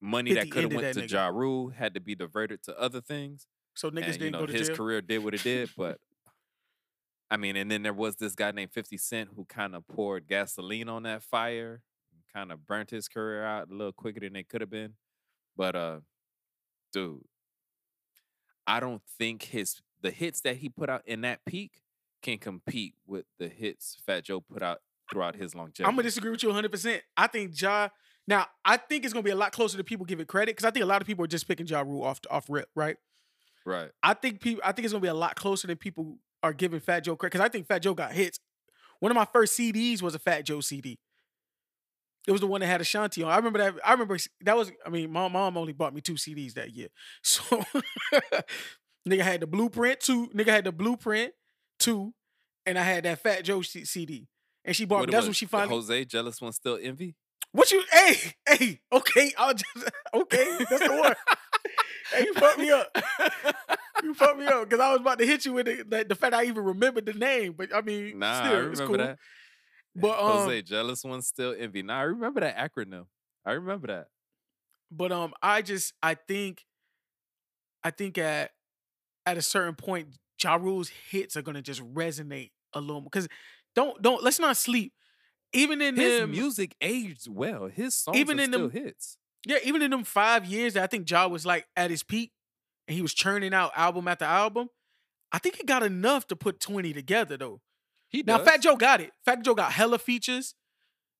money 0.00 0.32
that 0.34 0.50
could 0.50 0.64
have 0.64 0.72
went 0.72 0.94
that 0.94 0.94
to 0.94 1.06
nigga. 1.06 1.10
Ja 1.12 1.26
Rule 1.28 1.68
had 1.70 1.94
to 1.94 2.00
be 2.00 2.14
diverted 2.14 2.62
to 2.64 2.78
other 2.78 3.00
things. 3.00 3.46
So 3.74 3.90
niggas 3.90 4.04
and 4.04 4.18
didn't 4.18 4.32
know, 4.32 4.40
go 4.40 4.46
to 4.46 4.52
his 4.52 4.68
jail. 4.68 4.76
career 4.76 5.00
did 5.00 5.24
what 5.24 5.34
it 5.34 5.42
did, 5.42 5.70
but 5.76 5.98
I 7.30 7.38
mean, 7.38 7.56
and 7.56 7.70
then 7.70 7.82
there 7.82 7.94
was 7.94 8.16
this 8.16 8.34
guy 8.34 8.50
named 8.50 8.72
50 8.72 8.98
Cent 8.98 9.30
who 9.34 9.46
kind 9.46 9.74
of 9.74 9.86
poured 9.88 10.28
gasoline 10.28 10.90
on 10.90 11.04
that 11.04 11.22
fire, 11.22 11.82
kind 12.34 12.52
of 12.52 12.66
burnt 12.66 12.90
his 12.90 13.08
career 13.08 13.42
out 13.42 13.70
a 13.70 13.74
little 13.74 13.92
quicker 13.92 14.20
than 14.20 14.36
it 14.36 14.48
could 14.50 14.60
have 14.60 14.70
been. 14.70 14.94
But 15.56 15.74
uh 15.74 16.00
dude, 16.92 17.24
I 18.66 18.80
don't 18.80 19.02
think 19.18 19.44
his 19.44 19.80
the 20.02 20.10
hits 20.10 20.40
that 20.42 20.56
he 20.58 20.68
put 20.68 20.90
out 20.90 21.02
in 21.06 21.22
that 21.22 21.40
peak 21.46 21.80
can 22.22 22.38
compete 22.38 22.94
with 23.06 23.24
the 23.38 23.48
hits 23.48 23.96
Fat 24.04 24.24
Joe 24.24 24.40
put 24.40 24.62
out 24.62 24.78
throughout 25.10 25.36
his 25.36 25.54
longevity. 25.54 25.84
I'm 25.84 25.92
gonna 25.92 26.02
disagree 26.04 26.30
with 26.30 26.42
you 26.42 26.50
100. 26.50 26.70
percent 26.70 27.02
I 27.16 27.26
think 27.28 27.58
Ja. 27.60 27.88
Now 28.28 28.46
I 28.64 28.76
think 28.76 29.04
it's 29.04 29.12
gonna 29.12 29.22
be 29.22 29.30
a 29.30 29.36
lot 29.36 29.52
closer 29.52 29.76
to 29.78 29.84
people 29.84 30.04
give 30.04 30.20
it 30.20 30.28
credit 30.28 30.52
because 30.56 30.64
I 30.66 30.70
think 30.70 30.82
a 30.84 30.86
lot 30.86 31.00
of 31.00 31.06
people 31.06 31.24
are 31.24 31.28
just 31.28 31.48
picking 31.48 31.66
Ja 31.66 31.80
Rule 31.80 32.04
off 32.04 32.20
off 32.30 32.46
rip, 32.50 32.68
right? 32.74 32.96
Right. 33.64 33.90
I 34.02 34.14
think 34.14 34.40
people. 34.40 34.62
I 34.64 34.72
think 34.72 34.84
it's 34.84 34.92
gonna 34.92 35.02
be 35.02 35.08
a 35.08 35.14
lot 35.14 35.36
closer 35.36 35.66
than 35.66 35.76
people 35.76 36.18
are 36.42 36.52
giving 36.52 36.80
Fat 36.80 37.00
Joe 37.00 37.16
credit 37.16 37.32
because 37.32 37.44
I 37.44 37.48
think 37.48 37.66
Fat 37.66 37.80
Joe 37.80 37.94
got 37.94 38.12
hits. 38.12 38.38
One 39.00 39.10
of 39.10 39.16
my 39.16 39.26
first 39.32 39.58
CDs 39.58 40.02
was 40.02 40.14
a 40.14 40.18
Fat 40.18 40.44
Joe 40.44 40.60
CD. 40.60 40.98
It 42.26 42.32
was 42.32 42.40
the 42.40 42.46
one 42.46 42.60
that 42.60 42.68
had 42.68 42.80
Ashanti 42.80 43.22
on. 43.22 43.32
I 43.32 43.36
remember 43.36 43.58
that. 43.58 43.74
I 43.84 43.92
remember 43.92 44.16
that 44.42 44.56
was. 44.56 44.70
I 44.86 44.90
mean, 44.90 45.10
my 45.10 45.28
mom 45.28 45.56
only 45.56 45.72
bought 45.72 45.94
me 45.94 46.00
two 46.00 46.14
CDs 46.14 46.54
that 46.54 46.72
year. 46.72 46.88
So, 47.22 47.42
nigga 49.08 49.22
had 49.22 49.40
the 49.40 49.46
Blueprint 49.48 50.00
two. 50.00 50.28
Nigga 50.28 50.46
had 50.50 50.64
the 50.64 50.72
Blueprint 50.72 51.32
two, 51.80 52.14
and 52.64 52.78
I 52.78 52.82
had 52.82 53.04
that 53.04 53.20
Fat 53.20 53.42
Joe 53.44 53.62
C- 53.62 53.84
CD. 53.84 54.28
And 54.64 54.76
she 54.76 54.84
bought. 54.84 55.00
What 55.00 55.10
that's 55.10 55.22
was, 55.22 55.28
when 55.28 55.34
she 55.34 55.46
finally. 55.46 55.74
Jose 55.74 56.04
jealous 56.04 56.40
one 56.40 56.52
still 56.52 56.78
envy. 56.80 57.16
What 57.50 57.72
you? 57.72 57.82
Hey, 57.90 58.16
hey. 58.48 58.80
Okay, 58.92 59.32
I'll 59.36 59.54
just. 59.54 59.90
Okay, 60.14 60.58
that's 60.70 60.86
the 60.86 60.94
one. 60.94 61.14
Hey, 62.12 62.24
you 62.24 62.34
fucked 62.34 62.58
me 62.58 62.70
up. 62.70 62.88
You 64.02 64.14
fucked 64.14 64.38
me 64.38 64.46
up 64.46 64.68
because 64.68 64.80
I 64.80 64.90
was 64.92 65.00
about 65.00 65.18
to 65.20 65.26
hit 65.26 65.44
you 65.44 65.52
with 65.52 65.66
the, 65.66 66.14
fact 66.16 66.34
I 66.34 66.44
even 66.44 66.64
remembered 66.64 67.06
the 67.06 67.12
name. 67.12 67.54
But 67.56 67.74
I 67.74 67.80
mean, 67.82 68.18
Nah, 68.18 68.42
still, 68.44 68.52
I 68.52 68.60
it's 68.70 68.80
remember 68.80 68.86
cool. 68.86 69.06
that. 69.06 69.18
But 69.94 70.18
um, 70.18 70.32
Jose 70.44 70.62
jealous 70.62 71.04
one 71.04 71.22
still 71.22 71.54
envy. 71.56 71.82
Nah, 71.82 71.98
I 71.98 72.02
remember 72.02 72.40
that 72.40 72.56
acronym. 72.56 73.06
I 73.46 73.52
remember 73.52 73.86
that. 73.88 74.06
but 74.90 75.12
um, 75.12 75.34
I 75.42 75.62
just 75.62 75.92
I 76.02 76.14
think, 76.14 76.64
I 77.84 77.90
think 77.90 78.18
at 78.18 78.50
at 79.26 79.36
a 79.36 79.42
certain 79.42 79.74
point, 79.74 80.08
Ja 80.42 80.56
Rule's 80.56 80.90
hits 81.10 81.36
are 81.36 81.42
gonna 81.42 81.62
just 81.62 81.82
resonate 81.94 82.50
a 82.72 82.80
little 82.80 83.02
more. 83.02 83.10
because 83.10 83.28
don't 83.74 84.00
don't 84.02 84.22
let's 84.22 84.38
not 84.38 84.56
sleep. 84.56 84.92
Even 85.52 85.82
in 85.82 85.96
His 85.96 86.20
them, 86.20 86.30
music 86.30 86.74
aged 86.80 87.28
well. 87.30 87.66
His 87.66 87.94
songs 87.94 88.16
Even 88.16 88.40
are 88.40 88.44
in 88.44 88.52
still 88.52 88.68
them- 88.68 88.84
hits. 88.84 89.18
Yeah, 89.46 89.58
even 89.64 89.82
in 89.82 89.90
them 89.90 90.04
five 90.04 90.44
years 90.46 90.74
that 90.74 90.82
I 90.82 90.86
think 90.86 91.10
Ja 91.10 91.26
was 91.26 91.44
like 91.44 91.66
at 91.76 91.90
his 91.90 92.02
peak, 92.02 92.32
and 92.86 92.94
he 92.94 93.02
was 93.02 93.14
churning 93.14 93.54
out 93.54 93.72
album 93.76 94.08
after 94.08 94.24
album. 94.24 94.68
I 95.32 95.38
think 95.38 95.56
he 95.56 95.64
got 95.64 95.82
enough 95.82 96.26
to 96.28 96.36
put 96.36 96.60
twenty 96.60 96.92
together 96.92 97.36
though. 97.36 97.60
He 98.08 98.22
Now 98.22 98.38
does. 98.38 98.46
Fat 98.46 98.62
Joe 98.62 98.76
got 98.76 99.00
it. 99.00 99.12
Fat 99.24 99.42
Joe 99.42 99.54
got 99.54 99.72
hella 99.72 99.98
features. 99.98 100.54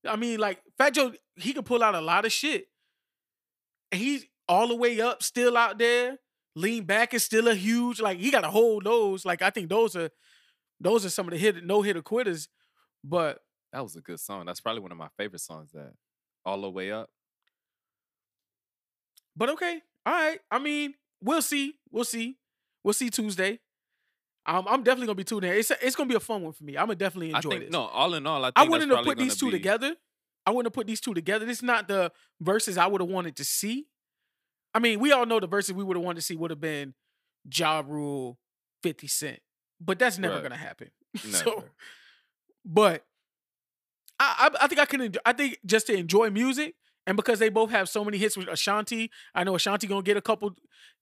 I 0.07 0.17
mean, 0.17 0.39
like 0.39 0.61
Fat 0.77 0.95
Joe, 0.95 1.13
he 1.37 1.53
can 1.53 1.63
pull 1.63 1.83
out 1.83 1.95
a 1.95 2.01
lot 2.01 2.25
of 2.25 2.33
shit. 2.33 2.67
And 3.91 4.01
he's 4.01 4.27
all 4.49 4.69
the 4.69 4.77
way 4.77 5.01
up, 5.01 5.23
still 5.23 5.57
out 5.57 5.79
there. 5.79 6.19
Lean 6.55 6.85
back 6.85 7.15
is 7.15 7.25
still 7.25 7.49
a 7.49 7.55
huge. 7.55 8.01
Like 8.01 8.19
he 8.19 8.31
got 8.31 8.43
to 8.43 8.51
hold 8.51 8.85
those. 8.85 9.25
Like 9.25 9.41
I 9.41 9.51
think 9.51 9.71
those 9.71 9.97
are 9.97 10.11
those 10.81 11.07
are 11.07 11.11
some 11.11 11.27
of 11.27 11.33
the 11.33 11.39
hit 11.39 11.65
no 11.65 11.81
hitter 11.83 12.03
quitters. 12.03 12.49
But 13.03 13.39
That 13.73 13.83
was 13.83 13.97
a 13.97 14.01
good 14.01 14.21
song. 14.21 14.45
That's 14.45 14.61
probably 14.61 14.83
one 14.83 14.93
of 14.93 14.99
my 14.99 15.09
favorite 15.17 15.41
songs. 15.41 15.73
That 15.73 15.93
all 16.45 16.61
the 16.61 16.71
way 16.71 16.93
up. 16.93 17.09
But 19.37 19.51
okay, 19.51 19.81
all 20.07 20.13
right. 20.13 20.39
I 20.51 20.59
mean, 20.59 20.95
we'll 21.23 21.43
see. 21.43 21.79
We'll 21.91 22.05
see. 22.05 22.39
We'll 22.85 22.95
see 22.95 23.11
Tuesday. 23.11 23.61
Um, 24.45 24.67
I'm 24.69 24.83
definitely 24.83 25.07
gonna 25.07 25.17
be 25.17 25.25
tuning 25.25 25.51
in. 25.53 25.57
It's 25.59 25.71
it's 25.71 25.95
gonna 25.97 26.09
be 26.09 26.17
a 26.17 26.21
fun 26.21 26.43
one 26.43 26.53
for 26.53 26.65
me. 26.65 26.77
I'm 26.77 26.87
gonna 26.87 26.97
definitely 26.97 27.33
I 27.33 27.39
enjoy 27.39 27.51
think 27.51 27.63
this. 27.65 27.71
no. 27.73 27.83
All 27.87 28.13
in 28.15 28.27
all, 28.27 28.45
I 28.45 28.49
think 28.49 28.59
I 28.59 28.65
wouldn't 28.69 28.91
have 28.93 29.05
put 29.05 29.19
these 29.19 29.37
two 29.37 29.47
be- 29.47 29.53
together. 29.53 29.95
I 30.45 30.51
wouldn't 30.51 30.67
have 30.67 30.73
put 30.75 30.89
these 30.89 31.01
two 31.01 31.15
together. 31.15 31.47
This 31.47 31.59
is 31.59 31.63
not 31.63 31.87
the 31.87 32.11
Verzuz 32.43 32.77
I 32.77 32.89
would 32.89 33.01
have 33.01 33.09
wanted 33.09 33.37
to 33.37 33.45
see. 33.45 33.87
I 34.75 34.81
mean, 34.81 34.99
we 34.99 35.13
all 35.13 35.27
know 35.27 35.39
the 35.39 35.47
Verzuz 35.47 35.71
we 35.73 35.85
would 35.85 35.97
have 35.97 36.05
wanted 36.05 36.17
to 36.17 36.23
see 36.23 36.35
would 36.35 36.51
have 36.51 36.61
been 36.61 36.95
Ja 37.55 37.83
Rule, 37.87 38.39
50 38.83 39.07
Cent. 39.07 39.39
But 39.81 39.99
that's 40.01 40.19
never 40.19 40.35
Right. 40.35 40.43
gonna 40.43 40.57
happen. 40.57 40.91
Never. 41.25 41.37
So 41.37 41.65
but 42.65 43.05
I, 44.19 44.51
I 44.53 44.65
I 44.65 44.67
think 44.67 44.81
I 44.81 44.85
can 44.87 45.01
enjoy, 45.03 45.21
I 45.25 45.33
think 45.33 45.59
just 45.65 45.87
to 45.89 45.95
enjoy 45.95 46.31
music 46.31 46.75
and 47.07 47.17
because 47.17 47.39
they 47.39 47.49
both 47.49 47.71
have 47.71 47.89
so 47.89 48.05
many 48.05 48.19
hits 48.19 48.37
with 48.37 48.49
Ashanti, 48.49 49.11
I 49.35 49.45
know 49.45 49.55
Ashanti 49.55 49.87
gonna 49.87 50.03
get 50.03 50.17
a 50.17 50.23
couple, 50.23 50.55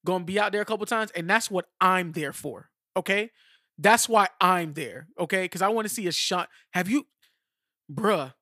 gonna 0.04 0.24
be 0.24 0.38
out 0.38 0.52
there 0.52 0.62
a 0.62 0.64
couple 0.66 0.86
times, 0.86 1.10
and 1.12 1.28
that's 1.28 1.50
what 1.50 1.66
I'm 1.80 2.12
there 2.12 2.32
for. 2.32 2.70
Okay, 2.96 3.30
that's 3.78 4.08
why 4.08 4.28
I'm 4.40 4.74
there. 4.74 5.08
Okay, 5.18 5.42
because 5.44 5.62
I 5.62 5.68
want 5.68 5.88
to 5.88 5.94
see 5.94 6.06
Ashanti. 6.06 6.50
Have 6.72 6.88
you, 6.88 7.06
bruh? 7.92 8.34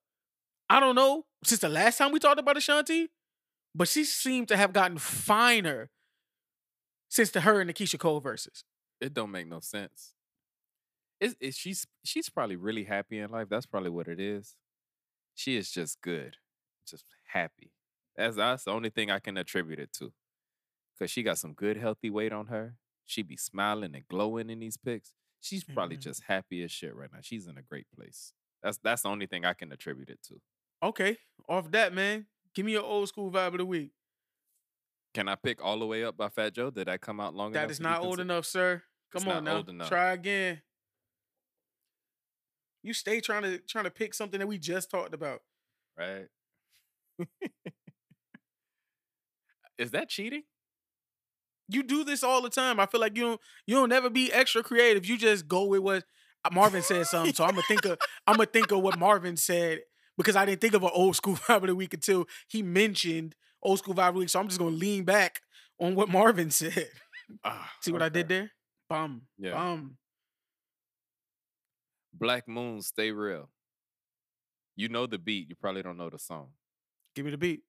I 0.70 0.80
don't 0.80 0.94
know 0.94 1.24
since 1.44 1.60
the 1.60 1.68
last 1.68 1.98
time 1.98 2.12
we 2.12 2.18
talked 2.18 2.40
about 2.40 2.56
Ashanti, 2.56 3.08
but 3.74 3.88
she 3.88 4.04
seemed 4.04 4.48
to 4.48 4.56
have 4.56 4.72
gotten 4.72 4.98
finer 4.98 5.90
since 7.08 7.30
the 7.30 7.40
her 7.40 7.60
and 7.60 7.68
the 7.70 7.74
Keyshia 7.74 7.98
Cole 7.98 8.20
Verzuz. 8.20 8.64
it 9.00 9.14
don't 9.14 9.30
make 9.30 9.46
no 9.46 9.60
sense. 9.60 10.14
It's 11.20 11.56
she's 11.56 11.86
she's 12.04 12.28
probably 12.28 12.56
really 12.56 12.84
happy 12.84 13.18
in 13.18 13.30
life. 13.30 13.48
That's 13.48 13.66
probably 13.66 13.90
what 13.90 14.06
it 14.08 14.20
is. 14.20 14.54
She 15.34 15.56
is 15.56 15.70
just 15.70 16.00
good, 16.00 16.36
just 16.90 17.04
happy. 17.28 17.72
That's 18.16 18.36
that's 18.36 18.64
the 18.64 18.72
only 18.72 18.90
thing 18.90 19.10
I 19.10 19.18
can 19.18 19.36
attribute 19.36 19.78
it 19.78 19.92
to. 19.94 20.12
Cause 20.98 21.10
she 21.10 21.22
got 21.22 21.38
some 21.38 21.52
good 21.54 21.76
healthy 21.76 22.10
weight 22.10 22.32
on 22.32 22.46
her. 22.48 22.74
She 23.04 23.22
be 23.22 23.36
smiling 23.36 23.94
and 23.94 24.06
glowing 24.08 24.50
in 24.50 24.58
these 24.58 24.76
pics. 24.76 25.12
She's 25.40 25.62
probably 25.64 25.96
Mhm. 25.96 26.02
just 26.02 26.24
happy 26.24 26.62
as 26.64 26.72
shit 26.72 26.94
right 26.94 27.12
now. 27.12 27.20
She's 27.22 27.46
in 27.46 27.56
a 27.56 27.62
great 27.62 27.86
place. 27.94 28.32
That's 28.62 28.78
that's 28.78 29.02
the 29.02 29.08
only 29.08 29.26
thing 29.26 29.44
I 29.44 29.54
can 29.54 29.70
attribute 29.72 30.10
it 30.10 30.20
to. 30.24 30.40
Okay, 30.82 31.18
off 31.48 31.70
that 31.70 31.92
man, 31.94 32.26
give 32.54 32.66
me 32.66 32.72
your 32.72 32.82
old 32.82 33.08
school 33.08 33.30
vibe 33.30 33.48
of 33.52 33.58
the 33.58 33.64
week. 33.66 33.92
Can 35.14 35.28
I 35.28 35.36
pick 35.36 35.64
all 35.64 35.78
the 35.78 35.86
way 35.86 36.04
up 36.04 36.16
by 36.16 36.28
Fat 36.28 36.52
Joe? 36.54 36.70
Did 36.70 36.88
I 36.88 36.98
come 36.98 37.18
out 37.20 37.34
long 37.34 37.52
enough? 37.52 37.62
That 37.62 37.70
is 37.70 37.80
not 37.80 38.02
old 38.02 38.20
enough, 38.20 38.44
sir. 38.44 38.82
It's 39.14 39.24
Come 39.24 39.32
on 39.32 39.44
not 39.44 39.68
now. 39.72 39.88
Try 39.88 40.12
again. 40.12 40.60
You 42.82 42.92
stay 42.92 43.20
trying 43.20 43.42
to 43.42 43.58
trying 43.58 43.84
to 43.84 43.90
pick 43.90 44.14
something 44.14 44.38
that 44.40 44.46
we 44.46 44.58
just 44.58 44.90
talked 44.90 45.14
about. 45.14 45.42
right? 45.96 46.28
Is 49.78 49.90
that 49.92 50.08
cheating? 50.08 50.42
You 51.68 51.82
do 51.82 52.02
this 52.04 52.22
all 52.24 52.40
the 52.42 52.48
time. 52.50 52.80
I 52.80 52.86
feel 52.86 53.00
like 53.00 53.16
you 53.16 53.22
don't 53.24 53.40
you 53.66 53.74
don't 53.76 53.88
never 53.90 54.08
be 54.10 54.32
extra 54.32 54.62
creative. 54.62 55.04
You 55.06 55.18
just 55.18 55.46
go 55.46 55.64
with 55.64 55.80
what 55.80 56.04
uh, 56.44 56.50
Marvin 56.52 56.82
said 56.82 57.06
something. 57.06 57.34
So 57.34 57.44
I'm 57.44 57.50
gonna 57.50 57.62
think 57.68 57.84
of 57.84 57.98
I'm 58.26 58.36
gonna 58.36 58.46
think 58.46 58.72
of 58.72 58.80
what 58.80 58.98
Marvin 58.98 59.36
said 59.36 59.80
because 60.16 60.34
I 60.34 60.46
didn't 60.46 60.60
think 60.60 60.74
of 60.74 60.82
an 60.82 60.90
old 60.92 61.16
school 61.16 61.34
vibe 61.36 61.56
of 61.62 61.66
the 61.66 61.74
week 61.74 61.92
until 61.94 62.24
he 62.48 62.62
mentioned 62.62 63.34
old 63.62 63.78
school 63.78 63.94
vibe 63.94 64.08
of 64.08 64.14
the 64.14 64.20
week. 64.20 64.28
So 64.30 64.40
I'm 64.40 64.48
just 64.48 64.58
gonna 64.58 64.70
lean 64.76 65.04
back 65.04 65.40
on 65.78 65.94
what 65.94 66.08
Marvin 66.08 66.50
said. 66.52 66.88
Ah, 67.44 67.70
See 67.82 67.92
what 67.92 68.02
I 68.02 68.08
did 68.08 68.28
there? 68.28 68.50
Bum. 68.88 69.22
Yeah. 69.38 69.52
Bum. 69.52 69.98
Black 72.14 72.48
Moon, 72.48 72.80
stay 72.82 73.12
real. 73.12 73.50
You 74.76 74.88
know 74.88 75.06
the 75.06 75.18
beat. 75.18 75.48
You 75.50 75.56
probably 75.56 75.82
don't 75.82 75.98
know 75.98 76.08
the 76.08 76.18
song. 76.18 76.48
Give 77.18 77.24
me 77.24 77.32
the 77.32 77.38
beat. 77.38 77.62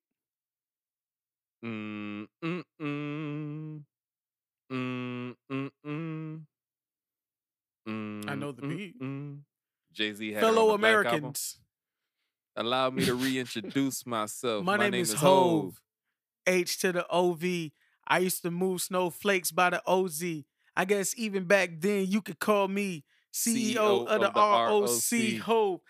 Mm, 1.66 2.28
mm, 2.46 2.64
mm. 2.80 3.82
Mm, 4.72 5.36
mm, 5.52 5.70
mm. 7.88 8.30
I 8.30 8.36
know 8.36 8.52
the 8.52 8.62
Mm, 8.62 8.78
beat. 8.78 9.00
mm. 9.02 9.40
Jay 9.92 10.14
Z 10.14 10.32
had 10.34 10.42
Fellow 10.42 10.68
it 10.68 10.74
on 10.74 10.74
the 10.74 10.78
Black 10.78 10.94
Album. 11.08 11.10
Americans. 11.18 11.60
Allow 12.56 12.92
me 12.92 13.06
to 13.06 13.16
reintroduce 13.16 14.06
myself. 14.06 14.64
My, 14.64 14.78
name, 14.78 14.94
is 14.94 15.14
Hove. 15.14 15.82
H 16.46 16.78
to 16.82 16.92
the 16.92 17.08
OV. 17.10 17.72
I 18.06 18.20
used 18.20 18.44
to 18.44 18.52
move 18.52 18.82
snowflakes 18.82 19.50
by 19.50 19.72
the 19.72 19.82
OZ. 19.88 20.24
I 20.76 20.86
guess 20.86 21.16
even 21.18 21.46
back 21.46 21.72
then 21.80 22.06
you 22.06 22.22
could 22.22 22.38
call 22.38 22.68
me 22.68 23.04
CEO, 23.34 23.74
CEO 23.74 24.08
of 24.08 24.22
the, 24.22 24.28
of 24.28 24.34
the 24.36 24.40
ROC. 24.40 24.82
ROC. 24.84 25.42
Hove. 25.42 25.82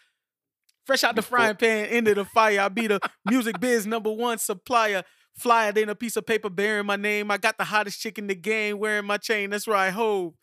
Fresh 0.90 1.04
out 1.04 1.16
the 1.16 1.22
frying 1.22 1.56
pan 1.56 1.86
into 1.90 2.16
the 2.16 2.26
fire. 2.26 2.62
I 2.62 2.68
be 2.68 2.88
the 2.88 3.00
music 3.30 3.60
biz 3.62 3.86
number 3.86 4.12
one 4.12 4.40
supplier. 4.40 5.04
Flyer 5.38 5.72
than 5.72 5.88
a 5.88 5.94
piece 5.94 6.16
of 6.18 6.26
paper 6.26 6.50
bearing 6.50 6.88
my 6.88 6.96
name. 6.96 7.30
I 7.30 7.38
got 7.38 7.60
the 7.60 7.64
hottest 7.64 8.02
chick 8.02 8.18
in 8.18 8.26
the 8.26 8.34
game 8.34 8.80
wearing 8.80 9.06
my 9.06 9.18
chain. 9.18 9.52
That's 9.52 9.68
right, 9.68 9.92
Hove. 9.92 10.34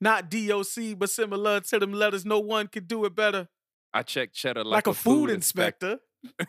Not 0.00 0.30
DOC, 0.30 0.96
but 0.96 1.10
similar 1.10 1.58
to 1.58 1.80
them 1.80 1.92
letters. 1.92 2.24
No 2.24 2.38
one 2.38 2.68
could 2.68 2.86
do 2.86 3.04
it 3.04 3.16
better. 3.16 3.48
I 3.92 4.04
check 4.04 4.32
cheddar 4.32 4.62
Like, 4.62 4.86
like, 4.86 4.94
a, 4.94 4.94
food, 4.94 5.28
inspector. 5.28 5.98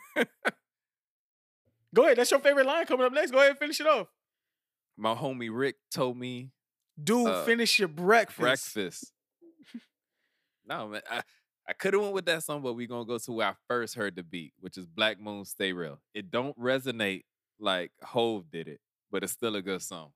Go 1.96 2.04
ahead. 2.04 2.18
That's 2.20 2.30
your 2.30 2.40
favorite 2.40 2.68
line 2.68 2.86
coming 2.86 3.08
up 3.08 3.12
next. 3.14 3.32
Go 3.32 3.40
ahead 3.40 3.50
and 3.50 3.58
finish 3.60 3.80
it 3.82 3.88
off. 3.88 4.06
My 4.96 5.16
homie 5.16 5.50
Rick 5.52 5.78
told 5.92 6.16
me 6.16 6.52
Dude, 7.04 7.26
Uh, 7.28 7.44
finish 7.44 7.80
your 7.80 7.88
breakfast. 7.88 8.40
breakfast. 8.76 9.12
no, 10.68 10.90
man. 10.90 11.02
I, 11.10 11.24
I 11.70 11.74
could 11.74 11.94
have 11.94 12.02
went 12.02 12.14
with 12.14 12.26
that 12.28 12.44
song, 12.44 12.62
but 12.62 12.74
we're 12.74 12.88
gonna 12.88 13.06
go 13.06 13.18
to 13.18 13.32
where 13.32 13.48
I 13.48 13.54
first 13.68 13.96
heard 13.96 14.16
the 14.16 14.24
beat, 14.24 14.54
which 14.60 14.78
is 14.78 14.86
Black 14.86 15.20
Moon 15.20 15.44
Stay 15.44 15.74
Real. 15.74 16.00
It 16.14 16.32
don't 16.32 16.58
resonate 16.58 17.24
like 17.60 17.92
Hove 18.02 18.50
did 18.50 18.68
it, 18.68 18.80
but 19.12 19.24
it's 19.24 19.34
still 19.34 19.56
a 19.56 19.62
good 19.62 19.82
song. 19.82 20.12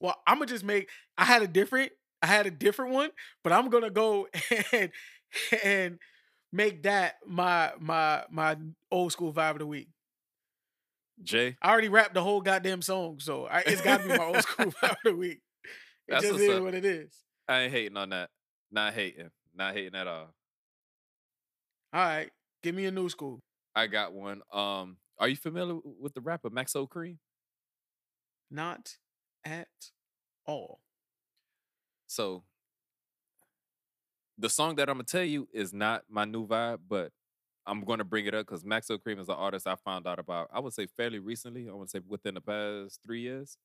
Well, 0.00 0.14
I'm 0.26 0.36
gonna 0.36 0.46
just 0.46 0.64
make. 0.64 0.88
I 1.18 1.24
had 1.24 1.42
a 1.42 1.48
different. 1.48 1.92
I 2.22 2.26
had 2.26 2.46
a 2.46 2.50
different 2.50 2.92
one, 2.92 3.10
but 3.42 3.52
I'm 3.52 3.70
gonna 3.70 3.90
go 3.90 4.28
and 4.72 4.90
and 5.64 5.98
make 6.52 6.84
that 6.84 7.16
my 7.26 7.72
my 7.80 8.24
my 8.30 8.56
old 8.90 9.12
school 9.12 9.32
vibe 9.32 9.52
of 9.52 9.58
the 9.58 9.66
week. 9.66 9.88
Jay, 11.22 11.56
I 11.62 11.70
already 11.70 11.88
rapped 11.88 12.14
the 12.14 12.22
whole 12.22 12.40
goddamn 12.40 12.82
song, 12.82 13.18
so 13.20 13.46
I, 13.46 13.60
it's 13.60 13.80
got 13.80 14.02
to 14.02 14.08
be 14.08 14.16
my 14.16 14.24
old 14.24 14.42
school 14.42 14.66
vibe 14.82 14.90
of 14.90 14.96
the 15.04 15.16
week. 15.16 15.40
It 16.06 16.12
That's 16.12 16.24
just 16.26 16.40
is 16.40 16.56
up. 16.56 16.62
what 16.62 16.74
it 16.74 16.84
is. 16.84 17.10
I 17.48 17.62
ain't 17.62 17.72
hating 17.72 17.96
on 17.96 18.10
that. 18.10 18.28
Not 18.70 18.92
hating. 18.92 19.30
Not 19.56 19.74
hating 19.74 19.94
at 19.94 20.06
all. 20.06 20.34
All 21.92 22.00
right, 22.00 22.30
give 22.62 22.74
me 22.74 22.84
a 22.86 22.90
new 22.90 23.08
school. 23.08 23.40
I 23.74 23.86
got 23.86 24.12
one. 24.12 24.42
Um, 24.52 24.98
are 25.18 25.28
you 25.28 25.36
familiar 25.36 25.76
with 26.00 26.14
the 26.14 26.20
rapper 26.20 26.50
Maxo 26.50 26.86
Kream? 26.88 27.16
Not 28.50 28.96
at 29.44 29.68
all. 30.46 30.80
So 32.06 32.44
the 34.38 34.50
song 34.50 34.76
that 34.76 34.88
I'm 34.90 34.96
gonna 34.96 35.04
tell 35.04 35.24
you 35.24 35.48
is 35.52 35.72
not 35.72 36.04
my 36.08 36.24
new 36.24 36.46
vibe, 36.46 36.80
but 36.88 37.12
I'm 37.66 37.82
gonna 37.82 38.04
bring 38.04 38.26
it 38.26 38.34
up 38.34 38.46
because 38.46 38.62
Maxo 38.62 38.98
Kream 38.98 39.18
is 39.18 39.28
an 39.28 39.34
artist 39.34 39.66
I 39.66 39.76
found 39.76 40.06
out 40.06 40.18
about. 40.18 40.48
I 40.52 40.60
would 40.60 40.74
say 40.74 40.86
fairly 40.86 41.18
recently. 41.18 41.68
I 41.68 41.72
would 41.72 41.90
say 41.90 42.00
within 42.06 42.34
the 42.34 42.40
past 42.40 43.00
three 43.04 43.22
years. 43.22 43.56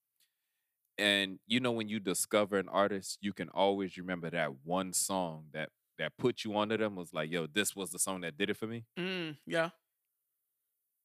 And 0.97 1.39
you 1.47 1.59
know, 1.59 1.71
when 1.71 1.89
you 1.89 1.99
discover 1.99 2.57
an 2.57 2.69
artist, 2.69 3.17
you 3.21 3.33
can 3.33 3.49
always 3.49 3.97
remember 3.97 4.29
that 4.29 4.51
one 4.63 4.93
song 4.93 5.45
that 5.53 5.69
that 6.01 6.17
put 6.17 6.43
you 6.43 6.55
onto 6.55 6.77
them 6.77 6.95
was 6.95 7.13
like, 7.13 7.31
yo, 7.31 7.47
this 7.47 7.75
was 7.75 7.91
the 7.91 7.99
song 7.99 8.21
that 8.21 8.37
did 8.37 8.49
it 8.49 8.57
for 8.57 8.67
me. 8.67 8.85
Mm, 8.99 9.37
yeah. 9.45 9.69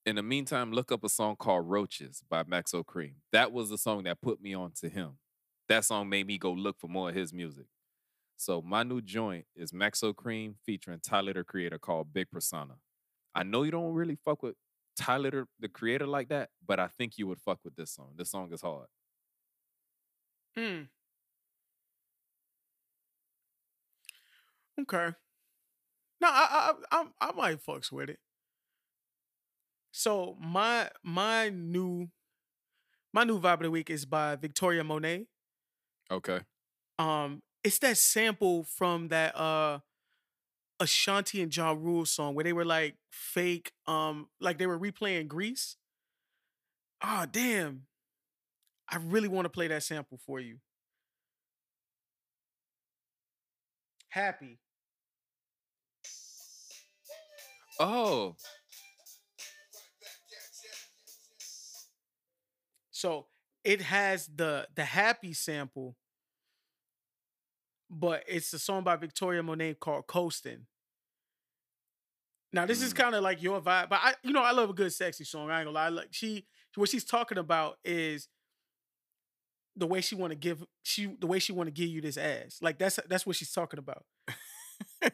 In 0.05 0.17
the 0.17 0.23
meantime, 0.23 0.73
look 0.73 0.93
up 0.93 1.05
a 1.05 1.09
song 1.09 1.37
called 1.37 1.69
Roaches 1.69 2.23
by 2.29 2.45
Maxo 2.45 2.85
Kream. 2.85 3.15
That 3.33 3.53
was 3.53 3.71
the 3.71 3.79
song 3.79 4.05
that 4.05 4.21
put 4.21 4.41
me 4.41 4.55
on 4.55 4.73
to 4.81 4.89
him. 4.89 5.19
That 5.69 5.85
song 5.85 6.09
made 6.09 6.27
me 6.27 6.39
go 6.39 6.53
look 6.53 6.79
for 6.79 6.89
more 6.89 7.09
of 7.09 7.15
his 7.15 7.33
music. 7.33 7.67
So 8.37 8.63
my 8.63 8.83
new 8.83 9.01
joint 9.01 9.47
is 9.57 9.73
Maxo 9.73 10.15
Kream 10.15 10.55
featuring 10.65 11.01
Tyler 11.01 11.33
the 11.33 11.43
Creator 11.43 11.79
called 11.79 12.13
Big 12.13 12.31
Persona. 12.31 12.75
I 13.35 13.43
know 13.43 13.63
you 13.65 13.71
don't 13.71 13.95
really 13.95 14.17
fuck 14.25 14.43
with 14.43 14.55
Tyler 14.97 15.47
the- 15.59 15.69
Creator 15.69 16.07
like 16.07 16.29
that, 16.29 16.51
but 16.65 16.79
I 16.79 16.87
think 16.87 17.19
you 17.19 17.27
would 17.27 17.41
fuck 17.41 17.59
with 17.65 17.75
this 17.77 17.91
song. 17.91 18.13
This 18.17 18.31
song 18.31 18.53
is 18.53 18.63
hard. 18.63 18.87
Mm. 20.57 20.89
Okay. 24.79 25.15
No, 26.21 26.29
I, 26.29 26.73
I 26.91 26.99
I 26.99 27.29
I 27.29 27.33
might 27.33 27.63
fucks 27.65 27.91
with 27.93 28.11
it. 28.11 28.21
So 29.93 30.37
my 30.41 30.91
my 31.03 31.49
new 31.49 32.11
my 33.13 33.25
new 33.25 33.41
vibe 33.41 33.55
of 33.55 33.61
the 33.61 33.71
week 33.71 33.91
is 33.91 34.05
by 34.05 34.37
Victoria 34.37 34.85
Monet. 34.85 35.27
Okay. 36.11 36.41
Um, 36.99 37.43
it's 37.65 37.79
that 37.81 37.97
sample 37.99 38.65
from 38.65 39.09
that 39.09 39.37
uh 39.37 39.81
Ashanti 40.79 41.43
and 41.43 41.55
Ja 41.55 41.73
Rule 41.73 42.05
song 42.05 42.35
where 42.35 42.45
they 42.45 42.53
were 42.53 42.65
like 42.65 42.97
fake, 43.11 43.73
um, 43.87 44.29
like 44.41 44.59
they 44.59 44.67
were 44.67 44.79
replaying 44.79 45.29
Grease. 45.29 45.77
Ah, 47.01 47.27
damn. 47.31 47.87
I 48.89 48.97
really 48.97 49.29
want 49.29 49.45
to 49.47 49.51
play 49.51 49.69
that 49.69 49.83
sample 49.83 50.19
for 50.19 50.41
you. 50.41 50.59
Happy. 54.09 54.59
Oh, 57.79 58.37
So 62.91 63.27
it 63.65 63.81
has 63.83 64.27
the 64.27 64.69
the 64.75 64.85
happy 64.85 65.33
sample, 65.33 65.97
but 67.91 68.25
it's 68.27 68.53
a 68.53 68.59
song 68.59 68.83
by 68.85 68.97
Victoria 68.97 69.43
Monet 69.43 69.75
called 69.75 70.07
Coastin'. 70.07 70.67
Now 72.53 72.67
this 72.67 72.81
is 72.83 72.93
Mm. 72.93 72.97
kind 72.97 73.15
of 73.15 73.23
like 73.23 73.43
your 73.43 73.61
vibe, 73.61 73.89
but 73.89 74.01
I 74.03 74.15
you 74.23 74.33
know 74.33 74.43
I 74.43 74.53
love 74.53 74.71
a 74.71 74.75
good 74.75 74.93
sexy 74.93 75.25
song. 75.25 75.51
I 75.51 75.61
ain't 75.61 75.67
gonna 75.67 75.75
lie. 75.75 75.89
Like 75.89 76.09
she 76.13 76.47
what 76.77 76.89
she's 76.91 77.05
talking 77.05 77.39
about 77.39 77.79
is 77.85 78.29
the 79.77 79.87
way 79.87 80.01
she 80.01 80.15
want 80.15 80.31
to 80.31 80.37
give 80.37 80.65
she 80.83 81.07
the 81.21 81.27
way 81.27 81.39
she 81.39 81.53
want 81.53 81.67
to 81.67 81.71
give 81.73 81.89
you 81.89 82.01
this 82.01 82.17
ass. 82.17 82.59
Like 82.63 82.79
that's 82.79 82.99
that's 83.09 83.27
what 83.27 83.37
she's 83.37 83.53
talking 83.53 83.79
about. 83.79 84.05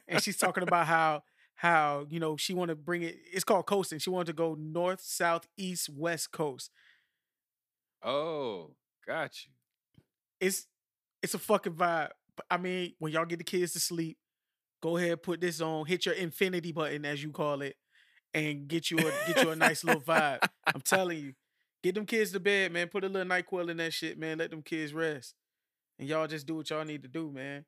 and 0.08 0.22
she's 0.22 0.36
talking 0.36 0.62
about 0.62 0.86
how 0.86 1.22
how 1.62 2.04
you 2.10 2.18
know 2.18 2.36
she 2.36 2.54
want 2.54 2.70
to 2.70 2.74
bring 2.74 3.02
it. 3.02 3.16
It's 3.32 3.44
called 3.44 3.66
coasting. 3.66 4.00
She 4.00 4.10
wanted 4.10 4.26
to 4.26 4.32
go 4.32 4.56
north, 4.58 5.00
south, 5.00 5.46
east, 5.56 5.88
west 5.88 6.32
coast. 6.32 6.72
Oh, 8.02 8.72
got 9.06 9.44
you. 9.44 9.52
It's 10.40 10.66
it's 11.22 11.34
a 11.34 11.38
fucking 11.38 11.74
vibe. 11.74 12.08
I 12.50 12.56
mean, 12.56 12.94
when 12.98 13.12
y'all 13.12 13.26
get 13.26 13.38
the 13.38 13.44
kids 13.44 13.74
to 13.74 13.78
sleep, 13.80 14.18
go 14.82 14.96
ahead 14.96 15.22
put 15.22 15.40
this 15.40 15.60
on. 15.60 15.86
Hit 15.86 16.04
your 16.04 16.16
infinity 16.16 16.72
button 16.72 17.04
as 17.04 17.22
you 17.22 17.30
call 17.30 17.62
it, 17.62 17.76
and 18.34 18.66
get 18.66 18.90
you 18.90 18.98
a 18.98 19.12
get 19.32 19.44
you 19.44 19.50
a 19.50 19.56
nice 19.56 19.84
little 19.84 20.02
vibe. 20.02 20.40
I'm 20.66 20.80
telling 20.80 21.18
you, 21.18 21.34
get 21.84 21.94
them 21.94 22.06
kids 22.06 22.32
to 22.32 22.40
bed, 22.40 22.72
man. 22.72 22.88
Put 22.88 23.04
a 23.04 23.08
little 23.08 23.24
night 23.24 23.46
Nyquil 23.46 23.70
in 23.70 23.76
that 23.76 23.92
shit, 23.92 24.18
man. 24.18 24.38
Let 24.38 24.50
them 24.50 24.62
kids 24.62 24.92
rest, 24.92 25.36
and 25.96 26.08
y'all 26.08 26.26
just 26.26 26.44
do 26.44 26.56
what 26.56 26.70
y'all 26.70 26.84
need 26.84 27.04
to 27.04 27.08
do, 27.08 27.30
man. 27.30 27.64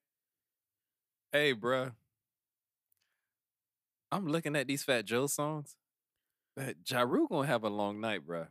Hey, 1.30 1.54
bruh. 1.54 1.92
I'm 4.14 4.28
looking 4.28 4.54
at 4.54 4.68
these 4.68 4.84
Fat 4.84 5.04
Joe 5.04 5.26
songs. 5.26 5.76
That 6.56 6.76
Ja 6.88 7.02
Rule 7.02 7.26
gonna 7.26 7.48
have 7.48 7.64
a 7.64 7.68
long 7.68 8.00
night, 8.00 8.24
bruh. 8.24 8.46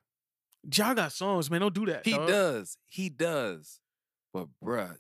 Y'all 0.76 0.94
got 0.94 1.14
songs, 1.14 1.50
man. 1.50 1.62
Don't 1.62 1.74
do 1.74 1.86
that. 1.86 2.06
He 2.06 2.12
dawg. 2.12 2.28
does. 2.28 2.78
He 2.90 3.08
does. 3.08 3.80
But 4.34 4.48
bruh, 4.62 4.98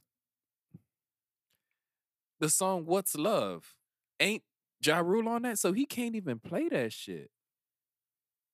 the 2.40 2.48
song 2.48 2.85
"What's 2.85 3.15
Love" 3.15 3.76
ain't 4.22 4.44
Ja 4.81 4.99
Rule 4.99 5.27
on 5.27 5.41
that, 5.41 5.60
so 5.60 5.73
he 5.73 5.85
can't 5.85 6.15
even 6.15 6.40
play 6.40 6.69
that 6.69 6.94
shit. 6.94 7.30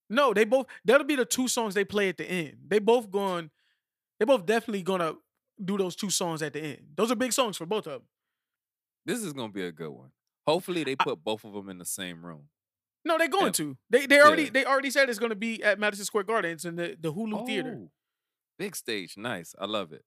No, 0.10 0.34
they 0.34 0.46
both. 0.46 0.66
That'll 0.84 1.06
be 1.06 1.16
the 1.16 1.26
two 1.26 1.48
songs 1.48 1.76
they 1.76 1.86
play 1.86 2.10
at 2.10 2.18
the 2.18 2.26
end. 2.26 2.58
They 2.68 2.80
both 2.80 3.12
going. 3.12 3.52
They 4.20 4.26
both 4.26 4.48
definitely 4.48 4.82
gonna 4.82 5.14
do 5.64 5.78
those 5.78 5.96
two 5.96 6.10
songs 6.10 6.42
at 6.42 6.54
the 6.54 6.62
end. 6.62 6.88
Those 6.96 7.12
are 7.12 7.16
big 7.16 7.34
songs 7.34 7.56
for 7.56 7.68
both 7.68 7.86
of 7.86 7.94
them. 7.94 8.08
This 9.06 9.22
is 9.22 9.32
gonna 9.32 9.54
be 9.54 9.64
a 9.64 9.72
good 9.72 9.90
one. 9.90 10.10
Hopefully, 10.50 10.84
they 10.84 10.96
put 10.96 11.24
both 11.24 11.44
of 11.44 11.54
them 11.54 11.70
in 11.70 11.78
the 11.78 11.86
same 11.86 12.26
room. 12.26 12.50
No, 13.06 13.18
they're 13.18 13.28
going 13.28 13.48
Yeah. 13.48 13.52
to. 13.52 13.78
They 13.90 14.06
they 14.08 14.20
already 14.20 14.44
Yeah. 14.46 14.50
they 14.52 14.66
already 14.66 14.90
said 14.92 15.10
it's 15.10 15.20
gonna 15.20 15.36
be 15.36 15.64
at 15.64 15.80
Madison 15.80 16.06
Square 16.06 16.24
Garden. 16.26 16.52
It's 16.52 16.66
in 16.66 16.76
the 16.76 16.98
the 17.00 17.14
Hulu 17.14 17.46
theater. 17.46 17.78
Oh, 17.80 17.92
Big 18.58 18.76
stage, 18.76 19.16
nice. 19.16 19.56
I 19.58 19.66
love 19.66 19.94
it. 19.94 20.04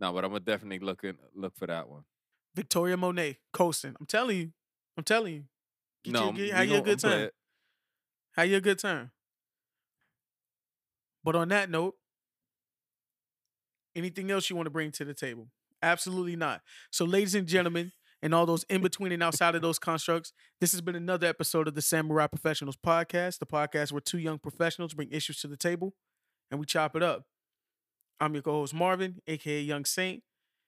No, 0.00 0.12
but 0.12 0.24
I'm 0.24 0.30
gonna 0.32 0.40
definitely 0.40 0.80
look 0.80 1.02
in, 1.02 1.16
look 1.34 1.56
for 1.56 1.66
that 1.66 1.88
one. 1.88 2.04
Victoria 2.54 2.96
Monet 2.96 3.38
coasting. 3.52 3.96
I'm 3.98 4.06
telling 4.06 4.36
you. 4.36 4.52
I'm 4.98 5.04
telling 5.04 5.34
you. 5.34 5.44
Get 6.04 6.12
no, 6.12 6.32
you, 6.32 6.36
get, 6.36 6.54
how 6.54 6.62
you 6.62 6.76
a 6.76 6.82
good 6.82 6.98
time? 6.98 7.30
How 8.32 8.42
you 8.42 8.56
a 8.56 8.60
good 8.60 8.78
time? 8.78 9.12
But 11.24 11.36
on 11.36 11.48
that 11.48 11.70
note, 11.70 11.94
anything 13.94 14.30
else 14.30 14.50
you 14.50 14.56
want 14.56 14.66
to 14.66 14.70
bring 14.70 14.90
to 14.92 15.04
the 15.04 15.14
table? 15.14 15.48
Absolutely 15.82 16.36
not. 16.36 16.62
So, 16.90 17.04
ladies 17.04 17.34
and 17.34 17.46
gentlemen, 17.46 17.92
and 18.22 18.34
all 18.34 18.46
those 18.46 18.64
in 18.64 18.82
between 18.82 19.12
and 19.12 19.22
outside 19.22 19.54
of 19.54 19.62
those 19.62 19.78
constructs, 19.78 20.32
this 20.60 20.72
has 20.72 20.80
been 20.80 20.96
another 20.96 21.26
episode 21.26 21.68
of 21.68 21.74
the 21.74 21.82
Samurai 21.82 22.26
Professionals 22.26 22.76
Podcast, 22.76 23.38
the 23.38 23.46
podcast 23.46 23.92
where 23.92 24.00
two 24.00 24.18
young 24.18 24.38
professionals 24.38 24.94
bring 24.94 25.10
issues 25.10 25.40
to 25.40 25.48
the 25.48 25.56
table 25.56 25.94
and 26.50 26.58
we 26.60 26.66
chop 26.66 26.96
it 26.96 27.02
up. 27.02 27.24
I'm 28.20 28.32
your 28.32 28.42
co-host 28.42 28.74
Marvin, 28.74 29.20
aka 29.26 29.60
Young 29.60 29.84
Saint, 29.84 30.22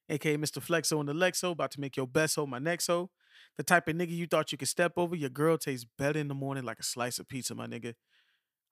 aka 0.08 0.36
Mr. 0.36 0.62
Flexo 0.62 1.00
and 1.00 1.08
the 1.08 1.14
Lexo, 1.14 1.52
about 1.52 1.70
to 1.72 1.80
make 1.80 1.96
your 1.96 2.06
best 2.06 2.36
hoe 2.36 2.46
my 2.46 2.58
next 2.58 2.86
hoe. 2.86 3.10
The 3.56 3.62
type 3.62 3.88
of 3.88 3.96
nigga 3.96 4.10
you 4.10 4.26
thought 4.26 4.52
you 4.52 4.58
could 4.58 4.68
step 4.68 4.92
over, 4.96 5.16
your 5.16 5.30
girl 5.30 5.56
tastes 5.56 5.86
better 5.96 6.18
in 6.18 6.28
the 6.28 6.34
morning 6.34 6.64
like 6.64 6.78
a 6.78 6.84
slice 6.84 7.18
of 7.18 7.28
pizza, 7.28 7.54
my 7.54 7.66
nigga. 7.66 7.94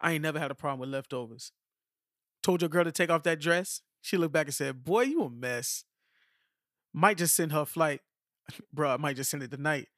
I 0.00 0.12
ain't 0.12 0.22
never 0.22 0.38
had 0.38 0.50
a 0.50 0.54
problem 0.54 0.80
with 0.80 0.90
leftovers. 0.90 1.52
Told 2.42 2.60
your 2.62 2.68
girl 2.68 2.84
to 2.84 2.92
take 2.92 3.10
off 3.10 3.22
that 3.24 3.40
dress. 3.40 3.80
She 4.02 4.16
looked 4.16 4.34
back 4.34 4.46
and 4.46 4.54
said, 4.54 4.84
Boy, 4.84 5.02
you 5.02 5.22
a 5.22 5.30
mess. 5.30 5.84
Might 6.92 7.18
just 7.18 7.34
send 7.34 7.52
her 7.52 7.64
flight. 7.64 8.00
Bruh, 8.74 8.94
I 8.94 8.96
might 8.96 9.16
just 9.16 9.30
send 9.30 9.42
it 9.42 9.50
tonight. 9.50 9.88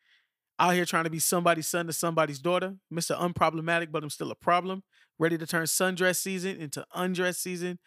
Out 0.60 0.74
here 0.74 0.84
trying 0.84 1.04
to 1.04 1.10
be 1.10 1.20
somebody's 1.20 1.68
son 1.68 1.86
to 1.86 1.92
somebody's 1.92 2.40
daughter. 2.40 2.74
Mr. 2.92 3.16
Unproblematic, 3.18 3.92
but 3.92 4.02
I'm 4.02 4.10
still 4.10 4.30
a 4.30 4.34
problem. 4.34 4.82
Ready 5.18 5.38
to 5.38 5.46
turn 5.46 5.64
sundress 5.64 6.16
season 6.16 6.56
into 6.56 6.84
undress 6.94 7.38
season. 7.38 7.78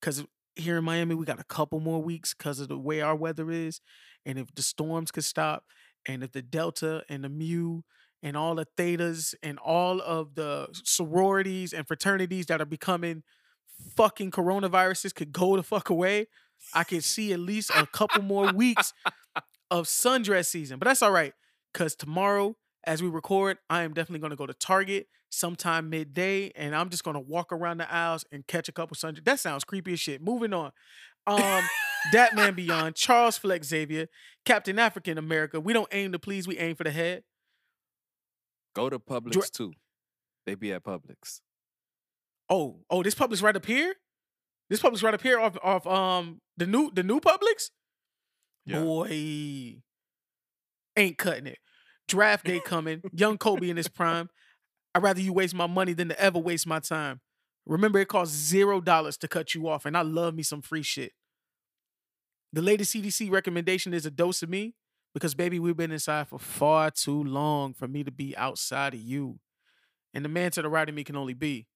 Cause 0.00 0.24
here 0.56 0.78
in 0.78 0.84
Miami, 0.84 1.14
we 1.14 1.24
got 1.24 1.40
a 1.40 1.44
couple 1.44 1.80
more 1.80 2.02
weeks 2.02 2.34
because 2.34 2.60
of 2.60 2.68
the 2.68 2.78
way 2.78 3.00
our 3.00 3.16
weather 3.16 3.50
is. 3.50 3.80
And 4.24 4.38
if 4.38 4.54
the 4.54 4.62
storms 4.62 5.10
could 5.10 5.24
stop, 5.24 5.64
and 6.06 6.22
if 6.22 6.32
the 6.32 6.42
Delta 6.42 7.02
and 7.08 7.24
the 7.24 7.28
Mu 7.28 7.80
and 8.22 8.36
all 8.36 8.54
the 8.54 8.66
thetas 8.78 9.34
and 9.42 9.58
all 9.58 10.00
of 10.00 10.34
the 10.34 10.68
sororities 10.84 11.72
and 11.72 11.86
fraternities 11.86 12.46
that 12.46 12.60
are 12.60 12.66
becoming 12.66 13.22
fucking 13.96 14.30
coronaviruses 14.30 15.14
could 15.14 15.32
go 15.32 15.56
the 15.56 15.62
fuck 15.62 15.90
away, 15.90 16.26
I 16.72 16.84
could 16.84 17.04
see 17.04 17.32
at 17.32 17.40
least 17.40 17.70
a 17.74 17.86
couple 17.86 18.22
more 18.22 18.52
weeks 18.52 18.92
of 19.70 19.86
sundress 19.86 20.46
season. 20.46 20.78
But 20.78 20.86
that's 20.86 21.02
all 21.02 21.10
right. 21.10 21.32
Cause 21.72 21.94
tomorrow, 21.94 22.56
as 22.84 23.02
we 23.02 23.08
record, 23.08 23.58
I 23.68 23.82
am 23.82 23.94
definitely 23.94 24.20
gonna 24.20 24.36
go 24.36 24.46
to 24.46 24.54
Target 24.54 25.08
sometime 25.30 25.90
midday 25.90 26.52
and 26.54 26.74
I'm 26.76 26.90
just 26.90 27.02
gonna 27.02 27.20
walk 27.20 27.52
around 27.52 27.78
the 27.78 27.92
aisles 27.92 28.24
and 28.30 28.46
catch 28.46 28.68
a 28.68 28.72
couple 28.72 28.96
sundress. 28.96 29.24
That 29.24 29.40
sounds 29.40 29.64
creepy 29.64 29.94
as 29.94 30.00
shit. 30.00 30.22
Moving 30.22 30.52
on. 30.52 30.72
Um 31.26 31.64
that 32.12 32.34
man 32.34 32.54
beyond 32.56 32.94
Charles 32.94 33.36
Flex 33.36 33.68
Xavier, 33.68 34.08
Captain 34.44 34.78
African 34.78 35.18
America. 35.18 35.60
We 35.60 35.72
don't 35.72 35.88
aim 35.92 36.12
to 36.12 36.18
please, 36.18 36.46
we 36.46 36.58
aim 36.58 36.76
for 36.76 36.84
the 36.84 36.90
head. 36.90 37.24
Go 38.74 38.90
to 38.90 38.98
Publix 38.98 39.50
too. 39.50 39.72
They 40.46 40.54
be 40.54 40.72
at 40.72 40.84
Publix. 40.84 41.40
Oh, 42.50 42.80
oh, 42.90 43.02
this 43.02 43.14
Publix 43.14 43.42
right 43.42 43.56
up 43.56 43.64
here? 43.64 43.94
This 44.68 44.80
Publix 44.80 45.02
right 45.02 45.14
up 45.14 45.22
here 45.22 45.40
off 45.40 45.56
off 45.62 45.86
um 45.86 46.40
the 46.56 46.66
new 46.66 46.90
the 46.92 47.02
new 47.02 47.20
Publix? 47.20 47.70
Yeah. 48.66 48.80
Boy. 48.80 49.82
Ain't 50.96 51.18
cutting 51.18 51.46
it. 51.46 51.58
Draft 52.08 52.46
day 52.46 52.60
coming. 52.64 53.02
Young 53.12 53.38
Kobe 53.38 53.68
in 53.68 53.76
his 53.76 53.88
prime. 53.88 54.28
I'd 54.94 55.02
rather 55.02 55.20
you 55.20 55.32
waste 55.32 55.54
my 55.54 55.66
money 55.66 55.92
than 55.92 56.08
to 56.08 56.20
ever 56.20 56.38
waste 56.38 56.66
my 56.66 56.78
time. 56.78 57.20
Remember, 57.66 57.98
it 57.98 58.08
costs 58.08 58.34
zero 58.34 58.80
dollars 58.80 59.16
to 59.18 59.28
cut 59.28 59.54
you 59.54 59.68
off, 59.68 59.86
and 59.86 59.96
I 59.96 60.02
love 60.02 60.34
me 60.34 60.42
some 60.42 60.62
free 60.62 60.82
shit. 60.82 61.12
The 62.52 62.62
latest 62.62 62.94
CDC 62.94 63.30
recommendation 63.30 63.92
is 63.94 64.06
a 64.06 64.10
dose 64.10 64.42
of 64.42 64.48
me 64.48 64.74
because, 65.12 65.34
baby, 65.34 65.58
we've 65.58 65.76
been 65.76 65.90
inside 65.90 66.28
for 66.28 66.38
far 66.38 66.90
too 66.90 67.24
long 67.24 67.72
for 67.72 67.88
me 67.88 68.04
to 68.04 68.12
be 68.12 68.36
outside 68.36 68.94
of 68.94 69.00
you. 69.00 69.40
And 70.12 70.24
the 70.24 70.28
man 70.28 70.52
to 70.52 70.62
the 70.62 70.68
right 70.68 70.88
of 70.88 70.94
me 70.94 71.02
can 71.02 71.16
only 71.16 71.34
be. 71.34 71.66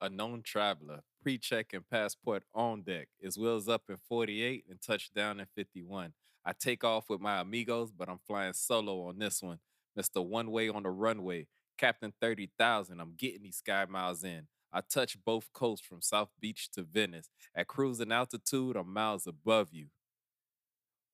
A 0.00 0.08
known 0.08 0.42
traveler, 0.44 1.00
pre-check 1.22 1.72
and 1.72 1.88
passport 1.88 2.44
on 2.54 2.82
deck. 2.82 3.08
Is 3.20 3.36
wheels 3.38 3.68
up 3.68 3.82
in 3.88 3.96
48 4.08 4.64
and 4.68 4.80
touchdown 4.80 5.40
in 5.40 5.46
51. 5.56 6.12
I 6.44 6.52
take 6.52 6.84
off 6.84 7.08
with 7.08 7.20
my 7.20 7.40
amigos, 7.40 7.92
but 7.92 8.08
I'm 8.08 8.18
flying 8.26 8.52
solo 8.52 9.08
on 9.08 9.18
this 9.18 9.42
one. 9.42 9.58
Mr. 9.98 10.24
One 10.26 10.50
Way 10.50 10.68
on 10.68 10.82
the 10.82 10.90
runway. 10.90 11.46
Captain 11.78 12.12
30,000. 12.20 13.00
I'm 13.00 13.14
getting 13.16 13.42
these 13.42 13.56
sky 13.56 13.86
miles 13.88 14.24
in. 14.24 14.46
I 14.72 14.80
touch 14.80 15.16
both 15.24 15.52
coasts 15.52 15.86
from 15.86 16.00
South 16.00 16.30
Beach 16.40 16.70
to 16.72 16.82
Venice. 16.82 17.28
At 17.54 17.68
cruising 17.68 18.12
altitude, 18.12 18.76
I'm 18.76 18.92
miles 18.92 19.26
above 19.26 19.68
you. 19.72 19.86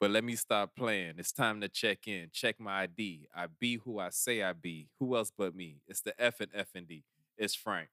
But 0.01 0.13
let 0.13 0.23
me 0.23 0.37
stop 0.37 0.77
playing. 0.77 1.15
It's 1.19 1.33
time 1.33 1.61
to 1.61 1.69
check 1.69 2.07
in. 2.07 2.29
Check 2.33 2.61
my 2.61 2.83
ID. 2.83 3.29
I 3.35 3.47
be 3.59 3.79
who 3.79 3.99
I 3.99 4.11
say 4.11 4.43
I 4.43 4.53
be. 4.53 4.89
Who 5.01 5.17
else 5.17 5.33
but 5.37 5.57
me? 5.57 5.81
It's 5.89 6.01
the 6.01 6.15
F 6.21 6.41
and 6.41 6.51
F 6.55 6.69
and 6.75 6.87
D. 6.87 7.03
It's 7.37 7.57
Frank. 7.57 7.89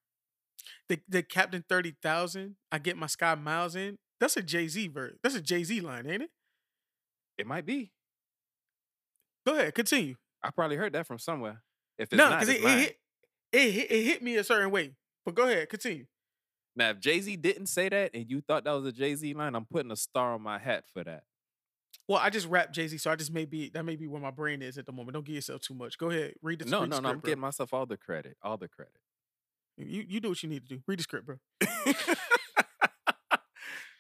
The 0.88 1.00
the 1.10 1.24
Captain 1.24 1.64
Thirty 1.68 1.96
Thousand. 2.04 2.58
I 2.72 2.78
get 2.78 2.96
my 2.96 3.08
Sky 3.08 3.34
Miles 3.34 3.76
in. 3.76 3.98
That's 4.20 4.38
a 4.38 4.44
Jay 4.44 4.68
Z 4.68 4.88
verse. 4.90 5.16
That's 5.24 5.36
a 5.36 5.42
Jay 5.42 5.64
Z 5.64 5.82
line, 5.82 6.08
ain't 6.08 6.24
it? 6.24 6.32
It 7.38 7.48
might 7.48 7.66
be. 7.66 7.92
Go 9.46 9.54
ahead, 9.56 9.74
continue. 9.76 10.16
I 10.44 10.50
probably 10.52 10.78
heard 10.78 10.94
that 10.94 11.06
from 11.08 11.20
somewhere. 11.20 11.62
If 11.98 12.12
it's 12.12 12.18
No, 12.18 12.30
not, 12.30 12.40
because 12.40 12.56
it, 12.56 12.64
it, 12.64 12.70
hit, 12.80 13.00
it 13.52 13.72
hit 13.72 13.92
it 13.92 14.04
hit 14.04 14.24
me 14.24 14.36
a 14.38 14.44
certain 14.44 14.72
way. 14.72 14.96
But 15.26 15.36
go 15.36 15.44
ahead, 15.48 15.70
continue. 15.70 16.06
Now, 16.76 16.90
if 16.90 17.00
Jay 17.00 17.20
Z 17.22 17.36
didn't 17.38 17.68
say 17.68 17.88
that 17.90 18.12
and 18.14 18.30
you 18.30 18.42
thought 18.42 18.64
that 18.66 18.72
was 18.72 18.86
a 18.86 18.92
Jay 18.92 19.16
Z 19.16 19.34
line, 19.34 19.56
I'm 19.56 19.66
putting 19.66 19.92
a 19.92 19.96
star 19.96 20.34
on 20.34 20.42
my 20.42 20.58
hat 20.60 20.84
for 20.94 21.04
that. 21.04 21.24
Well, 22.08 22.20
I 22.20 22.30
just 22.30 22.48
rap 22.48 22.74
Jay 22.74 22.88
Z, 22.88 22.98
so 22.98 23.10
I 23.12 23.16
just 23.16 23.32
may 23.34 23.46
be 23.46 23.70
that 23.70 23.84
may 23.84 23.96
be 23.96 24.08
where 24.08 24.22
my 24.22 24.32
brain 24.32 24.62
is 24.62 24.78
at 24.78 24.86
the 24.86 24.92
moment. 24.92 25.14
Don't 25.14 25.26
give 25.26 25.36
yourself 25.36 25.62
too 25.62 25.74
much. 25.74 25.98
Go 25.98 26.10
ahead, 26.10 26.34
read 26.42 26.60
the 26.60 26.66
No, 26.66 26.82
read 26.82 26.90
no, 26.90 26.96
the 26.98 27.02
no. 27.02 27.08
I'm 27.10 27.12
script, 27.14 27.24
bro. 27.24 27.30
getting 27.32 27.42
myself 27.42 27.74
all 27.74 27.86
the 27.86 27.98
credit. 27.98 28.38
All 28.44 28.58
the 28.58 28.68
credit. 28.68 28.94
You 29.78 30.06
you 30.08 30.20
do 30.20 30.30
what 30.30 30.42
you 30.44 30.50
need 30.50 30.68
to 30.68 30.76
do. 30.76 30.82
Read 30.88 31.00
the 31.00 31.04
script, 31.04 31.26
bro. 31.26 31.38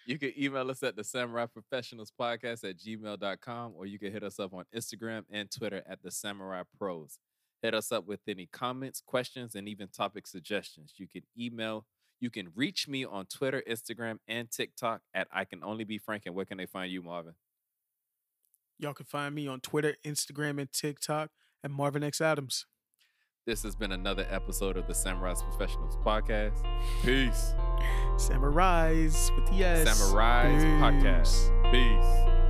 you 0.05 0.19
can 0.19 0.33
email 0.37 0.69
us 0.69 0.83
at 0.83 0.95
the 0.95 1.03
Samurai 1.03 1.45
Professionals 1.47 2.11
Podcast 2.19 2.63
at 2.63 2.77
gmail.com 2.77 3.73
or 3.75 3.85
you 3.85 3.97
can 3.97 4.11
hit 4.11 4.23
us 4.23 4.39
up 4.39 4.53
on 4.53 4.65
Instagram 4.75 5.23
and 5.31 5.49
Twitter 5.49 5.83
at 5.87 6.03
the 6.03 6.11
Samurai 6.11 6.63
Pros. 6.77 7.17
Hit 7.61 7.73
us 7.73 7.91
up 7.91 8.05
with 8.05 8.19
any 8.27 8.47
comments, 8.51 9.01
questions, 9.05 9.55
and 9.55 9.67
even 9.67 9.87
topic 9.87 10.27
suggestions. 10.27 10.93
You 10.97 11.07
can 11.07 11.23
email 11.39 11.85
You 12.19 12.29
can 12.29 12.51
reach 12.55 12.87
me 12.87 13.03
on 13.03 13.25
Twitter, 13.25 13.61
Instagram, 13.69 14.19
and 14.27 14.49
TikTok 14.49 15.01
at 15.13 15.27
I 15.31 15.43
Can 15.43 15.63
Only 15.63 15.83
Be 15.83 15.97
Frank. 15.97 16.23
And 16.25 16.33
where 16.35 16.45
can 16.45 16.57
they 16.57 16.65
find 16.65 16.91
you, 16.91 17.01
Marvin? 17.01 17.33
Y'all 18.77 18.93
can 18.93 19.05
find 19.05 19.33
me 19.33 19.47
on 19.47 19.59
Twitter, 19.59 19.95
Instagram, 20.05 20.59
and 20.59 20.71
TikTok 20.71 21.31
at 21.63 21.71
Marvin 21.71 22.03
X 22.03 22.21
Adams. 22.21 22.65
This 23.45 23.61
has 23.61 23.75
been 23.75 23.91
another 23.91 24.25
episode 24.31 24.75
of 24.75 24.87
the 24.87 24.93
Samurai's 24.95 25.43
Professionals 25.43 25.95
Podcast. 25.97 26.63
Peace. 27.03 27.53
Samurais 28.15 29.35
with 29.35 29.45
the 29.51 29.63
S. 29.63 29.87
Samurai's 29.87 30.63
Peace. 30.63 30.81
Podcast. 30.81 31.71
Peace. 31.71 32.44